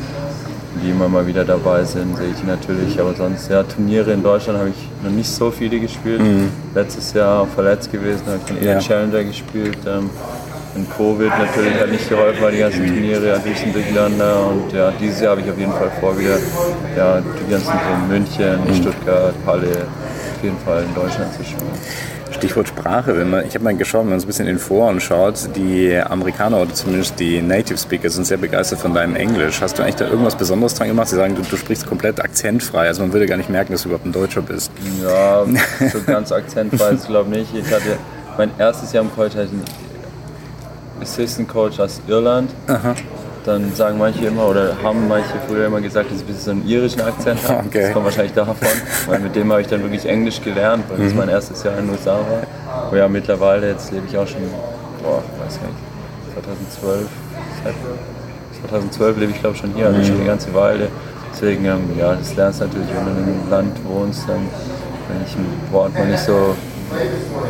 die 0.82 0.90
immer 0.90 1.08
mal 1.08 1.26
wieder 1.26 1.44
dabei 1.44 1.84
sind, 1.84 2.16
sehe 2.16 2.30
ich 2.30 2.36
die 2.40 2.46
natürlich. 2.46 2.98
Aber 3.00 3.14
sonst, 3.14 3.50
ja, 3.50 3.62
Turniere 3.62 4.12
in 4.12 4.22
Deutschland 4.22 4.58
habe 4.58 4.70
ich 4.70 5.04
noch 5.04 5.10
nicht 5.10 5.28
so 5.28 5.50
viele 5.50 5.78
gespielt. 5.80 6.20
Mhm. 6.20 6.50
Letztes 6.74 7.12
Jahr 7.12 7.42
auch 7.42 7.48
verletzt 7.48 7.90
gewesen, 7.90 8.22
habe 8.26 8.38
ich 8.46 8.58
den 8.58 8.64
ja. 8.64 8.78
Challenger 8.78 9.24
gespielt. 9.24 9.78
Ähm, 9.86 10.10
in 10.74 10.88
Covid 10.88 11.28
natürlich 11.28 11.78
hat 11.78 11.90
nicht 11.90 12.08
geholfen, 12.08 12.42
weil 12.42 12.52
die 12.52 12.58
ganzen 12.58 12.86
Turniere 12.86 13.34
ein 13.34 13.42
bisschen 13.42 13.72
durcheinander. 13.72 14.46
Und 14.46 14.72
ja, 14.72 14.90
dieses 14.98 15.20
Jahr 15.20 15.32
habe 15.32 15.42
ich 15.42 15.50
auf 15.50 15.58
jeden 15.58 15.72
Fall 15.72 15.90
vor, 16.00 16.18
wieder 16.18 16.38
ja, 16.96 17.20
die 17.20 17.50
ganzen 17.50 17.72
in 17.72 18.08
München, 18.08 18.60
mhm. 18.66 18.74
Stuttgart, 18.74 19.34
Halle, 19.46 19.68
auf 19.68 20.42
jeden 20.42 20.58
Fall 20.58 20.82
in 20.84 20.94
Deutschland 20.94 21.34
zu 21.34 21.44
spielen. 21.44 22.21
Stichwort 22.42 22.66
Sprache, 22.66 23.16
wenn 23.16 23.30
man, 23.30 23.46
ich 23.46 23.54
habe 23.54 23.62
mal 23.62 23.76
geschaut, 23.76 24.02
wenn 24.02 24.10
man 24.10 24.18
so 24.18 24.24
ein 24.24 24.26
bisschen 24.26 24.48
in 24.48 24.56
den 24.56 24.58
Foren 24.58 24.98
schaut, 24.98 25.48
die 25.54 25.96
Amerikaner 25.96 26.60
oder 26.60 26.74
zumindest 26.74 27.20
die 27.20 27.40
Native 27.40 27.78
Speaker 27.78 28.10
sind 28.10 28.26
sehr 28.26 28.36
begeistert 28.36 28.80
von 28.80 28.92
deinem 28.92 29.14
Englisch. 29.14 29.60
Hast 29.60 29.78
du 29.78 29.84
eigentlich 29.84 29.94
da 29.94 30.08
irgendwas 30.08 30.34
Besonderes 30.34 30.74
dran 30.74 30.88
gemacht? 30.88 31.06
Sie 31.06 31.14
sagen, 31.14 31.36
du, 31.36 31.42
du 31.42 31.56
sprichst 31.56 31.86
komplett 31.86 32.20
akzentfrei, 32.20 32.88
also 32.88 33.02
man 33.02 33.12
würde 33.12 33.26
gar 33.26 33.36
nicht 33.36 33.48
merken, 33.48 33.70
dass 33.70 33.84
du 33.84 33.90
überhaupt 33.90 34.06
ein 34.06 34.12
Deutscher 34.12 34.42
bist. 34.42 34.72
Ja, 35.00 35.44
so 35.92 36.02
ganz 36.04 36.32
akzentfrei 36.32 36.90
ist 36.90 37.06
glaube 37.06 37.30
ich 37.30 37.52
nicht. 37.52 37.64
Ich 37.64 37.72
hatte 37.72 37.96
mein 38.36 38.50
erstes 38.58 38.92
Jahr 38.92 39.04
im 39.04 39.14
College 39.14 39.36
hatte 39.36 39.50
einen 39.50 39.64
Assistant 41.00 41.48
Coach 41.48 41.78
aus 41.78 42.00
Irland. 42.08 42.50
Aha 42.66 42.96
dann 43.44 43.74
sagen 43.74 43.98
manche 43.98 44.26
immer 44.26 44.48
oder 44.48 44.76
haben 44.82 45.08
manche 45.08 45.34
früher 45.48 45.66
immer 45.66 45.80
gesagt, 45.80 46.10
dass 46.10 46.18
ich 46.18 46.24
ein 46.24 46.26
bisschen 46.26 46.44
so 46.44 46.50
einen 46.52 46.68
irischen 46.68 47.00
Akzent 47.00 47.48
habe. 47.48 47.62
Okay. 47.72 47.82
Das 47.82 47.92
kommt 47.92 48.04
wahrscheinlich 48.04 48.34
davon, 48.34 48.56
weil 49.06 49.20
mit 49.20 49.34
dem 49.34 49.50
habe 49.50 49.60
ich 49.60 49.66
dann 49.66 49.82
wirklich 49.82 50.06
Englisch 50.06 50.40
gelernt, 50.42 50.84
weil 50.88 50.98
mhm. 50.98 51.04
das 51.04 51.14
mein 51.14 51.28
erstes 51.28 51.62
Jahr 51.62 51.78
in 51.78 51.86
den 51.86 51.94
USA 51.94 52.12
war. 52.12 52.86
Aber 52.86 52.96
ja, 52.96 53.08
mittlerweile, 53.08 53.68
jetzt 53.70 53.90
lebe 53.92 54.06
ich 54.08 54.16
auch 54.16 54.26
schon, 54.26 54.42
boah, 55.02 55.22
weiß 55.44 55.58
gar 55.60 55.68
nicht, 55.68 56.46
2012, 56.46 57.08
seit 57.64 57.74
2012 58.68 59.18
lebe 59.18 59.32
ich 59.32 59.40
glaube 59.40 59.56
schon 59.56 59.74
hier, 59.74 59.86
also 59.86 59.98
mhm. 59.98 60.04
schon 60.04 60.16
eine 60.16 60.26
ganze 60.26 60.54
Weile. 60.54 60.88
Deswegen, 61.32 61.64
ähm, 61.64 61.90
ja, 61.98 62.14
das 62.14 62.34
lernst 62.36 62.60
du 62.60 62.64
natürlich, 62.66 62.88
wenn 62.88 63.04
du 63.04 63.10
in 63.22 63.28
einem 63.28 63.50
Land 63.50 63.76
wohnst, 63.84 64.28
dann, 64.28 64.48
wenn 65.08 65.26
ich 65.26 65.34
ein 65.34 65.46
Wort 65.72 65.94
mal 65.94 66.06
nicht 66.06 66.22
so 66.22 66.54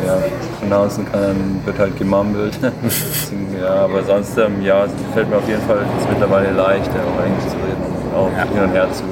ja, 0.05 0.17
pronouncen 0.59 1.05
kann, 1.11 1.21
dann 1.21 1.61
wird 1.65 1.79
halt 1.79 1.97
gemumbelt. 1.97 2.59
ja, 3.61 3.75
aber 3.75 4.03
sonst 4.03 4.37
ähm, 4.37 4.61
ja, 4.61 4.85
fällt 5.13 5.29
mir 5.29 5.37
auf 5.37 5.47
jeden 5.47 5.61
Fall 5.63 5.79
jetzt 5.97 6.09
mittlerweile 6.09 6.51
leicht, 6.51 6.89
auch 6.89 7.25
Englisch 7.25 7.45
zu 7.45 7.57
reden. 7.57 8.15
Auch 8.15 8.31
ja. 8.31 8.43
hin 8.43 8.63
und 8.63 8.71
her 8.71 8.87
zu 8.91 9.03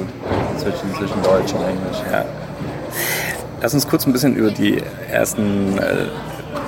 zwischen, 0.58 0.94
zwischen 0.94 1.22
Deutsch 1.22 1.52
und 1.52 1.62
Englisch. 1.62 1.98
Ja. 2.10 2.24
Lass 3.60 3.74
uns 3.74 3.88
kurz 3.88 4.06
ein 4.06 4.12
bisschen 4.12 4.34
über 4.34 4.50
die 4.50 4.82
ersten 5.10 5.78
äh, 5.78 6.06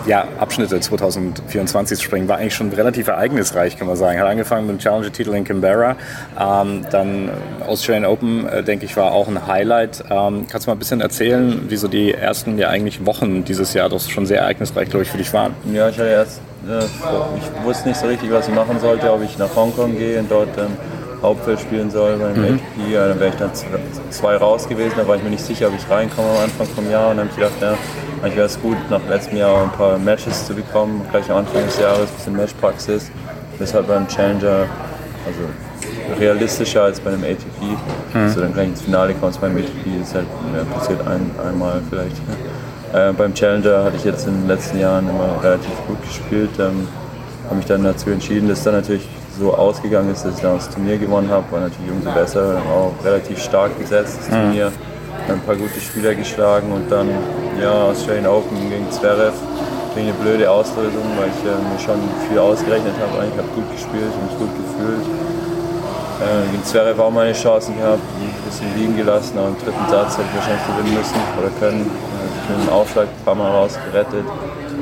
ja, 0.06 0.26
Abschnitte 0.38 0.80
2024 0.80 1.98
zu 1.98 2.04
sprechen, 2.04 2.28
war 2.28 2.38
eigentlich 2.38 2.54
schon 2.54 2.72
relativ 2.72 3.08
ereignisreich, 3.08 3.78
kann 3.78 3.86
man 3.86 3.96
sagen. 3.96 4.18
Hat 4.18 4.26
angefangen 4.26 4.66
mit 4.66 4.76
dem 4.76 4.80
Challenger-Titel 4.80 5.34
in 5.34 5.44
Canberra, 5.44 5.96
ähm, 6.38 6.84
dann 6.90 7.30
Australian 7.66 8.04
Open, 8.04 8.46
äh, 8.46 8.62
denke 8.62 8.84
ich, 8.84 8.96
war 8.96 9.12
auch 9.12 9.28
ein 9.28 9.46
Highlight. 9.46 10.04
Ähm, 10.10 10.46
kannst 10.48 10.66
du 10.66 10.70
mal 10.70 10.76
ein 10.76 10.78
bisschen 10.78 11.00
erzählen, 11.00 11.62
wie 11.68 11.76
so 11.76 11.88
die 11.88 12.12
ersten 12.12 12.58
ja 12.58 12.68
eigentlich 12.68 13.04
Wochen 13.06 13.44
dieses 13.44 13.74
Jahr 13.74 13.88
doch 13.88 14.00
schon 14.00 14.26
sehr 14.26 14.40
ereignisreich, 14.40 14.88
glaube 14.88 15.04
ich, 15.04 15.10
für 15.10 15.18
dich 15.18 15.32
waren? 15.32 15.54
Ja, 15.72 15.88
ich 15.88 15.98
hatte 15.98 16.08
erst, 16.08 16.40
äh, 16.68 16.84
ich 16.84 17.64
wusste 17.64 17.88
nicht 17.88 17.98
so 17.98 18.06
richtig, 18.06 18.30
was 18.30 18.48
ich 18.48 18.54
machen 18.54 18.78
sollte, 18.80 19.12
ob 19.12 19.22
ich 19.22 19.38
nach 19.38 19.54
Hongkong 19.54 19.96
gehe 19.96 20.18
und 20.18 20.30
dort 20.30 20.56
ähm, 20.58 20.76
Hauptfeld 21.22 21.58
spielen 21.58 21.90
soll 21.90 22.18
beim 22.18 22.34
mhm. 22.34 22.60
Ja, 22.92 23.08
dann 23.08 23.18
wäre 23.18 23.30
ich 23.30 23.36
dann 23.36 23.50
zwei 24.10 24.36
raus 24.36 24.68
gewesen, 24.68 24.92
da 24.96 25.08
war 25.08 25.16
ich 25.16 25.22
mir 25.22 25.30
nicht 25.30 25.44
sicher, 25.44 25.68
ob 25.68 25.74
ich 25.74 25.88
reinkomme 25.88 26.28
am 26.28 26.44
Anfang 26.44 26.66
vom 26.66 26.90
Jahr 26.90 27.10
und 27.10 27.16
dann 27.16 27.28
habe 27.28 27.30
ich 27.30 27.36
gedacht, 27.36 27.62
ja, 27.62 27.78
eigentlich 28.24 28.36
wäre 28.36 28.46
es 28.46 28.60
gut, 28.60 28.78
nach 28.88 29.00
letztem 29.08 29.36
Jahr 29.36 29.64
ein 29.64 29.70
paar 29.72 29.98
Matches 29.98 30.46
zu 30.46 30.54
bekommen, 30.54 31.02
gleich 31.10 31.30
am 31.30 31.38
Anfang 31.38 31.62
des 31.62 31.78
Jahres, 31.78 32.08
ein 32.08 32.16
bisschen 32.16 32.36
Matchpraxis. 32.36 33.10
Deshalb 33.60 33.86
beim 33.86 34.08
Challenger, 34.08 34.66
also 35.26 36.18
realistischer 36.18 36.84
als 36.84 37.00
bei 37.00 37.10
einem 37.10 37.22
ATP. 37.22 37.60
Mhm. 38.14 38.20
Also 38.22 38.40
dann 38.40 38.54
gleich 38.54 38.68
ins 38.68 38.80
Finale 38.80 39.14
kommst 39.20 39.42
beim 39.42 39.54
ATP, 39.54 40.00
das 40.00 40.14
halt, 40.14 40.26
ja, 40.56 40.64
passiert 40.74 41.06
ein, 41.06 41.30
einmal 41.46 41.82
vielleicht. 41.90 42.16
Äh, 42.94 43.12
beim 43.12 43.34
Challenger 43.34 43.84
hatte 43.84 43.96
ich 43.96 44.04
jetzt 44.04 44.26
in 44.26 44.40
den 44.40 44.48
letzten 44.48 44.80
Jahren 44.80 45.06
immer 45.06 45.42
relativ 45.42 45.74
gut 45.86 46.00
gespielt. 46.02 46.50
Ähm, 46.58 46.88
habe 47.44 47.56
mich 47.56 47.66
dann 47.66 47.84
dazu 47.84 48.08
entschieden, 48.08 48.48
das 48.48 48.58
ist 48.58 48.66
dann 48.66 48.74
natürlich 48.74 49.06
so 49.38 49.52
ausgegangen 49.52 50.10
ist, 50.10 50.24
dass 50.24 50.36
ich 50.36 50.40
dann 50.40 50.56
das 50.56 50.70
Turnier 50.70 50.96
gewonnen 50.96 51.28
habe, 51.28 51.44
war 51.52 51.60
natürlich 51.60 51.90
umso 51.90 52.10
besser. 52.10 52.56
Auch 52.72 52.92
relativ 53.04 53.38
stark 53.42 53.78
gesetzt, 53.78 54.16
das 54.20 54.28
mhm. 54.30 54.42
Turnier. 54.44 54.72
Ein 55.28 55.40
paar 55.40 55.56
gute 55.56 55.80
Spieler 55.80 56.14
geschlagen 56.14 56.70
und 56.70 56.90
dann 56.90 57.08
ja, 57.60 57.84
Australian 57.84 58.26
Open 58.26 58.68
gegen 58.68 58.90
Zverev. 58.90 59.32
Gegen 59.94 60.08
eine 60.08 60.16
blöde 60.18 60.50
Auslösung, 60.50 61.06
weil 61.16 61.28
ich 61.28 61.40
äh, 61.46 61.54
mir 61.54 61.78
schon 61.78 62.00
viel 62.28 62.38
ausgerechnet 62.38 62.92
habe. 63.00 63.24
Ich 63.24 63.38
habe 63.38 63.48
gut 63.54 63.70
gespielt 63.72 64.12
und 64.12 64.26
mich 64.26 64.38
gut 64.38 64.50
gefühlt. 64.58 65.06
Äh, 66.20 66.50
gegen 66.50 66.64
Zverev 66.64 67.00
auch 67.00 67.10
meine 67.10 67.32
Chancen 67.32 67.76
gehabt, 67.78 68.02
ein 68.20 68.50
bisschen 68.50 68.74
liegen 68.76 68.96
gelassen, 68.96 69.38
aber 69.38 69.48
im 69.48 69.58
dritten 69.58 69.86
Satz 69.88 70.18
hätte 70.18 70.28
ich 70.28 70.36
wahrscheinlich 70.36 70.66
gewinnen 70.66 70.98
müssen 70.98 71.16
oder 71.40 71.50
können. 71.58 71.86
Ich 71.88 72.50
mit 72.50 72.66
dem 72.66 72.72
Aufschlag 72.72 73.06
ein 73.06 73.24
paar 73.24 73.34
Mal 73.34 73.50
rausgerettet. 73.50 74.26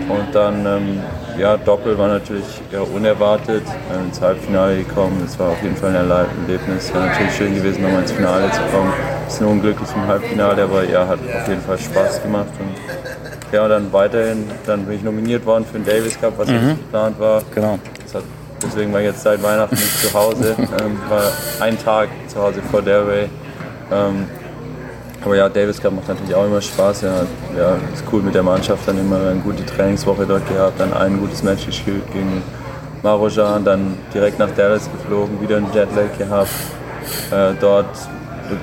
Und 0.09 0.35
dann, 0.35 0.67
ähm, 0.67 1.03
ja, 1.39 1.57
Doppel 1.57 1.97
war 1.99 2.09
natürlich 2.09 2.45
eher 2.73 2.89
unerwartet. 2.89 3.63
Ähm, 3.93 4.07
ins 4.09 4.21
Halbfinale 4.21 4.79
gekommen, 4.79 5.21
das 5.25 5.39
war 5.39 5.51
auf 5.51 5.63
jeden 5.63 5.77
Fall 5.77 5.91
ein 5.91 6.11
Erlebnis. 6.11 6.93
War 6.95 7.07
natürlich 7.07 7.35
schön 7.35 7.55
gewesen, 7.55 7.83
nochmal 7.83 8.03
ins 8.03 8.13
Finale 8.13 8.51
zu 8.51 8.61
kommen. 8.73 8.93
Bisschen 9.27 9.47
unglücklich 9.47 9.89
im 9.95 10.07
Halbfinale, 10.07 10.63
aber 10.63 10.85
ja, 10.85 11.07
hat 11.07 11.19
auf 11.21 11.49
jeden 11.49 11.63
Fall 11.63 11.79
Spaß 11.79 12.23
gemacht. 12.23 12.49
Und 12.59 13.53
ja, 13.53 13.69
dann 13.69 13.93
weiterhin, 13.93 14.51
dann 14.67 14.85
bin 14.85 14.97
ich 14.97 15.03
nominiert 15.03 15.45
worden 15.45 15.65
für 15.65 15.79
den 15.79 15.85
Davis 15.85 16.19
Cup, 16.21 16.35
was 16.37 16.49
mhm. 16.49 16.55
jetzt 16.55 16.79
geplant 16.79 17.21
war. 17.21 17.43
Genau. 17.55 17.79
Hat, 18.15 18.23
deswegen 18.63 18.93
war 18.93 19.01
ich 19.01 19.07
jetzt 19.07 19.23
seit 19.23 19.43
Weihnachten 19.43 19.75
nicht 19.75 19.99
zu 19.99 20.13
Hause. 20.13 20.57
Ähm, 20.81 20.99
war 21.09 21.31
ein 21.61 21.79
Tag 21.79 22.09
zu 22.29 22.41
Hause 22.41 22.63
vor 22.71 22.83
Derby. 22.83 23.29
Ähm, 23.91 24.27
aber 25.25 25.37
ja, 25.37 25.49
Davis 25.49 25.81
Cup 25.81 25.95
macht 25.95 26.09
natürlich 26.09 26.35
auch 26.35 26.47
immer 26.47 26.61
Spaß. 26.61 27.03
Ja, 27.03 27.15
ja, 27.57 27.77
ist 27.93 28.05
cool 28.13 28.23
mit 28.23 28.35
der 28.35 28.43
Mannschaft, 28.43 28.87
dann 28.87 28.99
immer 28.99 29.17
eine 29.17 29.41
gute 29.41 29.65
Trainingswoche 29.65 30.27
dort 30.27 30.49
gehabt, 30.49 30.81
dann 30.81 30.93
ein 30.93 31.19
gutes 31.21 31.43
Match 31.43 31.67
gespielt 31.67 32.03
gegen 32.13 32.43
Marojan, 33.03 33.65
dann 33.65 33.99
direkt 34.13 34.39
nach 34.39 34.51
Dallas 34.51 34.89
geflogen, 34.91 35.41
wieder 35.41 35.57
ein 35.57 35.67
Jetlag 35.73 36.17
gehabt. 36.19 36.51
Äh, 37.31 37.55
dort 37.61 37.87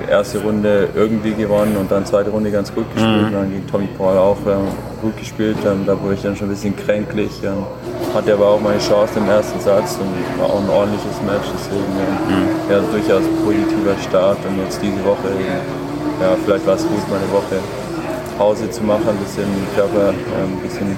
erste 0.08 0.40
Runde 0.40 0.88
irgendwie 0.94 1.32
gewonnen 1.32 1.76
und 1.76 1.90
dann 1.90 2.04
zweite 2.06 2.30
Runde 2.30 2.50
ganz 2.50 2.72
gut 2.72 2.92
gespielt. 2.94 3.30
Mhm. 3.30 3.32
Dann 3.32 3.50
gegen 3.50 3.66
Tommy 3.66 3.88
Paul 3.98 4.16
auch 4.16 4.38
ähm, 4.46 4.68
gut 5.02 5.16
gespielt. 5.16 5.56
Ähm, 5.64 5.84
da 5.86 6.00
wurde 6.00 6.14
ich 6.14 6.22
dann 6.22 6.36
schon 6.36 6.48
ein 6.48 6.50
bisschen 6.50 6.76
kränklich. 6.76 7.30
Ähm, 7.44 7.64
hatte 8.14 8.32
aber 8.34 8.48
auch 8.48 8.60
meine 8.60 8.78
Chance 8.78 9.18
im 9.18 9.28
ersten 9.28 9.60
Satz 9.60 9.98
und 9.98 10.40
war 10.40 10.46
auch 10.46 10.62
ein 10.62 10.68
ordentliches 10.68 11.20
Match. 11.22 11.48
Deswegen 11.54 11.84
ähm, 11.98 12.36
mhm. 12.36 12.70
ja, 12.70 12.80
durchaus 12.90 13.22
positiver 13.44 13.96
Start. 14.08 14.38
Und 14.46 14.58
jetzt 14.62 14.80
diese 14.82 15.04
Woche, 15.04 15.28
ja, 16.20 16.36
vielleicht 16.44 16.66
war 16.66 16.74
es 16.74 16.82
gut, 16.82 17.08
mal 17.08 17.18
eine 17.18 17.32
Woche 17.32 17.56
Pause 18.38 18.70
zu 18.70 18.82
machen, 18.82 19.08
ein 19.08 19.18
bisschen 19.18 19.48
Körper, 19.74 20.10
ähm, 20.10 20.56
ein 20.56 20.62
bisschen 20.62 20.96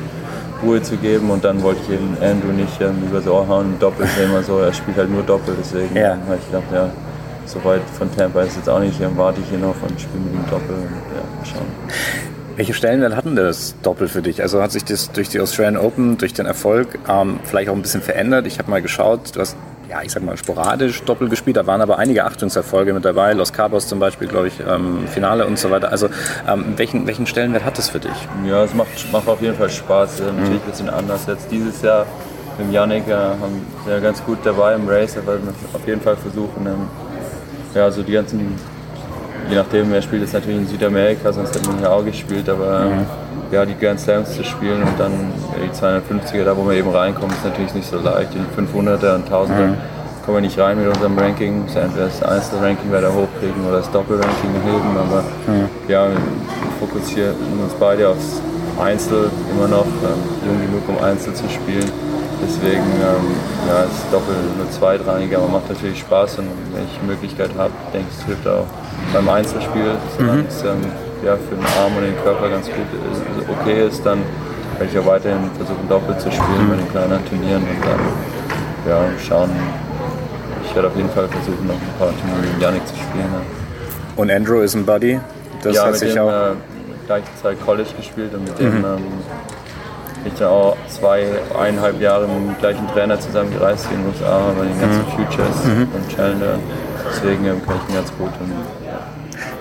Ruhe 0.63 0.81
zu 0.81 0.97
geben 0.97 1.31
und 1.31 1.43
dann 1.45 1.63
wollte 1.63 1.81
ich 1.83 1.95
eben 1.95 2.17
Andrew 2.21 2.53
nicht 2.53 2.81
ähm, 2.81 3.03
übers 3.09 3.27
Ohr 3.27 3.47
hauen. 3.49 3.75
Doppel 3.81 4.07
ist 4.07 4.19
immer 4.19 4.43
so, 4.43 4.59
er 4.59 4.73
spielt 4.73 4.97
halt 4.97 5.11
nur 5.11 5.23
Doppel, 5.23 5.57
deswegen 5.59 5.95
ja. 5.97 6.11
habe 6.11 6.39
ich 6.39 6.47
gedacht, 6.47 6.73
ja, 6.73 6.91
so 7.47 7.63
weit 7.65 7.83
von 7.99 8.15
Tampa 8.15 8.43
ist 8.43 8.57
jetzt 8.57 8.69
auch 8.69 8.79
nicht, 8.79 9.01
dann 9.01 9.17
warte 9.17 9.41
ich 9.41 9.49
hier 9.49 9.59
noch 9.59 9.75
und 9.83 10.01
spiele 10.01 10.25
mit 10.25 10.35
dem 10.35 10.51
Doppel 10.51 10.77
und 10.77 10.93
ja, 11.17 11.45
schauen. 11.45 11.67
Welche 12.55 12.75
Stellenwert 12.75 13.17
hatten 13.17 13.35
das 13.35 13.75
Doppel 13.83 14.09
für 14.09 14.23
dich? 14.23 14.43
Also 14.43 14.63
hat 14.63 14.73
sich 14.73 14.85
das 14.85 15.11
durch 15.11 15.29
die 15.29 15.41
Australian 15.41 15.79
Open, 15.79 16.19
durch 16.19 16.35
den 16.35 16.47
Erfolg 16.47 16.99
ähm, 17.09 17.41
vielleicht 17.45 17.71
auch 17.71 17.75
ein 17.75 17.83
bisschen 17.83 18.03
verändert? 18.03 18.47
Ich 18.47 18.59
habe 18.59 18.71
mal 18.71 18.83
geschaut, 18.83 19.35
du 19.35 19.41
hast 19.41 19.57
ja, 19.93 20.01
ich 20.03 20.11
sag 20.11 20.23
mal, 20.23 20.39
sporadisch 20.39 21.03
Doppel 21.03 21.29
gespielt. 21.29 21.59
Da 21.59 21.67
waren 21.67 21.83
aber 21.83 21.99
einige 21.99 22.25
Achtungserfolge 22.25 22.95
mit 22.95 23.05
dabei. 23.05 23.35
Los 23.35 23.53
Cabos 23.53 23.87
zum 23.89 23.99
Beispiel, 23.99 24.27
glaube 24.27 24.49
ich, 24.49 24.55
ähm, 24.61 25.07
Finale 25.07 25.47
und 25.47 25.59
so 25.59 25.71
weiter. 25.71 25.91
Also, 25.91 26.09
ähm, 26.49 26.73
welchen, 26.77 27.07
welchen 27.07 27.27
Stellenwert 27.27 27.65
hat 27.65 27.77
das 27.77 27.91
für 27.91 28.01
dich? 28.01 28.29
Ja, 28.47 28.65
es 28.65 28.73
macht, 28.73 29.13
macht 29.13 29.29
auf 29.29 29.43
jeden 29.43 29.55
Fall 29.55 29.69
Spaß. 29.69 30.21
Mhm. 30.21 30.41
Natürlich 30.41 30.63
ein 30.63 30.71
bisschen 30.71 30.89
anders. 30.89 31.27
Jetzt 31.27 31.51
dieses 31.51 31.83
Jahr 31.83 32.07
mit 32.59 32.73
Janik 32.73 33.07
äh, 33.07 33.13
haben 33.13 33.67
wir 33.85 34.01
ganz 34.01 34.25
gut 34.25 34.39
dabei 34.45 34.75
im 34.77 34.89
Race. 34.89 35.15
Da 35.15 35.27
werden 35.27 35.43
wir 35.45 35.79
auf 35.79 35.87
jeden 35.87 36.01
Fall 36.01 36.17
versuchen, 36.17 36.67
ähm, 36.67 36.89
ja, 37.75 37.91
so 37.91 38.03
die 38.03 38.13
ganzen, 38.13 38.59
je 39.51 39.57
nachdem, 39.57 39.93
wer 39.93 40.01
spielt 40.01 40.23
jetzt 40.23 40.33
natürlich 40.33 40.61
in 40.61 40.69
Südamerika, 40.69 41.33
sonst 41.35 41.55
hätten 41.55 41.71
wir 41.71 41.79
hier 41.81 41.93
auch 41.93 42.05
gespielt, 42.05 42.49
aber 42.49 42.87
mhm. 42.87 43.07
Ja, 43.53 43.67
die 43.67 43.79
Grand 43.79 44.01
Slams 44.01 44.35
zu 44.35 44.43
spielen 44.45 44.83
und 44.83 44.99
dann 44.99 45.13
die 45.63 45.71
250er, 45.71 46.45
da 46.45 46.57
wo 46.57 46.67
wir 46.69 46.77
eben 46.77 46.91
reinkommen, 46.91 47.37
ist 47.37 47.45
natürlich 47.45 47.75
nicht 47.75 47.89
so 47.89 47.99
leicht. 47.99 48.31
Die 48.33 48.39
500er 48.59 49.15
und 49.15 49.29
1000er 49.29 49.67
mhm. 49.67 49.77
kommen 50.25 50.37
wir 50.39 50.41
nicht 50.41 50.59
rein 50.59 50.79
mit 50.79 50.89
unserem 50.89 51.17
Ranking. 51.19 51.67
Entweder 51.67 52.07
das 52.07 52.23
Einzelranking 52.23 52.91
weiter 52.91 53.13
hochkriegen 53.13 53.65
oder 53.69 53.79
das 53.79 53.91
Doppelranking 53.91 54.51
heben, 54.65 54.97
aber 54.97 55.23
mhm. 55.47 55.69
ja, 55.87 56.09
wir 56.09 56.17
fokussieren 56.81 57.37
uns 57.63 57.75
beide 57.79 58.09
aufs 58.09 58.41
Einzel 58.81 59.31
immer 59.55 59.69
noch, 59.69 59.85
ähm, 59.85 60.49
jung 60.49 60.61
genug 60.67 60.89
um 60.89 61.05
Einzel 61.05 61.35
zu 61.35 61.45
spielen. 61.51 61.93
Deswegen 62.45 62.83
ähm, 62.83 63.37
ja, 63.69 63.83
ist 63.85 64.07
Doppel 64.11 64.35
nur 64.57 64.69
zweitrangig, 64.71 65.37
aber 65.37 65.47
macht 65.47 65.69
natürlich 65.69 66.01
Spaß 66.01 66.39
und 66.39 66.49
wenn 66.73 66.85
ich 66.85 66.99
die 67.01 67.07
Möglichkeit 67.07 67.51
habe, 67.57 67.71
denke 67.93 68.09
ich, 68.11 68.19
es 68.19 68.25
hilft 68.25 68.49
auch 68.49 68.67
beim 69.13 69.29
Einzelspiel, 69.29 69.95
mhm. 70.19 70.47
es 70.49 70.63
ähm, 70.63 70.81
ja, 71.25 71.37
für 71.37 71.55
den 71.55 71.65
Arm 71.81 71.97
und 71.97 72.03
den 72.03 72.17
Körper 72.23 72.49
ganz 72.49 72.67
gut 72.67 72.87
ist, 73.13 73.49
okay 73.49 73.87
ist, 73.87 74.05
dann 74.05 74.19
werde 74.79 74.93
ich 74.93 74.99
auch 74.99 75.07
weiterhin 75.07 75.51
versuchen, 75.57 75.89
Doppel 75.89 76.17
zu 76.19 76.31
spielen 76.31 76.67
mhm. 76.67 76.71
bei 76.71 76.77
den 76.77 76.91
kleinen 76.91 77.25
Turnieren 77.27 77.63
und 77.63 77.85
dann 77.85 78.01
ja, 78.89 79.19
schauen. 79.19 79.51
Ich 80.65 80.75
werde 80.75 80.89
auf 80.89 80.97
jeden 80.97 81.11
Fall 81.11 81.29
versuchen, 81.29 81.67
noch 81.67 81.75
ein 81.75 81.99
paar 81.99 82.09
Turniere 82.09 82.53
mit 82.53 82.63
Yannick 82.63 82.87
zu 82.87 82.95
spielen. 82.95 83.29
Ja. 83.33 83.41
Und 84.17 84.31
Andrew 84.31 84.61
ist 84.61 84.75
ein 84.75 84.85
Buddy? 84.85 85.21
Das 85.63 85.77
ja, 85.77 85.87
hat 85.87 85.97
sich 85.97 86.15
dem, 86.15 86.23
auch. 86.23 86.31
Äh, 86.31 86.55
gleiche 87.07 87.27
Zeit 87.43 87.65
College 87.65 87.91
gespielt 87.97 88.35
und 88.35 88.45
mit 88.45 88.61
mhm. 88.61 88.83
dem 88.83 88.85
ähm, 88.85 89.03
ich 90.25 90.39
ja 90.39 90.49
auch 90.49 90.77
zwei, 90.89 91.27
eineinhalb 91.59 92.01
Jahre 92.01 92.29
mit 92.29 92.37
dem 92.37 92.59
gleichen 92.59 92.87
Trainer 92.93 93.19
zusammen 93.19 93.53
gereist 93.53 93.87
in 93.91 93.99
den 93.99 94.09
USA 94.09 94.53
bei 94.57 94.65
den 94.65 94.81
ganzen 94.81 95.01
mhm. 95.01 95.27
Futures 95.27 95.65
mhm. 95.65 95.89
und 95.95 96.09
Challenger. 96.09 96.59
Deswegen 97.11 97.45
ähm, 97.45 97.67
kann 97.67 97.77
ich 97.77 97.91
ihn 97.91 97.97
ganz 97.97 98.13
gut. 98.17 98.31
Und. 98.41 98.82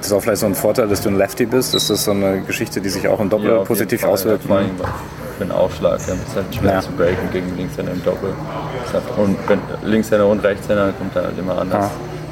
Das 0.01 0.07
ist 0.07 0.13
auch 0.13 0.21
vielleicht 0.21 0.41
so 0.41 0.47
ein 0.47 0.55
Vorteil, 0.55 0.87
dass 0.87 1.01
du 1.01 1.09
ein 1.09 1.17
Lefty 1.17 1.45
bist. 1.45 1.75
Ist 1.75 1.89
das 1.89 2.05
so 2.05 2.11
eine 2.11 2.41
Geschichte, 2.41 2.81
die 2.81 2.89
sich 2.89 3.07
auch 3.07 3.19
im 3.19 3.29
Doppel 3.29 3.51
ja, 3.51 3.57
positiv 3.59 4.03
auswirkt? 4.03 4.45
Vor 4.45 4.57
allem 4.57 4.71
für 5.37 5.45
den 5.45 5.51
Aufschlag. 5.51 5.99
Ja, 6.07 6.13
es 6.13 6.29
ist 6.29 6.35
halt 6.35 6.55
schwer 6.55 6.71
ja. 6.73 6.81
zu 6.81 6.91
breaken 6.91 7.31
gegen 7.31 7.55
Linkshänder 7.55 7.91
im 7.91 8.03
Doppel. 8.03 8.33
Und 9.17 9.37
wenn 9.47 9.59
Linkshänder 9.83 10.27
und 10.27 10.43
Rechtshänder 10.43 10.91
kommt 10.97 11.15
dann 11.15 11.25
halt 11.25 11.37
immer 11.37 11.57
anders. 11.57 11.85
Ah 11.85 11.91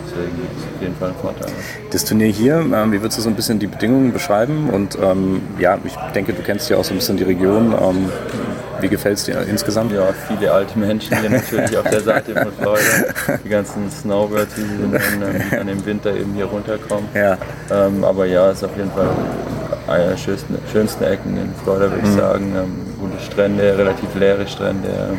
deswegen 0.09 0.41
ist 0.43 0.59
es 0.59 0.75
auf 0.75 0.81
jeden 0.81 0.95
Fall 0.95 1.09
ein 1.09 1.15
Vorteil. 1.15 1.51
Das 1.91 2.05
Turnier 2.05 2.27
hier, 2.27 2.55
ähm, 2.59 2.91
wie 2.91 3.01
würdest 3.01 3.17
du 3.17 3.21
so 3.21 3.29
ein 3.29 3.35
bisschen 3.35 3.59
die 3.59 3.67
Bedingungen 3.67 4.11
beschreiben? 4.11 4.69
Und 4.69 4.97
ähm, 5.01 5.41
ja, 5.59 5.77
ich 5.83 5.95
denke, 6.13 6.33
du 6.33 6.41
kennst 6.41 6.69
ja 6.69 6.77
auch 6.77 6.83
so 6.83 6.93
ein 6.93 6.97
bisschen 6.97 7.17
die 7.17 7.23
Region. 7.23 7.73
Ähm, 7.73 8.09
wie 8.81 8.89
gefällt 8.89 9.17
es 9.17 9.25
dir 9.25 9.41
insgesamt? 9.41 9.91
Ja, 9.91 10.09
viele 10.27 10.51
alte 10.51 10.77
Menschen 10.77 11.19
hier 11.19 11.29
natürlich 11.29 11.77
auf 11.77 11.89
der 11.89 12.01
Seite 12.01 12.33
von 12.33 12.51
Florida. 12.53 13.37
Die 13.43 13.49
ganzen 13.49 13.89
Snowbirds, 13.91 14.55
die 14.55 14.61
an, 14.61 15.59
an 15.59 15.67
dem 15.67 15.85
Winter 15.85 16.13
eben 16.13 16.33
hier 16.33 16.45
runterkommen. 16.45 17.05
Ja. 17.13 17.37
Ähm, 17.71 18.03
aber 18.03 18.25
ja, 18.25 18.49
es 18.49 18.57
ist 18.57 18.63
auf 18.63 18.77
jeden 18.77 18.91
Fall 18.91 19.09
eine 19.87 20.09
der 20.09 20.17
schönsten, 20.17 20.57
schönsten 20.71 21.03
Ecken 21.03 21.37
in 21.37 21.53
Florida, 21.63 21.91
würde 21.91 22.03
ich 22.03 22.13
mhm. 22.13 22.17
sagen. 22.17 22.53
Ähm, 22.55 22.85
gute 22.99 23.23
Strände, 23.23 23.77
relativ 23.77 24.13
leere 24.15 24.47
Strände 24.47 24.87
ähm, 24.87 25.17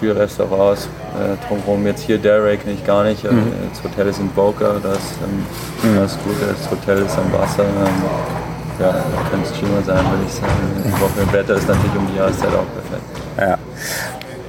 viele 0.00 0.16
Restaurants 0.16 0.88
äh, 1.14 1.46
drumherum. 1.46 1.86
Jetzt 1.86 2.02
hier 2.02 2.18
Delray 2.18 2.56
kenne 2.56 2.74
ich 2.74 2.84
gar 2.84 3.04
nicht. 3.04 3.24
Äh, 3.24 3.32
mhm. 3.32 3.52
Das 3.70 3.82
Hotel 3.82 4.08
ist 4.08 4.18
in 4.18 4.28
Boca, 4.30 4.76
das, 4.82 4.98
ähm, 5.22 5.90
mhm. 5.90 5.96
das 5.96 6.18
Gute, 6.22 6.46
das 6.46 6.70
Hotel 6.70 6.98
ist 7.04 7.16
am 7.16 7.32
Wasser. 7.32 7.64
Ähm, 7.64 8.43
ja, 8.80 9.04
könnte 9.30 9.48
es 9.50 9.56
schlimmer 9.56 9.82
sein, 9.82 10.04
würde 10.10 10.24
ich 10.26 10.32
sagen. 10.32 10.52
Die 10.84 10.92
Woche 11.00 11.32
Wetter 11.32 11.54
ist 11.54 11.68
natürlich 11.68 11.96
um 11.96 12.06
die 12.08 12.16
Jahreszeit 12.16 12.48
auch 12.48 12.66
perfekt. 12.74 13.02
Ja. 13.38 13.58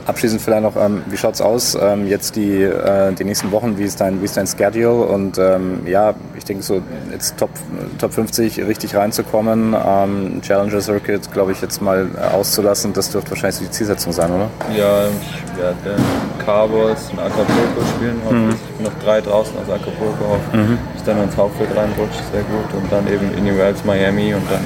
Abschließend 0.06 0.42
vielleicht 0.42 0.62
noch, 0.62 0.76
ähm, 0.76 1.02
wie 1.08 1.18
schaut 1.18 1.34
es 1.34 1.42
aus 1.42 1.76
ähm, 1.82 2.08
jetzt 2.08 2.36
die, 2.36 2.62
äh, 2.62 3.12
die 3.14 3.24
nächsten 3.24 3.52
Wochen? 3.52 3.78
Wie 3.78 3.84
ist 3.84 4.00
dein, 4.00 4.22
wie 4.22 4.26
ist 4.26 4.38
dein 4.38 4.46
Schedule? 4.46 5.06
Und 5.06 5.40
ähm, 5.40 5.82
ja, 5.88 6.14
ich 6.38 6.44
denke 6.46 6.62
so 6.62 6.82
jetzt 7.12 7.38
Top, 7.38 7.50
Top 7.98 8.14
50 8.14 8.60
richtig 8.60 8.96
reinzukommen, 8.96 9.76
ähm, 9.76 10.42
Challenger 10.44 10.82
Circuit, 10.82 11.32
glaube 11.34 11.54
ich, 11.54 11.62
jetzt 11.62 11.82
mal 11.82 12.08
auszulassen, 12.34 12.94
das 12.94 13.10
dürfte 13.10 13.32
wahrscheinlich 13.32 13.56
so 13.56 13.64
die 13.64 13.72
Zielsetzung 13.72 14.14
sein, 14.14 14.32
oder? 14.32 14.48
Ja, 14.78 15.08
ich 15.08 15.58
werde 15.58 16.02
Cabos 16.46 17.10
und 17.12 17.20
Acapulco 17.20 17.82
spielen. 17.96 18.22
Mhm. 18.30 18.50
Ich 18.52 18.76
bin 18.76 18.86
noch 18.86 19.04
drei 19.04 19.22
draußen 19.22 19.54
aus 19.58 19.70
Acapulco, 19.70 20.38
mhm. 20.54 20.78
ich 20.96 21.02
dann 21.04 21.24
ins 21.24 21.36
Hauptfeld 21.36 21.76
reinrutscht, 21.76 22.22
sehr 22.32 22.44
gut. 22.44 22.74
Und 22.80 22.92
dann 22.92 23.08
eben 23.08 23.36
in 23.36 23.46
die 23.46 23.58
Wells 23.58 23.84
Miami 23.84 24.36
und 24.36 24.44
dann 24.52 24.64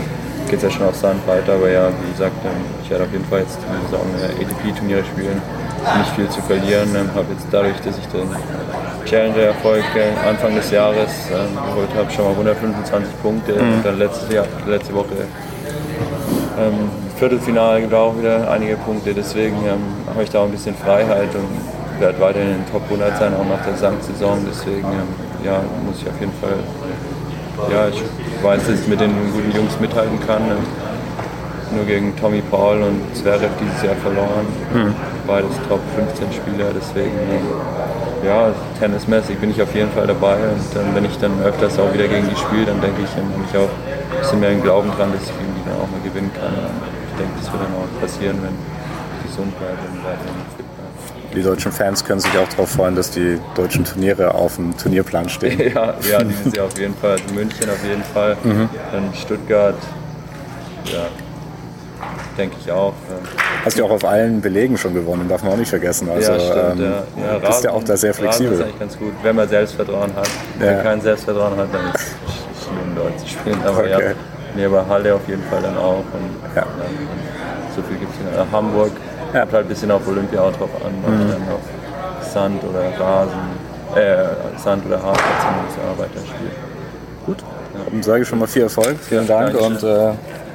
geht 0.50 0.58
es 0.58 0.64
ja 0.64 0.72
schon 0.72 0.88
auf 0.88 0.96
Sand 0.96 1.26
weiter, 1.28 1.54
aber 1.54 1.70
ja, 1.70 1.90
wie 1.90 2.12
gesagt, 2.12 2.36
ähm, 2.44 2.52
ich 2.84 2.90
werde 2.90 3.04
auf 3.04 3.12
jeden 3.12 3.26
Fall 3.26 3.40
jetzt 3.40 3.60
diese 3.62 3.82
Saison 3.86 4.08
ATP-Turniere 4.42 5.04
spielen, 5.06 5.42
nicht 5.98 6.12
viel 6.16 6.30
zu 6.30 6.42
verlieren. 6.42 6.90
Ähm, 6.96 7.10
habe 7.14 7.28
jetzt 7.32 7.48
dadurch, 7.52 7.78
dass 7.82 7.98
ich 7.98 8.08
den 8.08 8.28
Challenger-Erfolg 9.06 9.84
äh, 9.96 10.28
Anfang 10.28 10.56
des 10.56 10.72
Jahres 10.72 11.30
ähm, 11.32 11.56
geholt 11.56 11.90
habe, 11.96 12.12
schon 12.12 12.26
mal 12.26 12.32
125 12.32 13.22
Punkte 13.22 13.54
mhm. 13.54 13.74
und 13.74 13.86
dann 13.86 14.00
letztes 14.00 14.32
Jahr, 14.34 14.46
letzte 14.66 14.94
Woche 14.94 15.16
ähm, 16.60 16.90
Viertelfinale 17.18 17.82
gibt 17.82 17.94
auch 17.94 18.18
wieder 18.18 18.50
einige 18.50 18.76
Punkte, 18.78 19.14
deswegen 19.14 19.58
ähm, 19.66 19.84
habe 20.08 20.24
ich 20.24 20.30
da 20.30 20.40
auch 20.40 20.46
ein 20.46 20.52
bisschen 20.52 20.76
Freiheit 20.76 21.30
und 21.36 22.02
werde 22.02 22.20
weiterhin 22.20 22.50
in 22.50 22.56
den 22.64 22.72
Top 22.72 22.84
100 22.84 23.18
sein, 23.18 23.34
auch 23.36 23.46
nach 23.46 23.64
der 23.64 23.74
Gesamtsaison, 23.74 24.46
deswegen 24.50 24.88
ja, 25.44 25.62
muss 25.86 26.02
ich 26.02 26.08
auf 26.08 26.20
jeden 26.20 26.34
Fall 26.40 26.58
ja, 27.72 27.88
ich 27.90 28.04
weiß, 28.44 28.68
dass 28.68 28.82
ich 28.82 28.88
mit 28.88 29.00
den 29.00 29.12
guten 29.34 29.52
Jungs 29.56 29.80
mithalten 29.80 30.20
kann. 30.26 30.42
nur 31.72 31.86
gegen 31.86 32.16
Tommy 32.16 32.42
Paul 32.50 32.82
und 32.82 33.16
Zverev 33.16 33.52
dieses 33.62 33.84
Jahr 33.84 33.96
verloren. 33.98 34.48
Mhm. 34.74 34.96
Beides 35.28 35.52
Top 35.68 35.82
15 35.96 36.34
Spieler, 36.34 36.72
deswegen 36.74 37.14
ja, 38.26 38.52
tennismäßig 38.80 39.38
bin 39.38 39.52
ich 39.52 39.62
auf 39.62 39.74
jeden 39.76 39.92
Fall 39.92 40.08
dabei 40.08 40.36
und 40.36 40.60
dann, 40.74 40.96
wenn 40.96 41.06
ich 41.06 41.18
dann 41.20 41.32
öfters 41.44 41.80
auch 41.80 41.94
wieder 41.94 42.08
gegen 42.08 42.28
die 42.28 42.36
spiele, 42.36 42.66
dann 42.66 42.82
denke 42.82 43.02
ich, 43.04 43.10
dann 43.16 43.26
habe 43.32 43.44
ich 43.50 43.58
auch 43.58 43.70
ein 43.70 44.20
bisschen 44.20 44.40
mehr 44.40 44.50
den 44.50 44.62
Glauben 44.62 44.90
dran, 44.92 45.12
dass 45.14 45.24
ich 45.24 45.38
gegen 45.38 45.54
die 45.56 45.70
dann 45.70 45.78
auch 45.80 45.90
mal 45.90 46.02
gewinnen 46.04 46.32
kann. 46.34 46.52
Und 46.52 46.82
ich 47.12 47.16
denke, 47.18 47.34
das 47.40 47.52
wird 47.52 47.62
dann 47.64 47.74
auch 47.78 48.02
passieren, 48.02 48.38
wenn 48.42 48.56
ich 48.56 49.30
gesund 49.30 49.58
bleibe 49.58 49.80
und 49.94 50.04
weiterhin 50.04 50.42
fit. 50.58 50.69
Die 51.36 51.44
deutschen 51.44 51.72
Fans 51.72 52.04
können 52.04 52.20
sich 52.20 52.36
auch 52.38 52.48
darauf 52.50 52.70
freuen, 52.70 52.96
dass 52.96 53.12
die 53.12 53.40
deutschen 53.56 53.86
Turniere 53.86 54.34
auf 54.34 54.56
dem 54.56 54.76
Turnierplan 54.78 55.30
stehen. 55.30 55.60
ja, 55.76 55.94
ja, 56.10 56.24
dieses 56.24 56.56
Jahr 56.56 56.66
auf 56.66 56.78
jeden 56.78 56.96
Fall. 56.96 57.12
Also 57.12 57.34
München 57.34 57.70
auf 57.70 57.84
jeden 57.86 58.04
Fall. 58.04 58.38
Mhm. 58.44 58.70
Dann 58.92 59.14
Stuttgart. 59.14 59.76
Ja, 60.86 61.08
denke 62.38 62.56
ich 62.60 62.72
auch. 62.72 62.94
Hast 63.64 63.78
du 63.78 63.86
auch 63.86 63.92
auf 63.92 64.06
allen 64.06 64.42
Belegen 64.42 64.78
schon 64.78 64.94
gewonnen, 64.94 65.28
darf 65.28 65.44
man 65.44 65.54
auch 65.54 65.58
nicht 65.58 65.70
vergessen. 65.70 66.10
Also, 66.10 66.32
ja, 66.32 66.40
stimmt, 66.40 66.80
ähm, 66.80 67.04
ja. 67.18 67.34
Ja, 67.34 67.38
bist 67.40 67.64
ja 67.64 67.72
auch 67.72 67.84
da 67.84 67.98
sehr 67.98 68.14
flexibel. 68.14 68.52
Rasen 68.52 68.62
ist 68.62 68.66
eigentlich 68.66 68.80
ganz 68.80 68.98
gut, 68.98 69.14
wenn 69.22 69.36
man 69.36 69.50
Selbstvertrauen 69.50 70.16
hat. 70.16 70.30
Wenn 70.58 70.76
man 70.76 70.84
kein 70.84 71.02
Selbstvertrauen 71.02 71.58
hat, 71.58 71.68
dann 71.72 71.94
ist 71.94 72.02
es 72.58 72.64
schlimm, 72.64 72.96
dort 72.96 73.20
zu 73.20 73.28
spielen. 73.28 73.62
Aber 73.66 73.80
okay. 73.80 73.90
ja, 73.90 74.00
nee, 74.56 74.66
aber 74.66 74.88
Halle 74.88 75.14
auf 75.14 75.28
jeden 75.28 75.44
Fall 75.44 75.62
dann 75.62 75.78
auch. 75.78 75.98
Und, 75.98 76.56
ja. 76.56 76.66
so 77.76 77.82
viel 77.84 77.98
gibt 77.98 78.12
es 78.14 78.40
in 78.40 78.52
Hamburg. 78.52 78.92
Ja. 79.34 79.40
Halt 79.40 79.54
ein 79.54 79.68
bisschen 79.68 79.92
auf 79.92 80.08
Olympia 80.08 80.42
auch 80.42 80.54
drauf 80.54 80.70
an, 80.84 80.94
ob 81.06 81.12
mhm. 81.12 81.30
dann 81.30 81.42
auf 81.50 82.30
Sand 82.32 82.64
oder 82.64 83.00
Rasen, 83.00 83.40
äh, 83.96 84.60
Sand 84.60 84.86
oder 84.86 85.02
Hartplatz 85.02 85.98
weiter 85.98 86.20
spielt. 86.20 86.52
Gut, 87.26 87.44
dann 87.92 88.04
sage 88.04 88.24
ich 88.24 88.28
schon 88.28 88.40
mal 88.40 88.48
viel 88.48 88.64
Erfolg. 88.64 88.98
Vielen 89.00 89.28
Dank 89.28 89.60
und 89.60 89.84
äh, 89.84 90.14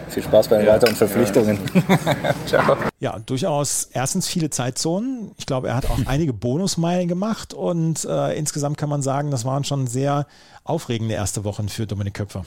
viel 0.08 0.22
Spaß 0.22 0.48
bei 0.48 0.58
den 0.58 0.66
ja, 0.66 0.74
weiteren 0.74 0.94
Verpflichtungen. 0.94 1.58
Ja. 1.88 2.34
Ciao. 2.46 2.76
Ja, 3.00 3.18
durchaus 3.24 3.88
erstens 3.92 4.26
viele 4.26 4.50
Zeitzonen. 4.50 5.32
Ich 5.36 5.46
glaube, 5.46 5.68
er 5.68 5.76
hat 5.76 5.86
auch 5.86 5.98
einige 6.06 6.32
Bonusmeilen 6.32 7.08
gemacht 7.08 7.54
und 7.54 8.04
äh, 8.04 8.36
insgesamt 8.38 8.78
kann 8.78 8.88
man 8.88 9.02
sagen, 9.02 9.30
das 9.30 9.44
waren 9.44 9.64
schon 9.64 9.86
sehr 9.86 10.26
aufregende 10.62 11.14
erste 11.14 11.44
Wochen 11.44 11.68
für 11.68 11.86
Dominik 11.86 12.14
Köpfer. 12.14 12.44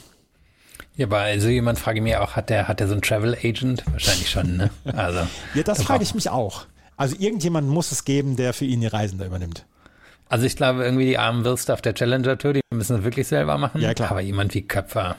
Ja, 0.98 1.06
aber 1.06 1.20
also 1.20 1.48
jemand 1.48 1.78
frage 1.78 2.02
mir 2.02 2.22
auch, 2.22 2.34
hat 2.34 2.50
der, 2.50 2.66
hat 2.66 2.80
der 2.80 2.88
so 2.88 2.92
einen 2.92 3.02
Travel 3.02 3.34
Agent? 3.34 3.84
Wahrscheinlich 3.92 4.28
schon, 4.28 4.56
ne? 4.56 4.70
Also. 4.84 5.20
ja, 5.54 5.62
das 5.62 5.84
frage 5.84 6.02
ich 6.02 6.12
mich 6.12 6.28
auch. 6.28 6.66
Also 6.96 7.14
irgendjemand 7.16 7.68
muss 7.68 7.92
es 7.92 8.04
geben, 8.04 8.34
der 8.34 8.52
für 8.52 8.64
ihn 8.64 8.80
die 8.80 8.88
Reisen 8.88 9.20
da 9.20 9.24
übernimmt. 9.24 9.64
Also 10.28 10.44
ich 10.44 10.56
glaube, 10.56 10.84
irgendwie 10.84 11.06
die 11.06 11.16
armen 11.16 11.44
Wirste 11.44 11.72
auf 11.72 11.80
der 11.80 11.94
Challenger 11.94 12.36
Tour, 12.36 12.52
die 12.52 12.60
müssen 12.74 12.96
es 12.96 13.04
wirklich 13.04 13.28
selber 13.28 13.58
machen. 13.58 13.80
Ja, 13.80 13.94
klar. 13.94 14.10
Aber 14.10 14.20
jemand 14.20 14.52
wie 14.54 14.62
Köpfer, 14.62 15.14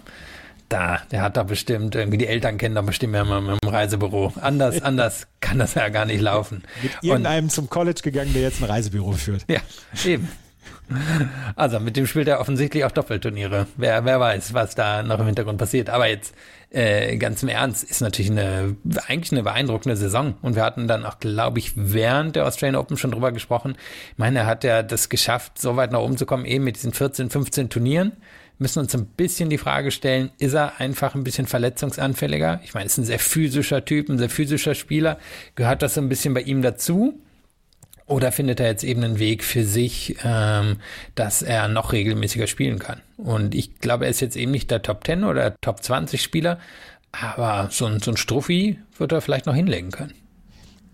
da, 0.68 1.00
der 1.12 1.22
hat 1.22 1.38
da 1.38 1.44
bestimmt, 1.44 1.96
irgendwie 1.96 2.18
die 2.18 2.28
Eltern 2.28 2.58
kennen 2.58 2.76
da 2.76 2.82
bestimmt 2.82 3.16
ja 3.16 3.24
mal 3.24 3.40
im 3.40 3.70
Reisebüro. 3.70 4.34
Anders, 4.42 4.82
anders 4.84 5.28
kann 5.40 5.60
das 5.60 5.76
ja 5.76 5.88
gar 5.88 6.04
nicht 6.04 6.20
laufen. 6.20 6.64
Mit 6.84 6.92
irgendeinem 7.02 7.46
Und, 7.46 7.52
zum 7.52 7.70
College 7.70 8.02
gegangen, 8.04 8.34
der 8.34 8.42
jetzt 8.42 8.62
ein 8.62 8.66
Reisebüro 8.66 9.14
führt. 9.14 9.46
Ja, 9.48 9.62
eben. 10.06 10.28
Also 11.56 11.80
mit 11.80 11.98
dem 11.98 12.08
spielt 12.08 12.28
er 12.28 12.40
offensichtlich 12.40 12.86
auch 12.86 12.92
Doppelturniere. 12.92 13.68
Wer, 13.78 14.06
wer 14.06 14.20
weiß, 14.20 14.54
was 14.54 14.76
da 14.76 15.04
noch 15.04 15.20
im 15.20 15.26
Hintergrund 15.26 15.58
passiert. 15.58 15.90
Aber 15.90 16.08
jetzt 16.08 16.34
äh, 16.72 17.18
ganz 17.18 17.44
im 17.44 17.50
Ernst, 17.50 17.84
ist 17.84 18.02
natürlich 18.02 18.32
eine 18.32 18.76
eigentlich 19.08 19.32
eine 19.32 19.44
beeindruckende 19.44 19.96
Saison. 19.96 20.36
Und 20.42 20.56
wir 20.56 20.64
hatten 20.64 20.88
dann 20.88 21.06
auch, 21.06 21.20
glaube 21.20 21.60
ich, 21.60 21.74
während 21.76 22.36
der 22.36 22.48
Australian 22.48 22.76
Open 22.76 22.98
schon 22.98 23.12
drüber 23.12 23.32
gesprochen. 23.32 23.76
Ich 24.12 24.18
meine, 24.18 24.40
er 24.40 24.46
hat 24.46 24.64
ja 24.64 24.84
das 24.84 25.10
geschafft, 25.10 25.60
so 25.60 25.76
weit 25.76 25.92
nach 25.92 26.00
oben 26.00 26.18
zu 26.18 26.26
kommen, 26.26 26.46
eben 26.46 26.64
mit 26.64 26.76
diesen 26.76 26.94
14, 26.94 27.30
15 27.30 27.70
Turnieren 27.70 28.14
müssen 28.60 28.80
uns 28.80 28.94
ein 28.94 29.06
bisschen 29.06 29.50
die 29.50 29.58
Frage 29.58 29.90
stellen, 29.90 30.32
ist 30.38 30.54
er 30.54 30.80
einfach 30.80 31.16
ein 31.16 31.24
bisschen 31.24 31.48
verletzungsanfälliger? 31.48 32.60
Ich 32.64 32.74
meine, 32.74 32.86
ist 32.86 32.98
ein 32.98 33.06
sehr 33.06 33.20
physischer 33.20 33.86
Typ, 33.86 34.10
ein 34.10 34.18
sehr 34.18 34.30
physischer 34.30 34.76
Spieler. 34.76 35.18
Gehört 35.56 35.82
das 35.82 35.94
so 35.96 36.02
ein 36.02 36.10
bisschen 36.10 36.34
bei 36.34 36.42
ihm 36.42 36.62
dazu? 36.62 37.20
Oder 38.10 38.32
findet 38.32 38.60
er 38.60 38.66
jetzt 38.66 38.84
eben 38.84 39.04
einen 39.04 39.20
Weg 39.20 39.44
für 39.44 39.64
sich, 39.64 40.18
ähm, 40.24 40.78
dass 41.14 41.44
er 41.44 41.68
noch 41.68 41.94
regelmäßiger 41.94 42.48
spielen 42.48 42.80
kann? 42.80 43.02
Und 43.18 43.54
ich 43.54 43.80
glaube, 43.80 44.06
er 44.06 44.10
ist 44.10 44.20
jetzt 44.20 44.36
eben 44.36 44.52
nicht 44.52 44.72
der 44.72 44.82
Top 44.82 45.06
10 45.06 45.24
oder 45.24 45.56
Top 45.62 45.84
20 45.84 46.22
Spieler, 46.22 46.60
aber 47.12 47.70
so 47.72 47.86
ein, 47.86 48.00
so 48.00 48.10
ein 48.10 48.18
Struffi 48.18 48.80
wird 48.98 49.12
er 49.12 49.22
vielleicht 49.22 49.46
noch 49.46 49.54
hinlegen 49.54 49.92
können. 49.92 50.16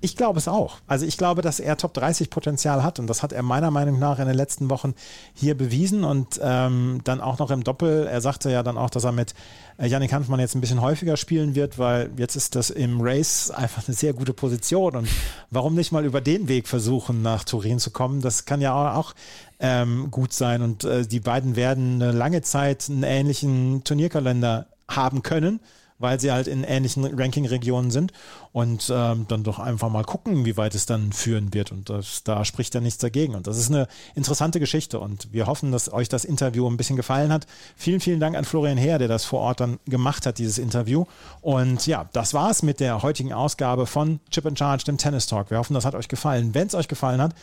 Ich 0.05 0.15
glaube 0.15 0.37
es 0.37 0.47
auch. 0.47 0.77
Also 0.85 1.03
ich 1.03 1.17
glaube, 1.17 1.41
dass 1.41 1.59
er 1.59 1.77
Top 1.77 1.95
30 1.95 2.29
Potenzial 2.29 2.83
hat 2.83 2.99
und 2.99 3.07
das 3.07 3.23
hat 3.23 3.33
er 3.33 3.41
meiner 3.41 3.71
Meinung 3.71 3.97
nach 3.97 4.19
in 4.19 4.27
den 4.27 4.35
letzten 4.35 4.69
Wochen 4.69 4.93
hier 5.33 5.57
bewiesen 5.57 6.03
und 6.03 6.39
ähm, 6.43 7.01
dann 7.03 7.21
auch 7.21 7.39
noch 7.39 7.49
im 7.49 7.63
Doppel. 7.63 8.05
Er 8.05 8.21
sagte 8.21 8.51
ja 8.51 8.61
dann 8.61 8.77
auch, 8.77 8.91
dass 8.91 9.03
er 9.03 9.11
mit 9.11 9.33
äh, 9.79 9.87
Yannick 9.87 10.13
Hanfmann 10.13 10.39
jetzt 10.39 10.53
ein 10.53 10.61
bisschen 10.61 10.79
häufiger 10.79 11.17
spielen 11.17 11.55
wird, 11.55 11.79
weil 11.79 12.11
jetzt 12.17 12.35
ist 12.35 12.53
das 12.53 12.69
im 12.69 13.01
Race 13.01 13.49
einfach 13.49 13.87
eine 13.87 13.95
sehr 13.95 14.13
gute 14.13 14.33
Position 14.33 14.95
und 14.95 15.07
warum 15.49 15.73
nicht 15.73 15.91
mal 15.91 16.05
über 16.05 16.21
den 16.21 16.47
Weg 16.47 16.67
versuchen, 16.67 17.23
nach 17.23 17.43
Turin 17.43 17.79
zu 17.79 17.89
kommen? 17.89 18.21
Das 18.21 18.45
kann 18.45 18.61
ja 18.61 18.93
auch 18.93 19.15
ähm, 19.59 20.11
gut 20.11 20.33
sein 20.33 20.61
und 20.61 20.83
äh, 20.83 21.07
die 21.07 21.19
beiden 21.19 21.55
werden 21.55 21.99
eine 21.99 22.11
lange 22.11 22.43
Zeit 22.43 22.91
einen 22.91 23.01
ähnlichen 23.01 23.83
Turnierkalender 23.83 24.67
haben 24.87 25.23
können 25.23 25.61
weil 25.99 26.19
sie 26.19 26.31
halt 26.31 26.47
in 26.47 26.63
ähnlichen 26.63 27.05
Ranking-Regionen 27.05 27.91
sind 27.91 28.11
und 28.51 28.91
ähm, 28.93 29.25
dann 29.27 29.43
doch 29.43 29.59
einfach 29.59 29.89
mal 29.89 30.03
gucken, 30.03 30.45
wie 30.45 30.57
weit 30.57 30.75
es 30.75 30.85
dann 30.85 31.11
führen 31.13 31.53
wird 31.53 31.71
und 31.71 31.89
das, 31.89 32.23
da 32.23 32.43
spricht 32.45 32.75
ja 32.75 32.81
nichts 32.81 32.99
dagegen 32.99 33.35
und 33.35 33.47
das 33.47 33.57
ist 33.57 33.69
eine 33.69 33.87
interessante 34.13 34.59
Geschichte 34.59 34.99
und 34.99 35.31
wir 35.31 35.47
hoffen, 35.47 35.71
dass 35.71 35.91
euch 35.91 36.09
das 36.09 36.25
Interview 36.25 36.67
ein 36.69 36.77
bisschen 36.77 36.95
gefallen 36.95 37.31
hat. 37.31 37.47
Vielen, 37.75 37.99
vielen 37.99 38.19
Dank 38.19 38.35
an 38.35 38.45
Florian 38.45 38.77
Heer, 38.77 38.99
der 38.99 39.07
das 39.07 39.25
vor 39.25 39.39
Ort 39.39 39.59
dann 39.59 39.79
gemacht 39.85 40.25
hat, 40.25 40.37
dieses 40.37 40.57
Interview 40.57 41.05
und 41.41 41.87
ja, 41.87 42.09
das 42.13 42.33
war's 42.33 42.63
mit 42.63 42.79
der 42.79 43.01
heutigen 43.01 43.33
Ausgabe 43.33 43.85
von 43.85 44.19
Chip 44.31 44.45
and 44.45 44.59
Charge, 44.59 44.83
dem 44.85 44.97
Tennis 44.97 45.27
Talk. 45.27 45.51
Wir 45.51 45.57
hoffen, 45.57 45.73
das 45.73 45.85
hat 45.85 45.95
euch 45.95 46.07
gefallen. 46.07 46.53
Wenn 46.53 46.67
es 46.67 46.75
euch 46.75 46.87
gefallen 46.87 47.21
hat, 47.21 47.33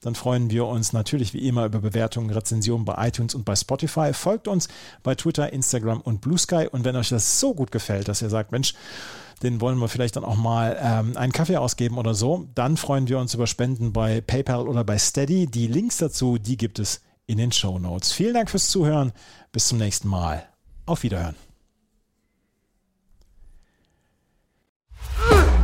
dann 0.00 0.14
freuen 0.14 0.50
wir 0.50 0.66
uns 0.66 0.92
natürlich 0.92 1.34
wie 1.34 1.46
immer 1.46 1.66
über 1.66 1.80
Bewertungen, 1.80 2.30
Rezensionen 2.30 2.84
bei 2.84 3.08
iTunes 3.08 3.34
und 3.34 3.44
bei 3.44 3.54
Spotify. 3.54 4.12
Folgt 4.12 4.48
uns 4.48 4.68
bei 5.02 5.14
Twitter, 5.14 5.52
Instagram 5.52 6.00
und 6.00 6.20
Blue 6.20 6.38
Sky. 6.38 6.68
Und 6.70 6.84
wenn 6.84 6.96
euch 6.96 7.10
das 7.10 7.40
so 7.40 7.54
gut 7.54 7.70
gefällt, 7.70 8.08
dass 8.08 8.22
ihr 8.22 8.30
sagt, 8.30 8.52
Mensch, 8.52 8.74
den 9.42 9.60
wollen 9.60 9.78
wir 9.78 9.88
vielleicht 9.88 10.16
dann 10.16 10.24
auch 10.24 10.36
mal 10.36 10.76
ähm, 10.80 11.16
einen 11.16 11.32
Kaffee 11.32 11.56
ausgeben 11.56 11.98
oder 11.98 12.14
so, 12.14 12.46
dann 12.54 12.76
freuen 12.76 13.08
wir 13.08 13.18
uns 13.18 13.34
über 13.34 13.46
Spenden 13.46 13.92
bei 13.92 14.20
PayPal 14.20 14.68
oder 14.68 14.84
bei 14.84 14.98
Steady. 14.98 15.46
Die 15.46 15.66
Links 15.66 15.98
dazu, 15.98 16.38
die 16.38 16.56
gibt 16.56 16.78
es 16.78 17.00
in 17.26 17.38
den 17.38 17.52
Show 17.52 17.78
Notes. 17.78 18.12
Vielen 18.12 18.34
Dank 18.34 18.50
fürs 18.50 18.68
Zuhören. 18.68 19.12
Bis 19.52 19.68
zum 19.68 19.78
nächsten 19.78 20.08
Mal. 20.08 20.44
Auf 20.86 21.02
Wiederhören. 21.02 21.49